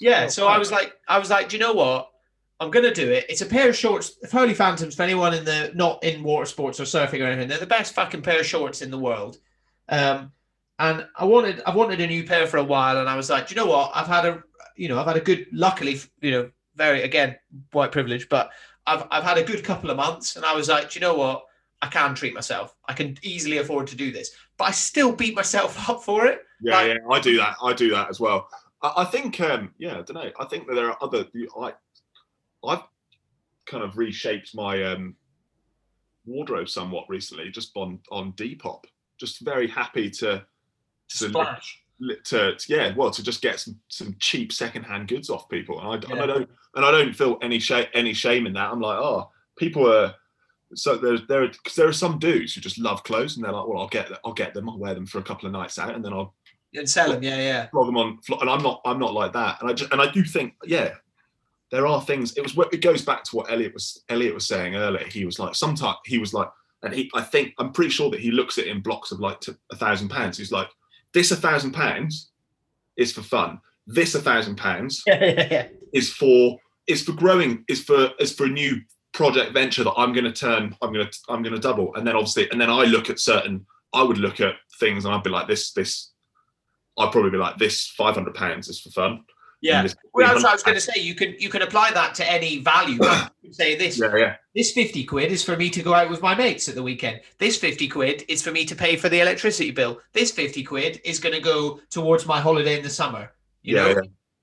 yeah, 0.00 0.24
Oh, 0.24 0.28
so 0.28 0.46
I 0.48 0.58
was 0.58 0.70
like, 0.72 0.92
I 1.08 1.18
was 1.18 1.30
like, 1.30 1.48
do 1.48 1.56
you 1.56 1.60
know 1.60 1.72
what? 1.72 2.10
I'm 2.58 2.70
gonna 2.70 2.94
do 2.94 3.10
it. 3.10 3.26
It's 3.28 3.42
a 3.42 3.46
pair 3.46 3.68
of 3.68 3.76
shorts. 3.76 4.16
Hurley 4.32 4.54
Phantoms 4.54 4.94
for 4.94 5.02
anyone 5.02 5.34
in 5.34 5.44
the 5.44 5.72
not 5.74 6.02
in 6.02 6.22
water 6.22 6.46
sports 6.46 6.80
or 6.80 6.84
surfing 6.84 7.20
or 7.20 7.26
anything. 7.26 7.48
They're 7.48 7.58
the 7.58 7.66
best 7.66 7.94
fucking 7.94 8.22
pair 8.22 8.40
of 8.40 8.46
shorts 8.46 8.80
in 8.82 8.90
the 8.90 8.98
world. 8.98 9.36
Um, 9.88 10.32
and 10.78 11.06
I 11.16 11.24
wanted, 11.24 11.62
I 11.66 11.74
wanted 11.74 12.00
a 12.00 12.06
new 12.06 12.24
pair 12.24 12.46
for 12.46 12.58
a 12.58 12.64
while, 12.64 12.98
and 12.98 13.08
I 13.08 13.16
was 13.16 13.30
like, 13.30 13.50
you 13.50 13.56
know 13.56 13.66
what? 13.66 13.92
I've 13.94 14.06
had 14.06 14.26
a, 14.26 14.42
you 14.76 14.88
know, 14.88 14.98
I've 14.98 15.06
had 15.06 15.16
a 15.16 15.20
good, 15.20 15.46
luckily, 15.52 16.00
you 16.20 16.30
know, 16.30 16.50
very 16.74 17.02
again 17.02 17.36
white 17.72 17.92
privilege, 17.92 18.28
but 18.28 18.50
I've 18.86 19.06
I've 19.10 19.24
had 19.24 19.38
a 19.38 19.42
good 19.44 19.64
couple 19.64 19.90
of 19.90 19.96
months, 19.96 20.36
and 20.36 20.44
I 20.44 20.54
was 20.54 20.68
like, 20.68 20.90
do 20.90 20.98
you 20.98 21.00
know 21.00 21.14
what? 21.14 21.44
I 21.82 21.88
can 21.88 22.14
treat 22.14 22.34
myself. 22.34 22.74
I 22.88 22.94
can 22.94 23.18
easily 23.22 23.58
afford 23.58 23.86
to 23.88 23.96
do 23.96 24.10
this, 24.10 24.30
but 24.56 24.64
I 24.64 24.70
still 24.70 25.12
beat 25.12 25.34
myself 25.36 25.88
up 25.90 26.02
for 26.02 26.26
it. 26.26 26.40
Yeah, 26.62 26.74
Like- 26.74 26.88
yeah, 26.88 26.96
I 27.10 27.20
do 27.20 27.36
that. 27.36 27.56
I 27.62 27.72
do 27.74 27.90
that 27.90 28.08
as 28.08 28.18
well. 28.18 28.48
I, 28.82 28.92
I 28.98 29.04
think, 29.04 29.40
um, 29.40 29.72
yeah, 29.78 29.92
I 29.98 30.02
don't 30.02 30.14
know. 30.14 30.30
I 30.40 30.44
think 30.46 30.66
that 30.66 30.74
there 30.74 30.90
are 30.90 30.96
other. 31.02 31.26
I, 31.60 31.72
I've 32.66 32.82
kind 33.66 33.82
of 33.82 33.96
reshaped 33.96 34.54
my 34.54 34.82
um, 34.84 35.16
wardrobe 36.24 36.68
somewhat 36.68 37.04
recently, 37.08 37.50
just 37.50 37.72
on 37.76 38.00
on 38.10 38.32
Depop. 38.32 38.84
Just 39.18 39.40
very 39.40 39.68
happy 39.68 40.10
to 40.10 40.44
to, 41.08 41.28
Splash. 41.28 41.82
to, 42.24 42.54
to 42.56 42.56
yeah, 42.68 42.94
well, 42.94 43.10
to 43.10 43.22
just 43.22 43.42
get 43.42 43.60
some 43.60 43.78
some 43.88 44.16
cheap 44.20 44.52
secondhand 44.52 45.08
goods 45.08 45.30
off 45.30 45.48
people, 45.48 45.78
and 45.80 46.04
I, 46.04 46.12
and 46.12 46.20
I 46.20 46.26
don't 46.26 46.50
and 46.74 46.84
I 46.84 46.90
don't 46.90 47.14
feel 47.14 47.38
any 47.42 47.58
shame 47.58 47.86
any 47.94 48.12
shame 48.12 48.46
in 48.46 48.52
that. 48.54 48.70
I'm 48.70 48.80
like, 48.80 48.98
oh, 48.98 49.30
people 49.56 49.90
are. 49.92 50.14
So 50.74 50.96
there, 50.96 51.16
there, 51.28 51.46
because 51.46 51.76
there 51.76 51.86
are 51.86 51.92
some 51.92 52.18
dudes 52.18 52.52
who 52.52 52.60
just 52.60 52.76
love 52.76 53.04
clothes, 53.04 53.36
and 53.36 53.44
they're 53.44 53.52
like, 53.52 53.68
"Well, 53.68 53.78
I'll 53.78 53.88
get, 53.88 54.10
I'll 54.24 54.32
get 54.32 54.52
them, 54.52 54.68
I'll 54.68 54.78
wear 54.78 54.94
them 54.94 55.06
for 55.06 55.18
a 55.20 55.22
couple 55.22 55.46
of 55.46 55.52
nights 55.52 55.78
out, 55.78 55.94
and 55.94 56.04
then 56.04 56.12
I'll 56.12 56.34
And 56.74 56.90
sell 56.90 57.12
them, 57.12 57.22
yeah, 57.22 57.36
yeah. 57.36 57.68
flog 57.68 57.86
them 57.86 57.96
on 57.96 58.18
and 58.40 58.50
i'm 58.50 58.62
not 58.62 58.80
i'm 58.84 58.98
not 58.98 59.14
like 59.14 59.32
that 59.32 59.60
and 59.60 59.70
i 59.70 59.72
just 59.72 59.92
and 59.92 60.00
i 60.00 60.10
do 60.10 60.24
think 60.24 60.54
yeah 60.64 60.94
there 61.70 61.86
are 61.86 62.00
things 62.00 62.36
it 62.36 62.42
was 62.42 62.56
it 62.72 62.82
goes 62.82 63.02
back 63.02 63.24
to 63.24 63.36
what 63.36 63.50
elliot 63.50 63.74
was 63.74 64.04
elliot 64.08 64.34
was 64.34 64.46
saying 64.46 64.76
earlier. 64.76 65.06
He 65.06 65.24
was 65.24 65.38
like 65.38 65.54
sometimes 65.54 65.96
he 66.04 66.18
was 66.18 66.32
like 66.32 66.48
and 66.82 66.92
he 66.92 67.10
i 67.14 67.22
think 67.22 67.54
i'm 67.58 67.72
pretty 67.72 67.90
sure 67.90 68.10
that 68.10 68.20
he 68.20 68.30
looks 68.30 68.58
at 68.58 68.66
it 68.66 68.70
in 68.70 68.82
blocks 68.82 69.10
of 69.10 69.20
like 69.20 69.40
to 69.40 69.56
a 69.72 69.76
thousand 69.76 70.08
pounds. 70.08 70.38
He's 70.38 70.52
like 70.52 70.68
this 71.12 71.30
a 71.30 71.36
thousand 71.36 71.72
pounds 71.72 72.30
is 72.96 73.12
for 73.12 73.22
fun. 73.22 73.60
This 73.86 74.14
a 74.14 74.20
thousand 74.20 74.56
pounds 74.56 75.02
is 75.06 76.12
for 76.12 76.58
is 76.86 77.02
for 77.02 77.12
growing 77.12 77.64
is 77.68 77.82
for 77.82 78.10
is 78.18 78.32
for 78.32 78.44
a 78.46 78.50
new 78.50 78.80
project 79.12 79.54
venture 79.54 79.82
that 79.82 79.94
i'm 79.96 80.12
going 80.12 80.24
to 80.24 80.32
turn 80.32 80.76
i'm 80.82 80.92
going 80.92 81.06
to 81.06 81.18
i'm 81.28 81.42
going 81.42 81.54
to 81.54 81.60
double. 81.60 81.94
And 81.94 82.06
then 82.06 82.14
obviously 82.16 82.50
and 82.50 82.60
then 82.60 82.70
i 82.70 82.84
look 82.84 83.08
at 83.08 83.18
certain 83.18 83.64
i 83.92 84.02
would 84.02 84.18
look 84.18 84.40
at 84.40 84.56
things 84.78 85.04
and 85.04 85.14
i'd 85.14 85.22
be 85.22 85.30
like 85.30 85.48
this 85.48 85.72
this 85.72 86.12
i'd 86.98 87.12
probably 87.12 87.30
be 87.30 87.38
like 87.38 87.56
this 87.56 87.88
500 87.88 88.34
pounds 88.34 88.68
is 88.68 88.80
for 88.80 88.90
fun 88.90 89.24
Yeah. 89.60 89.86
Well, 90.12 90.26
that's 90.26 90.42
what 90.42 90.50
I 90.50 90.52
was 90.52 90.62
going 90.62 90.76
to 90.76 90.80
say. 90.80 91.00
You 91.00 91.14
can 91.14 91.34
you 91.38 91.48
can 91.48 91.62
apply 91.62 91.90
that 91.92 92.14
to 92.16 92.30
any 92.30 92.58
value. 92.58 92.94
You 92.94 93.28
can 93.42 93.52
say 93.52 93.76
this 93.76 93.98
yeah 93.98 94.14
yeah 94.16 94.36
this 94.54 94.72
fifty 94.72 95.04
quid 95.04 95.32
is 95.32 95.42
for 95.42 95.56
me 95.56 95.70
to 95.70 95.82
go 95.82 95.94
out 95.94 96.10
with 96.10 96.22
my 96.22 96.34
mates 96.34 96.68
at 96.68 96.74
the 96.74 96.82
weekend. 96.82 97.20
This 97.38 97.56
fifty 97.56 97.88
quid 97.88 98.24
is 98.28 98.42
for 98.42 98.52
me 98.52 98.64
to 98.66 98.74
pay 98.74 98.96
for 98.96 99.08
the 99.08 99.20
electricity 99.20 99.70
bill. 99.70 100.00
This 100.12 100.30
fifty 100.30 100.62
quid 100.62 101.00
is 101.04 101.18
going 101.18 101.34
to 101.34 101.40
go 101.40 101.80
towards 101.90 102.26
my 102.26 102.40
holiday 102.40 102.76
in 102.76 102.82
the 102.82 102.90
summer. 102.90 103.32
You 103.62 103.76
yeah, 103.76 103.82
know, 103.82 103.88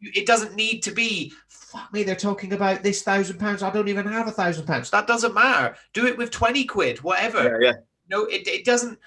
yeah. 0.02 0.12
it 0.16 0.26
doesn't 0.26 0.56
need 0.56 0.82
to 0.84 0.92
be. 0.92 1.34
Fuck 1.48 1.92
me, 1.92 2.04
they're 2.04 2.16
talking 2.16 2.54
about 2.54 2.84
this 2.84 3.02
thousand 3.02 3.40
pounds. 3.40 3.64
I 3.64 3.72
don't 3.72 3.88
even 3.88 4.06
have 4.08 4.28
a 4.28 4.32
thousand 4.32 4.68
pounds. 4.68 4.90
That 4.92 5.08
doesn't 5.08 5.34
matter. 5.34 5.76
Do 5.94 6.06
it 6.06 6.18
with 6.18 6.32
twenty 6.32 6.66
quid, 6.66 7.02
whatever. 7.02 7.60
yeah 7.62 7.70
yeah 7.70 7.74
no 8.10 8.26
it, 8.26 8.48
it 8.48 8.66
doesn't 8.66 9.00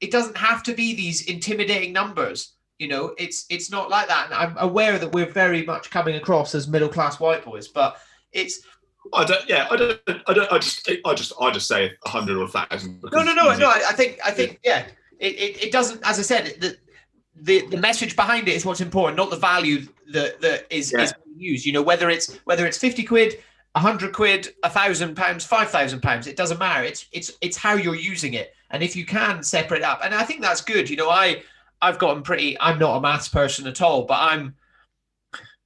it 0.00 0.10
doesn't 0.10 0.36
have 0.36 0.62
to 0.62 0.74
be 0.74 0.94
these 0.94 1.26
intimidating 1.26 1.92
numbers 1.92 2.54
you 2.78 2.88
know 2.88 3.14
it's 3.18 3.46
it's 3.48 3.70
not 3.70 3.88
like 3.90 4.08
that 4.08 4.26
and 4.26 4.34
i'm 4.34 4.56
aware 4.58 4.98
that 4.98 5.12
we're 5.12 5.30
very 5.30 5.64
much 5.64 5.90
coming 5.90 6.16
across 6.16 6.54
as 6.54 6.68
middle 6.68 6.88
class 6.88 7.18
white 7.18 7.44
boys 7.44 7.68
but 7.68 7.98
it's 8.32 8.60
I 9.12 9.24
don't. 9.24 9.48
Yeah, 9.48 9.68
I 9.70 9.76
don't. 9.76 10.00
I 10.26 10.32
don't. 10.32 10.52
I 10.52 10.58
just. 10.58 10.90
I 11.04 11.14
just. 11.14 11.32
I 11.40 11.50
just 11.52 11.68
say 11.68 11.92
a 12.04 12.08
hundred 12.08 12.38
or 12.38 12.44
a 12.44 12.48
thousand. 12.48 13.00
no 13.12 13.22
no 13.22 13.32
no 13.32 13.54
no 13.56 13.70
i, 13.70 13.92
think 13.92 14.18
i 14.24 14.30
think 14.30 14.58
yeah 14.64 14.86
it, 15.20 15.34
it, 15.34 15.64
it 15.64 15.72
doesn't 15.72 16.00
as 16.04 16.18
i 16.18 16.22
said 16.22 16.56
the, 16.60 16.76
the 17.36 17.66
the 17.68 17.76
message 17.76 18.16
behind 18.16 18.48
it 18.48 18.54
is 18.54 18.66
what's 18.66 18.80
important 18.80 19.16
not 19.16 19.30
the 19.30 19.36
value 19.36 19.86
that 20.12 20.40
that 20.40 20.66
is, 20.70 20.92
Yeah. 20.92 21.02
is 21.02 21.12
being 21.24 21.38
used 21.38 21.64
you 21.64 21.72
know 21.72 21.82
whether 21.82 22.10
it's 22.10 22.34
whether 22.44 22.66
it's 22.66 22.78
50 22.78 23.04
quid 23.04 23.38
100 23.72 24.12
quid 24.12 24.54
a 24.64 24.70
thousand 24.70 25.14
pounds 25.14 25.44
five 25.44 25.70
thousand 25.70 26.00
pounds 26.00 26.26
it 26.26 26.36
doesn't 26.36 26.58
matter 26.58 26.82
it's 26.82 27.06
it's 27.12 27.30
it's 27.40 27.56
how 27.56 27.74
you're 27.74 27.94
using 27.94 28.34
it 28.34 28.54
and 28.70 28.82
if 28.82 28.96
you 28.96 29.06
can 29.06 29.42
separate 29.42 29.82
up 29.82 30.00
and 30.02 30.14
i 30.14 30.24
think 30.24 30.40
that's 30.40 30.60
good 30.60 30.90
you 30.90 30.96
know 30.96 31.10
i 31.10 31.42
i've 31.82 31.98
gotten 31.98 32.22
pretty 32.22 32.58
i'm 32.60 32.78
not 32.78 32.96
a 32.96 33.00
maths 33.00 33.28
person 33.28 33.66
at 33.66 33.82
all 33.82 34.04
but 34.04 34.18
i'm 34.18 34.54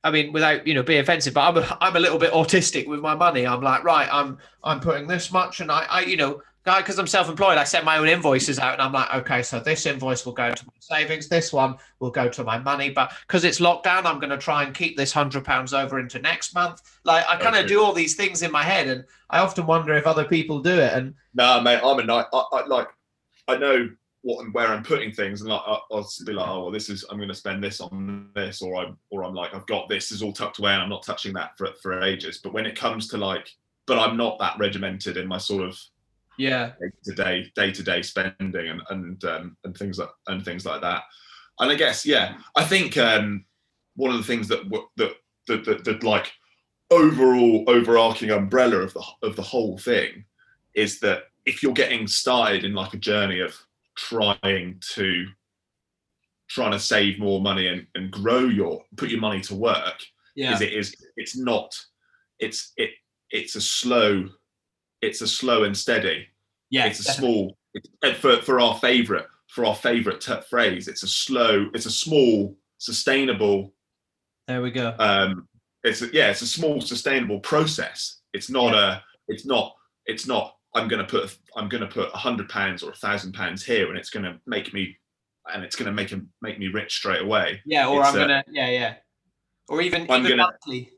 I 0.02 0.10
mean, 0.10 0.32
without 0.32 0.66
you 0.66 0.74
know 0.74 0.82
being 0.82 1.00
offensive, 1.00 1.34
but 1.34 1.42
I'm 1.42 1.62
a, 1.62 1.78
I'm 1.80 1.96
a 1.96 2.00
little 2.00 2.18
bit 2.18 2.32
autistic 2.32 2.86
with 2.86 3.00
my 3.00 3.14
money. 3.14 3.46
I'm 3.46 3.60
like, 3.60 3.84
right, 3.84 4.08
I'm 4.10 4.38
I'm 4.64 4.80
putting 4.80 5.06
this 5.06 5.30
much, 5.30 5.60
and 5.60 5.70
I, 5.70 5.84
I 5.90 6.00
you 6.00 6.16
know, 6.16 6.40
guy, 6.64 6.80
because 6.80 6.98
I'm 6.98 7.06
self-employed, 7.06 7.58
I 7.58 7.64
send 7.64 7.84
my 7.84 7.98
own 7.98 8.08
invoices 8.08 8.58
out, 8.58 8.74
and 8.74 8.82
I'm 8.82 8.92
like, 8.92 9.12
okay, 9.14 9.42
so 9.42 9.60
this 9.60 9.84
invoice 9.84 10.24
will 10.24 10.32
go 10.32 10.52
to 10.52 10.66
my 10.66 10.72
savings, 10.78 11.28
this 11.28 11.52
one 11.52 11.76
will 11.98 12.10
go 12.10 12.30
to 12.30 12.44
my 12.44 12.58
money, 12.58 12.88
but 12.88 13.12
because 13.26 13.44
it's 13.44 13.60
lockdown, 13.60 14.06
I'm 14.06 14.18
going 14.18 14.30
to 14.30 14.38
try 14.38 14.64
and 14.64 14.74
keep 14.74 14.96
this 14.96 15.12
hundred 15.12 15.44
pounds 15.44 15.74
over 15.74 15.98
into 15.98 16.18
next 16.18 16.54
month. 16.54 16.80
Like, 17.04 17.26
I 17.28 17.36
kind 17.36 17.56
of 17.56 17.66
do 17.66 17.82
all 17.82 17.92
these 17.92 18.14
things 18.14 18.40
in 18.42 18.50
my 18.50 18.62
head, 18.62 18.88
and 18.88 19.04
I 19.28 19.40
often 19.40 19.66
wonder 19.66 19.94
if 19.94 20.06
other 20.06 20.24
people 20.24 20.60
do 20.60 20.78
it. 20.78 20.94
And 20.94 21.14
Nah, 21.34 21.60
mate. 21.60 21.80
I'm 21.84 21.98
a 21.98 22.04
night. 22.04 22.26
I, 22.32 22.42
I 22.52 22.66
like. 22.66 22.88
I 23.48 23.56
know 23.56 23.90
what 24.22 24.44
and 24.44 24.52
where 24.52 24.68
I'm 24.68 24.82
putting 24.82 25.12
things, 25.12 25.40
and 25.40 25.50
like 25.50 25.62
I'll 25.64 26.08
be 26.26 26.32
like, 26.32 26.48
oh, 26.48 26.62
well, 26.62 26.70
this 26.70 26.90
is. 26.90 27.04
I'm 27.10 27.16
going 27.16 27.28
to 27.28 27.34
spend 27.34 27.62
this 27.62 27.80
on 27.80 28.28
this, 28.34 28.60
or 28.60 28.76
I'm, 28.76 28.98
or 29.10 29.24
I'm 29.24 29.34
like, 29.34 29.54
I've 29.54 29.66
got 29.66 29.88
this 29.88 30.12
is 30.12 30.22
all 30.22 30.32
tucked 30.32 30.58
away, 30.58 30.72
and 30.72 30.82
I'm 30.82 30.88
not 30.90 31.04
touching 31.04 31.32
that 31.34 31.56
for 31.56 31.68
for 31.82 32.02
ages. 32.02 32.40
But 32.42 32.52
when 32.52 32.66
it 32.66 32.76
comes 32.76 33.08
to 33.08 33.16
like, 33.16 33.48
but 33.86 33.98
I'm 33.98 34.16
not 34.16 34.38
that 34.38 34.58
regimented 34.58 35.16
in 35.16 35.26
my 35.26 35.38
sort 35.38 35.66
of 35.66 35.78
yeah, 36.38 36.72
day 36.80 36.90
to 37.04 37.14
day 37.14 37.52
day 37.54 37.72
to 37.72 37.82
day 37.82 38.02
spending 38.02 38.68
and 38.68 38.82
and 38.90 39.24
um, 39.24 39.56
and 39.64 39.76
things 39.76 39.98
like 39.98 40.10
and 40.26 40.44
things 40.44 40.66
like 40.66 40.82
that. 40.82 41.02
And 41.58 41.70
I 41.70 41.74
guess 41.74 42.04
yeah, 42.04 42.36
I 42.56 42.64
think 42.64 42.96
um, 42.98 43.44
one 43.96 44.10
of 44.10 44.18
the 44.18 44.24
things 44.24 44.48
that 44.48 44.68
that 44.96 45.14
that, 45.46 45.64
that, 45.64 45.84
that 45.84 46.02
like 46.02 46.32
overall 46.90 47.64
overarching 47.68 48.30
umbrella 48.30 48.78
of 48.78 48.92
the 48.92 49.02
of 49.22 49.36
the 49.36 49.42
whole 49.42 49.78
thing 49.78 50.24
is 50.74 51.00
that 51.00 51.24
if 51.46 51.62
you're 51.62 51.72
getting 51.72 52.06
started 52.06 52.64
in 52.64 52.74
like 52.74 52.94
a 52.94 52.98
journey 52.98 53.40
of 53.40 53.56
trying 54.08 54.80
to 54.94 55.26
trying 56.48 56.72
to 56.72 56.80
save 56.80 57.18
more 57.18 57.40
money 57.40 57.68
and, 57.68 57.86
and 57.94 58.10
grow 58.10 58.40
your 58.40 58.82
put 58.96 59.08
your 59.10 59.20
money 59.20 59.40
to 59.40 59.54
work 59.54 59.98
Yeah. 60.34 60.54
is 60.54 60.60
it 60.62 60.72
is 60.72 60.94
it's 61.16 61.36
not 61.36 61.76
it's 62.38 62.72
it 62.76 62.90
it's 63.30 63.54
a 63.56 63.60
slow 63.60 64.28
it's 65.02 65.20
a 65.20 65.28
slow 65.28 65.64
and 65.64 65.76
steady 65.76 66.26
yeah. 66.70 66.86
it's 66.86 67.00
a 67.00 67.12
small 67.12 67.56
it's, 67.74 68.18
for 68.18 68.36
for 68.42 68.58
our 68.60 68.76
favorite 68.78 69.26
for 69.48 69.64
our 69.66 69.74
favorite 69.74 70.20
t- 70.20 70.40
phrase 70.48 70.88
it's 70.88 71.02
a 71.02 71.08
slow 71.08 71.68
it's 71.74 71.86
a 71.86 71.90
small 71.90 72.56
sustainable 72.78 73.74
There 74.48 74.62
we 74.62 74.70
go. 74.70 74.94
um 74.98 75.46
it's 75.84 76.02
a, 76.02 76.08
yeah 76.12 76.30
it's 76.30 76.42
a 76.42 76.46
small 76.46 76.80
sustainable 76.80 77.40
process 77.40 78.20
it's 78.32 78.48
not 78.50 78.74
a 78.74 79.02
it's 79.28 79.44
not 79.46 79.74
it's 80.06 80.26
not 80.26 80.56
i'm 80.74 80.88
gonna 80.88 81.04
put 81.04 81.36
i'm 81.56 81.68
gonna 81.68 81.86
put 81.86 82.08
a 82.12 82.16
hundred 82.16 82.48
pounds 82.48 82.82
or 82.82 82.90
a 82.90 82.94
thousand 82.96 83.32
pounds 83.32 83.64
here 83.64 83.88
and 83.88 83.98
it's 83.98 84.10
gonna 84.10 84.38
make 84.46 84.72
me 84.72 84.96
and 85.52 85.64
it's 85.64 85.76
gonna 85.76 85.92
make 85.92 86.10
him 86.10 86.28
make 86.42 86.58
me 86.58 86.68
rich 86.68 86.94
straight 86.96 87.22
away 87.22 87.60
Yeah, 87.64 87.88
or 87.88 88.00
It's, 88.00 88.08
I'm 88.10 88.14
uh, 88.14 88.18
gonna 88.18 88.44
yeah, 88.50 88.68
yeah. 88.70 88.94
Or 89.68 89.80
even 89.80 90.02
I'm 90.10 90.20
even 90.24 90.38
gonna- 90.38 90.42
monthly. 90.50 90.90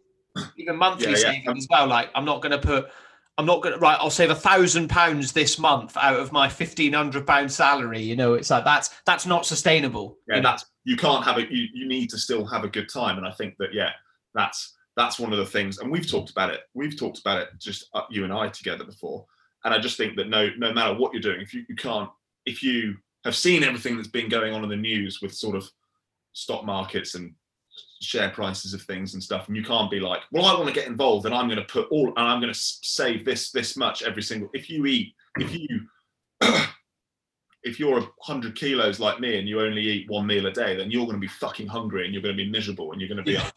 Even 0.57 0.77
monthly 0.77 1.05
Yeah, 1.07 1.11
yeah. 1.11 1.16
saving 1.16 1.49
I'm- 1.49 1.57
as 1.57 1.66
well. 1.70 1.87
Like 1.87 2.11
I'm 2.14 2.25
not 2.25 2.41
gonna 2.43 2.59
put 2.59 2.91
I'm 3.39 3.47
not 3.47 3.62
gonna 3.62 3.79
right, 3.79 3.97
I'll 4.01 4.11
save 4.11 4.31
a 4.31 4.35
thousand 4.35 4.89
pounds 4.89 5.33
this 5.33 5.59
month 5.59 5.97
out 5.97 6.18
of 6.20 6.33
my 6.33 6.49
fifteen 6.49 6.93
hundred 6.93 7.27
pound 7.27 7.51
salary. 7.53 8.01
You 8.03 8.16
know, 8.16 8.35
it's 8.35 8.51
like 8.51 8.64
that's 8.64 8.91
that's 9.07 9.27
not 9.27 9.47
sustainable. 9.47 10.18
yeah 10.29 10.37
you 10.37 10.43
know? 10.43 10.49
that's 10.51 10.66
you 10.85 10.97
can't 10.97 11.25
have 11.25 11.39
it 11.39 11.51
you, 11.51 11.66
you 11.73 11.87
need 11.87 12.11
to 12.11 12.18
still 12.18 12.45
have 12.45 12.64
a 12.64 12.68
good 12.68 12.89
time 12.89 13.16
and 13.18 13.27
i 13.27 13.31
think 13.31 13.55
that 13.59 13.73
yeah 13.73 13.91
that's 14.35 14.75
that's 14.97 15.18
one 15.20 15.33
of 15.33 15.39
the 15.39 15.47
things 15.47 15.79
and 15.79 15.91
we've 15.91 16.11
talked 16.11 16.31
about 16.31 16.51
it 16.51 16.61
we've 16.75 16.99
talked 16.99 17.20
about 17.20 17.39
it 17.41 17.49
just 17.59 17.89
uh, 17.95 18.03
you 18.11 18.25
and 18.25 18.33
i 18.33 18.49
together 18.49 18.83
before 18.85 19.25
and 19.64 19.72
i 19.74 19.78
just 19.78 19.96
think 19.96 20.16
that 20.16 20.28
no 20.28 20.50
no 20.58 20.72
matter 20.72 20.94
what 20.94 21.12
you're 21.12 21.22
doing 21.22 21.40
if 21.40 21.52
you, 21.54 21.64
you 21.68 21.74
can't 21.76 22.10
if 22.46 22.62
you 22.62 22.96
have 23.24 23.36
seen 23.36 23.62
everything 23.62 23.96
that's 23.96 24.08
been 24.08 24.28
going 24.28 24.52
on 24.52 24.62
in 24.64 24.68
the 24.70 24.76
news 24.76 25.20
with 25.22 25.32
sort 25.34 25.56
of 25.56 25.68
stock 26.32 26.64
markets 26.64 27.14
and 27.14 27.32
share 28.00 28.30
prices 28.30 28.74
of 28.74 28.82
things 28.82 29.14
and 29.14 29.22
stuff 29.22 29.46
and 29.46 29.56
you 29.56 29.62
can't 29.62 29.90
be 29.90 30.00
like 30.00 30.20
well 30.32 30.46
i 30.46 30.54
want 30.54 30.66
to 30.66 30.74
get 30.74 30.88
involved 30.88 31.24
and 31.24 31.34
i'm 31.34 31.46
going 31.46 31.58
to 31.58 31.64
put 31.72 31.86
all 31.90 32.08
and 32.08 32.26
i'm 32.28 32.40
going 32.40 32.52
to 32.52 32.58
save 32.58 33.24
this 33.24 33.52
this 33.52 33.76
much 33.76 34.02
every 34.02 34.22
single 34.22 34.48
if 34.54 34.68
you 34.68 34.86
eat 34.86 35.14
if 35.38 35.54
you 35.54 35.68
if 37.62 37.78
you're 37.78 38.00
100 38.00 38.56
kilos 38.56 38.98
like 38.98 39.20
me 39.20 39.38
and 39.38 39.48
you 39.48 39.60
only 39.60 39.82
eat 39.82 40.10
one 40.10 40.26
meal 40.26 40.46
a 40.46 40.50
day 40.50 40.74
then 40.76 40.90
you're 40.90 41.04
going 41.06 41.16
to 41.16 41.20
be 41.20 41.28
fucking 41.28 41.66
hungry 41.68 42.04
and 42.04 42.12
you're 42.12 42.22
going 42.22 42.36
to 42.36 42.44
be 42.44 42.50
miserable 42.50 42.90
and 42.90 43.00
you're 43.00 43.08
going 43.08 43.16
to 43.18 43.22
be 43.22 43.32
Yeah. 43.34 43.48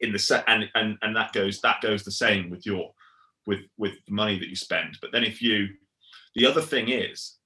in 0.00 0.12
the 0.12 0.18
set 0.18 0.44
and, 0.46 0.68
and 0.76 0.96
and 1.02 1.14
that 1.16 1.32
goes 1.32 1.60
that 1.62 1.80
goes 1.80 2.04
the 2.04 2.12
same 2.12 2.50
with 2.50 2.64
your 2.64 2.92
with 3.46 3.60
with 3.78 3.92
the 4.06 4.12
money 4.12 4.38
that 4.38 4.48
you 4.48 4.56
spend 4.56 4.98
but 5.00 5.12
then 5.12 5.24
if 5.24 5.42
you 5.42 5.68
the 6.34 6.46
other 6.46 6.62
thing 6.62 6.88
is 6.88 7.36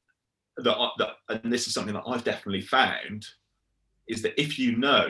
that, 0.58 0.76
I- 0.76 0.90
that 0.98 1.10
and 1.28 1.52
this 1.52 1.66
is 1.66 1.74
something 1.74 1.94
that 1.94 2.04
i've 2.06 2.24
definitely 2.24 2.62
found 2.62 3.24
is 4.08 4.22
that 4.22 4.40
if 4.40 4.58
you 4.58 4.76
know 4.76 5.08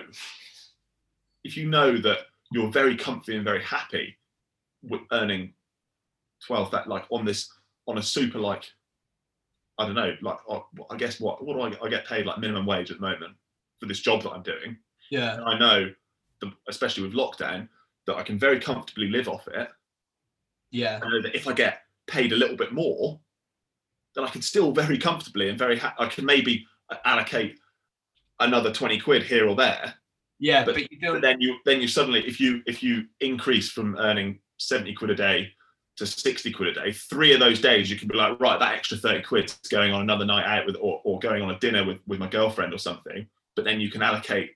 if 1.45 1.57
you 1.57 1.69
know 1.69 1.97
that 1.99 2.21
you're 2.53 2.71
very 2.71 2.97
comfy 2.97 3.37
and 3.37 3.45
very 3.45 3.63
happy 3.63 4.17
with 4.83 5.01
earning 5.13 5.53
12 6.47 6.71
that 6.71 6.89
like 6.89 7.05
on 7.11 7.25
this 7.25 7.51
on 7.87 7.99
a 7.99 8.03
super 8.03 8.39
like 8.39 8.65
I 9.79 9.85
don't 9.85 9.95
know, 9.95 10.15
like 10.23 10.39
uh, 10.49 10.61
I 10.91 10.97
guess 10.97 11.21
what 11.21 11.45
what 11.45 11.55
do 11.55 11.61
I 11.61 11.71
get? 11.71 11.83
I 11.83 11.89
get 11.89 12.07
paid 12.07 12.25
like 12.25 12.39
minimum 12.39 12.65
wage 12.65 12.91
at 12.91 12.97
the 12.97 13.03
moment 13.07 13.35
for 13.79 13.87
this 13.87 14.01
job 14.01 14.23
that 14.23 14.31
I'm 14.31 14.43
doing. 14.43 14.77
Yeah. 15.11 15.35
And 15.35 15.45
I 15.45 15.59
know, 15.59 15.91
the, 16.41 16.51
especially 16.69 17.03
with 17.03 17.13
lockdown, 17.13 17.69
that 18.07 18.17
I 18.17 18.23
can 18.23 18.39
very 18.39 18.59
comfortably 18.59 19.09
live 19.11 19.29
off 19.29 19.47
it. 19.49 19.69
Yeah. 20.77 21.01
I 21.03 21.09
know 21.09 21.23
that 21.23 21.35
if 21.35 21.49
I 21.49 21.53
get 21.55 21.81
paid 22.07 22.33
a 22.33 22.37
little 22.37 22.57
bit 22.57 22.73
more, 22.73 23.19
then 24.15 24.25
I 24.25 24.29
can 24.29 24.43
still 24.43 24.73
very 24.73 24.99
comfortably 24.99 25.49
and 25.49 25.59
very 25.59 25.79
ha- 25.79 25.95
I 25.99 26.07
can 26.07 26.27
maybe 26.27 26.67
uh, 26.91 26.97
allocate 27.05 27.59
another 28.41 28.73
20 28.73 29.01
quid 29.01 29.23
here 29.23 29.49
or 29.49 29.57
there. 29.57 29.95
Yeah. 30.39 30.65
But- 30.65 30.75
But, 30.75 30.93
you 30.93 30.99
But 31.01 31.23
then 31.23 31.41
you 31.41 31.57
then 31.65 31.81
you 31.81 31.89
suddenly 31.89 32.27
if 32.27 32.39
you 32.41 32.63
if 32.67 32.83
you 32.83 33.07
increase 33.21 33.71
from 33.71 33.97
earning 33.97 34.41
70 34.59 34.93
quid 34.95 35.11
a 35.11 35.15
day 35.15 35.53
to 35.97 36.07
60 36.07 36.53
quid 36.53 36.69
a 36.69 36.75
day, 36.75 36.93
three 36.93 37.33
of 37.33 37.41
those 37.41 37.59
days 37.59 37.91
you 37.91 37.97
can 37.99 38.07
be 38.09 38.17
like, 38.17 38.39
right, 38.39 38.61
that 38.61 38.75
extra 38.75 38.99
30 38.99 39.23
quid 39.23 39.47
is 39.47 39.59
going 39.71 39.93
on 39.95 40.03
another 40.03 40.27
night 40.27 40.45
out 40.45 40.67
with 40.67 40.77
or, 40.79 41.01
or 41.05 41.19
going 41.21 41.41
on 41.43 41.51
a 41.51 41.59
dinner 41.59 41.85
with, 41.87 41.99
with 42.07 42.19
my 42.19 42.29
girlfriend 42.29 42.75
or 42.75 42.79
something. 42.79 43.27
But 43.55 43.65
then 43.65 43.81
you 43.81 43.91
can 43.91 44.03
allocate 44.03 44.51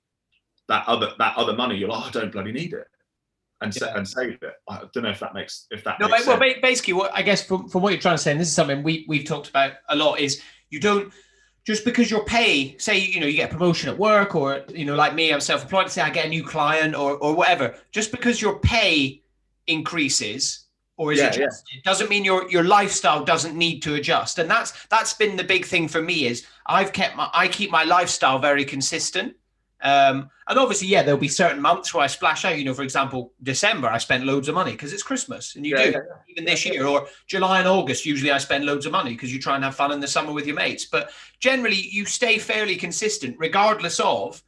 that 0.69 0.87
other 0.87 1.13
that 1.19 1.37
other 1.39 1.55
money, 1.55 1.77
you're 1.79 1.89
like, 1.89 2.03
oh, 2.05 2.09
I 2.09 2.11
don't 2.11 2.31
bloody 2.31 2.53
need 2.53 2.75
it. 2.75 2.87
And 3.63 3.75
sa- 3.75 3.93
and 3.95 4.09
save 4.09 4.43
it. 4.43 4.55
I 4.69 4.81
don't 4.93 5.03
know 5.03 5.11
if 5.11 5.21
that 5.21 5.35
makes 5.35 5.67
if 5.71 5.85
that 5.85 6.01
No, 6.01 6.09
makes 6.09 6.27
well, 6.27 6.39
sense. 6.39 6.55
ba- 6.55 6.61
basically, 6.63 6.95
what 6.95 7.11
I 7.15 7.23
guess 7.23 7.45
from, 7.45 7.69
from 7.69 7.83
what 7.83 7.93
you're 7.93 8.01
trying 8.01 8.17
to 8.17 8.23
say, 8.23 8.31
and 8.31 8.41
this 8.41 8.49
is 8.49 8.55
something 8.55 8.83
we 8.83 9.05
we've 9.07 9.27
talked 9.27 9.51
about 9.51 9.73
a 9.91 9.97
lot, 9.97 10.19
is 10.19 10.41
you 10.71 10.81
don't 10.81 11.13
just 11.67 11.85
because 11.85 12.11
your 12.11 12.25
pay, 12.25 12.77
say 12.79 12.99
you 12.99 13.21
know 13.21 13.27
you 13.27 13.35
get 13.37 13.51
a 13.51 13.53
promotion 13.53 13.91
at 13.91 13.99
work, 13.99 14.35
or 14.35 14.65
you 14.71 14.87
know 14.87 14.95
like 14.95 15.15
me, 15.15 15.31
I'm 15.33 15.41
self-employed. 15.41 15.91
Say 15.91 16.01
I 16.01 16.09
get 16.11 16.25
a 16.27 16.29
new 16.31 16.43
client, 16.43 16.95
or 16.95 17.17
or 17.19 17.35
whatever. 17.35 17.75
Just 17.93 18.11
because 18.13 18.41
your 18.41 18.59
pay 18.61 19.23
increases 19.67 20.67
or 20.97 21.13
is 21.13 21.19
Yeah, 21.19 21.25
yeah. 21.25 21.31
adjusted 21.31 21.83
doesn't 21.85 22.11
mean 22.11 22.25
your 22.25 22.51
your 22.51 22.65
lifestyle 22.65 23.25
doesn't 23.25 23.57
need 23.57 23.81
to 23.81 23.95
adjust. 23.95 24.39
And 24.39 24.51
that's 24.51 24.73
that's 24.87 25.13
been 25.15 25.37
the 25.37 25.45
big 25.45 25.65
thing 25.65 25.89
for 25.89 26.03
me 26.03 26.27
is 26.27 26.47
I've 26.67 26.93
kept 26.93 27.17
my 27.17 27.29
I 27.35 27.49
keep 27.49 27.71
my 27.71 27.85
lifestyle 27.85 28.39
very 28.39 28.65
consistent. 28.65 29.35
Um, 29.83 30.31
and 30.49 30.59
obviously, 30.59 30.89
yeah, 30.89 31.03
there'll 31.03 31.21
be 31.21 31.29
certain 31.29 31.61
months 31.61 31.95
where 31.95 32.05
I 32.05 32.07
splash 32.07 32.45
out. 32.45 32.59
You 32.59 32.65
know, 32.65 32.75
for 32.75 32.83
example, 32.83 33.33
December, 33.43 33.89
I 33.89 33.99
spent 33.99 34.25
loads 34.25 34.49
of 34.49 34.55
money 34.55 34.73
because 34.73 34.93
it's 34.93 35.03
Christmas, 35.03 35.57
and 35.57 35.65
you 35.65 35.77
Yeah, 35.77 35.85
do 35.87 35.91
yeah, 35.93 35.99
even 36.29 36.45
this 36.45 36.67
year. 36.67 36.87
Or 36.87 37.07
July 37.27 37.61
and 37.61 37.69
August, 37.69 38.05
usually 38.05 38.31
I 38.31 38.39
spend 38.39 38.65
loads 38.67 38.87
of 38.87 38.93
money 38.93 39.11
because 39.13 39.33
you 39.33 39.41
try 39.41 39.55
and 39.55 39.65
have 39.65 39.75
fun 39.77 39.93
in 39.93 40.01
the 40.01 40.09
summer 40.09 40.33
with 40.33 40.47
your 40.47 40.57
mates. 40.57 40.85
But 40.85 41.11
generally, 41.39 41.77
you 41.91 42.05
stay 42.05 42.39
fairly 42.39 42.77
consistent, 42.77 43.37
regardless 43.39 44.01
of, 44.01 44.43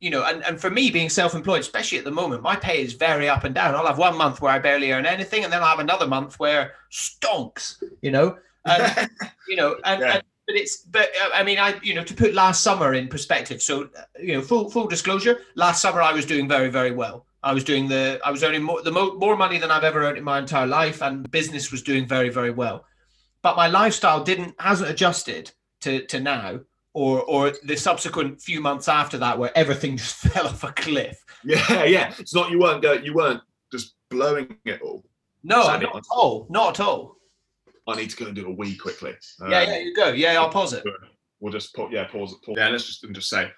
you 0.00 0.10
know. 0.10 0.24
And, 0.24 0.44
and 0.44 0.60
for 0.60 0.70
me, 0.70 0.90
being 0.90 1.08
self-employed, 1.10 1.60
especially 1.60 1.98
at 1.98 2.04
the 2.04 2.10
moment, 2.10 2.42
my 2.42 2.56
pay 2.56 2.82
is 2.82 2.94
very 2.94 3.28
up 3.28 3.44
and 3.44 3.54
down. 3.54 3.74
I'll 3.74 3.86
have 3.86 3.98
one 3.98 4.16
month 4.16 4.40
where 4.40 4.52
I 4.52 4.58
barely 4.58 4.92
earn 4.92 5.06
anything, 5.06 5.44
and 5.44 5.52
then 5.52 5.62
I'll 5.62 5.68
have 5.68 5.78
another 5.80 6.06
month 6.06 6.38
where 6.38 6.72
stonks. 6.90 7.76
You 8.02 8.10
know, 8.10 8.38
and 8.66 9.08
you 9.48 9.56
know, 9.56 9.76
and, 9.84 10.00
Yeah. 10.00 10.14
and 10.14 10.22
but 10.46 10.56
it's 10.56 10.78
but 10.78 11.10
uh, 11.22 11.30
I 11.34 11.42
mean, 11.42 11.58
I 11.58 11.78
you 11.82 11.94
know 11.94 12.04
to 12.04 12.14
put 12.14 12.34
last 12.34 12.62
summer 12.62 12.94
in 12.94 13.08
perspective. 13.08 13.62
So 13.62 13.84
uh, 13.96 14.02
you 14.20 14.34
know, 14.34 14.42
full 14.42 14.70
full 14.70 14.86
disclosure, 14.86 15.40
last 15.54 15.80
summer 15.80 16.02
I 16.02 16.12
was 16.12 16.26
doing 16.26 16.48
very 16.48 16.68
very 16.68 16.90
well. 16.90 17.26
I 17.42 17.52
was 17.52 17.64
doing 17.64 17.88
the 17.88 18.20
I 18.24 18.30
was 18.30 18.42
earning 18.42 18.62
more 18.62 18.82
the 18.82 18.92
mo- 18.92 19.14
more 19.14 19.36
money 19.36 19.58
than 19.58 19.70
I've 19.70 19.84
ever 19.84 20.04
earned 20.04 20.18
in 20.18 20.24
my 20.24 20.38
entire 20.38 20.66
life, 20.66 21.02
and 21.02 21.30
business 21.30 21.70
was 21.70 21.82
doing 21.82 22.06
very 22.06 22.28
very 22.28 22.50
well. 22.50 22.84
But 23.42 23.56
my 23.56 23.68
lifestyle 23.68 24.22
didn't 24.22 24.54
hasn't 24.58 24.90
adjusted 24.90 25.50
to 25.82 26.04
to 26.06 26.20
now. 26.20 26.60
Or, 26.96 27.22
or 27.22 27.52
the 27.64 27.74
subsequent 27.74 28.40
few 28.40 28.60
months 28.60 28.86
after 28.86 29.18
that, 29.18 29.36
where 29.36 29.50
everything 29.58 29.96
just 30.04 30.14
fell 30.14 30.46
off 30.46 30.62
a 30.62 30.70
cliff. 30.70 31.20
yeah, 31.42 31.82
yeah. 31.82 32.14
It's 32.20 32.32
not 32.32 32.52
you 32.52 32.60
weren't 32.60 32.82
go 32.82 32.92
you 32.92 33.12
weren't 33.12 33.40
just 33.72 33.94
blowing 34.10 34.56
it 34.64 34.80
all. 34.80 35.04
No, 35.42 35.66
not 35.66 35.96
at 35.96 36.04
all. 36.12 36.46
Not 36.50 36.78
at 36.78 36.86
all. 36.86 37.16
I 37.86 37.96
need 37.96 38.10
to 38.10 38.16
go 38.16 38.26
and 38.26 38.34
do 38.34 38.46
a 38.46 38.50
wee 38.50 38.76
quickly. 38.76 39.12
yeah, 39.40 39.46
Um, 39.46 39.52
yeah, 39.68 39.78
you 39.78 39.94
go. 39.94 40.08
Yeah, 40.12 40.40
I'll 40.40 40.48
pause 40.50 40.72
it. 40.72 40.84
We'll 41.40 41.52
just 41.52 41.74
put 41.74 41.92
yeah, 41.92 42.04
pause 42.04 42.32
it. 42.32 42.42
Pause. 42.44 42.54
Yeah, 42.58 42.68
let's 42.68 42.86
just 42.86 43.04
just 43.12 43.28
say. 43.28 43.50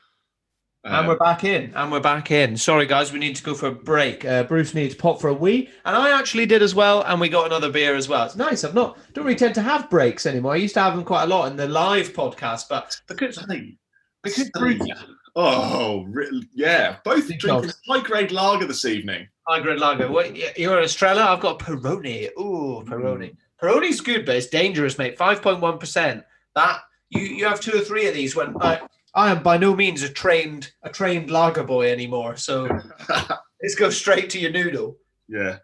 And 0.85 0.95
um, 0.95 1.07
we're 1.09 1.17
back 1.19 1.43
in. 1.43 1.73
And 1.75 1.91
we're 1.91 1.99
back 2.01 2.31
in. 2.31 2.57
Sorry, 2.57 2.87
guys, 2.87 3.13
we 3.13 3.19
need 3.19 3.35
to 3.37 3.43
go 3.43 3.55
for 3.55 3.67
a 3.69 3.73
break. 3.73 4.25
Uh, 4.25 4.45
Bruce 4.45 4.73
needs 4.75 4.95
to 4.95 5.01
pop 5.01 5.21
for 5.21 5.29
a 5.29 5.35
wee, 5.35 5.69
and 5.85 5.97
I 5.97 6.17
actually 6.17 6.47
did 6.47 6.63
as 6.63 6.75
well. 6.77 7.03
And 7.03 7.21
we 7.21 7.29
got 7.29 7.47
another 7.47 7.71
beer 7.71 7.95
as 7.97 8.09
well. 8.09 8.25
It's 8.25 8.37
nice. 8.37 8.63
I've 8.65 8.75
not 8.75 8.97
don't 9.13 9.25
really 9.25 9.37
tend 9.37 9.55
to 9.57 9.63
have 9.63 9.91
breaks 9.91 10.27
anymore. 10.27 10.53
I 10.53 10.57
used 10.57 10.75
to 10.75 10.81
have 10.81 10.95
them 10.95 11.05
quite 11.05 11.25
a 11.25 11.27
lot 11.27 11.51
in 11.51 11.57
the 11.57 11.67
live 11.69 12.13
podcast, 12.13 12.69
but 12.69 13.01
because 13.09 13.37
Stunning. 13.37 13.79
because 14.23 14.47
Stunning. 14.49 14.79
Bruce, 14.79 15.05
Oh, 15.39 16.05
re- 16.09 16.49
yeah. 16.55 16.97
Both 17.05 17.29
drinking 17.39 17.71
high 17.87 18.01
grade 18.01 18.33
lager 18.33 18.65
this 18.67 18.85
evening. 18.87 19.29
high 19.47 19.61
grade 19.61 19.79
lager. 19.79 20.11
What 20.11 20.35
you're 20.59 20.79
an 20.79 20.85
Estrella? 20.85 21.25
I've 21.27 21.41
got 21.41 21.59
Peroni. 21.59 22.31
Ooh, 22.39 22.83
Peroni. 22.87 23.37
Peroni's 23.63 24.01
good, 24.01 24.27
but 24.27 24.37
it's 24.37 24.47
dangerous, 24.49 24.99
mate. 24.99 25.17
Five 25.17 25.43
point 25.43 25.61
one 25.61 25.79
percent. 25.79 26.25
That 26.55 26.81
you 27.11 27.23
you 27.23 27.45
have 27.47 27.61
two 27.61 27.77
or 27.77 27.81
three 27.81 28.07
of 28.07 28.15
these 28.15 28.37
when 28.37 28.55
I 28.61 28.81
I 29.15 29.31
am 29.31 29.43
by 29.43 29.57
no 29.57 29.75
means 29.75 30.03
a 30.03 30.09
trained 30.09 30.73
a 30.83 30.91
trained 30.91 31.31
lager 31.31 31.65
boy 31.65 31.91
anymore. 31.91 32.37
So 32.37 32.65
let's 33.63 33.75
go 33.75 33.91
straight 33.91 34.31
to 34.31 34.39
your 34.39 34.53
noodle. 34.53 34.97
yeah. 35.29 35.59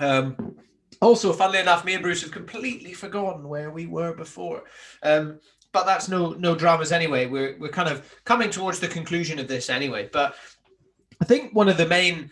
Um, 0.00 0.56
also, 1.00 1.32
funnily 1.32 1.60
enough, 1.60 1.84
me 1.84 1.94
and 1.94 2.02
Bruce 2.02 2.22
have 2.22 2.30
completely 2.30 2.92
forgotten 2.92 3.48
where 3.48 3.70
we 3.70 3.86
were 3.86 4.14
before. 4.14 4.64
Um, 5.02 5.38
but 5.72 5.86
that's 5.86 6.08
no 6.08 6.30
no 6.32 6.54
dramas 6.54 6.92
anyway. 6.92 7.26
We're 7.26 7.56
we're 7.58 7.68
kind 7.68 7.88
of 7.88 8.08
coming 8.24 8.50
towards 8.50 8.80
the 8.80 8.88
conclusion 8.88 9.38
of 9.38 9.48
this 9.48 9.70
anyway. 9.70 10.08
But 10.12 10.34
I 11.20 11.24
think 11.24 11.54
one 11.54 11.68
of 11.68 11.76
the 11.76 11.86
main 11.86 12.30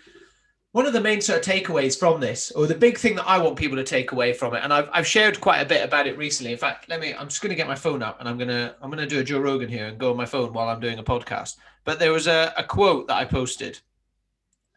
one 0.76 0.84
of 0.84 0.92
the 0.92 1.00
main 1.00 1.22
sort 1.22 1.38
of 1.38 1.54
takeaways 1.54 1.98
from 1.98 2.20
this, 2.20 2.50
or 2.50 2.66
the 2.66 2.74
big 2.74 2.98
thing 2.98 3.16
that 3.16 3.26
I 3.26 3.38
want 3.38 3.56
people 3.56 3.78
to 3.78 3.82
take 3.82 4.12
away 4.12 4.34
from 4.34 4.54
it, 4.54 4.62
and 4.62 4.74
I've, 4.74 4.90
I've 4.92 5.06
shared 5.06 5.40
quite 5.40 5.60
a 5.60 5.64
bit 5.64 5.82
about 5.82 6.06
it 6.06 6.18
recently. 6.18 6.52
In 6.52 6.58
fact, 6.58 6.90
let 6.90 7.00
me 7.00 7.14
I'm 7.14 7.28
just 7.28 7.40
gonna 7.40 7.54
get 7.54 7.66
my 7.66 7.74
phone 7.74 8.02
up 8.02 8.20
and 8.20 8.28
I'm 8.28 8.36
gonna 8.36 8.76
I'm 8.82 8.90
gonna 8.90 9.06
do 9.06 9.20
a 9.20 9.24
Joe 9.24 9.40
Rogan 9.40 9.70
here 9.70 9.86
and 9.86 9.96
go 9.96 10.10
on 10.10 10.18
my 10.18 10.26
phone 10.26 10.52
while 10.52 10.68
I'm 10.68 10.78
doing 10.78 10.98
a 10.98 11.02
podcast. 11.02 11.56
But 11.84 11.98
there 11.98 12.12
was 12.12 12.26
a, 12.26 12.52
a 12.58 12.62
quote 12.62 13.08
that 13.08 13.16
I 13.16 13.24
posted 13.24 13.80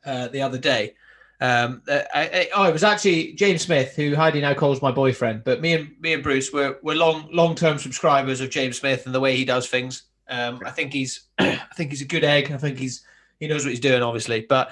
uh, 0.05 0.29
the 0.29 0.41
other 0.41 0.57
day, 0.57 0.95
Um, 1.41 1.81
uh, 1.89 2.03
I, 2.15 2.21
I, 2.21 2.49
oh, 2.55 2.63
it 2.63 2.71
was 2.71 2.85
actually 2.85 3.33
James 3.33 3.63
Smith 3.63 3.93
who 3.97 4.15
Heidi 4.15 4.39
now 4.39 4.53
calls 4.53 4.81
my 4.81 4.93
boyfriend. 4.93 5.43
But 5.43 5.59
me 5.59 5.73
and 5.73 5.89
me 5.99 6.13
and 6.13 6.23
Bruce 6.23 6.53
were 6.53 6.79
we're 6.81 6.95
long 6.95 7.27
long 7.33 7.55
term 7.55 7.77
subscribers 7.77 8.39
of 8.39 8.49
James 8.49 8.79
Smith 8.79 9.05
and 9.05 9.13
the 9.13 9.19
way 9.19 9.35
he 9.35 9.43
does 9.43 9.67
things. 9.67 10.03
Um, 10.29 10.61
I 10.65 10.71
think 10.71 10.93
he's 10.93 11.27
I 11.39 11.59
think 11.75 11.89
he's 11.89 12.01
a 12.01 12.05
good 12.05 12.23
egg. 12.23 12.53
I 12.53 12.57
think 12.57 12.77
he's 12.77 13.03
he 13.39 13.47
knows 13.47 13.63
what 13.63 13.71
he's 13.71 13.79
doing, 13.79 14.01
obviously. 14.01 14.45
But 14.47 14.71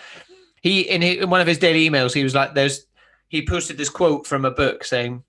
he 0.68 0.82
in, 0.82 1.02
his, 1.02 1.18
in 1.24 1.30
one 1.30 1.42
of 1.42 1.48
his 1.48 1.58
daily 1.58 1.90
emails, 1.90 2.14
he 2.14 2.24
was 2.24 2.36
like, 2.36 2.54
"There's," 2.54 2.86
he 3.28 3.46
posted 3.46 3.78
this 3.78 3.90
quote 3.90 4.28
from 4.28 4.46
a 4.46 4.52
book 4.52 4.84
saying, 4.84 5.24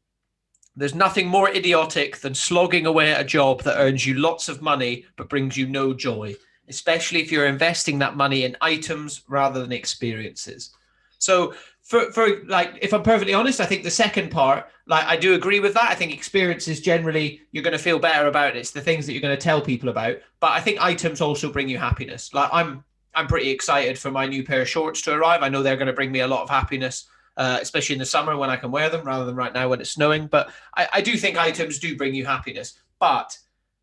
"There's 0.76 0.95
nothing 0.95 1.28
more 1.28 1.49
idiotic 1.49 2.18
than 2.18 2.34
slogging 2.34 2.86
away 2.86 3.12
at 3.12 3.20
a 3.20 3.24
job 3.24 3.62
that 3.62 3.78
earns 3.78 4.07
you 4.07 4.14
lots 4.14 4.49
of 4.49 4.62
money 4.62 5.05
but 5.16 5.28
brings 5.28 5.57
you 5.57 5.66
no 5.66 5.95
joy, 5.95 6.34
especially 6.68 7.20
if 7.20 7.32
you're 7.32 7.47
investing 7.47 7.99
that 7.99 8.16
money 8.16 8.45
in 8.45 8.57
items 8.61 9.22
rather 9.28 9.61
than 9.61 9.72
experiences." 9.72 10.70
So 11.18 11.55
for, 11.89 12.12
for 12.12 12.45
like 12.45 12.78
if 12.82 12.93
i'm 12.93 13.03
perfectly 13.03 13.32
honest 13.32 13.61
i 13.61 13.64
think 13.64 13.82
the 13.82 13.91
second 13.91 14.30
part 14.30 14.66
like 14.86 15.07
i 15.07 15.16
do 15.16 15.32
agree 15.32 15.59
with 15.59 15.72
that 15.72 15.91
i 15.91 15.95
think 15.95 16.12
experiences 16.12 16.82
generally 16.82 17.41
you're 17.51 17.62
going 17.62 17.76
to 17.76 17.82
feel 17.82 17.99
better 17.99 18.28
about 18.28 18.55
it. 18.55 18.59
it's 18.59 18.72
the 18.72 18.80
things 18.80 19.07
that 19.07 19.14
you're 19.14 19.22
going 19.22 19.36
to 19.36 19.43
tell 19.43 19.61
people 19.61 19.89
about 19.89 20.16
but 20.39 20.51
i 20.51 20.61
think 20.61 20.78
items 20.82 21.22
also 21.22 21.51
bring 21.51 21.68
you 21.68 21.78
happiness 21.78 22.34
like 22.34 22.51
i'm 22.53 22.84
i'm 23.19 23.27
pretty 23.27 23.51
excited 23.51 23.99
for 23.99 24.11
my 24.11 24.27
new 24.27 24.43
pair 24.45 24.62
of 24.62 24.69
shorts 24.69 25.03
to 25.03 25.12
arrive 25.12 25.43
i 25.43 25.49
know 25.49 25.62
they're 25.62 25.77
going 25.77 25.87
to 25.87 25.93
bring 25.93 26.12
me 26.12 26.21
a 26.21 26.29
lot 26.29 26.43
of 26.43 26.51
happiness 26.51 27.07
uh, 27.37 27.59
especially 27.62 27.95
in 27.95 28.01
the 28.01 28.07
summer 28.07 28.37
when 28.37 28.51
i 28.51 28.57
can 28.57 28.71
wear 28.71 28.91
them 28.91 29.05
rather 29.05 29.25
than 29.25 29.37
right 29.37 29.55
now 29.55 29.69
when 29.69 29.81
it's 29.81 29.91
snowing 29.91 30.27
but 30.27 30.51
I, 30.77 30.89
I 30.95 31.01
do 31.01 31.16
think 31.16 31.37
items 31.37 31.79
do 31.79 31.97
bring 31.97 32.14
you 32.14 32.27
happiness 32.27 32.81
but 32.99 33.37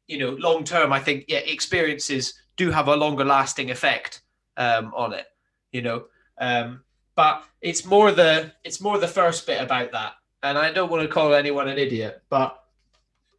you 0.07 0.17
know 0.17 0.31
long 0.31 0.63
term 0.63 0.91
i 0.91 0.99
think 0.99 1.25
yeah 1.27 1.37
experiences 1.39 2.33
do 2.57 2.71
have 2.71 2.87
a 2.87 2.95
longer 2.95 3.23
lasting 3.23 3.71
effect 3.71 4.21
um, 4.57 4.93
on 4.95 5.13
it 5.13 5.27
you 5.71 5.81
know 5.81 6.05
um, 6.37 6.81
but 7.15 7.43
it's 7.61 7.85
more 7.85 8.11
the 8.11 8.51
it's 8.63 8.81
more 8.81 8.97
the 8.97 9.07
first 9.07 9.47
bit 9.47 9.61
about 9.61 9.91
that. 9.93 10.13
And 10.43 10.57
I 10.57 10.71
don't 10.71 10.91
want 10.91 11.01
to 11.01 11.13
call 11.13 11.33
anyone 11.33 11.67
an 11.67 11.77
idiot, 11.77 12.21
but 12.29 12.61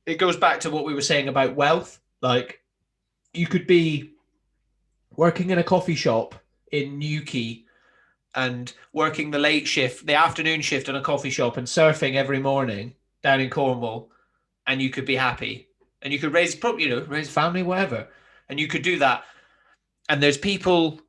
it 0.07 0.17
goes 0.17 0.37
back 0.37 0.61
to 0.61 0.71
what 0.71 0.85
we 0.85 0.95
were 0.95 1.03
saying 1.03 1.29
about 1.29 1.55
wealth. 1.55 2.01
Like 2.21 2.61
you 3.33 3.47
could 3.47 3.67
be 3.67 4.15
working 5.17 5.51
in 5.51 5.59
a 5.59 5.64
coffee 5.64 5.95
shop 5.95 6.35
in 6.73 6.99
Newquay 6.99 7.64
and 8.35 8.73
working 8.93 9.31
the 9.31 9.39
late 9.39 9.67
shift, 9.67 10.07
the 10.07 10.14
afternoon 10.14 10.61
shift 10.61 10.89
in 10.89 10.97
a 10.97 11.01
coffee 11.01 11.31
shop 11.31 11.57
and 11.57 11.67
surfing 11.67 12.14
every 12.14 12.39
morning 12.39 12.95
down 13.23 13.41
in 13.41 13.51
Cornwall, 13.51 14.11
and 14.67 14.81
you 14.81 14.91
could 14.91 15.07
be 15.07 15.17
happy. 15.17 15.69
And 16.03 16.12
you 16.12 16.19
could 16.19 16.33
raise, 16.33 16.55
you 16.79 16.89
know, 16.89 17.01
raise 17.09 17.31
family, 17.31 17.62
whatever. 17.62 18.09
And 18.49 18.61
you 18.61 18.69
could 18.69 18.83
do 18.83 18.99
that. 18.99 19.25
And 20.09 20.23
there's 20.23 20.39
people 20.39 21.01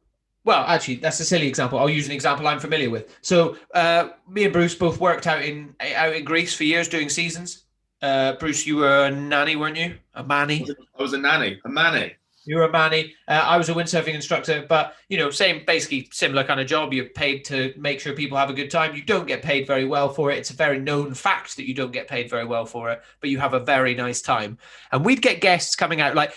well, 0.47 0.63
actually, 0.65 0.95
that's 0.95 1.19
a 1.19 1.25
silly 1.25 1.45
example. 1.45 1.77
I'll 1.77 1.89
use 1.89 2.05
an 2.05 2.13
example 2.13 2.47
I'm 2.47 2.61
familiar 2.61 2.89
with. 2.89 3.17
So, 3.21 3.57
uh, 3.73 4.11
me 4.29 4.45
and 4.45 4.53
Bruce 4.53 4.75
both 4.75 4.97
worked 4.97 5.27
out 5.27 5.41
in 5.41 5.75
out 5.81 6.15
in 6.15 6.23
Greece 6.23 6.55
for 6.55 6.63
years 6.63 6.87
doing 6.87 7.09
seasons. 7.09 7.65
Uh, 8.01 8.31
Bruce, 8.33 8.65
you 8.65 8.77
were 8.77 9.07
a 9.07 9.11
nanny, 9.11 9.57
weren't 9.57 9.75
you? 9.75 9.97
A 10.13 10.23
manny. 10.23 10.65
I 10.97 11.01
was 11.01 11.11
a 11.11 11.17
nanny. 11.17 11.59
A 11.65 11.69
manny. 11.69 12.13
You 12.47 12.57
were 12.57 12.63
a 12.63 12.71
manny. 12.71 13.13
Uh, 13.27 13.43
I 13.45 13.57
was 13.57 13.69
a 13.69 13.73
windsurfing 13.73 14.13
instructor, 14.13 14.65
but 14.67 14.95
you 15.09 15.17
know, 15.17 15.29
same, 15.29 15.63
basically 15.67 16.09
similar 16.11 16.43
kind 16.43 16.59
of 16.59 16.67
job. 16.67 16.93
You're 16.93 17.09
paid 17.09 17.43
to 17.45 17.73
make 17.77 17.99
sure 17.99 18.13
people 18.13 18.37
have 18.37 18.49
a 18.49 18.53
good 18.53 18.71
time. 18.71 18.95
You 18.95 19.03
don't 19.03 19.27
get 19.27 19.41
paid 19.41 19.67
very 19.67 19.85
well 19.85 20.09
for 20.09 20.31
it. 20.31 20.37
It's 20.37 20.49
a 20.49 20.55
very 20.55 20.79
known 20.79 21.13
fact 21.13 21.57
that 21.57 21.67
you 21.67 21.73
don't 21.73 21.91
get 21.91 22.07
paid 22.07 22.29
very 22.29 22.45
well 22.45 22.65
for 22.65 22.89
it, 22.89 23.01
but 23.21 23.29
you 23.29 23.37
have 23.39 23.53
a 23.53 23.59
very 23.59 23.93
nice 23.93 24.21
time. 24.21 24.57
And 24.91 25.05
we'd 25.05 25.21
get 25.21 25.41
guests 25.41 25.75
coming 25.75 26.01
out 26.01 26.15
like 26.15 26.33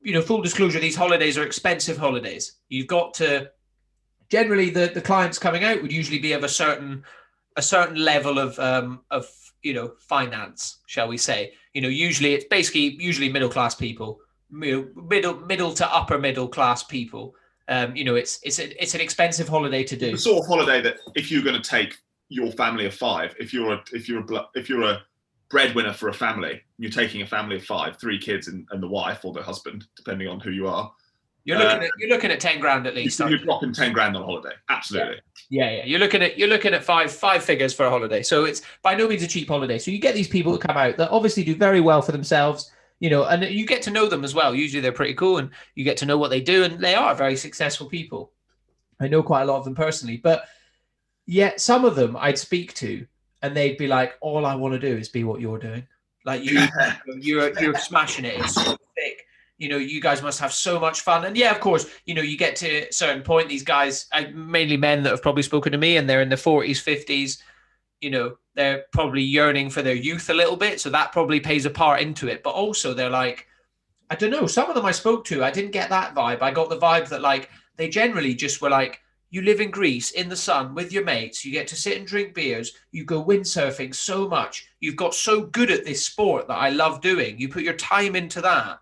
you 0.00 0.12
know, 0.14 0.22
full 0.22 0.42
disclosure, 0.42 0.78
these 0.78 0.96
holidays 0.96 1.36
are 1.36 1.44
expensive 1.44 1.96
holidays. 1.96 2.52
You've 2.68 2.86
got 2.86 3.14
to 3.14 3.50
generally 4.28 4.70
the, 4.70 4.90
the 4.94 5.00
clients 5.00 5.38
coming 5.38 5.64
out 5.64 5.82
would 5.82 5.92
usually 5.92 6.18
be 6.18 6.32
of 6.32 6.44
a 6.44 6.48
certain 6.48 7.04
a 7.56 7.62
certain 7.62 7.96
level 7.96 8.38
of 8.38 8.58
um, 8.58 9.00
of 9.10 9.28
you 9.62 9.74
know 9.74 9.92
finance, 9.98 10.78
shall 10.86 11.08
we 11.08 11.16
say? 11.16 11.52
You 11.74 11.80
know, 11.80 11.88
usually 11.88 12.34
it's 12.34 12.44
basically 12.44 12.96
usually 13.02 13.30
middle 13.30 13.48
class 13.48 13.74
people, 13.74 14.20
middle 14.50 15.36
middle 15.40 15.72
to 15.74 15.94
upper 15.94 16.18
middle 16.18 16.48
class 16.48 16.82
people. 16.82 17.34
Um, 17.68 17.94
you 17.94 18.04
know, 18.04 18.14
it's 18.14 18.40
it's 18.42 18.58
a, 18.58 18.82
it's 18.82 18.94
an 18.94 19.00
expensive 19.00 19.48
holiday 19.48 19.84
to 19.84 19.96
do. 19.96 20.12
The 20.12 20.18
sort 20.18 20.44
of 20.44 20.46
holiday 20.48 20.80
that 20.82 20.96
if 21.14 21.30
you're 21.30 21.42
going 21.42 21.60
to 21.60 21.68
take 21.68 21.98
your 22.28 22.50
family 22.52 22.86
of 22.86 22.94
five, 22.94 23.34
if 23.38 23.52
you're 23.52 23.72
a 23.72 23.84
if 23.92 24.08
you're 24.08 24.20
a 24.20 24.46
if 24.54 24.68
you're 24.68 24.84
a 24.84 25.02
breadwinner 25.48 25.92
for 25.92 26.08
a 26.08 26.14
family. 26.14 26.62
You're 26.78 26.90
taking 26.90 27.22
a 27.22 27.26
family 27.26 27.56
of 27.56 27.64
five, 27.64 27.98
three 27.98 28.18
kids 28.18 28.48
and, 28.48 28.66
and 28.70 28.82
the 28.82 28.88
wife 28.88 29.24
or 29.24 29.32
the 29.32 29.42
husband, 29.42 29.86
depending 29.96 30.28
on 30.28 30.40
who 30.40 30.50
you 30.50 30.68
are. 30.68 30.92
You're 31.44 31.58
looking 31.58 31.80
uh, 31.80 31.84
at 31.84 31.90
you're 31.98 32.10
looking 32.10 32.30
at 32.30 32.40
ten 32.40 32.60
grand 32.60 32.86
at 32.86 32.94
least. 32.94 33.18
You're, 33.18 33.30
you're 33.30 33.38
dropping 33.38 33.72
ten 33.72 33.92
grand 33.92 34.14
on 34.16 34.22
holiday. 34.22 34.54
Absolutely. 34.68 35.16
Yeah. 35.48 35.64
yeah, 35.64 35.76
yeah. 35.78 35.84
You're 35.86 35.98
looking 35.98 36.22
at 36.22 36.38
you're 36.38 36.48
looking 36.48 36.74
at 36.74 36.84
five 36.84 37.10
five 37.10 37.42
figures 37.42 37.72
for 37.72 37.86
a 37.86 37.90
holiday. 37.90 38.22
So 38.22 38.44
it's 38.44 38.60
by 38.82 38.94
no 38.94 39.08
means 39.08 39.22
a 39.22 39.26
cheap 39.26 39.48
holiday. 39.48 39.78
So 39.78 39.90
you 39.90 39.98
get 39.98 40.14
these 40.14 40.28
people 40.28 40.52
that 40.52 40.60
come 40.60 40.76
out 40.76 40.98
that 40.98 41.10
obviously 41.10 41.44
do 41.44 41.54
very 41.54 41.80
well 41.80 42.02
for 42.02 42.12
themselves, 42.12 42.70
you 43.00 43.10
know, 43.10 43.24
and 43.24 43.44
you 43.44 43.66
get 43.66 43.82
to 43.82 43.90
know 43.90 44.06
them 44.06 44.24
as 44.24 44.34
well. 44.34 44.54
Usually 44.54 44.80
they're 44.80 44.92
pretty 44.92 45.14
cool, 45.14 45.38
and 45.38 45.50
you 45.74 45.84
get 45.84 45.96
to 45.98 46.06
know 46.06 46.18
what 46.18 46.30
they 46.30 46.40
do, 46.40 46.64
and 46.64 46.80
they 46.80 46.94
are 46.94 47.14
very 47.14 47.36
successful 47.36 47.86
people. 47.86 48.32
I 49.00 49.08
know 49.08 49.22
quite 49.22 49.42
a 49.42 49.46
lot 49.46 49.58
of 49.58 49.64
them 49.64 49.74
personally, 49.74 50.16
but 50.16 50.46
yet 51.26 51.60
some 51.60 51.84
of 51.84 51.94
them 51.94 52.16
I'd 52.16 52.38
speak 52.38 52.74
to 52.74 53.06
and 53.42 53.56
they'd 53.56 53.76
be 53.76 53.86
like, 53.86 54.16
"All 54.20 54.44
I 54.44 54.54
want 54.54 54.74
to 54.74 54.78
do 54.78 54.96
is 54.96 55.08
be 55.08 55.24
what 55.24 55.40
you're 55.40 55.58
doing. 55.58 55.86
Like 56.24 56.44
you, 56.44 56.66
you're 57.20 57.58
you're 57.60 57.78
smashing 57.78 58.24
it. 58.24 58.38
It's 58.40 58.54
so 58.54 58.76
thick. 58.96 59.24
You 59.58 59.68
know, 59.68 59.76
you 59.76 60.00
guys 60.00 60.22
must 60.22 60.40
have 60.40 60.52
so 60.52 60.78
much 60.78 61.00
fun. 61.00 61.24
And 61.24 61.36
yeah, 61.36 61.50
of 61.50 61.60
course, 61.60 61.86
you 62.04 62.14
know, 62.14 62.22
you 62.22 62.36
get 62.36 62.56
to 62.56 62.88
a 62.88 62.92
certain 62.92 63.22
point. 63.22 63.48
These 63.48 63.64
guys, 63.64 64.06
mainly 64.32 64.76
men 64.76 65.02
that 65.02 65.10
have 65.10 65.22
probably 65.22 65.42
spoken 65.42 65.72
to 65.72 65.78
me, 65.78 65.96
and 65.96 66.08
they're 66.08 66.22
in 66.22 66.28
their 66.28 66.38
forties, 66.38 66.80
fifties. 66.80 67.42
You 68.00 68.10
know, 68.10 68.36
they're 68.58 68.86
probably 68.92 69.22
yearning 69.22 69.70
for 69.70 69.82
their 69.82 69.94
youth 69.94 70.28
a 70.30 70.34
little 70.34 70.56
bit, 70.56 70.80
so 70.80 70.90
that 70.90 71.12
probably 71.12 71.38
plays 71.38 71.64
a 71.64 71.70
part 71.70 72.00
into 72.00 72.26
it. 72.26 72.42
But 72.42 72.50
also, 72.50 72.92
they're 72.92 73.08
like, 73.08 73.46
I 74.10 74.16
don't 74.16 74.32
know. 74.32 74.48
Some 74.48 74.68
of 74.68 74.74
them 74.74 74.84
I 74.84 74.90
spoke 74.90 75.24
to, 75.26 75.44
I 75.44 75.52
didn't 75.52 75.70
get 75.70 75.90
that 75.90 76.12
vibe. 76.12 76.42
I 76.42 76.50
got 76.50 76.68
the 76.68 76.76
vibe 76.76 77.08
that 77.10 77.22
like 77.22 77.50
they 77.76 77.88
generally 77.88 78.34
just 78.34 78.60
were 78.60 78.68
like 78.68 79.00
you 79.30 79.42
live 79.42 79.60
in 79.60 79.70
Greece 79.70 80.10
in 80.10 80.28
the 80.28 80.34
sun 80.34 80.74
with 80.74 80.92
your 80.92 81.04
mates. 81.04 81.44
You 81.44 81.52
get 81.52 81.68
to 81.68 81.76
sit 81.76 81.98
and 81.98 82.06
drink 82.06 82.34
beers. 82.34 82.72
You 82.90 83.04
go 83.04 83.24
windsurfing 83.24 83.94
so 83.94 84.26
much. 84.26 84.66
You've 84.80 84.96
got 84.96 85.14
so 85.14 85.42
good 85.42 85.70
at 85.70 85.84
this 85.84 86.04
sport 86.04 86.48
that 86.48 86.58
I 86.58 86.70
love 86.70 87.00
doing. 87.00 87.38
You 87.38 87.48
put 87.48 87.62
your 87.62 87.74
time 87.74 88.16
into 88.16 88.40
that. 88.40 88.80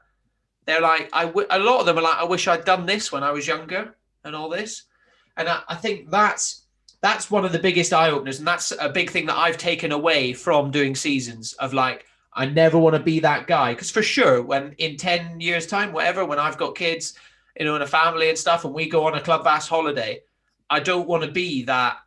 They're 0.64 0.80
like, 0.80 1.10
I 1.12 1.26
w- 1.26 1.48
a 1.50 1.58
lot 1.58 1.80
of 1.80 1.86
them 1.86 1.98
are 1.98 2.02
like, 2.02 2.16
I 2.16 2.24
wish 2.24 2.48
I'd 2.48 2.64
done 2.64 2.86
this 2.86 3.12
when 3.12 3.22
I 3.22 3.30
was 3.32 3.46
younger 3.46 3.94
and 4.24 4.34
all 4.34 4.48
this. 4.48 4.84
And 5.36 5.50
I, 5.50 5.62
I 5.68 5.74
think 5.74 6.10
that's 6.10 6.65
that's 7.06 7.30
one 7.30 7.44
of 7.44 7.52
the 7.52 7.58
biggest 7.60 7.92
eye 7.92 8.10
openers, 8.10 8.38
and 8.40 8.48
that's 8.48 8.72
a 8.80 8.88
big 8.88 9.10
thing 9.10 9.26
that 9.26 9.36
I've 9.36 9.56
taken 9.56 9.92
away 9.92 10.32
from 10.32 10.72
doing 10.72 10.96
seasons 10.96 11.52
of 11.52 11.72
like, 11.72 12.04
I 12.32 12.46
never 12.46 12.78
want 12.78 12.96
to 12.96 13.00
be 13.02 13.20
that 13.20 13.46
guy 13.46 13.74
because 13.74 13.92
for 13.92 14.02
sure, 14.02 14.42
when 14.42 14.74
in 14.78 14.96
ten 14.96 15.40
years' 15.40 15.68
time, 15.68 15.92
whatever, 15.92 16.24
when 16.24 16.40
I've 16.40 16.58
got 16.58 16.74
kids, 16.74 17.14
you 17.56 17.64
know, 17.64 17.74
and 17.74 17.84
a 17.84 17.86
family 17.86 18.28
and 18.28 18.36
stuff, 18.36 18.64
and 18.64 18.74
we 18.74 18.88
go 18.88 19.06
on 19.06 19.14
a 19.14 19.20
Club 19.20 19.44
Vass 19.44 19.68
holiday, 19.68 20.20
I 20.68 20.80
don't 20.80 21.06
want 21.06 21.22
to 21.22 21.30
be 21.30 21.62
that. 21.62 21.98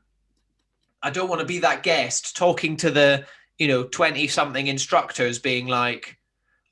I 1.02 1.11
don't 1.11 1.30
want 1.30 1.40
to 1.40 1.48
be 1.48 1.60
that 1.60 1.82
guest 1.82 2.36
talking 2.36 2.76
to 2.78 2.91
the 2.91 3.26
you 3.57 3.69
know 3.69 3.84
twenty 3.86 4.28
something 4.28 4.68
instructors, 4.68 5.40
being 5.40 5.68
like, 5.68 6.18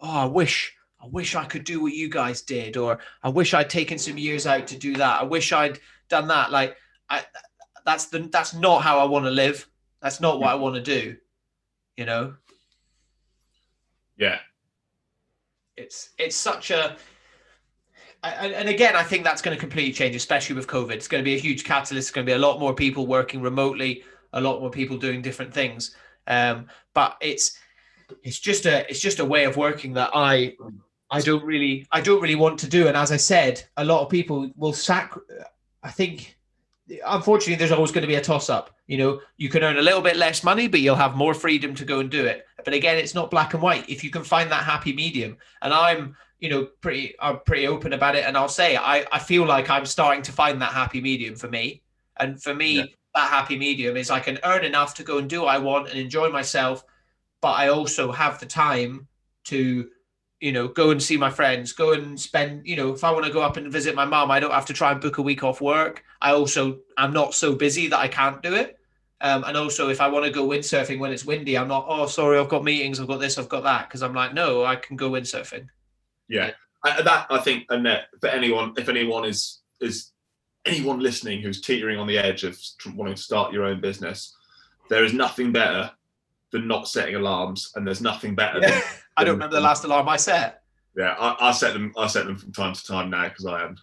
"Oh, 0.01 0.19
I 0.23 0.26
wish." 0.26 0.73
I 0.99 1.06
wish 1.06 1.35
I 1.35 1.45
could 1.45 1.64
do 1.64 1.80
what 1.80 1.93
you 1.93 2.10
guys 2.10 2.41
did, 2.41 2.76
or 2.76 2.97
I 3.22 3.30
wish 3.30 3.53
I'd 3.53 3.69
taken 3.69 3.99
some 3.99 4.18
years 4.18 4.47
out 4.47 4.65
to 4.68 4.77
do 4.77 4.95
that. 4.95 5.22
I 5.22 5.23
wish 5.23 5.53
I'd 5.53 5.80
done 6.10 6.27
that. 6.30 6.51
Like, 6.51 6.76
I, 7.07 7.23
that's 7.88 8.07
the 8.07 8.19
that's 8.19 8.53
not 8.53 8.84
how 8.84 8.99
I 8.99 9.05
want 9.05 9.26
to 9.26 9.31
live. 9.31 9.68
That's 10.01 10.19
not 10.19 10.39
what 10.41 10.49
I 10.49 10.55
want 10.55 10.76
to 10.76 10.81
do. 10.81 11.15
You 11.95 12.05
know. 12.05 12.35
Yeah. 14.18 14.39
It's 15.77 16.09
it's 16.18 16.35
such 16.35 16.69
a 16.69 16.97
and 18.23 18.68
again, 18.68 18.95
I 18.95 19.03
think 19.03 19.23
that's 19.23 19.41
going 19.41 19.55
to 19.55 19.59
completely 19.59 19.93
change, 19.93 20.15
especially 20.15 20.55
with 20.55 20.68
COVID. 20.68 20.91
It's 20.91 21.07
going 21.07 21.23
to 21.23 21.26
be 21.26 21.35
a 21.35 21.39
huge 21.39 21.64
catalyst. 21.64 22.09
It's 22.09 22.11
going 22.11 22.26
to 22.26 22.30
be 22.30 22.35
a 22.35 22.39
lot 22.39 22.59
more 22.59 22.73
people 22.73 23.07
working 23.07 23.41
remotely, 23.41 24.03
a 24.34 24.41
lot 24.41 24.59
more 24.59 24.72
people 24.72 24.97
doing 24.97 25.22
different 25.22 25.53
things. 25.53 25.95
Um, 26.26 26.68
but 26.93 27.15
it's 27.22 27.57
it's 28.23 28.39
just 28.39 28.65
a 28.65 28.89
it's 28.89 28.99
just 28.99 29.19
a 29.19 29.26
way 29.26 29.45
of 29.45 29.55
working 29.55 29.93
that 29.93 30.09
I 30.14 30.55
I 31.09 31.22
don't 31.22 31.45
really 31.45 31.88
I 31.91 32.01
don't 32.01 32.22
really 32.22 32.35
want 32.35 32.59
to 32.59 32.68
do. 32.68 32.88
And 32.88 32.97
as 32.97 33.14
I 33.14 33.18
said, 33.18 33.64
a 33.77 33.85
lot 33.85 34.01
of 34.01 34.09
people 34.09 34.51
will 34.57 34.73
sac. 34.73 35.14
I 35.84 35.91
think 35.91 36.36
unfortunately 37.05 37.55
there's 37.55 37.72
always 37.72 37.91
going 37.91 38.03
to 38.03 38.07
be 38.07 38.15
a 38.15 38.22
toss 38.22 38.49
up. 38.49 38.76
You 38.88 38.97
know, 38.97 39.22
you 39.38 39.49
can 39.49 39.64
earn 39.64 39.77
a 39.77 39.81
little 39.81 40.01
bit 40.01 40.15
less 40.15 40.43
money, 40.43 40.68
but 40.68 40.80
you'll 40.80 40.95
have 40.95 41.15
more 41.15 41.34
freedom 41.34 41.76
to 41.76 41.85
go 41.85 41.99
and 41.99 42.09
do 42.09 42.26
it. 42.26 42.45
But 42.64 42.73
again, 42.73 42.97
it's 42.97 43.15
not 43.15 43.31
black 43.31 43.53
and 43.53 43.61
white. 43.61 43.89
If 43.89 44.03
you 44.03 44.09
can 44.09 44.23
find 44.23 44.51
that 44.51 44.64
happy 44.64 44.93
medium, 44.93 45.38
and 45.61 45.73
I'm 45.73 46.15
you 46.39 46.49
know, 46.49 46.68
pretty 46.81 47.15
I'm 47.19 47.39
pretty 47.45 47.68
open 47.68 47.93
about 47.93 48.15
it. 48.15 48.26
And 48.26 48.38
I'll 48.38 48.49
say 48.49 48.77
I, 48.77 49.05
I 49.11 49.19
feel 49.19 49.45
like 49.45 49.69
I'm 49.69 49.85
starting 49.85 50.23
to 50.23 50.31
find 50.31 50.61
that 50.61 50.72
happy 50.72 51.01
medium 51.01 51.35
for 51.35 51.47
me. 51.47 51.81
And 52.19 52.41
for 52.41 52.53
me, 52.53 52.73
yeah. 52.73 52.85
that 53.15 53.30
happy 53.30 53.57
medium 53.57 53.97
is 53.97 54.09
I 54.09 54.19
can 54.19 54.39
earn 54.43 54.64
enough 54.64 54.93
to 54.95 55.03
go 55.03 55.18
and 55.18 55.30
do 55.30 55.41
what 55.41 55.55
I 55.55 55.57
want 55.57 55.89
and 55.89 55.97
enjoy 55.97 56.30
myself, 56.30 56.84
but 57.41 57.53
I 57.53 57.69
also 57.69 58.11
have 58.11 58.39
the 58.39 58.45
time 58.45 59.07
to 59.45 59.89
you 60.39 60.51
know, 60.51 60.68
go 60.68 60.91
and 60.91 61.01
see 61.01 61.18
my 61.18 61.30
friends, 61.30 61.73
go 61.73 61.93
and 61.93 62.19
spend, 62.19 62.68
you 62.68 62.76
know, 62.76 62.93
if 62.93 63.03
I 63.03 63.11
want 63.11 63.26
to 63.26 63.31
go 63.31 63.41
up 63.41 63.57
and 63.57 63.72
visit 63.72 63.95
my 63.95 64.05
mom, 64.05 64.30
I 64.30 64.39
don't 64.39 64.51
have 64.51 64.68
to 64.68 64.73
try 64.73 64.91
and 64.91 65.01
book 65.01 65.18
a 65.18 65.22
week 65.22 65.43
off 65.43 65.61
work. 65.61 66.03
I 66.22 66.31
also, 66.31 66.80
I'm 66.97 67.14
not 67.14 67.34
so 67.34 67.55
busy 67.55 67.88
that 67.88 67.97
I 67.97 68.07
can't 68.07 68.41
do 68.43 68.53
it. 68.53 68.77
Um, 69.19 69.43
and 69.45 69.57
also, 69.57 69.89
if 69.89 69.99
I 69.99 70.07
want 70.07 70.26
to 70.26 70.31
go 70.31 70.47
windsurfing 70.47 70.99
when 70.99 71.11
it's 71.11 71.26
windy, 71.26 71.57
I'm 71.57 71.68
not, 71.68 71.85
oh, 71.88 72.05
sorry, 72.05 72.38
I've 72.38 72.49
got 72.49 72.64
meetings, 72.64 72.99
I've 72.99 73.07
got 73.07 73.19
this, 73.19 73.39
I've 73.39 73.49
got 73.49 73.64
that. 73.64 73.88
Because 73.88 74.03
I'm 74.03 74.14
like, 74.14 74.35
no, 74.35 74.64
I 74.64 74.76
can 74.76 74.95
go 74.95 75.09
windsurfing. 75.09 75.68
Yeah. 76.27 76.51
I, 76.84 77.01
that, 77.01 77.26
I 77.31 77.39
think, 77.39 77.65
Annette, 77.69 78.05
for 78.22 78.27
anyone, 78.27 78.73
if 78.77 78.89
anyone 78.89 79.26
is, 79.26 79.61
is 79.81 80.11
anyone 80.68 80.99
listening 80.99 81.41
who's 81.41 81.61
teetering 81.61 81.97
on 81.97 82.05
the 82.05 82.19
edge 82.19 82.43
of 82.43 82.59
wanting 82.95 83.15
to 83.15 83.22
start 83.22 83.53
your 83.53 83.65
own 83.65 83.81
business, 83.81 84.35
there 84.88 85.03
is 85.03 85.14
nothing 85.14 85.51
better 85.51 85.91
than 86.52 86.68
not 86.68 86.88
setting 86.88 87.15
alarms. 87.15 87.72
And 87.76 87.86
there's 87.86 88.02
nothing 88.02 88.36
better 88.36 88.60
Yeah. 88.60 88.72
than 88.72 88.82
I 89.18 89.24
don't 89.24 89.36
remember 89.36 89.56
the 89.56 89.61
last 89.61 89.84
alarm 89.84 90.07
I 90.10 90.18
set. 90.18 90.61
Yeah, 90.95 91.15
I, 91.19 91.49
I 91.49 91.52
set 91.52 91.74
them. 91.74 91.94
I 91.98 92.07
set 92.07 92.26
them 92.26 92.38
from 92.38 92.52
time 92.52 92.74
to 92.74 92.84
time 92.86 93.10
now 93.10 93.28
because 93.30 93.45
I 93.45 93.64
am. 93.64 93.78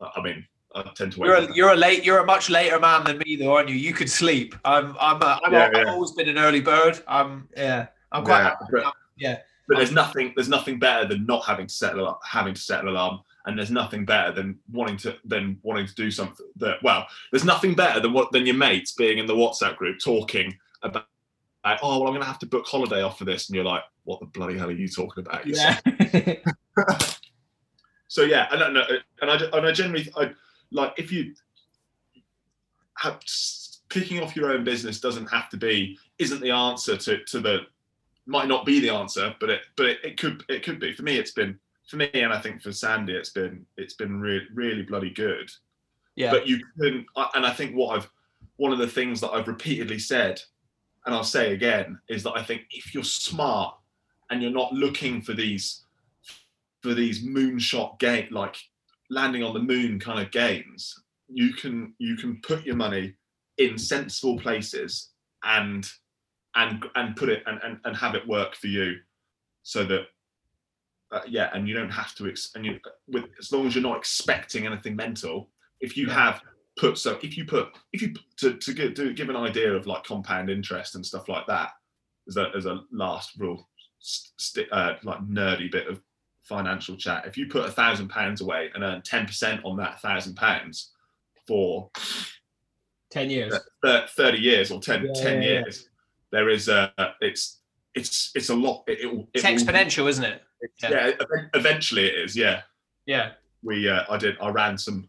I 0.00 0.20
mean, 0.22 0.46
I 0.74 0.82
tend 0.94 1.12
to 1.12 1.20
wake. 1.20 1.28
You're 1.28 1.36
a, 1.36 1.54
you're 1.54 1.72
a 1.72 1.76
late, 1.76 2.04
you're 2.04 2.18
a 2.18 2.24
much 2.26 2.50
later 2.50 2.78
man 2.78 3.04
than 3.04 3.18
me, 3.18 3.36
though, 3.36 3.54
aren't 3.56 3.68
you? 3.70 3.76
You 3.76 3.94
could 3.94 4.10
sleep. 4.10 4.54
I'm, 4.64 4.96
I'm, 5.00 5.22
a, 5.22 5.40
I'm 5.44 5.52
Yeah, 5.52 5.64
a, 5.66 5.68
I've 5.68 5.86
yeah. 5.86 5.92
always 5.92 6.10
been 6.12 6.28
an 6.28 6.36
early 6.38 6.60
bird. 6.60 7.00
I'm, 7.08 7.48
yeah, 7.56 7.86
I'm 8.12 8.24
quite. 8.24 8.42
Yeah, 8.42 8.56
but- 8.70 8.94
yeah. 9.16 9.38
But 9.66 9.78
there's 9.78 9.92
nothing. 9.92 10.34
There's 10.36 10.50
nothing 10.50 10.78
better 10.78 11.08
than 11.08 11.24
not 11.24 11.46
having 11.46 11.66
to 11.68 11.72
set 11.74 11.94
alarm, 11.94 12.16
having 12.22 12.52
to 12.52 12.60
set 12.60 12.80
an 12.82 12.88
alarm, 12.88 13.20
and 13.46 13.56
there's 13.56 13.70
nothing 13.70 14.04
better 14.04 14.30
than 14.30 14.58
wanting 14.70 14.98
to 14.98 15.16
than 15.24 15.58
wanting 15.62 15.86
to 15.86 15.94
do 15.94 16.10
something 16.10 16.44
that. 16.56 16.82
Well, 16.82 17.06
there's 17.32 17.46
nothing 17.46 17.74
better 17.74 17.98
than 17.98 18.12
what 18.12 18.30
than 18.30 18.44
your 18.44 18.56
mates 18.56 18.92
being 18.92 19.16
in 19.16 19.24
the 19.24 19.34
WhatsApp 19.34 19.76
group 19.76 20.00
talking 20.04 20.54
about. 20.82 21.06
Like, 21.64 21.78
oh 21.82 21.98
well, 21.98 22.08
I'm 22.08 22.12
going 22.12 22.20
to 22.20 22.26
have 22.26 22.38
to 22.40 22.46
book 22.46 22.66
holiday 22.66 23.02
off 23.02 23.18
for 23.18 23.24
this, 23.24 23.48
and 23.48 23.56
you're 23.56 23.64
like, 23.64 23.82
what 24.04 24.20
the 24.20 24.26
bloody 24.26 24.58
hell 24.58 24.68
are 24.68 24.72
you 24.72 24.88
talking 24.88 25.24
about? 25.26 25.46
Yeah. 25.46 25.78
so 28.08 28.22
yeah, 28.22 28.48
I 28.50 28.56
don't 28.56 28.74
know, 28.74 28.84
and 29.22 29.30
I 29.30 29.36
and 29.36 29.66
I 29.66 29.72
generally 29.72 30.10
I 30.16 30.32
like 30.70 30.92
if 30.98 31.10
you 31.10 31.34
have 32.98 33.20
kicking 33.88 34.22
off 34.22 34.36
your 34.36 34.52
own 34.52 34.64
business 34.64 35.00
doesn't 35.00 35.26
have 35.26 35.48
to 35.50 35.56
be 35.56 35.98
isn't 36.18 36.40
the 36.40 36.50
answer 36.50 36.96
to 36.96 37.24
to 37.24 37.40
the 37.40 37.60
might 38.26 38.48
not 38.48 38.64
be 38.64 38.80
the 38.80 38.90
answer, 38.90 39.34
but 39.40 39.50
it 39.50 39.62
but 39.76 39.86
it, 39.86 39.98
it 40.04 40.18
could 40.18 40.44
it 40.48 40.62
could 40.62 40.80
be 40.80 40.92
for 40.92 41.02
me. 41.02 41.16
It's 41.16 41.32
been 41.32 41.58
for 41.88 41.96
me, 41.96 42.10
and 42.14 42.32
I 42.32 42.40
think 42.40 42.62
for 42.62 42.72
Sandy, 42.72 43.14
it's 43.14 43.30
been 43.30 43.64
it's 43.76 43.94
been 43.94 44.20
really 44.20 44.46
really 44.54 44.82
bloody 44.82 45.10
good. 45.10 45.50
yeah. 46.16 46.30
But 46.30 46.46
you 46.46 46.60
can, 46.78 47.06
and 47.34 47.46
I 47.46 47.52
think 47.52 47.74
what 47.74 47.96
I've 47.96 48.10
one 48.56 48.72
of 48.72 48.78
the 48.78 48.86
things 48.86 49.20
that 49.20 49.30
I've 49.30 49.48
repeatedly 49.48 49.98
said, 49.98 50.40
and 51.06 51.14
I'll 51.14 51.24
say 51.24 51.52
again, 51.52 51.98
is 52.08 52.22
that 52.22 52.32
I 52.36 52.42
think 52.42 52.62
if 52.70 52.94
you're 52.94 53.04
smart 53.04 53.76
and 54.30 54.42
you're 54.42 54.50
not 54.50 54.72
looking 54.72 55.20
for 55.22 55.34
these 55.34 55.82
for 56.82 56.94
these 56.94 57.24
moonshot 57.24 57.98
game 57.98 58.28
like 58.30 58.56
landing 59.10 59.42
on 59.42 59.54
the 59.54 59.60
moon 59.60 59.98
kind 59.98 60.20
of 60.20 60.30
games, 60.30 61.02
you 61.28 61.52
can 61.54 61.94
you 61.98 62.16
can 62.16 62.40
put 62.42 62.64
your 62.64 62.76
money 62.76 63.14
in 63.58 63.78
sensible 63.78 64.38
places 64.38 65.10
and 65.44 65.90
and 66.54 66.84
and 66.94 67.16
put 67.16 67.28
it 67.28 67.42
and 67.46 67.60
and, 67.62 67.78
and 67.84 67.96
have 67.96 68.14
it 68.14 68.26
work 68.26 68.54
for 68.56 68.68
you, 68.68 68.96
so 69.62 69.84
that. 69.84 70.06
Uh, 71.12 71.20
yeah, 71.28 71.48
and 71.52 71.68
you 71.68 71.74
don't 71.74 71.90
have 71.90 72.12
to, 72.12 72.26
ex- 72.26 72.50
and 72.56 72.66
you, 72.66 72.80
with 73.06 73.26
as 73.38 73.52
long 73.52 73.68
as 73.68 73.74
you're 73.76 73.82
not 73.82 73.96
expecting 73.96 74.66
anything 74.66 74.96
mental. 74.96 75.48
If 75.80 75.96
you 75.96 76.08
have 76.08 76.40
put 76.76 76.98
so 76.98 77.18
if 77.22 77.36
you 77.36 77.44
put 77.44 77.68
if 77.92 78.02
you 78.02 78.14
to 78.36 78.54
to 78.54 78.72
give, 78.74 78.94
to 78.94 79.12
give 79.12 79.28
an 79.28 79.36
idea 79.36 79.72
of 79.72 79.86
like 79.86 80.02
compound 80.04 80.50
interest 80.50 80.94
and 80.96 81.06
stuff 81.06 81.28
like 81.28 81.46
that 81.46 81.70
as 82.28 82.36
a 82.36 82.50
as 82.56 82.66
a 82.66 82.80
last 82.90 83.30
real 83.38 83.68
st- 84.00 84.66
uh, 84.72 84.94
like 85.04 85.20
nerdy 85.20 85.70
bit 85.70 85.86
of 85.86 86.00
financial 86.42 86.96
chat 86.96 87.26
if 87.26 87.36
you 87.38 87.46
put 87.46 87.64
a 87.66 87.70
thousand 87.70 88.08
pounds 88.08 88.40
away 88.40 88.70
and 88.74 88.82
earn 88.84 89.00
10% 89.02 89.64
on 89.64 89.76
that 89.76 90.00
thousand 90.00 90.34
pounds 90.34 90.92
for 91.46 91.90
Ten 93.10 93.30
years. 93.30 93.56
30 93.84 94.38
years 94.38 94.70
or 94.72 94.80
10, 94.80 95.04
Yeah, 95.06 95.12
10 95.22 95.42
yeah, 95.42 95.48
yeah. 95.48 95.52
years 95.60 95.88
there 96.32 96.48
is 96.48 96.68
a 96.68 96.92
it's 97.20 97.60
it's 97.94 98.32
it's 98.34 98.50
a 98.50 98.54
lot 98.56 98.82
it, 98.88 99.00
it, 99.02 99.06
will- 99.14 99.28
It's 99.32 99.44
it 99.44 99.48
will- 99.52 99.58
exponential, 99.62 100.08
isn't 100.08 100.24
it? 100.24 100.42
yeah. 100.82 101.12
yeah. 101.18 101.24
eventually 101.54 102.06
it 102.06 102.18
is 102.24 102.36
yeah 102.36 102.62
Yeah. 103.06 103.32
we 103.62 103.88
uh, 103.88 104.02
I 104.10 104.16
did 104.18 104.36
I 104.40 104.48
ran 104.48 104.76
some 104.76 105.08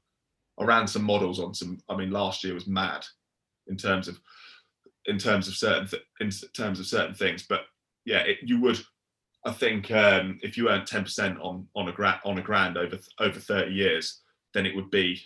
I 0.60 0.64
ran 0.64 0.88
some 0.88 1.04
models 1.04 1.40
on 1.40 1.54
some 1.54 1.78
I 1.90 1.96
mean 1.96 2.12
last 2.12 2.44
year 2.44 2.54
was 2.54 2.68
mad 2.68 3.06
in 3.68 3.78
terms 3.78 4.08
of 4.08 4.20
in 5.06 5.18
terms 5.18 5.48
of 5.48 5.56
certain 5.56 5.88
th- 5.88 6.04
in 6.20 6.30
terms 6.54 6.80
of 6.80 6.86
certain 6.88 7.14
things 7.16 7.46
but 7.48 7.62
yeah 8.06 8.20
it, 8.20 8.38
you 8.44 8.60
would 8.62 8.80
I 9.46 9.52
think 9.52 9.92
um, 9.92 10.40
if 10.42 10.58
you 10.58 10.70
earned 10.70 10.88
10% 10.88 11.40
on 11.40 11.68
on 11.76 11.88
a 11.88 11.92
grand 11.92 12.20
on 12.26 12.38
a 12.40 12.42
grand 12.42 12.78
over 12.78 12.98
over 13.20 13.40
30 13.40 13.72
years 13.72 14.22
then 14.54 14.66
it 14.66 14.76
would 14.76 14.90
be 14.90 15.22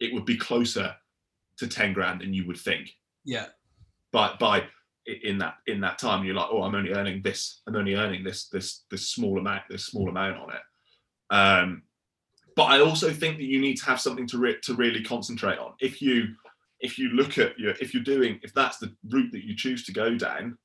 it 0.00 0.12
would 0.12 0.26
be 0.26 0.36
closer 0.36 0.94
to 1.58 1.66
10 1.66 1.92
grand 1.94 2.20
than 2.20 2.34
you 2.34 2.46
would 2.46 2.58
think 2.58 2.90
Yeah. 3.24 3.46
but 4.12 4.38
by 4.38 4.64
in 5.06 5.38
that 5.38 5.54
in 5.68 5.80
that 5.80 5.98
time 5.98 6.24
you're 6.24 6.34
like 6.34 6.48
oh 6.50 6.62
i'm 6.64 6.74
only 6.74 6.92
earning 6.92 7.22
this 7.22 7.62
i'm 7.66 7.76
only 7.76 7.94
earning 7.94 8.24
this 8.24 8.48
this 8.48 8.84
this 8.90 9.08
small 9.08 9.38
amount 9.38 9.62
this 9.70 9.86
small 9.86 10.08
amount 10.08 10.36
on 10.36 10.50
it 10.50 10.62
um 11.30 11.82
but 12.56 12.64
i 12.64 12.80
also 12.80 13.12
think 13.12 13.36
that 13.36 13.44
you 13.44 13.60
need 13.60 13.76
to 13.76 13.84
have 13.84 14.00
something 14.00 14.26
to 14.26 14.38
re- 14.38 14.60
to 14.62 14.74
really 14.74 15.02
concentrate 15.02 15.58
on 15.58 15.72
if 15.80 16.02
you 16.02 16.34
if 16.80 16.98
you 16.98 17.10
look 17.10 17.38
at 17.38 17.58
your 17.58 17.72
if 17.80 17.94
you're 17.94 18.02
doing 18.02 18.40
if 18.42 18.52
that's 18.52 18.78
the 18.78 18.92
route 19.08 19.30
that 19.32 19.44
you 19.44 19.54
choose 19.54 19.84
to 19.84 19.92
go 19.92 20.16
down 20.16 20.58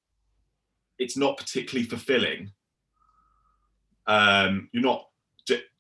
it's 0.98 1.18
not 1.18 1.38
particularly 1.38 1.88
fulfilling 1.88 2.52
um 4.08 4.68
you're 4.72 4.84
not 4.84 5.08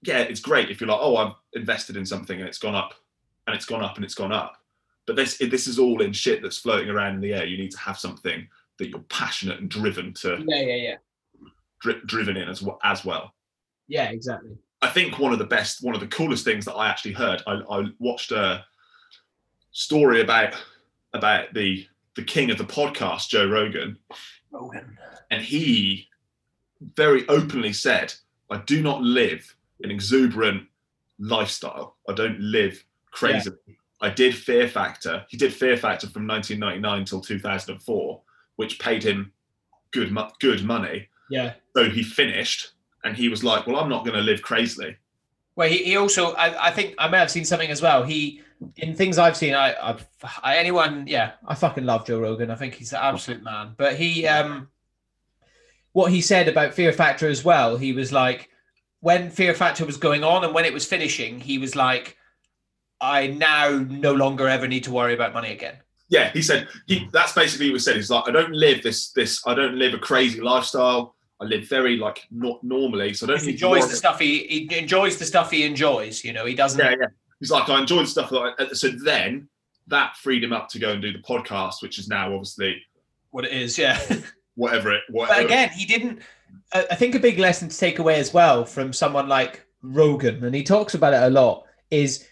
yeah 0.03 0.19
it's 0.19 0.39
great 0.39 0.69
if 0.69 0.79
you're 0.79 0.89
like 0.89 0.99
oh 1.01 1.15
i've 1.17 1.33
invested 1.53 1.97
in 1.97 2.05
something 2.05 2.39
and 2.39 2.47
it's 2.47 2.59
gone 2.59 2.75
up 2.75 2.93
and 3.47 3.55
it's 3.55 3.65
gone 3.65 3.83
up 3.83 3.95
and 3.95 4.05
it's 4.05 4.15
gone 4.15 4.31
up 4.31 4.57
but 5.07 5.15
this 5.15 5.38
this 5.38 5.67
is 5.67 5.79
all 5.79 6.01
in 6.01 6.13
shit 6.13 6.41
that's 6.41 6.57
floating 6.57 6.89
around 6.89 7.15
in 7.15 7.21
the 7.21 7.33
air. 7.33 7.45
You 7.45 7.57
need 7.57 7.71
to 7.71 7.79
have 7.79 7.97
something 7.97 8.47
that 8.77 8.89
you're 8.89 8.99
passionate 9.09 9.59
and 9.59 9.69
driven 9.69 10.13
to 10.13 10.43
Yeah. 10.47 10.61
Yeah. 10.61 10.75
Yeah. 10.75 10.95
dri- 11.81 12.01
driven 12.05 12.38
in 12.38 12.47
as 12.47 12.61
well 12.61 12.79
as 12.83 13.03
well. 13.03 13.33
Yeah. 13.88 14.09
Exactly. 14.11 14.51
I 14.81 14.89
think 14.89 15.19
one 15.19 15.33
of 15.33 15.39
the 15.39 15.45
best, 15.45 15.83
one 15.83 15.95
of 15.95 16.01
the 16.01 16.07
coolest 16.07 16.43
things 16.43 16.65
that 16.65 16.73
I 16.73 16.89
actually 16.89 17.13
heard. 17.13 17.43
I, 17.45 17.61
I 17.69 17.85
watched 17.99 18.31
a 18.31 18.65
story 19.71 20.21
about 20.21 20.55
about 21.13 21.53
the 21.53 21.85
the 22.15 22.23
king 22.23 22.51
of 22.51 22.57
the 22.57 22.63
podcast, 22.63 23.29
Joe 23.29 23.47
Rogan, 23.47 23.97
Rogan. 24.51 24.97
and 25.29 25.41
he 25.41 26.07
very 26.95 27.27
openly 27.27 27.73
said, 27.73 28.13
"I 28.49 28.57
do 28.57 28.81
not 28.81 29.01
live 29.01 29.55
an 29.83 29.91
exuberant 29.91 30.67
lifestyle. 31.19 31.95
I 32.09 32.13
don't 32.13 32.39
live 32.39 32.83
crazy. 33.11 33.51
I 34.01 34.09
did 34.09 34.35
Fear 34.35 34.67
Factor. 34.67 35.25
He 35.29 35.37
did 35.37 35.53
Fear 35.53 35.77
Factor 35.77 36.07
from 36.07 36.27
1999 36.27 37.05
till 37.05 37.21
2004, 37.21 38.21
which 38.55 38.79
paid 38.79 39.03
him 39.03 39.31
good 39.91 40.15
good 40.39 40.63
money. 40.65 41.07
Yeah. 41.29 41.53
So 41.75 41.89
he 41.89 42.03
finished, 42.03 42.71
and 43.03 43.15
he 43.15 43.30
was 43.30 43.44
like, 43.44 43.68
"Well, 43.68 43.78
I'm 43.78 43.90
not 43.90 44.06
going 44.06 44.18
to 44.18 44.23
live 44.23 44.41
crazily." 44.41 44.98
Well, 45.56 45.69
he, 45.69 45.84
he 45.84 45.98
also, 45.98 46.32
I, 46.34 46.68
I 46.68 46.72
think 46.72 46.95
I 46.98 47.07
may 47.07 47.18
have 47.18 47.32
seen 47.32 47.45
something 47.45 47.69
as 47.69 47.82
well. 47.82 48.03
He, 48.03 48.41
in 48.78 48.95
things 48.95 49.18
I've 49.18 49.36
seen, 49.36 49.53
I, 49.53 49.73
I, 49.73 49.98
I, 50.44 50.57
anyone, 50.57 51.06
yeah, 51.07 51.34
I 51.45 51.56
fucking 51.56 51.86
love 51.86 52.06
Joe 52.06 52.19
Rogan. 52.19 52.52
I 52.52 52.56
think 52.56 52.76
he's 52.76 52.94
an 52.94 52.99
absolute 53.02 53.44
man. 53.44 53.73
But 53.76 53.95
he, 53.95 54.26
um, 54.28 54.69
what 55.91 56.11
he 56.11 56.22
said 56.22 56.48
about 56.48 56.73
Fear 56.73 56.94
Factor 56.94 57.28
as 57.28 57.44
well, 57.44 57.76
he 57.78 57.91
was 57.91 58.11
like, 58.11 58.49
when 59.02 59.30
Fear 59.30 59.53
Factor 59.53 59.86
was 59.86 59.98
going 59.98 60.23
on 60.23 60.44
and 60.44 60.53
when 60.53 60.65
it 60.65 60.73
was 60.73 60.86
finishing, 60.86 61.40
he 61.40 61.57
was 61.57 61.76
like, 61.76 62.18
I 63.02 63.28
now 63.28 63.86
no 63.90 64.14
longer 64.14 64.48
ever 64.48 64.68
need 64.68 64.84
to 64.86 64.91
worry 64.91 65.14
about 65.14 65.34
money 65.34 65.52
again. 65.52 65.76
Yeah, 66.07 66.30
he 66.32 66.41
said 66.41 66.68
he. 66.88 67.07
That's 67.11 67.32
basically 67.32 67.68
what 67.69 67.76
he 67.76 67.80
said. 67.80 67.95
He's 67.95 68.10
like, 68.10 68.28
"I 68.28 68.32
don't 68.32 68.52
live 68.52 68.84
this 68.84 69.11
this. 69.14 69.41
I 69.48 69.53
don't 69.53 69.76
live 69.76 69.94
a 69.94 69.98
crazy 69.98 70.41
lifestyle. 70.41 71.15
I 71.41 71.45
live 71.45 71.68
very 71.68 71.97
like 71.97 72.27
not 72.30 72.63
normally. 72.63 73.13
So 73.13 73.26
I 73.26 73.30
don't 73.31 73.41
He 73.41 73.51
enjoys 73.51 73.89
the 73.89 73.95
stuff 73.95 74.19
he, 74.19 74.68
he 74.69 74.77
enjoys 74.77 75.18
the 75.18 75.26
stuff 75.26 75.49
he 75.49 75.63
enjoys. 75.63 76.23
You 76.23 76.34
know, 76.34 76.45
he 76.45 76.53
doesn't. 76.53 76.80
Yeah, 76.80 76.95
yeah. 76.99 77.07
He's 77.39 77.49
like, 77.49 77.68
I 77.68 77.80
enjoy 77.80 78.01
the 78.01 78.07
stuff 78.07 78.30
that 78.30 78.53
I, 78.59 78.73
so 78.73 78.89
then 78.89 79.49
that 79.88 80.15
freed 80.18 80.43
him 80.43 80.53
up 80.53 80.69
to 80.69 80.80
go 80.80 80.91
and 80.91 81.01
do 81.01 81.11
the 81.11 81.19
podcast, 81.19 81.81
which 81.81 81.97
is 81.97 82.07
now 82.07 82.31
obviously 82.31 82.81
What 83.31 83.45
it 83.45 83.53
is, 83.53 83.77
yeah. 83.77 83.99
whatever 84.55 84.93
it 84.93 85.01
whatever. 85.09 85.41
But 85.41 85.45
again, 85.45 85.69
he 85.69 85.85
didn't. 85.85 86.19
I 86.73 86.85
I 86.91 86.95
think 86.95 87.15
a 87.15 87.19
big 87.19 87.39
lesson 87.39 87.69
to 87.69 87.77
take 87.77 87.97
away 87.97 88.19
as 88.19 88.34
well 88.34 88.63
from 88.63 88.93
someone 88.93 89.27
like 89.27 89.65
Rogan, 89.81 90.43
and 90.43 90.53
he 90.53 90.63
talks 90.63 90.93
about 90.93 91.13
it 91.13 91.23
a 91.23 91.30
lot, 91.30 91.65
is 91.89 92.27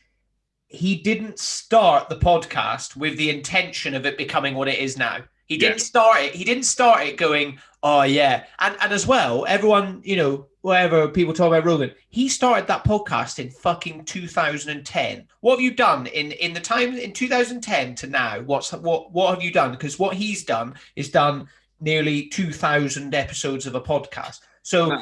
he 0.67 0.97
didn't 0.97 1.39
start 1.39 2.09
the 2.09 2.17
podcast 2.17 2.95
with 2.95 3.17
the 3.17 3.31
intention 3.31 3.95
of 3.95 4.05
it 4.05 4.19
becoming 4.19 4.53
what 4.53 4.67
it 4.67 4.77
is 4.77 4.97
now. 4.97 5.23
He 5.47 5.57
didn't 5.57 5.79
start 5.79 6.21
it. 6.21 6.35
He 6.35 6.43
didn't 6.43 6.63
start 6.63 7.07
it 7.07 7.17
going, 7.17 7.57
oh 7.83 8.03
yeah, 8.03 8.45
and 8.59 8.75
and 8.81 8.91
as 8.91 9.07
well, 9.07 9.45
everyone, 9.47 10.01
you 10.03 10.15
know, 10.15 10.47
whatever 10.61 11.07
people 11.07 11.33
talk 11.33 11.47
about 11.47 11.65
Rogan, 11.65 11.91
he 12.09 12.29
started 12.29 12.67
that 12.67 12.83
podcast 12.83 13.39
in 13.39 13.49
fucking 13.49 14.05
2010. 14.05 15.27
What 15.41 15.53
have 15.53 15.61
you 15.61 15.71
done 15.71 16.07
in 16.07 16.31
in 16.33 16.53
the 16.53 16.59
time 16.59 16.97
in 16.97 17.13
2010 17.13 17.95
to 17.95 18.07
now? 18.07 18.41
What's 18.41 18.71
what 18.73 19.11
what 19.11 19.33
have 19.33 19.43
you 19.43 19.51
done? 19.51 19.71
Because 19.71 19.99
what 19.99 20.15
he's 20.15 20.43
done 20.43 20.75
is 20.95 21.09
done 21.09 21.47
nearly 21.81 22.27
2,000 22.27 23.15
episodes 23.15 23.65
of 23.65 23.73
a 23.73 23.79
podcast. 23.79 24.41
So 24.63 24.97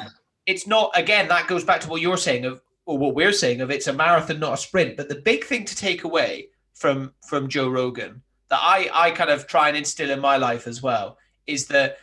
it's 0.48 0.66
not 0.66 0.90
again 0.94 1.28
that 1.28 1.46
goes 1.46 1.62
back 1.62 1.80
to 1.82 1.88
what 1.88 2.00
you're 2.00 2.16
saying 2.16 2.44
of 2.44 2.60
or 2.86 2.98
what 2.98 3.14
we're 3.14 3.32
saying 3.32 3.60
of 3.60 3.70
it's 3.70 3.86
a 3.86 3.92
marathon 3.92 4.40
not 4.40 4.54
a 4.54 4.56
sprint 4.56 4.96
but 4.96 5.08
the 5.08 5.20
big 5.20 5.44
thing 5.44 5.64
to 5.64 5.76
take 5.76 6.04
away 6.04 6.48
from 6.72 7.12
from 7.26 7.48
joe 7.48 7.68
rogan 7.68 8.22
that 8.48 8.58
i 8.62 8.88
i 8.94 9.10
kind 9.10 9.30
of 9.30 9.46
try 9.46 9.68
and 9.68 9.76
instill 9.76 10.10
in 10.10 10.18
my 10.18 10.38
life 10.38 10.66
as 10.66 10.82
well 10.82 11.18
is 11.46 11.66
that 11.66 11.98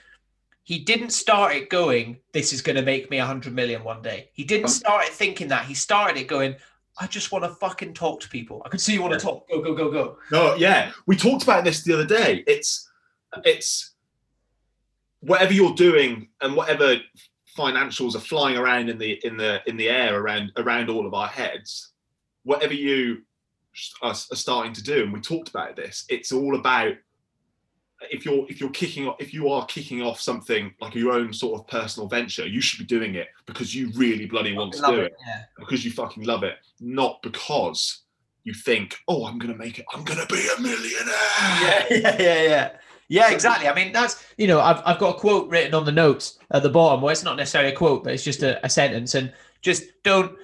he 0.65 0.79
didn't 0.79 1.11
start 1.11 1.55
it 1.55 1.69
going 1.69 2.17
this 2.33 2.51
is 2.51 2.61
going 2.61 2.75
to 2.75 2.81
make 2.81 3.09
me 3.09 3.17
100 3.17 3.53
million 3.53 3.83
one 3.83 4.01
day 4.01 4.29
he 4.33 4.43
didn't 4.43 4.65
oh. 4.65 4.69
start 4.69 5.05
it 5.05 5.13
thinking 5.13 5.47
that 5.47 5.65
he 5.65 5.73
started 5.73 6.17
it 6.17 6.27
going 6.27 6.53
i 6.99 7.07
just 7.07 7.31
want 7.31 7.43
to 7.43 7.49
fucking 7.55 7.93
talk 7.93 8.19
to 8.19 8.27
people 8.27 8.61
i 8.65 8.69
can 8.69 8.79
see 8.79 8.93
you 8.93 9.01
want 9.01 9.13
to 9.13 9.19
talk 9.19 9.47
go 9.49 9.61
go 9.61 9.73
go 9.73 9.89
go 9.91 10.17
No, 10.31 10.55
yeah, 10.55 10.91
we 11.05 11.15
talked 11.15 11.43
about 11.43 11.63
this 11.63 11.83
the 11.83 11.93
other 11.93 12.05
day. 12.05 12.43
It's 12.47 12.89
it's 13.43 13.91
whatever 15.21 15.53
you're 15.53 15.73
doing 15.73 16.29
and 16.41 16.55
whatever 16.55 16.97
financials 17.57 18.15
are 18.15 18.19
flying 18.19 18.57
around 18.57 18.89
in 18.89 18.97
the 18.97 19.19
in 19.25 19.37
the 19.37 19.61
in 19.67 19.77
the 19.77 19.89
air 19.89 20.19
around 20.19 20.51
around 20.57 20.89
all 20.89 21.05
of 21.05 21.13
our 21.13 21.27
heads. 21.27 21.91
Whatever 22.43 22.73
you 22.73 23.23
are, 24.01 24.11
are 24.11 24.15
starting 24.15 24.73
to 24.73 24.83
do, 24.83 25.03
and 25.03 25.13
we 25.13 25.21
talked 25.21 25.49
about 25.49 25.75
this. 25.75 26.05
It's 26.09 26.31
all 26.31 26.55
about 26.55 26.93
if 28.11 28.25
you're 28.25 28.45
if 28.49 28.59
you're 28.59 28.69
kicking 28.71 29.07
off 29.07 29.15
if 29.19 29.33
you 29.33 29.49
are 29.49 29.65
kicking 29.65 30.01
off 30.01 30.19
something 30.19 30.73
like 30.81 30.95
your 30.95 31.13
own 31.13 31.33
sort 31.33 31.59
of 31.59 31.67
personal 31.67 32.07
venture, 32.07 32.45
you 32.45 32.61
should 32.61 32.79
be 32.79 32.85
doing 32.85 33.15
it 33.15 33.27
because 33.45 33.73
you 33.73 33.91
really 33.95 34.25
bloody 34.25 34.53
want 34.53 34.73
to 34.73 34.81
do 34.81 34.99
it, 34.99 35.05
it 35.05 35.17
yeah 35.25 35.43
because 35.57 35.83
you 35.85 35.91
fucking 35.91 36.23
love 36.23 36.43
it, 36.43 36.55
not 36.79 37.21
because 37.21 38.01
you 38.43 38.53
think, 38.53 38.97
oh, 39.07 39.25
I'm 39.25 39.39
gonna 39.39 39.57
make 39.57 39.79
it, 39.79 39.85
I'm 39.93 40.03
gonna 40.03 40.25
be 40.27 40.47
a 40.57 40.61
millionaire. 40.61 41.15
yeah, 41.61 41.85
yeah, 41.89 42.21
yeah, 42.21 42.43
yeah. 42.43 42.71
Yeah, 43.07 43.31
exactly. 43.31 43.67
I 43.67 43.75
mean, 43.75 43.93
that's 43.93 44.25
you 44.37 44.47
know, 44.47 44.59
I've 44.59 44.81
I've 44.83 44.97
got 44.97 45.15
a 45.15 45.19
quote 45.19 45.47
written 45.47 45.75
on 45.75 45.85
the 45.85 45.91
notes 45.91 46.39
at 46.51 46.63
the 46.63 46.69
bottom. 46.69 47.01
Well, 47.01 47.11
it's 47.11 47.23
not 47.23 47.37
necessarily 47.37 47.71
a 47.71 47.75
quote, 47.75 48.03
but 48.03 48.13
it's 48.13 48.23
just 48.23 48.41
a, 48.41 48.63
a 48.65 48.69
sentence. 48.69 49.13
And 49.13 49.31
just 49.61 49.83
don't 50.03 50.35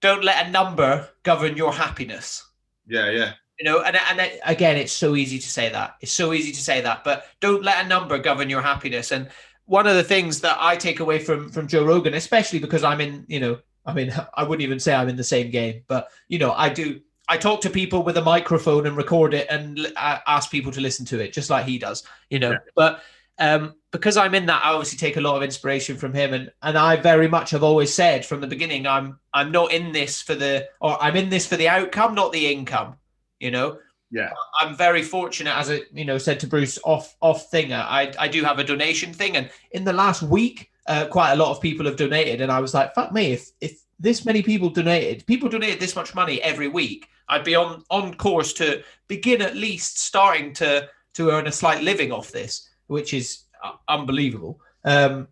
don't 0.00 0.22
let 0.22 0.46
a 0.46 0.50
number 0.50 1.08
govern 1.24 1.56
your 1.56 1.72
happiness. 1.72 2.44
Yeah, 2.86 3.10
yeah. 3.10 3.32
You 3.58 3.64
know, 3.64 3.80
and 3.82 3.96
and 3.96 4.20
it- 4.20 4.40
again, 4.44 4.76
it's 4.76 4.92
so 4.92 5.16
easy 5.16 5.38
to 5.38 5.48
say 5.48 5.68
that. 5.70 5.96
It's 6.00 6.12
so 6.12 6.32
easy 6.32 6.52
to 6.52 6.60
say 6.60 6.80
that, 6.82 7.04
but 7.04 7.26
don't 7.40 7.62
let 7.62 7.84
a 7.84 7.88
number 7.88 8.18
govern 8.18 8.50
your 8.50 8.62
happiness. 8.62 9.12
And 9.12 9.28
one 9.64 9.86
of 9.86 9.96
the 9.96 10.04
things 10.04 10.40
that 10.42 10.58
I 10.60 10.76
take 10.76 11.00
away 11.00 11.18
from 11.18 11.50
from 11.50 11.66
Joe 11.66 11.84
Rogan, 11.84 12.14
especially 12.14 12.58
because 12.58 12.84
I'm 12.84 13.00
in, 13.00 13.24
you 13.28 13.40
know, 13.40 13.58
I 13.86 13.92
mean, 13.94 14.12
I 14.34 14.42
wouldn't 14.44 14.62
even 14.62 14.78
say 14.80 14.94
I'm 14.94 15.08
in 15.08 15.16
the 15.16 15.24
same 15.24 15.50
game, 15.50 15.82
but 15.88 16.08
you 16.28 16.38
know, 16.38 16.52
I 16.52 16.68
do. 16.68 17.00
I 17.28 17.36
talk 17.36 17.60
to 17.62 17.70
people 17.70 18.04
with 18.04 18.18
a 18.18 18.22
microphone 18.22 18.86
and 18.86 18.96
record 18.96 19.34
it 19.34 19.48
and 19.50 19.80
ask 19.96 20.48
people 20.48 20.70
to 20.70 20.80
listen 20.80 21.04
to 21.06 21.18
it, 21.18 21.32
just 21.32 21.50
like 21.50 21.64
he 21.66 21.76
does. 21.76 22.04
You 22.30 22.38
know, 22.38 22.52
Yeah. 22.52 22.58
but 22.76 23.02
um, 23.38 23.74
because 23.90 24.16
I'm 24.16 24.34
in 24.36 24.46
that, 24.46 24.64
I 24.64 24.68
obviously 24.70 24.96
take 24.98 25.16
a 25.16 25.20
lot 25.20 25.36
of 25.36 25.42
inspiration 25.42 25.96
from 25.96 26.12
him, 26.14 26.34
and 26.34 26.52
and 26.62 26.76
I 26.78 26.94
very 26.96 27.26
much 27.26 27.50
have 27.50 27.64
always 27.64 27.92
said 27.92 28.24
from 28.24 28.40
the 28.42 28.46
beginning, 28.46 28.86
I'm 28.86 29.18
I'm 29.34 29.50
not 29.50 29.72
in 29.72 29.92
this 29.92 30.22
for 30.22 30.34
the, 30.36 30.68
or 30.80 31.02
I'm 31.02 31.16
in 31.16 31.28
this 31.30 31.46
for 31.46 31.56
the 31.56 31.68
outcome, 31.68 32.14
not 32.14 32.32
the 32.32 32.52
income. 32.52 32.96
You 33.40 33.50
know, 33.50 33.78
Yeah. 34.10 34.30
I'm 34.60 34.76
very 34.76 35.02
fortunate, 35.02 35.56
as 35.56 35.70
I 35.70 35.82
you 35.92 36.04
know 36.04 36.18
said 36.18 36.40
to 36.40 36.46
Bruce 36.46 36.78
off 36.84 37.16
off 37.20 37.50
thing. 37.50 37.72
I 37.72 38.12
I 38.18 38.28
do 38.28 38.44
have 38.44 38.58
a 38.58 38.64
donation 38.64 39.12
thing, 39.12 39.36
and 39.36 39.50
in 39.72 39.84
the 39.84 39.92
last 39.92 40.22
week, 40.22 40.70
uh, 40.86 41.06
quite 41.06 41.32
a 41.32 41.36
lot 41.36 41.50
of 41.50 41.60
people 41.60 41.86
have 41.86 41.96
donated, 41.96 42.40
and 42.40 42.52
I 42.52 42.60
was 42.60 42.74
like, 42.74 42.94
fuck 42.94 43.12
me, 43.12 43.32
if 43.32 43.50
if 43.60 43.80
this 43.98 44.24
many 44.24 44.42
people 44.42 44.68
donated, 44.70 45.26
people 45.26 45.48
donated 45.48 45.80
this 45.80 45.96
much 45.96 46.14
money 46.14 46.40
every 46.42 46.68
week, 46.68 47.08
I'd 47.28 47.44
be 47.44 47.54
on 47.54 47.82
on 47.90 48.14
course 48.14 48.52
to 48.54 48.82
begin 49.08 49.42
at 49.42 49.56
least 49.56 49.98
starting 49.98 50.52
to 50.54 50.88
to 51.14 51.30
earn 51.30 51.46
a 51.46 51.52
slight 51.52 51.82
living 51.82 52.12
off 52.12 52.30
this, 52.30 52.68
which 52.86 53.14
is 53.14 53.44
unbelievable. 53.88 54.60
Um, 54.84 55.28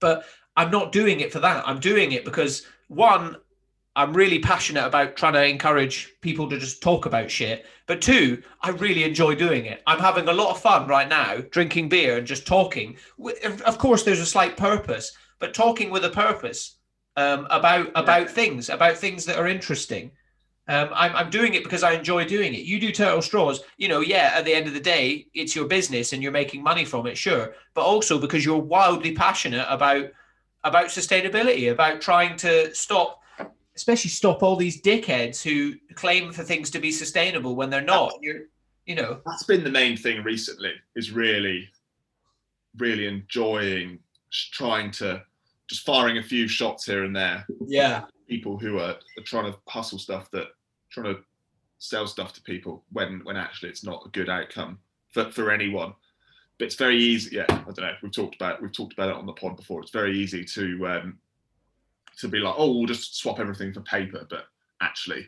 but 0.00 0.24
I'm 0.56 0.70
not 0.70 0.92
doing 0.92 1.20
it 1.20 1.32
for 1.32 1.40
that. 1.40 1.66
I'm 1.66 1.80
doing 1.80 2.12
it 2.12 2.24
because 2.24 2.66
one, 2.88 3.36
I'm 3.96 4.12
really 4.12 4.40
passionate 4.40 4.84
about 4.84 5.16
trying 5.16 5.34
to 5.34 5.46
encourage 5.46 6.12
people 6.20 6.50
to 6.50 6.58
just 6.58 6.82
talk 6.82 7.06
about 7.06 7.30
shit. 7.30 7.66
But 7.86 8.02
two, 8.02 8.42
I 8.60 8.70
really 8.70 9.04
enjoy 9.04 9.34
doing 9.36 9.66
it. 9.66 9.82
I'm 9.86 10.00
having 10.00 10.28
a 10.28 10.32
lot 10.32 10.50
of 10.50 10.60
fun 10.60 10.88
right 10.88 11.08
now, 11.08 11.42
drinking 11.50 11.90
beer 11.90 12.18
and 12.18 12.26
just 12.26 12.46
talking. 12.46 12.96
Of 13.64 13.78
course, 13.78 14.02
there's 14.02 14.20
a 14.20 14.26
slight 14.26 14.56
purpose, 14.56 15.16
but 15.38 15.54
talking 15.54 15.90
with 15.90 16.04
a 16.04 16.10
purpose 16.10 16.76
um, 17.16 17.46
about 17.50 17.90
about 17.94 18.28
things, 18.28 18.68
about 18.68 18.96
things 18.96 19.24
that 19.26 19.38
are 19.38 19.46
interesting. 19.46 20.10
Um, 20.66 20.88
I'm, 20.94 21.14
I'm 21.14 21.30
doing 21.30 21.52
it 21.52 21.62
because 21.62 21.82
I 21.82 21.92
enjoy 21.92 22.24
doing 22.24 22.54
it. 22.54 22.60
You 22.60 22.80
do 22.80 22.90
turtle 22.90 23.20
straws, 23.20 23.60
you 23.76 23.86
know. 23.86 24.00
Yeah, 24.00 24.32
at 24.34 24.44
the 24.44 24.54
end 24.54 24.66
of 24.66 24.74
the 24.74 24.80
day, 24.80 25.26
it's 25.34 25.54
your 25.54 25.66
business 25.66 26.12
and 26.12 26.22
you're 26.22 26.32
making 26.32 26.62
money 26.62 26.86
from 26.86 27.06
it, 27.06 27.18
sure. 27.18 27.54
But 27.74 27.82
also 27.82 28.18
because 28.18 28.44
you're 28.44 28.58
wildly 28.58 29.14
passionate 29.14 29.66
about 29.68 30.10
about 30.64 30.86
sustainability, 30.86 31.70
about 31.70 32.00
trying 32.00 32.36
to 32.38 32.74
stop, 32.74 33.20
especially 33.76 34.10
stop 34.10 34.42
all 34.42 34.56
these 34.56 34.80
dickheads 34.80 35.42
who 35.42 35.74
claim 35.94 36.32
for 36.32 36.42
things 36.42 36.70
to 36.70 36.78
be 36.78 36.92
sustainable 36.92 37.56
when 37.56 37.70
they're 37.70 37.80
not. 37.80 38.12
You're, 38.20 38.42
you 38.86 38.94
know, 38.94 39.20
That's 39.26 39.44
been 39.44 39.64
the 39.64 39.70
main 39.70 39.96
thing 39.96 40.22
recently. 40.22 40.72
Is 40.94 41.10
really, 41.10 41.68
really 42.76 43.06
enjoying 43.06 43.98
trying 44.30 44.90
to 44.90 45.22
just 45.68 45.86
firing 45.86 46.18
a 46.18 46.22
few 46.22 46.46
shots 46.48 46.86
here 46.86 47.04
and 47.04 47.14
there. 47.14 47.46
yeah, 47.66 48.04
People 48.28 48.58
who 48.58 48.78
are, 48.78 48.96
are 49.18 49.24
trying 49.24 49.50
to 49.52 49.58
hustle 49.68 49.98
stuff 49.98 50.30
that 50.32 50.48
trying 50.90 51.14
to 51.14 51.20
sell 51.78 52.06
stuff 52.06 52.32
to 52.32 52.42
people 52.42 52.84
when 52.92 53.20
when 53.24 53.36
actually 53.36 53.68
it's 53.68 53.84
not 53.84 54.06
a 54.06 54.10
good 54.10 54.28
outcome 54.28 54.78
for, 55.12 55.30
for 55.30 55.50
anyone. 55.50 55.94
But 56.58 56.66
it's 56.66 56.76
very 56.76 56.98
easy. 56.98 57.36
Yeah, 57.36 57.46
I 57.48 57.56
don't 57.56 57.80
know. 57.80 57.92
We've 58.02 58.12
talked 58.12 58.36
about 58.36 58.62
we've 58.62 58.72
talked 58.72 58.92
about 58.92 59.08
it 59.08 59.16
on 59.16 59.26
the 59.26 59.32
pod 59.32 59.56
before. 59.56 59.82
It's 59.82 59.90
very 59.90 60.16
easy 60.16 60.44
to 60.44 60.86
um, 60.86 61.18
to 62.18 62.28
be 62.28 62.38
like, 62.38 62.54
oh, 62.56 62.72
we'll 62.76 62.86
just 62.86 63.16
swap 63.16 63.40
everything 63.40 63.72
for 63.72 63.80
paper, 63.82 64.26
but 64.28 64.44
actually, 64.80 65.26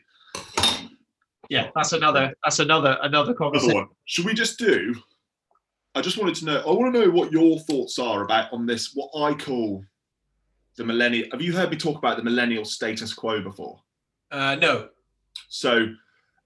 yeah. 1.48 1.70
That's 1.74 1.92
another. 1.92 2.32
That's 2.44 2.58
another 2.58 2.98
another 3.02 3.32
Another 3.32 3.34
conversation. 3.34 3.74
one. 3.74 3.88
Should 4.04 4.24
we 4.24 4.34
just 4.34 4.58
do? 4.58 4.94
I 5.94 6.00
just 6.00 6.18
wanted 6.18 6.34
to 6.36 6.44
know. 6.44 6.58
I 6.60 6.70
want 6.70 6.94
to 6.94 7.00
know 7.00 7.10
what 7.10 7.32
your 7.32 7.58
thoughts 7.60 7.98
are 7.98 8.22
about 8.22 8.52
on 8.52 8.66
this. 8.66 8.94
What 8.94 9.10
I 9.18 9.34
call 9.34 9.84
the 10.76 10.84
millennial. 10.84 11.28
Have 11.32 11.40
you 11.40 11.52
heard 11.54 11.70
me 11.70 11.76
talk 11.76 11.96
about 11.98 12.16
the 12.16 12.22
millennial 12.22 12.64
status 12.64 13.14
quo 13.14 13.40
before? 13.40 13.80
Uh, 14.30 14.56
no. 14.56 14.88
So, 15.48 15.86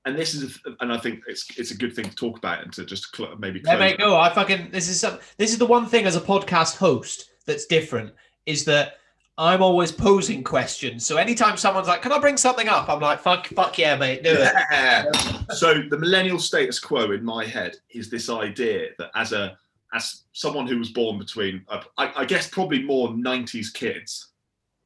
and 0.04 0.16
this 0.16 0.34
is, 0.34 0.58
and 0.80 0.92
I 0.92 0.98
think 0.98 1.20
it's 1.26 1.46
it's 1.58 1.70
a 1.72 1.76
good 1.76 1.94
thing 1.94 2.04
to 2.08 2.14
talk 2.14 2.38
about 2.38 2.62
and 2.62 2.72
to 2.74 2.84
just 2.84 3.14
cl- 3.16 3.36
maybe. 3.38 3.60
Let 3.64 3.78
close 3.78 3.90
me 3.92 3.96
go. 3.96 4.16
I 4.16 4.32
fucking. 4.32 4.70
This 4.70 4.88
is 4.88 5.00
some. 5.00 5.18
This 5.36 5.50
is 5.50 5.58
the 5.58 5.66
one 5.66 5.86
thing 5.86 6.04
as 6.06 6.14
a 6.16 6.20
podcast 6.20 6.76
host 6.76 7.30
that's 7.46 7.66
different 7.66 8.12
is 8.46 8.64
that 8.66 8.98
I'm 9.40 9.62
always 9.62 9.90
posing 9.90 10.44
questions. 10.44 11.06
So 11.06 11.16
anytime 11.16 11.56
someone's 11.56 11.88
like, 11.88 12.02
"Can 12.02 12.12
I 12.12 12.18
bring 12.18 12.36
something 12.36 12.68
up?" 12.68 12.90
I'm 12.90 13.00
like, 13.00 13.20
"Fuck, 13.20 13.46
fuck 13.46 13.78
yeah, 13.78 13.96
mate, 13.96 14.22
do 14.22 14.32
it." 14.32 14.52
Yeah. 14.70 15.10
so 15.54 15.82
the 15.88 15.96
millennial 15.96 16.38
status 16.38 16.78
quo 16.78 17.12
in 17.12 17.24
my 17.24 17.46
head 17.46 17.76
is 17.88 18.10
this 18.10 18.28
idea 18.28 18.88
that 18.98 19.10
as 19.14 19.32
a 19.32 19.56
as 19.94 20.24
someone 20.34 20.66
who 20.66 20.78
was 20.78 20.90
born 20.90 21.18
between, 21.18 21.64
uh, 21.68 21.80
I, 21.96 22.12
I 22.16 22.24
guess 22.26 22.48
probably 22.48 22.82
more 22.82 23.08
'90s 23.08 23.72
kids. 23.72 24.28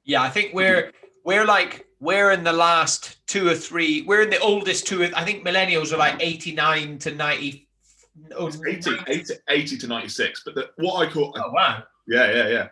Yeah, 0.04 0.22
I 0.22 0.30
think 0.30 0.54
we're 0.54 0.92
we're 1.24 1.44
like 1.44 1.88
we're 1.98 2.30
in 2.30 2.44
the 2.44 2.52
last 2.52 3.26
two 3.26 3.48
or 3.48 3.56
three. 3.56 4.02
We're 4.02 4.22
in 4.22 4.30
the 4.30 4.38
oldest 4.38 4.86
two. 4.86 5.02
I 5.16 5.24
think 5.24 5.44
millennials 5.44 5.92
are 5.92 5.96
like 5.96 6.14
89 6.20 6.98
to 7.00 7.12
90. 7.12 7.68
Oh, 8.36 8.48
80, 8.48 8.90
80, 9.08 9.34
80 9.48 9.78
to 9.78 9.86
96 9.88 10.42
but 10.44 10.54
the, 10.54 10.70
what 10.76 11.04
i 11.04 11.10
call 11.10 11.34
oh 11.36 11.50
wow. 11.50 11.82
yeah 12.06 12.30
yeah 12.30 12.48
yeah 12.48 12.68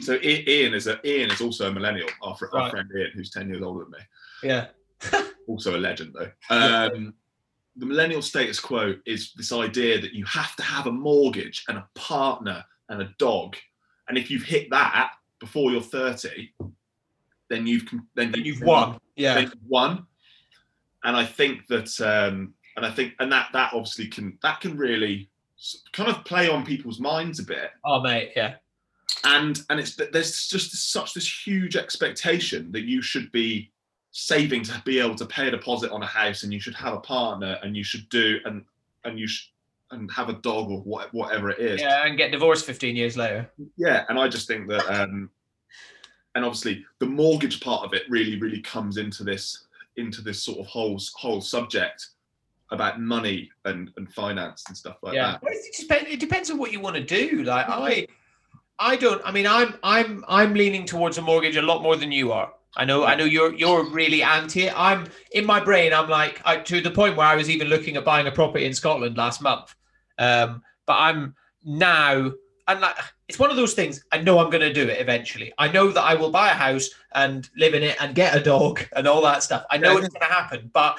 so 0.00 0.18
ian 0.22 0.74
is 0.74 0.86
a 0.86 0.98
ian 1.06 1.30
is 1.30 1.40
also 1.40 1.68
a 1.68 1.72
millennial 1.72 2.08
our, 2.22 2.36
Right. 2.52 2.70
friend 2.70 2.88
ian 2.98 3.10
who's 3.14 3.30
10 3.30 3.48
years 3.48 3.62
older 3.62 3.84
than 3.84 3.92
me 3.92 3.98
Yeah. 4.42 4.66
also 5.48 5.76
a 5.76 5.78
legend 5.78 6.14
though 6.18 6.30
um 6.50 7.14
the 7.76 7.86
millennial 7.86 8.22
status 8.22 8.60
quo 8.60 8.94
is 9.06 9.32
this 9.36 9.52
idea 9.52 10.00
that 10.00 10.12
you 10.12 10.24
have 10.24 10.54
to 10.56 10.62
have 10.62 10.86
a 10.86 10.92
mortgage 10.92 11.64
and 11.68 11.78
a 11.78 11.88
partner 11.94 12.64
and 12.88 13.02
a 13.02 13.10
dog 13.18 13.56
and 14.08 14.18
if 14.18 14.30
you've 14.30 14.42
hit 14.44 14.70
that 14.70 15.10
before 15.40 15.70
you're 15.70 15.80
30 15.80 16.52
then 17.50 17.66
you've 17.66 17.86
com- 17.86 18.08
then 18.14 18.32
you've 18.36 18.62
won. 18.62 18.98
Yeah. 19.16 19.34
then 19.34 19.42
you've 19.44 19.54
won 19.68 20.06
and 21.04 21.16
i 21.16 21.24
think 21.24 21.66
that 21.68 21.88
um 22.00 22.54
and 22.76 22.84
i 22.86 22.90
think 22.90 23.14
and 23.20 23.30
that 23.30 23.48
that 23.52 23.72
obviously 23.74 24.06
can 24.08 24.38
that 24.42 24.60
can 24.60 24.76
really 24.76 25.30
kind 25.92 26.08
of 26.10 26.24
play 26.24 26.48
on 26.48 26.64
people's 26.64 26.98
minds 27.00 27.38
a 27.38 27.44
bit 27.44 27.70
Oh 27.84 28.00
mate, 28.00 28.32
yeah. 28.36 28.56
And 29.24 29.62
and 29.70 29.80
it's 29.80 29.96
there's 29.96 30.46
just 30.48 30.92
such 30.92 31.14
this 31.14 31.46
huge 31.46 31.76
expectation 31.76 32.70
that 32.72 32.82
you 32.82 33.02
should 33.02 33.30
be 33.32 33.70
saving 34.10 34.62
to 34.62 34.80
be 34.84 34.98
able 35.00 35.14
to 35.16 35.26
pay 35.26 35.48
a 35.48 35.50
deposit 35.50 35.90
on 35.90 36.02
a 36.02 36.06
house 36.06 36.42
and 36.44 36.52
you 36.52 36.60
should 36.60 36.74
have 36.74 36.94
a 36.94 37.00
partner 37.00 37.58
and 37.62 37.76
you 37.76 37.82
should 37.82 38.08
do 38.08 38.38
and 38.44 38.64
and 39.04 39.18
you 39.18 39.26
should 39.26 39.50
and 39.90 40.10
have 40.10 40.28
a 40.28 40.34
dog 40.34 40.70
or 40.70 40.80
what, 40.80 41.12
whatever 41.12 41.50
it 41.50 41.58
is 41.58 41.80
Yeah, 41.80 42.06
and 42.06 42.16
get 42.16 42.32
divorced 42.32 42.64
15 42.64 42.96
years 42.96 43.16
later. 43.16 43.50
yeah 43.76 44.04
and 44.08 44.18
i 44.18 44.28
just 44.28 44.48
think 44.48 44.68
that 44.68 44.86
um 44.88 45.30
and 46.34 46.44
obviously 46.44 46.84
the 47.00 47.06
mortgage 47.06 47.60
part 47.60 47.84
of 47.84 47.92
it 47.92 48.02
really 48.08 48.40
really 48.40 48.60
comes 48.60 48.96
into 48.96 49.24
this 49.24 49.66
into 49.96 50.22
this 50.22 50.42
sort 50.42 50.58
of 50.58 50.66
whole 50.66 50.98
whole 51.14 51.40
subject 51.40 52.08
about 52.70 53.00
money 53.00 53.50
and 53.66 53.90
and 53.96 54.12
finance 54.12 54.64
and 54.68 54.76
stuff 54.76 54.96
like 55.02 55.14
yeah. 55.14 55.32
that 55.32 55.42
Well, 55.42 55.52
it, 55.54 55.76
depends, 55.78 56.10
it 56.10 56.20
depends 56.20 56.50
on 56.50 56.58
what 56.58 56.72
you 56.72 56.80
want 56.80 56.96
to 56.96 57.02
do. 57.04 57.44
Like 57.44 57.68
I 57.68 58.06
I 58.78 58.96
don't. 58.96 59.22
I 59.24 59.30
mean, 59.30 59.46
I'm 59.46 59.74
I'm 59.82 60.24
I'm 60.28 60.54
leaning 60.54 60.84
towards 60.84 61.18
a 61.18 61.22
mortgage 61.22 61.56
a 61.56 61.62
lot 61.62 61.82
more 61.82 61.96
than 61.96 62.12
you 62.12 62.32
are. 62.32 62.52
I 62.76 62.84
know. 62.84 63.04
I 63.04 63.14
know 63.14 63.24
you're 63.24 63.54
you're 63.54 63.84
really 63.84 64.22
anti 64.22 64.64
it. 64.64 64.72
I'm 64.76 65.06
in 65.32 65.46
my 65.46 65.60
brain. 65.60 65.92
I'm 65.92 66.08
like 66.08 66.40
I, 66.44 66.56
to 66.56 66.80
the 66.80 66.90
point 66.90 67.16
where 67.16 67.26
I 67.26 67.36
was 67.36 67.48
even 67.48 67.68
looking 67.68 67.96
at 67.96 68.04
buying 68.04 68.26
a 68.26 68.32
property 68.32 68.64
in 68.64 68.74
Scotland 68.74 69.16
last 69.16 69.40
month. 69.42 69.74
Um, 70.18 70.62
but 70.86 70.94
I'm 70.94 71.34
now 71.64 72.32
and 72.66 72.80
like 72.80 72.96
it's 73.28 73.38
one 73.38 73.50
of 73.50 73.56
those 73.56 73.74
things. 73.74 74.04
I 74.12 74.18
know 74.18 74.38
I'm 74.38 74.50
going 74.50 74.60
to 74.60 74.72
do 74.72 74.88
it 74.88 75.00
eventually. 75.00 75.52
I 75.58 75.68
know 75.68 75.90
that 75.90 76.02
I 76.02 76.14
will 76.14 76.30
buy 76.30 76.50
a 76.50 76.54
house 76.54 76.88
and 77.14 77.48
live 77.56 77.74
in 77.74 77.82
it 77.82 77.96
and 78.00 78.14
get 78.14 78.36
a 78.36 78.42
dog 78.42 78.80
and 78.94 79.06
all 79.06 79.22
that 79.22 79.42
stuff. 79.42 79.64
I 79.70 79.78
know 79.78 79.92
Yeah. 79.92 80.04
it's 80.04 80.14
going 80.14 80.28
to 80.28 80.34
happen, 80.34 80.70
but 80.72 80.98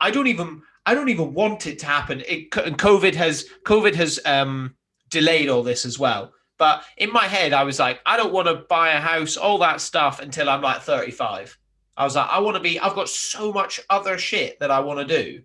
I 0.00 0.10
don't 0.10 0.26
even 0.26 0.62
I 0.84 0.94
don't 0.94 1.08
even 1.08 1.34
want 1.34 1.66
it 1.66 1.78
to 1.80 1.86
happen. 1.86 2.20
It, 2.28 2.54
and 2.56 2.78
COVID 2.78 3.14
has 3.16 3.46
COVID 3.64 3.94
has 3.96 4.20
um, 4.24 4.74
delayed 5.10 5.48
all 5.48 5.62
this 5.62 5.84
as 5.84 5.98
well. 5.98 6.32
But 6.58 6.84
in 6.96 7.12
my 7.12 7.26
head, 7.26 7.52
I 7.52 7.64
was 7.64 7.78
like, 7.78 8.00
I 8.06 8.16
don't 8.16 8.32
want 8.32 8.48
to 8.48 8.66
buy 8.68 8.90
a 8.90 9.00
house, 9.00 9.36
all 9.36 9.58
that 9.58 9.80
stuff 9.80 10.20
until 10.20 10.48
I'm 10.48 10.62
like 10.62 10.82
35. 10.82 11.58
I 11.96 12.04
was 12.04 12.16
like, 12.16 12.28
I 12.30 12.38
want 12.40 12.56
to 12.56 12.62
be. 12.62 12.78
I've 12.78 12.94
got 12.94 13.08
so 13.08 13.52
much 13.52 13.80
other 13.90 14.18
shit 14.18 14.58
that 14.60 14.70
I 14.70 14.80
want 14.80 15.06
to 15.06 15.22
do 15.22 15.42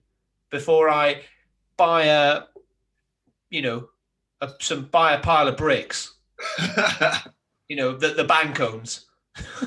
before 0.50 0.90
I 0.90 1.22
buy 1.78 2.06
a, 2.06 2.44
you 3.50 3.62
know, 3.62 3.90
a, 4.42 4.52
some 4.60 4.86
buy 4.86 5.14
a 5.14 5.20
pile 5.20 5.48
of 5.48 5.58
bricks. 5.58 6.16
You 7.72 7.78
know 7.78 7.96
that 7.96 8.18
the 8.18 8.26
bank 8.26 8.60
owns. 8.60 9.06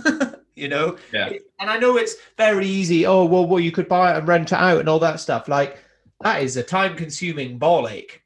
you 0.54 0.68
know. 0.68 0.98
Yeah. 1.10 1.30
And 1.58 1.70
I 1.70 1.78
know 1.78 1.96
it's 1.96 2.16
very 2.36 2.66
easy. 2.66 3.06
Oh 3.06 3.24
well, 3.24 3.46
well, 3.46 3.60
you 3.60 3.72
could 3.72 3.88
buy 3.88 4.12
it 4.12 4.18
and 4.18 4.28
rent 4.28 4.52
it 4.52 4.58
out 4.58 4.80
and 4.80 4.90
all 4.90 4.98
that 4.98 5.20
stuff. 5.20 5.48
Like 5.48 5.78
that 6.20 6.42
is 6.42 6.58
a 6.58 6.62
time-consuming 6.62 7.56
ball 7.56 7.88
ache. 7.88 8.22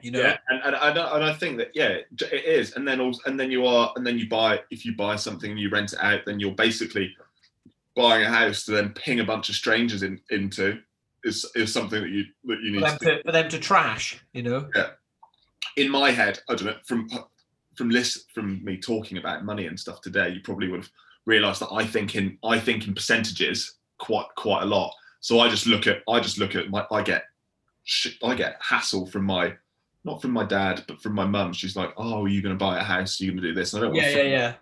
You 0.00 0.12
know. 0.12 0.20
Yeah, 0.20 0.38
and, 0.48 0.62
and, 0.64 0.76
and, 0.76 0.98
I- 0.98 1.16
and 1.16 1.24
I 1.24 1.32
think 1.34 1.58
that 1.58 1.70
yeah, 1.74 1.98
it 2.20 2.44
is. 2.44 2.74
And 2.76 2.86
then 2.86 3.00
also, 3.00 3.20
and 3.26 3.38
then 3.38 3.50
you 3.50 3.66
are, 3.66 3.92
and 3.96 4.06
then 4.06 4.18
you 4.18 4.28
buy. 4.28 4.60
If 4.70 4.84
you 4.84 4.94
buy 4.94 5.16
something 5.16 5.50
and 5.50 5.58
you 5.58 5.70
rent 5.70 5.92
it 5.92 5.98
out, 6.00 6.20
then 6.24 6.38
you're 6.38 6.52
basically 6.52 7.16
buying 7.96 8.24
a 8.24 8.28
house 8.28 8.64
to 8.66 8.72
then 8.72 8.90
ping 8.90 9.20
a 9.20 9.24
bunch 9.24 9.48
of 9.48 9.54
strangers 9.54 10.02
in, 10.02 10.20
into. 10.30 10.80
Is 11.24 11.44
is 11.56 11.72
something 11.72 12.00
that 12.00 12.10
you 12.10 12.24
that 12.44 12.60
you 12.62 12.74
For 12.74 12.80
need 12.80 12.82
them, 12.84 12.98
to 12.98 13.04
to, 13.16 13.22
for 13.24 13.32
them 13.32 13.48
to 13.48 13.58
trash, 13.58 14.22
you 14.32 14.44
know. 14.44 14.70
Yeah. 14.74 14.90
In 15.76 15.90
my 15.90 16.12
head, 16.12 16.38
I 16.48 16.54
don't 16.54 16.66
know 16.66 16.76
from 16.84 17.08
from 17.74 17.90
list 17.90 18.30
from 18.32 18.64
me 18.64 18.76
talking 18.76 19.18
about 19.18 19.44
money 19.44 19.66
and 19.66 19.78
stuff 19.78 20.00
today, 20.00 20.28
you 20.28 20.40
probably 20.40 20.68
would 20.68 20.80
have 20.80 20.90
realised 21.26 21.60
that 21.60 21.72
I 21.72 21.84
think 21.84 22.14
in 22.14 22.38
I 22.44 22.60
think 22.60 22.86
in 22.86 22.94
percentages 22.94 23.74
quite 23.98 24.26
quite 24.36 24.62
a 24.62 24.66
lot. 24.66 24.94
So 25.20 25.40
I 25.40 25.48
just 25.48 25.66
look 25.66 25.88
at 25.88 26.02
I 26.08 26.20
just 26.20 26.38
look 26.38 26.54
at 26.54 26.70
my 26.70 26.86
I 26.92 27.02
get 27.02 27.24
I 28.22 28.36
get 28.36 28.56
hassle 28.60 29.06
from 29.06 29.24
my 29.24 29.54
not 30.08 30.22
from 30.22 30.32
my 30.32 30.44
dad 30.44 30.82
but 30.88 31.00
from 31.00 31.14
my 31.14 31.24
mum. 31.26 31.52
She's 31.52 31.76
like, 31.76 31.92
"Oh, 31.96 32.24
are 32.24 32.28
you 32.28 32.42
going 32.42 32.54
to 32.54 32.58
buy 32.58 32.78
a 32.78 32.82
house? 32.82 33.20
Are 33.20 33.24
you 33.24 33.30
going 33.32 33.42
to 33.42 33.48
do 33.48 33.54
this?" 33.54 33.72
And 33.72 33.82
I 33.82 33.86
don't 33.86 33.94
want 33.94 34.06
Yeah, 34.06 34.12
to 34.12 34.16
yeah, 34.16 34.22
throw, 34.22 34.30
yeah. 34.30 34.52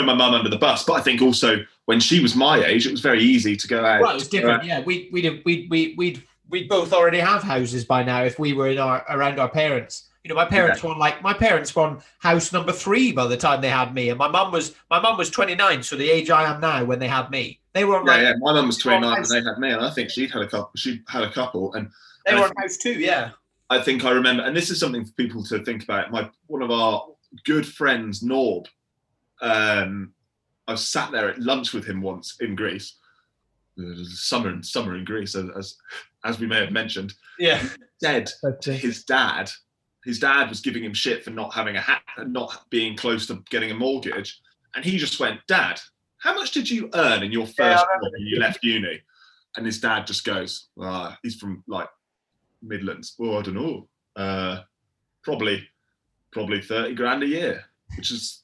throw 0.00 0.02
my 0.02 0.14
mum 0.14 0.34
under 0.34 0.48
the 0.48 0.56
bus. 0.58 0.84
But 0.84 0.94
I 0.94 1.00
think 1.00 1.20
also 1.22 1.58
when 1.86 2.00
she 2.00 2.20
was 2.20 2.34
my 2.34 2.64
age, 2.64 2.86
it 2.86 2.90
was 2.92 3.00
very 3.00 3.22
easy 3.22 3.56
to 3.56 3.68
go 3.68 3.84
out. 3.84 4.00
Well, 4.00 4.10
it 4.12 4.14
was 4.14 4.28
different. 4.28 4.62
Uh, 4.62 4.66
yeah, 4.66 4.80
we 4.82 5.08
we 5.12 5.20
did 5.22 5.42
we 5.44 5.66
we 5.70 5.94
we'd 5.98 6.22
we'd 6.48 6.68
both 6.68 6.92
already 6.92 7.18
have 7.18 7.42
houses 7.42 7.84
by 7.84 8.02
now 8.02 8.22
if 8.22 8.38
we 8.38 8.52
were 8.52 8.68
in 8.68 8.78
our 8.78 9.04
around 9.08 9.38
our 9.38 9.48
parents. 9.48 10.08
You 10.24 10.28
know, 10.28 10.36
my 10.36 10.44
parents 10.44 10.84
were 10.84 10.90
on 10.90 10.98
like 11.00 11.20
my 11.20 11.32
parents 11.34 11.74
were 11.74 11.82
on 11.82 12.00
house 12.20 12.52
number 12.52 12.70
three 12.70 13.10
by 13.10 13.26
the 13.26 13.36
time 13.36 13.60
they 13.60 13.68
had 13.70 13.92
me, 13.92 14.08
and 14.10 14.18
my 14.18 14.28
mum 14.28 14.52
was 14.52 14.74
my 14.88 15.00
mum 15.00 15.18
was 15.18 15.30
twenty 15.30 15.56
nine, 15.56 15.82
so 15.82 15.96
the 15.96 16.08
age 16.08 16.30
I 16.30 16.44
am 16.44 16.60
now 16.60 16.84
when 16.84 17.00
they 17.00 17.08
had 17.08 17.28
me. 17.30 17.58
They 17.74 17.84
were 17.84 17.96
on 17.98 18.06
Yeah, 18.06 18.12
like 18.12 18.22
yeah. 18.22 18.32
My 18.38 18.52
mum 18.52 18.66
was 18.66 18.76
29 18.78 19.02
I- 19.12 19.16
and 19.16 19.26
they 19.26 19.42
had 19.42 19.58
me, 19.58 19.70
and 19.70 19.80
I 19.84 19.90
think 19.90 20.10
she'd 20.10 20.30
had 20.30 20.42
a 20.42 20.46
couple. 20.46 20.70
She 20.76 21.00
had 21.08 21.22
a 21.24 21.30
couple, 21.32 21.72
and 21.72 21.86
they 22.26 22.32
and 22.32 22.40
were 22.40 22.46
on 22.46 22.52
house 22.58 22.76
two. 22.76 22.92
Yeah. 22.92 23.30
I 23.72 23.80
think 23.80 24.04
I 24.04 24.10
remember, 24.10 24.42
and 24.42 24.54
this 24.54 24.68
is 24.68 24.78
something 24.78 25.02
for 25.02 25.12
people 25.12 25.42
to 25.44 25.64
think 25.64 25.82
about. 25.82 26.12
My 26.12 26.28
one 26.46 26.60
of 26.60 26.70
our 26.70 27.06
good 27.44 27.66
friends, 27.66 28.22
Norb, 28.22 28.66
um, 29.40 30.12
I 30.68 30.74
sat 30.74 31.10
there 31.10 31.30
at 31.30 31.40
lunch 31.40 31.72
with 31.72 31.86
him 31.86 32.02
once 32.02 32.36
in 32.40 32.54
Greece. 32.54 32.96
Summer 34.04 34.50
in 34.50 34.62
summer 34.62 34.94
in 34.94 35.06
Greece, 35.06 35.34
as 35.34 35.48
as, 35.56 35.76
as 36.22 36.38
we 36.38 36.46
may 36.46 36.60
have 36.60 36.70
mentioned. 36.70 37.14
Yeah. 37.38 37.66
Said 38.02 38.28
to 38.60 38.74
his 38.74 39.04
dad, 39.04 39.50
his 40.04 40.18
dad 40.18 40.50
was 40.50 40.60
giving 40.60 40.84
him 40.84 40.92
shit 40.92 41.24
for 41.24 41.30
not 41.30 41.54
having 41.54 41.76
a 41.76 41.80
hat, 41.80 42.02
and 42.18 42.30
not 42.30 42.66
being 42.68 42.94
close 42.94 43.26
to 43.28 43.42
getting 43.48 43.70
a 43.70 43.74
mortgage, 43.74 44.38
and 44.74 44.84
he 44.84 44.98
just 44.98 45.18
went, 45.18 45.40
"Dad, 45.46 45.80
how 46.18 46.34
much 46.34 46.50
did 46.50 46.68
you 46.68 46.90
earn 46.92 47.22
in 47.22 47.32
your 47.32 47.46
first 47.46 47.58
Yeah, 47.58 47.76
job 47.76 48.02
when 48.02 48.26
you 48.26 48.38
left 48.38 48.62
uni?" 48.62 49.00
And 49.56 49.64
his 49.64 49.80
dad 49.80 50.06
just 50.06 50.24
goes, 50.24 50.68
ah, 50.78 51.16
"He's 51.22 51.36
from 51.36 51.64
like 51.66 51.88
Midlands. 52.62 53.14
Oh, 53.20 53.38
I 53.38 53.42
don't 53.42 53.54
know. 53.54 53.88
Uh, 54.16 54.60
probably, 55.22 55.66
probably 56.32 56.60
thirty 56.62 56.94
grand 56.94 57.22
a 57.22 57.26
year, 57.26 57.64
which 57.96 58.10
is 58.10 58.42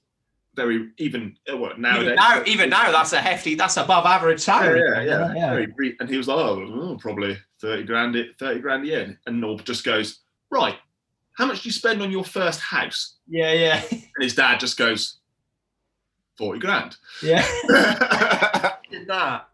very 0.55 0.91
even 0.99 1.37
uh, 1.51 1.57
what 1.57 1.73
even 1.73 1.83
nowadays. 1.83 2.17
now, 2.17 2.43
even 2.47 2.71
now, 2.71 2.91
that's 2.91 3.13
a 3.13 3.21
hefty. 3.21 3.55
That's 3.55 3.77
above 3.77 4.07
average 4.07 4.41
yeah, 4.41 4.59
salary. 4.59 4.83
yeah, 4.87 5.03
yeah. 5.03 5.35
yeah. 5.35 5.51
Very 5.51 5.69
re- 5.77 5.97
and 6.01 6.09
he 6.09 6.17
was 6.17 6.29
like, 6.29 6.37
oh, 6.39 6.71
oh, 6.75 6.97
probably 7.01 7.39
thirty 7.61 7.85
grand, 7.85 8.17
a- 8.17 8.33
thirty 8.39 8.61
grand 8.61 8.85
a 8.85 8.87
year. 8.87 9.21
And 9.27 9.43
Norb 9.43 9.65
just 9.65 9.85
goes, 9.85 10.21
right. 10.51 10.77
How 11.37 11.47
much 11.47 11.63
do 11.63 11.69
you 11.69 11.73
spend 11.73 12.03
on 12.03 12.11
your 12.11 12.25
first 12.25 12.59
house? 12.61 13.19
Yeah, 13.29 13.53
yeah, 13.53 13.83
And 13.93 14.03
his 14.21 14.35
dad 14.35 14.59
just 14.59 14.77
goes, 14.77 15.19
forty 16.37 16.59
grand. 16.59 16.97
yeah. 17.23 17.47
Imagine 18.91 19.07
that. 19.07 19.49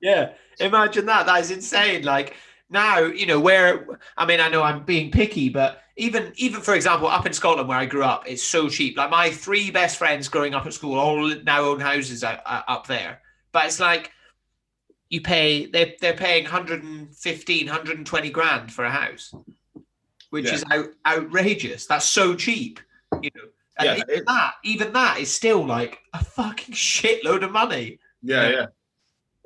Yeah, 0.00 0.32
imagine 0.60 1.06
that. 1.06 1.26
That 1.26 1.40
is 1.40 1.50
insane. 1.50 2.04
Like 2.04 2.34
now, 2.68 2.98
you 2.98 3.26
know, 3.26 3.40
where 3.40 3.86
I 4.16 4.26
mean, 4.26 4.40
I 4.40 4.48
know 4.48 4.62
I'm 4.62 4.84
being 4.84 5.10
picky, 5.10 5.48
but 5.48 5.82
even 5.96 6.32
even 6.36 6.60
for 6.60 6.74
example, 6.74 7.08
up 7.08 7.26
in 7.26 7.32
Scotland 7.32 7.68
where 7.68 7.78
I 7.78 7.86
grew 7.86 8.04
up, 8.04 8.24
it's 8.28 8.42
so 8.42 8.68
cheap. 8.68 8.96
Like 8.96 9.10
my 9.10 9.30
three 9.30 9.70
best 9.70 9.96
friends 9.98 10.28
growing 10.28 10.54
up 10.54 10.66
at 10.66 10.72
school 10.74 10.98
all 10.98 11.28
now 11.44 11.62
own 11.62 11.80
houses 11.80 12.24
out, 12.24 12.40
uh, 12.44 12.62
up 12.68 12.86
there, 12.86 13.20
but 13.52 13.66
it's 13.66 13.80
like 13.80 14.10
you 15.08 15.20
pay 15.20 15.66
they're, 15.66 15.92
they're 16.00 16.16
paying 16.16 16.42
115 16.44 17.66
120 17.66 18.30
grand 18.30 18.72
for 18.72 18.84
a 18.84 18.90
house 18.90 19.32
which 20.30 20.46
Yeah. 20.46 20.54
is 20.54 20.64
out, 20.72 20.86
outrageous 21.06 21.86
that's 21.86 22.06
so 22.06 22.34
cheap 22.34 22.80
you 23.22 23.30
know 23.36 23.44
and 23.78 23.86
Yeah, 23.86 24.04
even 24.04 24.24
that 24.26 24.54
even 24.64 24.92
that 24.94 25.20
is 25.20 25.32
still 25.32 25.64
like 25.64 26.00
a 26.12 26.24
fucking 26.24 26.74
shitload 26.74 27.44
of 27.44 27.52
money 27.52 28.00
yeah, 28.20 28.48
yeah. 28.48 28.66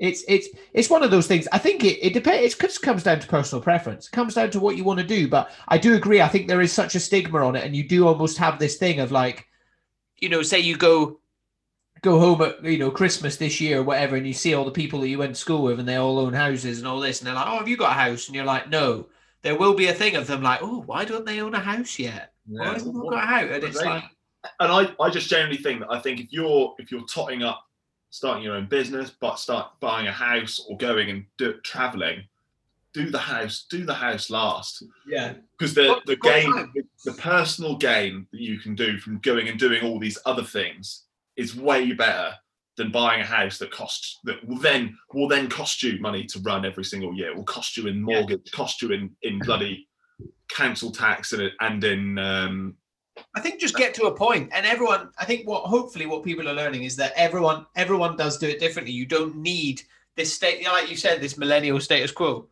It's 0.00 0.24
it's 0.26 0.48
it's 0.72 0.88
one 0.88 1.02
of 1.02 1.10
those 1.10 1.26
things. 1.26 1.46
I 1.52 1.58
think 1.58 1.84
it 1.84 2.04
it 2.04 2.14
depends. 2.14 2.54
It 2.54 2.58
just 2.58 2.80
comes 2.80 3.02
down 3.02 3.20
to 3.20 3.28
personal 3.28 3.62
preference. 3.62 4.06
It 4.06 4.12
comes 4.12 4.34
down 4.34 4.50
to 4.50 4.60
what 4.60 4.76
you 4.76 4.82
want 4.82 4.98
to 4.98 5.06
do. 5.06 5.28
But 5.28 5.50
I 5.68 5.76
do 5.76 5.94
agree. 5.94 6.22
I 6.22 6.28
think 6.28 6.48
there 6.48 6.62
is 6.62 6.72
such 6.72 6.94
a 6.94 7.00
stigma 7.00 7.46
on 7.46 7.54
it, 7.54 7.64
and 7.64 7.76
you 7.76 7.86
do 7.86 8.08
almost 8.08 8.38
have 8.38 8.58
this 8.58 8.78
thing 8.78 8.98
of 8.98 9.12
like, 9.12 9.46
you 10.16 10.30
know, 10.30 10.42
say 10.42 10.58
you 10.58 10.76
go 10.76 11.20
go 12.00 12.18
home 12.18 12.40
at 12.40 12.64
you 12.64 12.78
know 12.78 12.90
Christmas 12.90 13.36
this 13.36 13.60
year 13.60 13.80
or 13.80 13.82
whatever, 13.82 14.16
and 14.16 14.26
you 14.26 14.32
see 14.32 14.54
all 14.54 14.64
the 14.64 14.70
people 14.70 15.00
that 15.00 15.08
you 15.08 15.18
went 15.18 15.34
to 15.34 15.40
school 15.40 15.62
with, 15.62 15.78
and 15.78 15.86
they 15.86 15.96
all 15.96 16.18
own 16.18 16.32
houses 16.32 16.78
and 16.78 16.88
all 16.88 16.98
this, 16.98 17.20
and 17.20 17.26
they're 17.26 17.34
like, 17.34 17.46
oh, 17.46 17.58
have 17.58 17.68
you 17.68 17.76
got 17.76 17.92
a 17.92 18.00
house? 18.00 18.26
And 18.26 18.34
you're 18.34 18.44
like, 18.44 18.70
no. 18.70 19.06
There 19.42 19.56
will 19.56 19.72
be 19.72 19.86
a 19.88 19.94
thing 19.94 20.16
of 20.16 20.26
them 20.26 20.42
like, 20.42 20.60
oh, 20.62 20.82
why 20.84 21.06
don't 21.06 21.24
they 21.24 21.40
own 21.40 21.54
a 21.54 21.60
house 21.60 21.98
yet? 21.98 22.34
Why 22.46 22.72
have 22.72 22.84
they 22.84 22.90
not 22.90 23.10
got 23.10 23.24
a 23.24 23.26
house? 23.26 23.50
And 23.52 23.64
it's 23.64 23.82
like, 23.82 24.04
and 24.60 24.70
I, 24.70 24.94
I 25.00 25.08
just 25.08 25.30
generally 25.30 25.56
think 25.56 25.80
that 25.80 25.90
I 25.90 25.98
think 25.98 26.20
if 26.20 26.26
you're 26.30 26.74
if 26.78 26.90
you're 26.90 27.06
totting 27.06 27.42
up 27.42 27.64
starting 28.10 28.42
your 28.42 28.56
own 28.56 28.66
business, 28.66 29.12
but 29.20 29.38
start 29.38 29.72
buying 29.80 30.08
a 30.08 30.12
house 30.12 30.64
or 30.68 30.76
going 30.76 31.10
and 31.10 31.24
do, 31.38 31.54
traveling, 31.62 32.24
do 32.92 33.10
the 33.10 33.18
house, 33.18 33.66
do 33.70 33.84
the 33.84 33.94
house 33.94 34.30
last. 34.30 34.84
yeah, 35.06 35.34
Because 35.58 35.74
the, 35.74 36.00
the 36.06 36.16
gain, 36.16 36.52
time. 36.52 36.72
the 37.04 37.12
personal 37.12 37.76
gain 37.76 38.26
that 38.32 38.40
you 38.40 38.58
can 38.58 38.74
do 38.74 38.98
from 38.98 39.18
going 39.20 39.48
and 39.48 39.58
doing 39.58 39.84
all 39.84 39.98
these 39.98 40.18
other 40.26 40.42
things 40.44 41.04
is 41.36 41.56
way 41.56 41.92
better 41.92 42.34
than 42.76 42.90
buying 42.90 43.20
a 43.20 43.26
house 43.26 43.58
that 43.58 43.70
costs 43.70 44.18
that 44.24 44.46
will 44.46 44.58
then 44.58 44.96
will 45.12 45.28
then 45.28 45.48
cost 45.48 45.82
you 45.82 46.00
money 46.00 46.24
to 46.24 46.40
run 46.40 46.64
every 46.64 46.84
single 46.84 47.14
year. 47.14 47.36
Will 47.36 47.44
cost 47.44 47.76
you 47.76 47.86
in 47.88 48.00
mortgage, 48.00 48.50
cost 48.52 48.80
you 48.80 48.92
in 48.92 49.14
in 49.22 49.38
bloody 49.40 49.86
council 50.50 50.90
tax 50.90 51.32
and 51.32 51.50
and 51.60 51.84
in 51.84 52.18
um, 52.18 52.74
I 53.34 53.40
think 53.40 53.60
just 53.60 53.76
get 53.76 53.94
to 53.94 54.04
a 54.04 54.14
point, 54.14 54.50
and 54.52 54.66
everyone. 54.66 55.10
I 55.18 55.24
think 55.24 55.46
what 55.46 55.64
hopefully 55.64 56.06
what 56.06 56.24
people 56.24 56.48
are 56.48 56.54
learning 56.54 56.84
is 56.84 56.96
that 56.96 57.12
everyone 57.16 57.66
everyone 57.76 58.16
does 58.16 58.38
do 58.38 58.48
it 58.48 58.60
differently. 58.60 58.92
You 58.92 59.06
don't 59.06 59.36
need 59.36 59.82
this 60.16 60.34
state, 60.34 60.64
like 60.64 60.90
you 60.90 60.96
said, 60.96 61.20
this 61.20 61.38
millennial 61.38 61.80
status 61.80 62.12
quo 62.12 62.48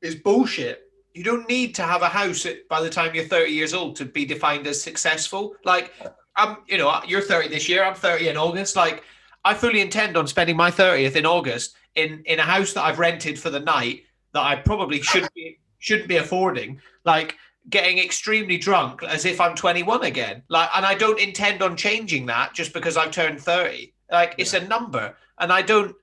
is 0.00 0.14
bullshit. 0.14 0.90
You 1.14 1.24
don't 1.24 1.48
need 1.48 1.74
to 1.76 1.82
have 1.82 2.02
a 2.02 2.08
house 2.08 2.46
by 2.68 2.80
the 2.80 2.90
time 2.90 3.14
you're 3.14 3.24
30 3.24 3.50
years 3.50 3.74
old 3.74 3.96
to 3.96 4.04
be 4.04 4.24
defined 4.24 4.66
as 4.66 4.80
successful. 4.80 5.54
Like 5.64 5.92
I'm, 6.36 6.58
you 6.66 6.78
know, 6.78 7.00
you're 7.06 7.20
30 7.20 7.48
this 7.48 7.68
year. 7.68 7.84
I'm 7.84 7.94
30 7.94 8.28
in 8.28 8.36
August. 8.36 8.76
Like 8.76 9.02
I 9.44 9.54
fully 9.54 9.80
intend 9.80 10.16
on 10.16 10.26
spending 10.26 10.56
my 10.56 10.70
30th 10.70 11.16
in 11.16 11.26
August 11.26 11.76
in 11.94 12.22
in 12.26 12.38
a 12.38 12.42
house 12.42 12.72
that 12.72 12.84
I've 12.84 12.98
rented 12.98 13.38
for 13.38 13.50
the 13.50 13.60
night 13.60 14.04
that 14.32 14.42
I 14.42 14.56
probably 14.56 15.02
shouldn't 15.02 15.34
be 15.34 15.58
shouldn't 15.78 16.08
be 16.08 16.16
affording. 16.16 16.80
Like 17.04 17.36
getting 17.68 17.98
extremely 17.98 18.56
drunk 18.56 19.02
as 19.02 19.24
if 19.24 19.40
I'm 19.40 19.54
21 19.54 20.04
again. 20.04 20.42
Like, 20.48 20.70
and 20.74 20.86
I 20.86 20.94
don't 20.94 21.20
intend 21.20 21.62
on 21.62 21.76
changing 21.76 22.26
that 22.26 22.54
just 22.54 22.72
because 22.72 22.96
I've 22.96 23.10
turned 23.10 23.40
30. 23.40 23.92
Like, 24.10 24.34
it's 24.38 24.54
a 24.54 24.66
number, 24.66 25.14
and 25.38 25.52
I 25.52 25.62
don't. 25.62 25.94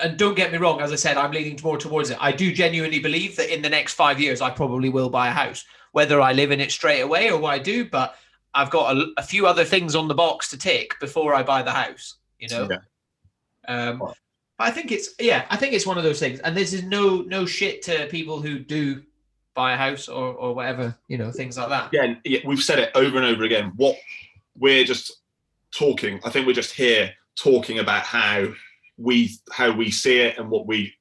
And 0.00 0.16
don't 0.16 0.36
get 0.36 0.52
me 0.52 0.58
wrong, 0.58 0.80
as 0.80 0.92
I 0.92 0.94
said, 0.94 1.16
I'm 1.16 1.32
leaning 1.32 1.58
more 1.62 1.76
towards 1.76 2.10
it. 2.10 2.18
I 2.20 2.30
do 2.30 2.52
genuinely 2.52 3.00
believe 3.00 3.34
that 3.34 3.52
in 3.52 3.62
the 3.62 3.68
next 3.68 3.94
five 3.94 4.20
years, 4.20 4.40
I 4.40 4.48
probably 4.48 4.90
will 4.90 5.10
buy 5.10 5.26
a 5.26 5.32
house, 5.32 5.64
whether 5.90 6.20
I 6.20 6.32
live 6.32 6.52
in 6.52 6.60
it 6.60 6.70
straight 6.70 7.00
away 7.00 7.30
or 7.30 7.40
what 7.40 7.54
I 7.54 7.58
do. 7.58 7.84
But 7.84 8.14
I've 8.54 8.70
got 8.70 8.96
a, 8.96 9.06
a 9.16 9.22
few 9.24 9.46
other 9.46 9.64
things 9.64 9.96
on 9.96 10.06
the 10.06 10.14
box 10.14 10.50
to 10.50 10.56
tick 10.56 10.94
before 11.00 11.34
I 11.34 11.42
buy 11.42 11.62
the 11.62 11.72
house. 11.72 12.14
You 12.38 12.48
know. 12.48 12.68
Yeah. 12.70 12.78
Um, 13.66 14.02
I 14.60 14.70
think 14.70 14.92
it's 14.92 15.14
yeah, 15.18 15.46
I 15.50 15.56
think 15.56 15.74
it's 15.74 15.86
one 15.86 15.98
of 15.98 16.04
those 16.04 16.20
things, 16.20 16.40
and 16.40 16.56
this 16.56 16.72
is 16.72 16.84
no 16.84 17.22
no 17.22 17.44
shit 17.44 17.82
to 17.82 18.06
people 18.06 18.40
who 18.40 18.58
do 18.60 19.02
buy 19.58 19.72
a 19.72 19.76
house 19.76 20.08
or 20.08 20.34
or 20.34 20.54
whatever, 20.54 20.96
you 21.08 21.18
know, 21.18 21.32
things 21.32 21.58
like 21.58 21.68
that. 21.68 21.88
again, 21.88 22.20
yeah, 22.24 22.38
we've 22.44 22.62
said 22.62 22.78
it 22.78 22.92
over 22.94 23.16
and 23.16 23.26
over 23.26 23.42
again. 23.42 23.72
What 23.74 23.96
we're 24.56 24.84
just 24.84 25.18
talking, 25.72 26.20
I 26.24 26.30
think 26.30 26.46
we're 26.46 26.52
just 26.52 26.74
here 26.74 27.12
talking 27.34 27.80
about 27.80 28.04
how 28.04 28.46
we 28.96 29.32
how 29.50 29.72
we 29.72 29.90
see 29.90 30.20
it 30.20 30.38
and 30.38 30.48
what 30.48 30.66
we 30.66 30.94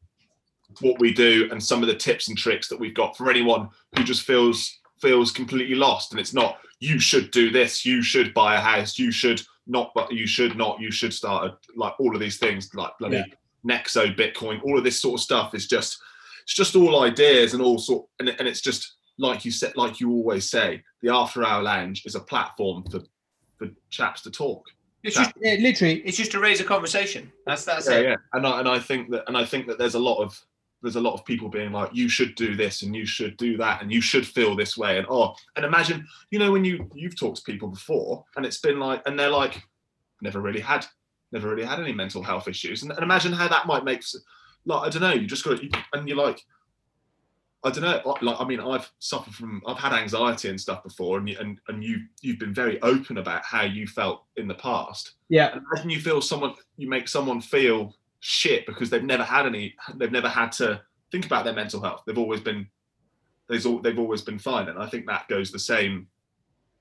what 0.82 1.00
we 1.00 1.14
do 1.14 1.48
and 1.52 1.62
some 1.62 1.84
of 1.84 1.88
the 1.88 1.96
tips 1.96 2.30
and 2.30 2.38
tricks 2.38 2.68
that 2.70 2.80
we've 2.80 2.96
got 2.96 3.16
for 3.16 3.30
anyone 3.30 3.70
who 3.96 4.04
just 4.04 4.24
feels 4.24 4.80
feels 5.00 5.32
completely 5.32 5.76
lost. 5.76 6.12
And 6.12 6.20
it's 6.20 6.34
not 6.34 6.58
you 6.80 7.00
should 7.00 7.30
do 7.30 7.52
this, 7.52 7.86
you 7.86 8.02
should 8.02 8.34
buy 8.34 8.56
a 8.56 8.60
house, 8.60 8.98
you 8.98 9.12
should 9.12 9.42
not, 9.68 9.92
but 9.94 10.12
you 10.12 10.26
should 10.26 10.56
not, 10.56 10.80
you 10.80 10.92
should 10.92 11.14
start 11.14 11.46
a, 11.46 11.58
like 11.76 11.94
all 12.00 12.16
of 12.16 12.22
these 12.22 12.38
things 12.38 12.74
like 12.74 12.98
bloody 13.00 13.18
Yeah. 13.18 13.26
Nexo, 13.66 14.16
Bitcoin, 14.16 14.64
all 14.64 14.78
of 14.78 14.84
this 14.84 15.02
sort 15.02 15.20
of 15.20 15.24
stuff 15.24 15.54
is 15.54 15.68
just 15.68 16.00
it's 16.48 16.56
just 16.56 16.78
all 16.78 17.04
ideas 17.04 17.54
and 17.54 17.62
all 17.62 17.78
sort 17.78 18.08
and, 18.20 18.30
and 18.30 18.48
it's 18.48 18.62
just 18.62 18.94
like 19.20 19.44
you 19.44 19.52
said 19.52 19.76
like 19.76 20.00
you 20.00 20.10
always 20.10 20.50
say 20.50 20.82
the 21.02 21.14
after 21.14 21.44
hour 21.44 21.62
lounge 21.62 22.06
is 22.06 22.16
a 22.16 22.22
platform 22.22 22.86
for 22.90 23.02
for 23.58 23.68
chaps 23.90 24.22
to 24.22 24.32
talk. 24.32 24.64
It's 25.04 25.16
just 25.16 25.32
yeah, 25.42 25.56
literally, 25.60 26.02
it's 26.02 26.18
just 26.18 26.32
to 26.32 26.40
raise 26.40 26.60
a 26.60 26.64
conversation. 26.64 27.32
That's 27.46 27.66
that's 27.66 27.90
yeah 27.90 27.96
it. 27.98 28.04
yeah. 28.04 28.16
And 28.34 28.48
I, 28.48 28.60
and 28.60 28.70
I 28.70 28.80
think 28.80 29.12
that 29.12 29.24
and 29.28 29.38
I 29.38 29.46
think 29.46 29.68
that 29.68 29.78
there's 29.78 29.96
a 29.96 30.00
lot 30.00 30.22
of 30.22 30.40
there's 30.82 30.96
a 30.96 31.02
lot 31.02 31.16
of 31.16 31.26
people 31.26 31.50
being 31.50 31.72
like 31.72 31.90
you 31.94 32.08
should 32.08 32.36
do 32.36 32.56
this 32.56 32.82
and 32.84 32.96
you 32.96 33.06
should 33.06 33.36
do 33.38 33.58
that 33.58 33.82
and 33.82 33.92
you 33.92 34.00
should 34.00 34.26
feel 34.26 34.56
this 34.56 34.78
way. 34.78 34.98
And 34.98 35.08
oh 35.10 35.36
and 35.56 35.66
imagine 35.66 36.08
you 36.32 36.40
know 36.40 36.52
when 36.52 36.64
you 36.64 36.90
you've 36.94 37.20
talked 37.20 37.38
to 37.38 37.52
people 37.52 37.68
before 37.68 38.24
and 38.36 38.46
it's 38.46 38.60
been 38.60 38.80
like 38.80 39.02
and 39.06 39.20
they're 39.20 39.30
like 39.30 39.62
never 40.22 40.40
really 40.40 40.62
had 40.62 40.86
never 41.32 41.50
really 41.50 41.66
had 41.66 41.80
any 41.80 41.94
mental 41.94 42.24
health 42.24 42.48
issues. 42.48 42.84
And, 42.84 42.92
and 42.92 43.02
imagine 43.02 43.34
how 43.34 43.48
that 43.48 43.68
might 43.68 43.84
make 43.84 44.00
s- 44.00 44.16
like 44.68 44.88
I 44.88 44.90
don't 44.90 45.02
know 45.02 45.14
you 45.14 45.26
just 45.26 45.44
got 45.44 45.60
to 45.60 45.70
and 45.94 46.08
you're 46.08 46.18
like 46.18 46.46
I 47.64 47.72
don't 47.72 47.84
know. 47.84 48.16
Like, 48.22 48.40
I 48.40 48.46
mean, 48.46 48.60
I've 48.60 48.90
suffered 49.00 49.34
from, 49.34 49.62
I've 49.66 49.78
had 49.78 49.92
anxiety 49.92 50.50
and 50.50 50.60
stuff 50.60 50.84
before, 50.84 51.18
and 51.18 51.28
you, 51.28 51.38
and 51.40 51.60
and 51.68 51.84
you 51.84 52.02
you've 52.22 52.40
been 52.40 52.54
very 52.54 52.82
open 52.82 53.18
about 53.18 53.44
how 53.44 53.64
you 53.64 53.88
felt 53.88 54.24
in 54.38 54.48
the 54.48 54.54
past. 54.54 55.14
Yeah, 55.30 55.58
Imagine 55.74 55.90
you 55.90 56.00
feel 56.00 56.22
someone, 56.22 56.54
you 56.78 56.88
make 56.88 57.08
someone 57.08 57.42
feel 57.42 57.96
shit 58.20 58.66
because 58.66 58.90
they've 58.90 59.04
never 59.04 59.24
had 59.24 59.46
any, 59.46 59.76
they've 59.96 60.12
never 60.12 60.30
had 60.30 60.52
to 60.54 60.82
think 61.12 61.26
about 61.26 61.46
their 61.46 61.54
mental 61.54 61.82
health. 61.82 62.04
They've 62.06 62.18
always 62.18 62.42
been, 62.42 62.68
all, 63.66 63.80
they've 63.80 64.00
always 64.00 64.22
been 64.22 64.40
fine, 64.40 64.70
and 64.70 64.80
I 64.80 64.88
think 64.88 65.08
that 65.08 65.28
goes 65.28 65.52
the 65.52 65.60
same. 65.60 66.08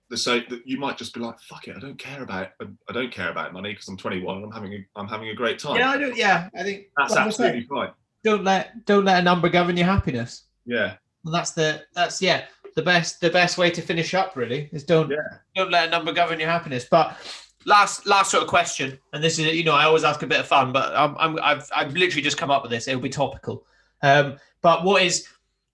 The 0.08 0.16
so 0.16 0.38
that 0.38 0.62
you 0.64 0.78
might 0.78 0.96
just 0.96 1.14
be 1.14 1.20
like, 1.20 1.38
fuck 1.40 1.66
it, 1.66 1.76
I 1.76 1.80
don't 1.80 1.98
care 1.98 2.22
about, 2.22 2.50
I 2.88 2.92
don't 2.92 3.10
care 3.12 3.30
about 3.30 3.52
money 3.52 3.72
because 3.72 3.88
I'm 3.88 3.96
21 3.96 4.36
and 4.36 4.44
I'm 4.46 4.52
having, 4.52 4.72
a, 4.74 4.86
I'm 4.94 5.08
having 5.08 5.28
a 5.30 5.34
great 5.34 5.58
time. 5.58 5.76
yeah, 5.76 5.90
I 5.90 5.98
do. 5.98 6.12
Yeah, 6.14 6.48
I 6.56 6.62
think 6.62 6.86
That's 6.96 7.10
like 7.10 7.18
said, 7.18 7.26
absolutely 7.26 7.62
fine. 7.66 7.90
don't 8.22 8.44
let 8.44 8.84
don't 8.86 9.04
let 9.04 9.18
a 9.18 9.22
number 9.22 9.48
govern 9.48 9.76
your 9.76 9.86
happiness. 9.86 10.44
Yeah, 10.64 10.94
And 11.24 11.34
that's 11.34 11.50
the 11.52 11.82
that's 11.94 12.22
yeah 12.22 12.44
the 12.76 12.82
best 12.82 13.20
the 13.20 13.30
best 13.30 13.58
way 13.58 13.70
to 13.70 13.82
finish 13.82 14.14
up 14.14 14.36
really 14.36 14.68
is 14.72 14.84
don't 14.84 15.10
Yeah. 15.10 15.16
don't 15.56 15.70
let 15.72 15.88
a 15.88 15.90
number 15.90 16.12
govern 16.12 16.38
your 16.38 16.50
happiness. 16.50 16.86
But 16.88 17.16
last 17.64 18.06
last 18.06 18.30
sort 18.30 18.44
of 18.44 18.48
question, 18.48 18.98
and 19.12 19.24
this 19.24 19.40
is 19.40 19.52
you 19.54 19.64
know 19.64 19.74
I 19.74 19.84
always 19.86 20.04
ask 20.04 20.22
a 20.22 20.26
bit 20.28 20.38
of 20.38 20.46
fun, 20.46 20.72
but 20.72 20.94
I'm, 20.94 21.16
I'm 21.18 21.38
I've 21.42 21.68
I've 21.74 21.94
literally 21.94 22.22
just 22.22 22.36
come 22.38 22.50
up 22.52 22.62
with 22.62 22.70
this. 22.70 22.86
It'll 22.86 23.00
be 23.00 23.08
topical. 23.08 23.64
Um, 24.02 24.36
but 24.62 24.84
what 24.84 25.02
is 25.02 25.26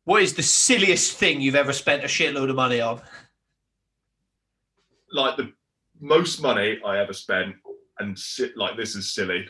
what 0.05 0.23
is 0.23 0.33
the 0.35 0.43
silliest 0.43 1.17
thing 1.19 1.41
you've 1.43 1.55
ever 1.55 1.73
spent 1.73 2.03
a 2.03 2.07
shitload 2.07 2.49
of 2.51 2.57
money 2.57 2.81
on? 2.81 3.01
Like 5.13 5.37
the 5.37 5.53
most 6.01 6.43
money 6.43 6.81
I 6.85 6.99
ever 6.99 7.13
spent, 7.13 7.55
and 7.99 8.19
si- 8.19 8.53
like 8.57 8.77
this 8.77 8.97
is 8.97 9.13
silly, 9.13 9.47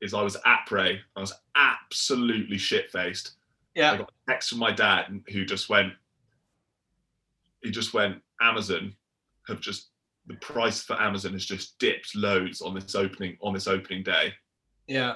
is 0.00 0.14
I 0.14 0.22
was 0.22 0.36
at 0.44 0.66
Prey. 0.66 1.00
I 1.16 1.20
was 1.20 1.32
absolutely 1.54 2.58
shit 2.58 2.90
faced. 2.90 3.32
Yeah. 3.74 3.92
I 3.92 3.96
got 3.98 4.10
a 4.10 4.30
text 4.30 4.50
from 4.50 4.58
my 4.58 4.72
dad 4.72 5.06
who 5.32 5.44
just 5.44 5.68
went, 5.68 5.92
he 7.62 7.70
just 7.70 7.94
went, 7.94 8.20
Amazon 8.40 8.94
have 9.48 9.60
just 9.60 9.88
the 10.26 10.34
price 10.34 10.82
for 10.82 11.00
Amazon 11.00 11.32
has 11.32 11.44
just 11.44 11.78
dipped 11.78 12.14
loads 12.14 12.60
on 12.60 12.74
this 12.74 12.94
opening 12.94 13.36
on 13.40 13.52
this 13.54 13.66
opening 13.66 14.02
day. 14.02 14.32
yeah. 14.86 15.14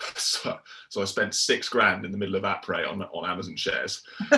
So, 0.16 0.58
so 0.90 1.02
I 1.02 1.04
spent 1.04 1.34
six 1.34 1.68
grand 1.68 2.04
in 2.04 2.10
the 2.10 2.18
middle 2.18 2.34
of 2.34 2.42
après 2.42 2.86
on 2.86 3.00
on 3.02 3.30
Amazon 3.30 3.54
shares. 3.54 4.02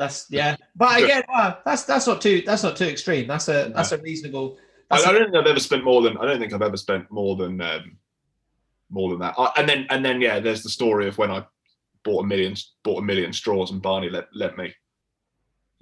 That's 0.00 0.24
yeah. 0.30 0.56
But 0.74 1.02
again, 1.02 1.22
wow, 1.28 1.58
that's 1.62 1.84
that's 1.84 2.06
not 2.06 2.22
too 2.22 2.42
that's 2.46 2.62
not 2.62 2.74
too 2.74 2.86
extreme. 2.86 3.26
That's 3.26 3.48
a 3.48 3.70
that's 3.74 3.92
a 3.92 3.98
reasonable. 3.98 4.56
I, 4.90 4.96
That's 4.96 5.06
I 5.06 5.12
don't 5.12 5.24
think 5.24 5.36
I've 5.36 5.46
ever 5.46 5.60
spent 5.60 5.84
more 5.84 6.00
than 6.00 6.16
I 6.16 6.24
don't 6.24 6.40
think 6.40 6.54
I've 6.54 6.62
ever 6.62 6.78
spent 6.78 7.10
more 7.10 7.36
than 7.36 7.60
um, 7.60 7.98
more 8.88 9.10
than 9.10 9.18
that. 9.18 9.34
I, 9.36 9.52
and 9.58 9.68
then 9.68 9.86
and 9.90 10.02
then 10.02 10.22
yeah, 10.22 10.40
there's 10.40 10.62
the 10.62 10.70
story 10.70 11.06
of 11.06 11.18
when 11.18 11.30
I 11.30 11.44
bought 12.02 12.24
a 12.24 12.26
million 12.26 12.54
bought 12.82 13.00
a 13.00 13.02
million 13.02 13.30
straws 13.34 13.72
and 13.72 13.82
Barney 13.82 14.08
let 14.08 14.28
let 14.32 14.56
me 14.56 14.72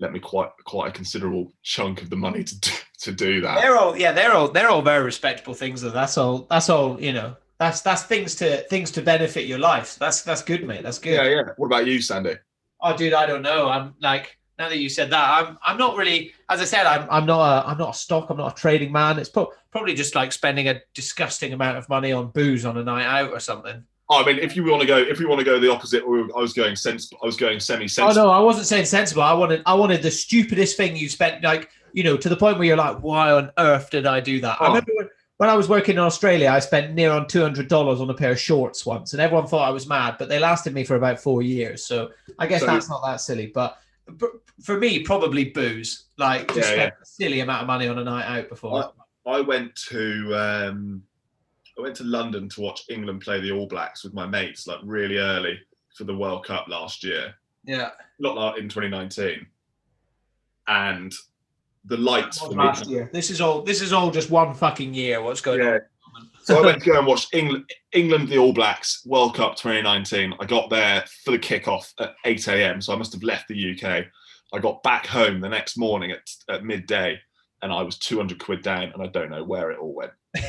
let 0.01 0.12
me 0.12 0.19
quite 0.19 0.51
quite 0.65 0.89
a 0.89 0.93
considerable 0.93 1.53
chunk 1.62 2.03
of 2.03 2.11
the 2.11 2.16
money 2.16 2.43
to 2.43 2.61
do, 2.61 2.70
to 3.03 3.12
do 3.12 3.40
that. 3.43 3.61
They're 3.61 3.77
all 3.77 3.97
yeah, 3.97 4.11
they're 4.11 4.32
all 4.32 4.49
they're 4.49 4.69
all 4.69 4.82
very 4.82 5.05
respectable 5.05 5.55
things. 5.55 5.81
Though 5.81 5.90
that's 5.90 6.19
all 6.19 6.49
that's 6.51 6.69
all 6.69 7.01
you 7.01 7.12
know. 7.12 7.36
That's 7.59 7.82
that's 7.82 8.03
things 8.03 8.35
to 8.36 8.62
things 8.65 8.90
to 8.93 9.01
benefit 9.01 9.47
your 9.47 9.61
life. 9.61 9.95
That's 9.95 10.23
that's 10.23 10.43
good, 10.43 10.66
mate. 10.66 10.82
That's 10.82 10.99
good. 10.99 11.15
Yeah, 11.15 11.28
yeah. 11.28 11.43
What 11.57 11.66
about 11.66 11.86
you, 11.86 12.03
Sandy? 12.03 12.35
Oh, 12.81 12.97
dude, 12.97 13.13
I 13.13 13.27
don't 13.27 13.43
know. 13.43 13.69
I'm 13.69 13.95
like 14.01 14.37
now 14.59 14.69
that 14.69 14.79
you 14.79 14.89
said 14.89 15.11
that, 15.11 15.31
I'm 15.47 15.59
I'm 15.65 15.77
not 15.79 15.97
really. 15.97 16.33
As 16.49 16.61
I 16.61 16.65
said, 16.65 16.87
I'm 16.87 17.07
I'm 17.11 17.27
not 17.27 17.41
a 17.41 17.69
I'm 17.69 17.79
not 17.79 17.95
a 17.95 17.99
stock. 17.99 18.31
I'm 18.31 18.37
not 18.37 18.53
a 18.53 18.61
trading 18.61 18.93
man. 18.93 19.19
It's 19.19 19.29
pro- 19.29 19.53
probably 19.71 19.95
just 19.95 20.15
like 20.15 20.33
spending 20.33 20.69
a 20.69 20.81
disgusting 20.95 21.53
amount 21.53 21.79
of 21.79 21.89
money 21.89 22.13
on 22.13 22.29
booze 22.31 22.65
on 22.65 22.77
a 22.79 22.83
night 22.85 23.05
out 23.07 23.31
or 23.31 23.41
something. 23.41 23.85
Oh, 24.11 24.23
I 24.23 24.27
mean, 24.27 24.39
if 24.39 24.57
you 24.57 24.65
want 24.65 24.81
to 24.81 24.87
go, 24.87 24.97
if 24.97 25.21
you 25.21 25.29
want 25.29 25.39
to 25.41 25.45
go 25.45 25.59
the 25.61 25.71
opposite, 25.71 26.03
or 26.03 26.21
I 26.37 26.41
was 26.41 26.55
going 26.55 26.77
sense, 26.77 27.11
I 27.23 27.27
was 27.27 27.37
going 27.37 27.61
semi-sensible. 27.61 28.21
Oh 28.23 28.25
no, 28.27 28.31
I 28.33 28.41
wasn't 28.41 28.67
saying 28.67 28.87
sensible. 28.87 29.23
I 29.23 29.35
wanted 29.35 29.63
I 29.67 29.75
wanted 29.75 30.03
the 30.03 30.11
stupidest 30.11 30.77
thing 30.77 30.97
you 30.97 31.09
spent 31.09 31.45
like 31.45 31.69
you 31.93 32.03
know 32.05 32.17
to 32.17 32.29
the 32.29 32.37
point 32.37 32.59
where 32.59 32.67
you're 32.67 32.77
like, 32.77 32.99
why 33.03 33.31
on 33.33 33.51
earth 33.59 33.91
did 33.91 34.07
I 34.07 34.21
do 34.21 34.41
that? 34.41 34.61
I 34.61 34.65
Oh. 34.65 34.69
remember 34.69 34.93
when, 34.97 35.09
when 35.39 35.48
I 35.48 35.55
was 35.55 35.69
working 35.69 35.94
in 35.94 36.01
Australia, 36.01 36.51
I 36.51 36.59
spent 36.59 36.94
near 36.94 37.10
on 37.12 37.27
two 37.27 37.40
hundred 37.40 37.69
dollars 37.69 38.01
on 38.01 38.10
a 38.10 38.15
pair 38.15 38.32
of 38.32 38.40
shorts 38.40 38.85
once, 38.85 39.12
and 39.12 39.23
everyone 39.23 39.47
thought 39.47 39.66
I 39.66 39.70
was 39.70 39.86
mad, 39.89 40.16
but 40.19 40.28
they 40.28 40.39
lasted 40.39 40.74
me 40.74 40.85
for 40.85 40.97
about 40.97 41.19
four 41.20 41.43
years. 41.43 41.85
So 41.85 42.10
I 42.39 42.47
guess 42.47 42.60
So- 42.60 42.66
that's 42.66 42.89
not 42.90 43.02
that 43.06 43.20
silly. 43.20 43.47
But 43.47 43.78
for 44.62 44.78
me, 44.78 45.02
probably 45.05 45.47
booze. 45.51 46.05
Like 46.19 46.48
just 46.55 46.69
Yeah, 46.70 46.74
spent 46.74 46.94
a 47.02 47.06
silly 47.06 47.40
amount 47.40 47.62
of 47.62 47.66
money 47.69 47.86
on 47.89 47.98
a 47.98 48.05
night 48.05 48.27
out 48.39 48.48
before. 48.48 48.93
I 49.27 49.40
went 49.40 49.74
to 49.90 50.35
um, 50.35 51.02
I 51.78 51.82
went 51.82 51.94
to 51.97 52.05
London 52.05 52.48
to 52.48 52.60
watch 52.60 52.82
England 52.89 53.20
play 53.20 53.40
the 53.40 53.52
All 53.52 53.66
Blacks 53.69 54.02
with 54.02 54.15
my 54.15 54.27
mates, 54.27 54.66
like 54.66 54.81
really 54.82 55.19
early 55.19 55.60
for 55.94 56.02
the 56.05 56.16
World 56.16 56.44
Cup 56.44 56.66
last 56.69 57.05
year. 57.05 57.35
yeah, 57.65 57.90
not 58.19 58.35
like 58.36 58.59
in 58.59 58.69
2019 58.69 59.47
and 60.66 61.12
the 61.85 61.97
lights 61.97 62.39
for 62.39 62.51
me 62.51 62.57
last 62.57 62.87
year. 62.87 63.11
This 63.13 63.31
is 63.31 63.41
all. 63.41 63.63
This 63.63 63.81
is 63.81 63.93
all 63.93 64.11
just 64.11 64.31
one 64.31 64.55
fucking 64.55 64.95
year. 64.95 65.23
What's 65.23 65.41
going 65.41 65.61
yeah 65.61 65.75
on? 65.75 65.81
so 66.43 66.59
i 66.59 66.65
went 66.65 66.83
to 66.83 66.91
go 66.91 66.99
and 66.99 67.07
watch 67.07 67.27
england 67.35 67.65
england 67.93 68.29
the 68.29 68.39
all 68.39 68.53
blacks 68.53 69.05
world 69.05 69.37
cup 69.37 69.55
2019 69.55 70.33
i 70.41 70.47
got 70.47 70.71
there 70.71 71.05
for 71.23 71.31
the 71.31 71.39
kickoff 71.39 71.93
at 72.01 72.15
8 72.25 72.49
a.m 72.49 72.81
so 72.81 72.95
i 72.95 72.97
must 72.97 73.13
have 73.13 73.23
left 73.23 73.47
the 73.49 73.73
uk 73.73 73.85
i 73.85 74.59
got 74.59 74.83
back 74.83 75.07
home 75.07 75.41
the 75.41 75.49
next 75.49 75.77
morning 75.77 76.11
at, 76.11 76.29
at 76.49 76.65
midday 76.65 77.21
and 77.61 77.71
i 77.71 77.83
was 77.83 77.99
200 77.99 78.39
quid 78.39 78.63
down 78.63 78.85
and 78.85 79.03
i 79.03 79.07
don't 79.07 79.31
know 79.31 79.45
where 79.45 79.71
it 79.71 79.79
all 79.79 79.95
went 79.95 80.13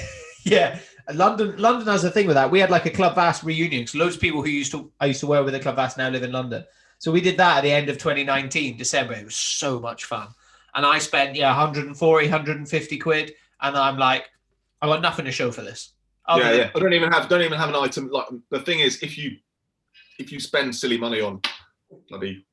Yeah, 0.46 0.80
London. 1.14 1.56
London 1.58 1.88
has 1.88 2.04
a 2.04 2.12
thing 2.12 2.28
with 2.28 2.36
that. 2.36 2.50
We 2.50 2.60
had 2.60 2.70
like 2.70 2.86
a 2.86 2.90
Club 2.90 3.16
Vass 3.16 3.44
reunion. 3.44 3.86
So 3.88 4.00
loads 4.00 4.16
of 4.16 4.22
people 4.22 4.42
who 4.42 4.50
used 4.50 4.72
to 4.72 4.92
I 5.00 5.08
used 5.08 5.20
to 5.22 5.28
work 5.28 5.46
with 5.46 5.54
the 5.54 5.60
Club 5.60 5.76
Vass 5.76 5.98
now 5.98 6.10
live 6.10 6.24
in 6.24 6.32
London. 6.32 6.66
So 6.98 7.12
we 7.12 7.22
did 7.22 7.38
that 7.38 7.58
at 7.58 7.62
the 7.62 7.72
end 7.72 7.90
of 7.90 7.98
2019, 7.98 8.78
December. 8.78 9.14
It 9.14 9.26
was 9.26 9.36
so 9.36 9.80
much 9.80 10.06
fun, 10.06 10.28
and 10.76 10.86
I 10.86 11.00
spent 11.00 11.36
yeah 11.36 11.50
140, 11.50 12.26
150 12.28 12.98
quid, 12.98 13.34
and 13.62 13.78
I'm 13.78 13.98
like, 13.98 14.26
I 14.82 14.88
got 14.88 15.02
nothing 15.02 15.26
to 15.26 15.32
show 15.32 15.52
for 15.52 15.62
this. 15.62 15.94
Other 16.28 16.44
yeah 16.44 16.50
than- 16.50 16.60
yeah 16.60 16.70
i 16.76 16.80
don't 16.80 16.94
even 16.94 17.12
have 17.12 17.28
don't 17.28 17.42
even 17.42 17.58
have 17.58 17.70
an 17.70 17.76
item 17.76 18.10
like 18.12 18.28
the 18.52 18.60
thing 18.60 18.80
is 18.82 19.02
if 19.02 19.18
you 19.18 19.38
if 20.20 20.32
you 20.32 20.40
spend 20.40 20.76
silly 20.76 20.98
money 20.98 21.22
on 21.22 21.42
bloody 22.08 22.46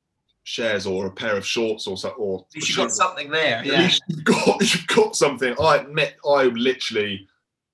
shares 0.47 0.87
or 0.87 1.05
a 1.07 1.11
pair 1.11 1.35
of 1.35 1.45
shorts 1.45 1.85
or 1.87 1.97
so 1.97 2.09
or 2.11 2.39
At 2.39 2.55
least 2.55 2.69
you 2.69 2.75
got 2.77 2.91
something 2.91 3.29
there. 3.29 3.61
Yeah. 3.65 3.89
you've 4.07 4.23
got 4.23 4.61
you've 4.61 4.87
got 4.87 5.15
something. 5.15 5.53
I 5.61 5.77
admit 5.77 6.15
I 6.25 6.43
literally 6.45 7.27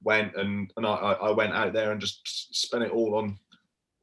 went 0.03 0.36
and 0.36 0.74
and 0.76 0.86
I, 0.86 0.90
I 0.90 1.11
I 1.14 1.32
went 1.32 1.53
out 1.53 1.72
there 1.72 1.91
and 1.91 2.02
just 2.02 2.20
spent 2.56 2.84
it 2.84 2.91
all 2.91 3.15
on 3.15 3.38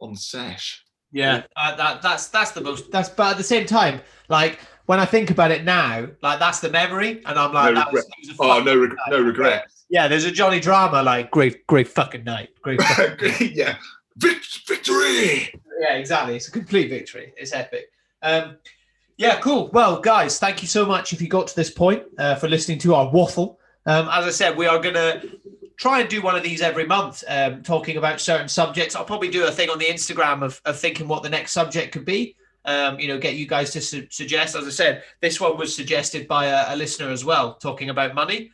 on 0.00 0.14
sesh. 0.14 0.84
Yeah, 1.12 1.42
uh, 1.56 1.74
that 1.74 2.00
that's 2.00 2.28
that's 2.28 2.52
the 2.52 2.60
most. 2.60 2.92
That's 2.92 3.08
but 3.08 3.32
at 3.32 3.36
the 3.36 3.42
same 3.44 3.66
time, 3.66 4.00
like 4.28 4.60
when 4.90 4.98
I 4.98 5.04
think 5.04 5.30
about 5.30 5.52
it 5.52 5.62
now, 5.62 6.08
like 6.20 6.40
that's 6.40 6.58
the 6.58 6.68
memory, 6.68 7.22
and 7.24 7.38
I'm 7.38 7.52
like, 7.52 7.74
No 7.74 7.80
that 7.80 7.92
was, 7.92 8.04
was 8.26 8.36
Oh 8.40 8.60
no 8.60 8.76
reg- 8.76 8.96
no 9.08 9.20
regret. 9.22 9.70
Yeah, 9.88 10.08
there's 10.08 10.24
a 10.24 10.32
Johnny 10.32 10.58
drama, 10.58 11.00
like 11.04 11.30
great, 11.30 11.64
great 11.68 11.86
fucking 11.86 12.24
night, 12.24 12.48
great. 12.60 12.82
fucking- 12.98 13.52
yeah, 13.54 13.76
Vic- 14.16 14.42
victory. 14.66 15.54
yeah, 15.78 15.94
exactly. 15.94 16.34
It's 16.34 16.48
a 16.48 16.50
complete 16.50 16.90
victory. 16.90 17.32
It's 17.36 17.52
epic. 17.52 17.84
Um, 18.20 18.56
Yeah, 19.16 19.38
cool. 19.38 19.70
Well, 19.72 20.00
guys, 20.00 20.40
thank 20.40 20.60
you 20.60 20.66
so 20.66 20.84
much 20.84 21.12
if 21.12 21.22
you 21.22 21.28
got 21.28 21.46
to 21.46 21.54
this 21.54 21.70
point 21.70 22.02
uh, 22.18 22.34
for 22.34 22.48
listening 22.48 22.78
to 22.80 22.96
our 22.96 23.08
waffle. 23.12 23.60
Um, 23.86 24.08
as 24.10 24.24
I 24.26 24.30
said, 24.30 24.56
we 24.56 24.66
are 24.66 24.80
going 24.80 24.96
to 24.96 25.38
try 25.76 26.00
and 26.00 26.08
do 26.08 26.20
one 26.20 26.34
of 26.34 26.42
these 26.42 26.62
every 26.62 26.84
month, 26.84 27.22
um, 27.28 27.62
talking 27.62 27.96
about 27.96 28.20
certain 28.20 28.48
subjects. 28.48 28.96
I'll 28.96 29.04
probably 29.04 29.30
do 29.30 29.46
a 29.46 29.52
thing 29.52 29.70
on 29.70 29.78
the 29.78 29.86
Instagram 29.86 30.42
of, 30.42 30.60
of 30.64 30.76
thinking 30.80 31.06
what 31.06 31.22
the 31.22 31.30
next 31.30 31.52
subject 31.52 31.92
could 31.92 32.04
be. 32.04 32.34
Um, 32.66 33.00
you 33.00 33.08
know, 33.08 33.18
get 33.18 33.36
you 33.36 33.46
guys 33.46 33.70
to 33.72 33.80
su- 33.80 34.06
suggest. 34.10 34.54
As 34.54 34.66
I 34.66 34.70
said, 34.70 35.02
this 35.20 35.40
one 35.40 35.56
was 35.56 35.74
suggested 35.74 36.28
by 36.28 36.46
a, 36.46 36.74
a 36.74 36.76
listener 36.76 37.10
as 37.10 37.24
well, 37.24 37.54
talking 37.54 37.88
about 37.88 38.14
money. 38.14 38.50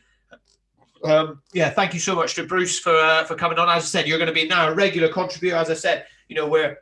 Um, 1.03 1.41
yeah, 1.53 1.69
thank 1.69 1.93
you 1.93 1.99
so 1.99 2.15
much 2.15 2.35
to 2.35 2.45
Bruce 2.45 2.79
for 2.79 2.95
uh, 2.95 3.23
for 3.25 3.35
coming 3.35 3.59
on. 3.59 3.69
As 3.69 3.83
I 3.83 3.85
said, 3.85 4.07
you're 4.07 4.17
going 4.17 4.27
to 4.29 4.33
be 4.33 4.47
now 4.47 4.69
a 4.69 4.73
regular 4.73 5.09
contributor. 5.09 5.57
As 5.57 5.69
I 5.69 5.73
said, 5.73 6.05
you 6.27 6.35
know, 6.35 6.47
we're 6.47 6.77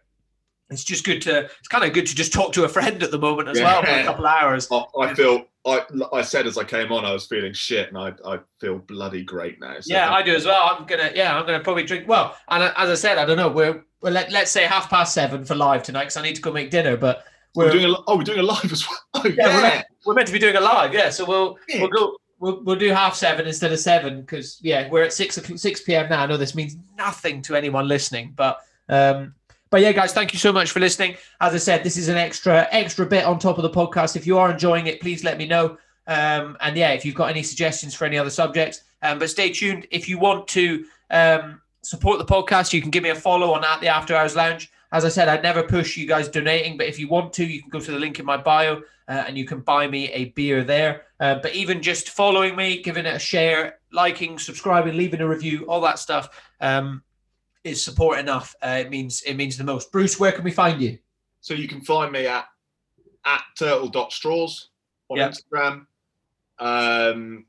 it's 0.70 0.84
just 0.84 1.06
good 1.06 1.22
to 1.24 1.46
it's 1.60 1.68
kind 1.68 1.84
of 1.84 1.94
good 1.94 2.06
to 2.08 2.16
just 2.16 2.34
talk 2.34 2.54
to 2.54 2.64
a 2.64 2.70
friend 2.70 3.02
at 3.04 3.12
the 3.12 3.20
moment 3.20 3.50
as 3.50 3.60
yeah. 3.60 3.66
well 3.66 3.84
for 3.84 3.90
a 3.90 4.04
couple 4.04 4.26
of 4.26 4.34
hours. 4.34 4.68
I, 4.72 4.84
I, 5.00 5.14
feel 5.14 5.46
I 5.66 5.82
I 6.14 6.22
said 6.22 6.46
as 6.46 6.58
I 6.58 6.64
came 6.64 6.92
on 6.92 7.06
I 7.06 7.12
was 7.12 7.26
feeling 7.26 7.54
shit 7.54 7.90
and 7.90 7.98
I 7.98 8.14
I 8.26 8.40
feel 8.60 8.78
bloody 8.78 9.24
great 9.24 9.60
now. 9.60 9.80
So 9.80 9.94
yeah, 9.94 10.14
I 10.14 10.22
do 10.22 10.36
as 10.36 10.46
well. 10.46 10.76
I'm 10.78 10.86
gonna 10.86 11.12
yeah 11.16 11.38
I'm 11.38 11.46
gonna 11.46 11.60
probably 11.60 11.84
drink 11.84 12.08
well. 12.08 12.38
And 12.50 12.64
as 12.64 12.90
I 12.90 12.96
said, 12.96 13.18
I 13.18 13.26
don't 13.26 13.38
know 13.38 13.50
we're 13.50 13.84
well, 14.02 14.14
let, 14.14 14.32
let's 14.32 14.52
say 14.52 14.66
half 14.66 14.90
past 14.90 15.14
seven 15.14 15.44
for 15.46 15.56
live 15.56 15.82
tonight 15.82 16.04
because 16.04 16.18
I 16.18 16.22
need 16.22 16.36
to 16.36 16.42
go 16.42 16.52
make 16.52 16.70
dinner. 16.70 16.96
But 16.96 17.24
we're, 17.56 17.66
we're 17.66 17.72
doing 17.72 17.86
a, 17.86 17.96
oh 18.08 18.18
we're 18.18 18.24
doing 18.24 18.40
a 18.40 18.44
live 18.44 18.72
as 18.72 18.88
well. 18.88 19.00
Oh, 19.16 19.28
yeah, 19.28 19.34
yeah. 19.38 19.48
We're, 19.48 19.62
meant, 19.62 19.86
we're, 20.06 20.14
meant, 20.14 20.28
to 20.28 20.34
be 20.34 20.40
doing 20.40 20.56
a 20.56 20.62
live. 20.62 20.94
Yeah, 20.94 21.10
so 21.10 21.26
we'll 21.26 21.58
we'll 21.74 21.90
go. 21.90 22.18
We'll, 22.38 22.64
we'll 22.64 22.76
do 22.76 22.90
half 22.90 23.16
seven 23.16 23.48
instead 23.48 23.72
of 23.72 23.80
seven 23.80 24.22
because 24.22 24.60
yeah 24.62 24.90
we're 24.90 25.04
at 25.04 25.14
six 25.14 25.40
six 25.56 25.82
p.m. 25.82 26.10
now. 26.10 26.22
I 26.22 26.26
know 26.28 26.38
this 26.38 26.54
means 26.54 26.76
nothing 26.98 27.42
to 27.44 27.56
anyone 27.56 27.88
listening, 27.88 28.34
but 28.36 28.60
um, 28.90 29.34
but 29.70 29.82
yeah, 29.82 29.92
guys, 29.92 30.14
thank 30.14 30.34
you 30.34 30.40
so 30.40 30.54
much 30.54 30.72
for 30.72 30.80
listening. 30.80 31.18
As 31.42 31.54
I 31.54 31.58
said, 31.58 31.84
this 31.84 31.98
is 31.98 32.08
an 32.08 32.18
extra 32.18 32.68
extra 32.72 33.06
bit 33.06 33.26
on 33.26 33.40
top 33.40 33.58
of 33.58 33.64
the 33.64 33.70
podcast. 33.70 34.16
If 34.16 34.28
you 34.28 34.38
are 34.38 34.52
enjoying 34.52 34.88
it, 34.88 35.02
please 35.02 35.24
let 35.24 35.38
me 35.38 35.48
know. 35.48 35.78
Um, 36.08 36.56
and 36.62 36.78
yeah, 36.78 36.92
if 36.92 37.04
you've 37.04 37.16
got 37.16 37.30
any 37.30 37.44
suggestions 37.44 37.96
for 37.96 38.06
any 38.06 38.18
other 38.18 38.30
subjects, 38.30 38.82
um, 39.02 39.20
but 39.20 39.30
stay 39.30 39.52
tuned. 39.52 39.88
If 39.92 40.08
you 40.08 40.20
want 40.20 40.48
to 40.50 40.86
um, 41.10 41.62
support 41.82 42.20
the 42.20 42.26
podcast, 42.26 42.74
you 42.74 42.82
can 42.82 42.92
give 42.92 43.04
me 43.04 43.10
a 43.10 43.16
follow 43.16 43.54
on 43.54 43.64
at 43.64 43.82
the 43.82 43.88
After 43.88 44.16
Hours 44.16 44.36
Lounge. 44.36 44.72
As 44.92 45.04
I 45.04 45.10
said, 45.10 45.28
I'd 45.28 45.44
never 45.44 45.64
push 45.64 45.98
you 45.98 46.08
guys 46.08 46.30
donating, 46.30 46.78
but 46.78 46.88
if 46.88 47.00
you 47.00 47.08
want 47.08 47.34
to, 47.34 47.46
you 47.46 47.62
can 47.62 47.70
go 47.70 47.80
to 47.80 47.92
the 47.92 48.00
link 48.00 48.20
in 48.20 48.26
my 48.26 48.38
bio 48.38 48.82
uh, 49.08 49.24
and 49.28 49.38
you 49.38 49.46
can 49.46 49.60
buy 49.60 49.88
me 49.88 50.10
a 50.12 50.26
beer 50.26 50.64
there. 50.64 51.04
Uh, 51.20 51.36
but 51.36 51.54
even 51.54 51.82
just 51.82 52.10
following 52.10 52.56
me, 52.56 52.82
giving 52.82 53.06
it 53.06 53.16
a 53.16 53.20
share, 53.20 53.80
liking, 53.92 54.38
subscribing, 54.40 54.96
leaving 54.96 55.22
a 55.22 55.28
review, 55.28 55.66
all 55.66 55.82
that 55.82 56.00
stuff. 56.00 56.30
Um, 56.62 57.04
is 57.66 57.84
support 57.84 58.20
enough. 58.20 58.56
Uh, 58.62 58.78
it 58.82 58.90
means 58.90 59.22
it 59.24 59.34
means 59.34 59.58
the 59.58 59.64
most. 59.64 59.92
Bruce, 59.92 60.20
where 60.20 60.32
can 60.32 60.44
we 60.46 60.52
find 60.52 60.82
you? 60.82 60.98
So 61.42 61.54
you 61.54 61.68
can 61.68 61.82
find 61.82 62.12
me 62.12 62.28
at 62.28 62.46
at 63.26 63.44
turtle.straws 63.58 64.70
on 65.10 65.18
yep. 65.18 65.34
Instagram. 65.34 65.88
Um, 66.60 67.46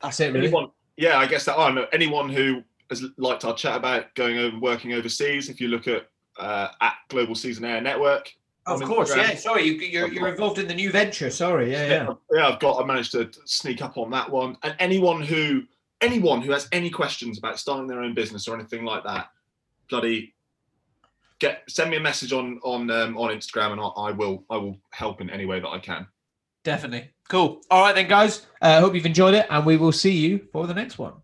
That's 0.00 0.20
it, 0.20 0.32
really. 0.32 0.46
Anyone, 0.46 0.70
yeah, 0.96 1.18
I 1.18 1.26
guess 1.26 1.44
that. 1.46 1.58
I 1.58 1.70
know 1.72 1.86
anyone 1.92 2.28
who 2.28 2.62
has 2.90 3.04
liked 3.16 3.44
our 3.44 3.56
chat 3.56 3.76
about 3.76 4.14
going 4.14 4.38
over 4.38 4.58
working 4.58 4.92
overseas. 4.92 5.48
If 5.48 5.60
you 5.60 5.68
look 5.68 5.88
at 5.88 6.08
uh, 6.38 6.68
at 6.80 6.94
Global 7.08 7.34
Seasonaire 7.34 7.82
Network. 7.82 8.32
Of 8.66 8.82
course, 8.82 9.12
Instagram. 9.12 9.28
yeah. 9.28 9.34
Sorry, 9.36 9.62
you, 9.62 9.72
you're, 9.72 10.08
you're 10.08 10.28
involved 10.28 10.58
in 10.58 10.68
the 10.68 10.74
new 10.74 10.90
venture. 10.90 11.30
Sorry, 11.30 11.72
yeah, 11.72 11.86
yeah. 11.86 12.14
Yeah, 12.30 12.48
I've 12.48 12.60
got. 12.60 12.82
I 12.82 12.84
managed 12.84 13.12
to 13.12 13.30
sneak 13.46 13.80
up 13.80 13.96
on 13.96 14.10
that 14.10 14.30
one. 14.30 14.58
And 14.62 14.76
anyone 14.78 15.22
who 15.22 15.62
anyone 16.02 16.42
who 16.42 16.52
has 16.52 16.68
any 16.70 16.90
questions 16.90 17.38
about 17.38 17.58
starting 17.58 17.86
their 17.86 18.00
own 18.00 18.14
business 18.14 18.46
or 18.46 18.54
anything 18.54 18.84
like 18.84 19.04
that, 19.04 19.30
bloody 19.88 20.34
get 21.38 21.62
send 21.68 21.90
me 21.90 21.96
a 21.96 22.00
message 22.00 22.32
on 22.32 22.58
on 22.62 22.90
um, 22.90 23.16
on 23.16 23.30
Instagram, 23.30 23.72
and 23.72 23.80
I, 23.80 23.84
I, 23.84 24.10
will 24.10 24.44
I 24.50 24.56
will 24.56 24.78
help 24.90 25.20
in 25.20 25.30
any 25.30 25.46
way 25.46 25.60
that 25.60 25.68
I 25.68 25.78
can. 25.78 26.06
Definitely, 26.64 27.10
cool. 27.28 27.60
All 27.70 27.82
right 27.82 27.94
then, 27.94 28.08
guys. 28.08 28.46
I 28.60 28.74
uh, 28.74 28.80
hope 28.80 28.94
you've 28.94 29.06
enjoyed 29.06 29.34
it, 29.34 29.46
and 29.48 29.64
we 29.64 29.76
will 29.76 29.92
see 29.92 30.12
you 30.12 30.48
for 30.52 30.66
the 30.66 30.74
next 30.74 30.98
one. 30.98 31.14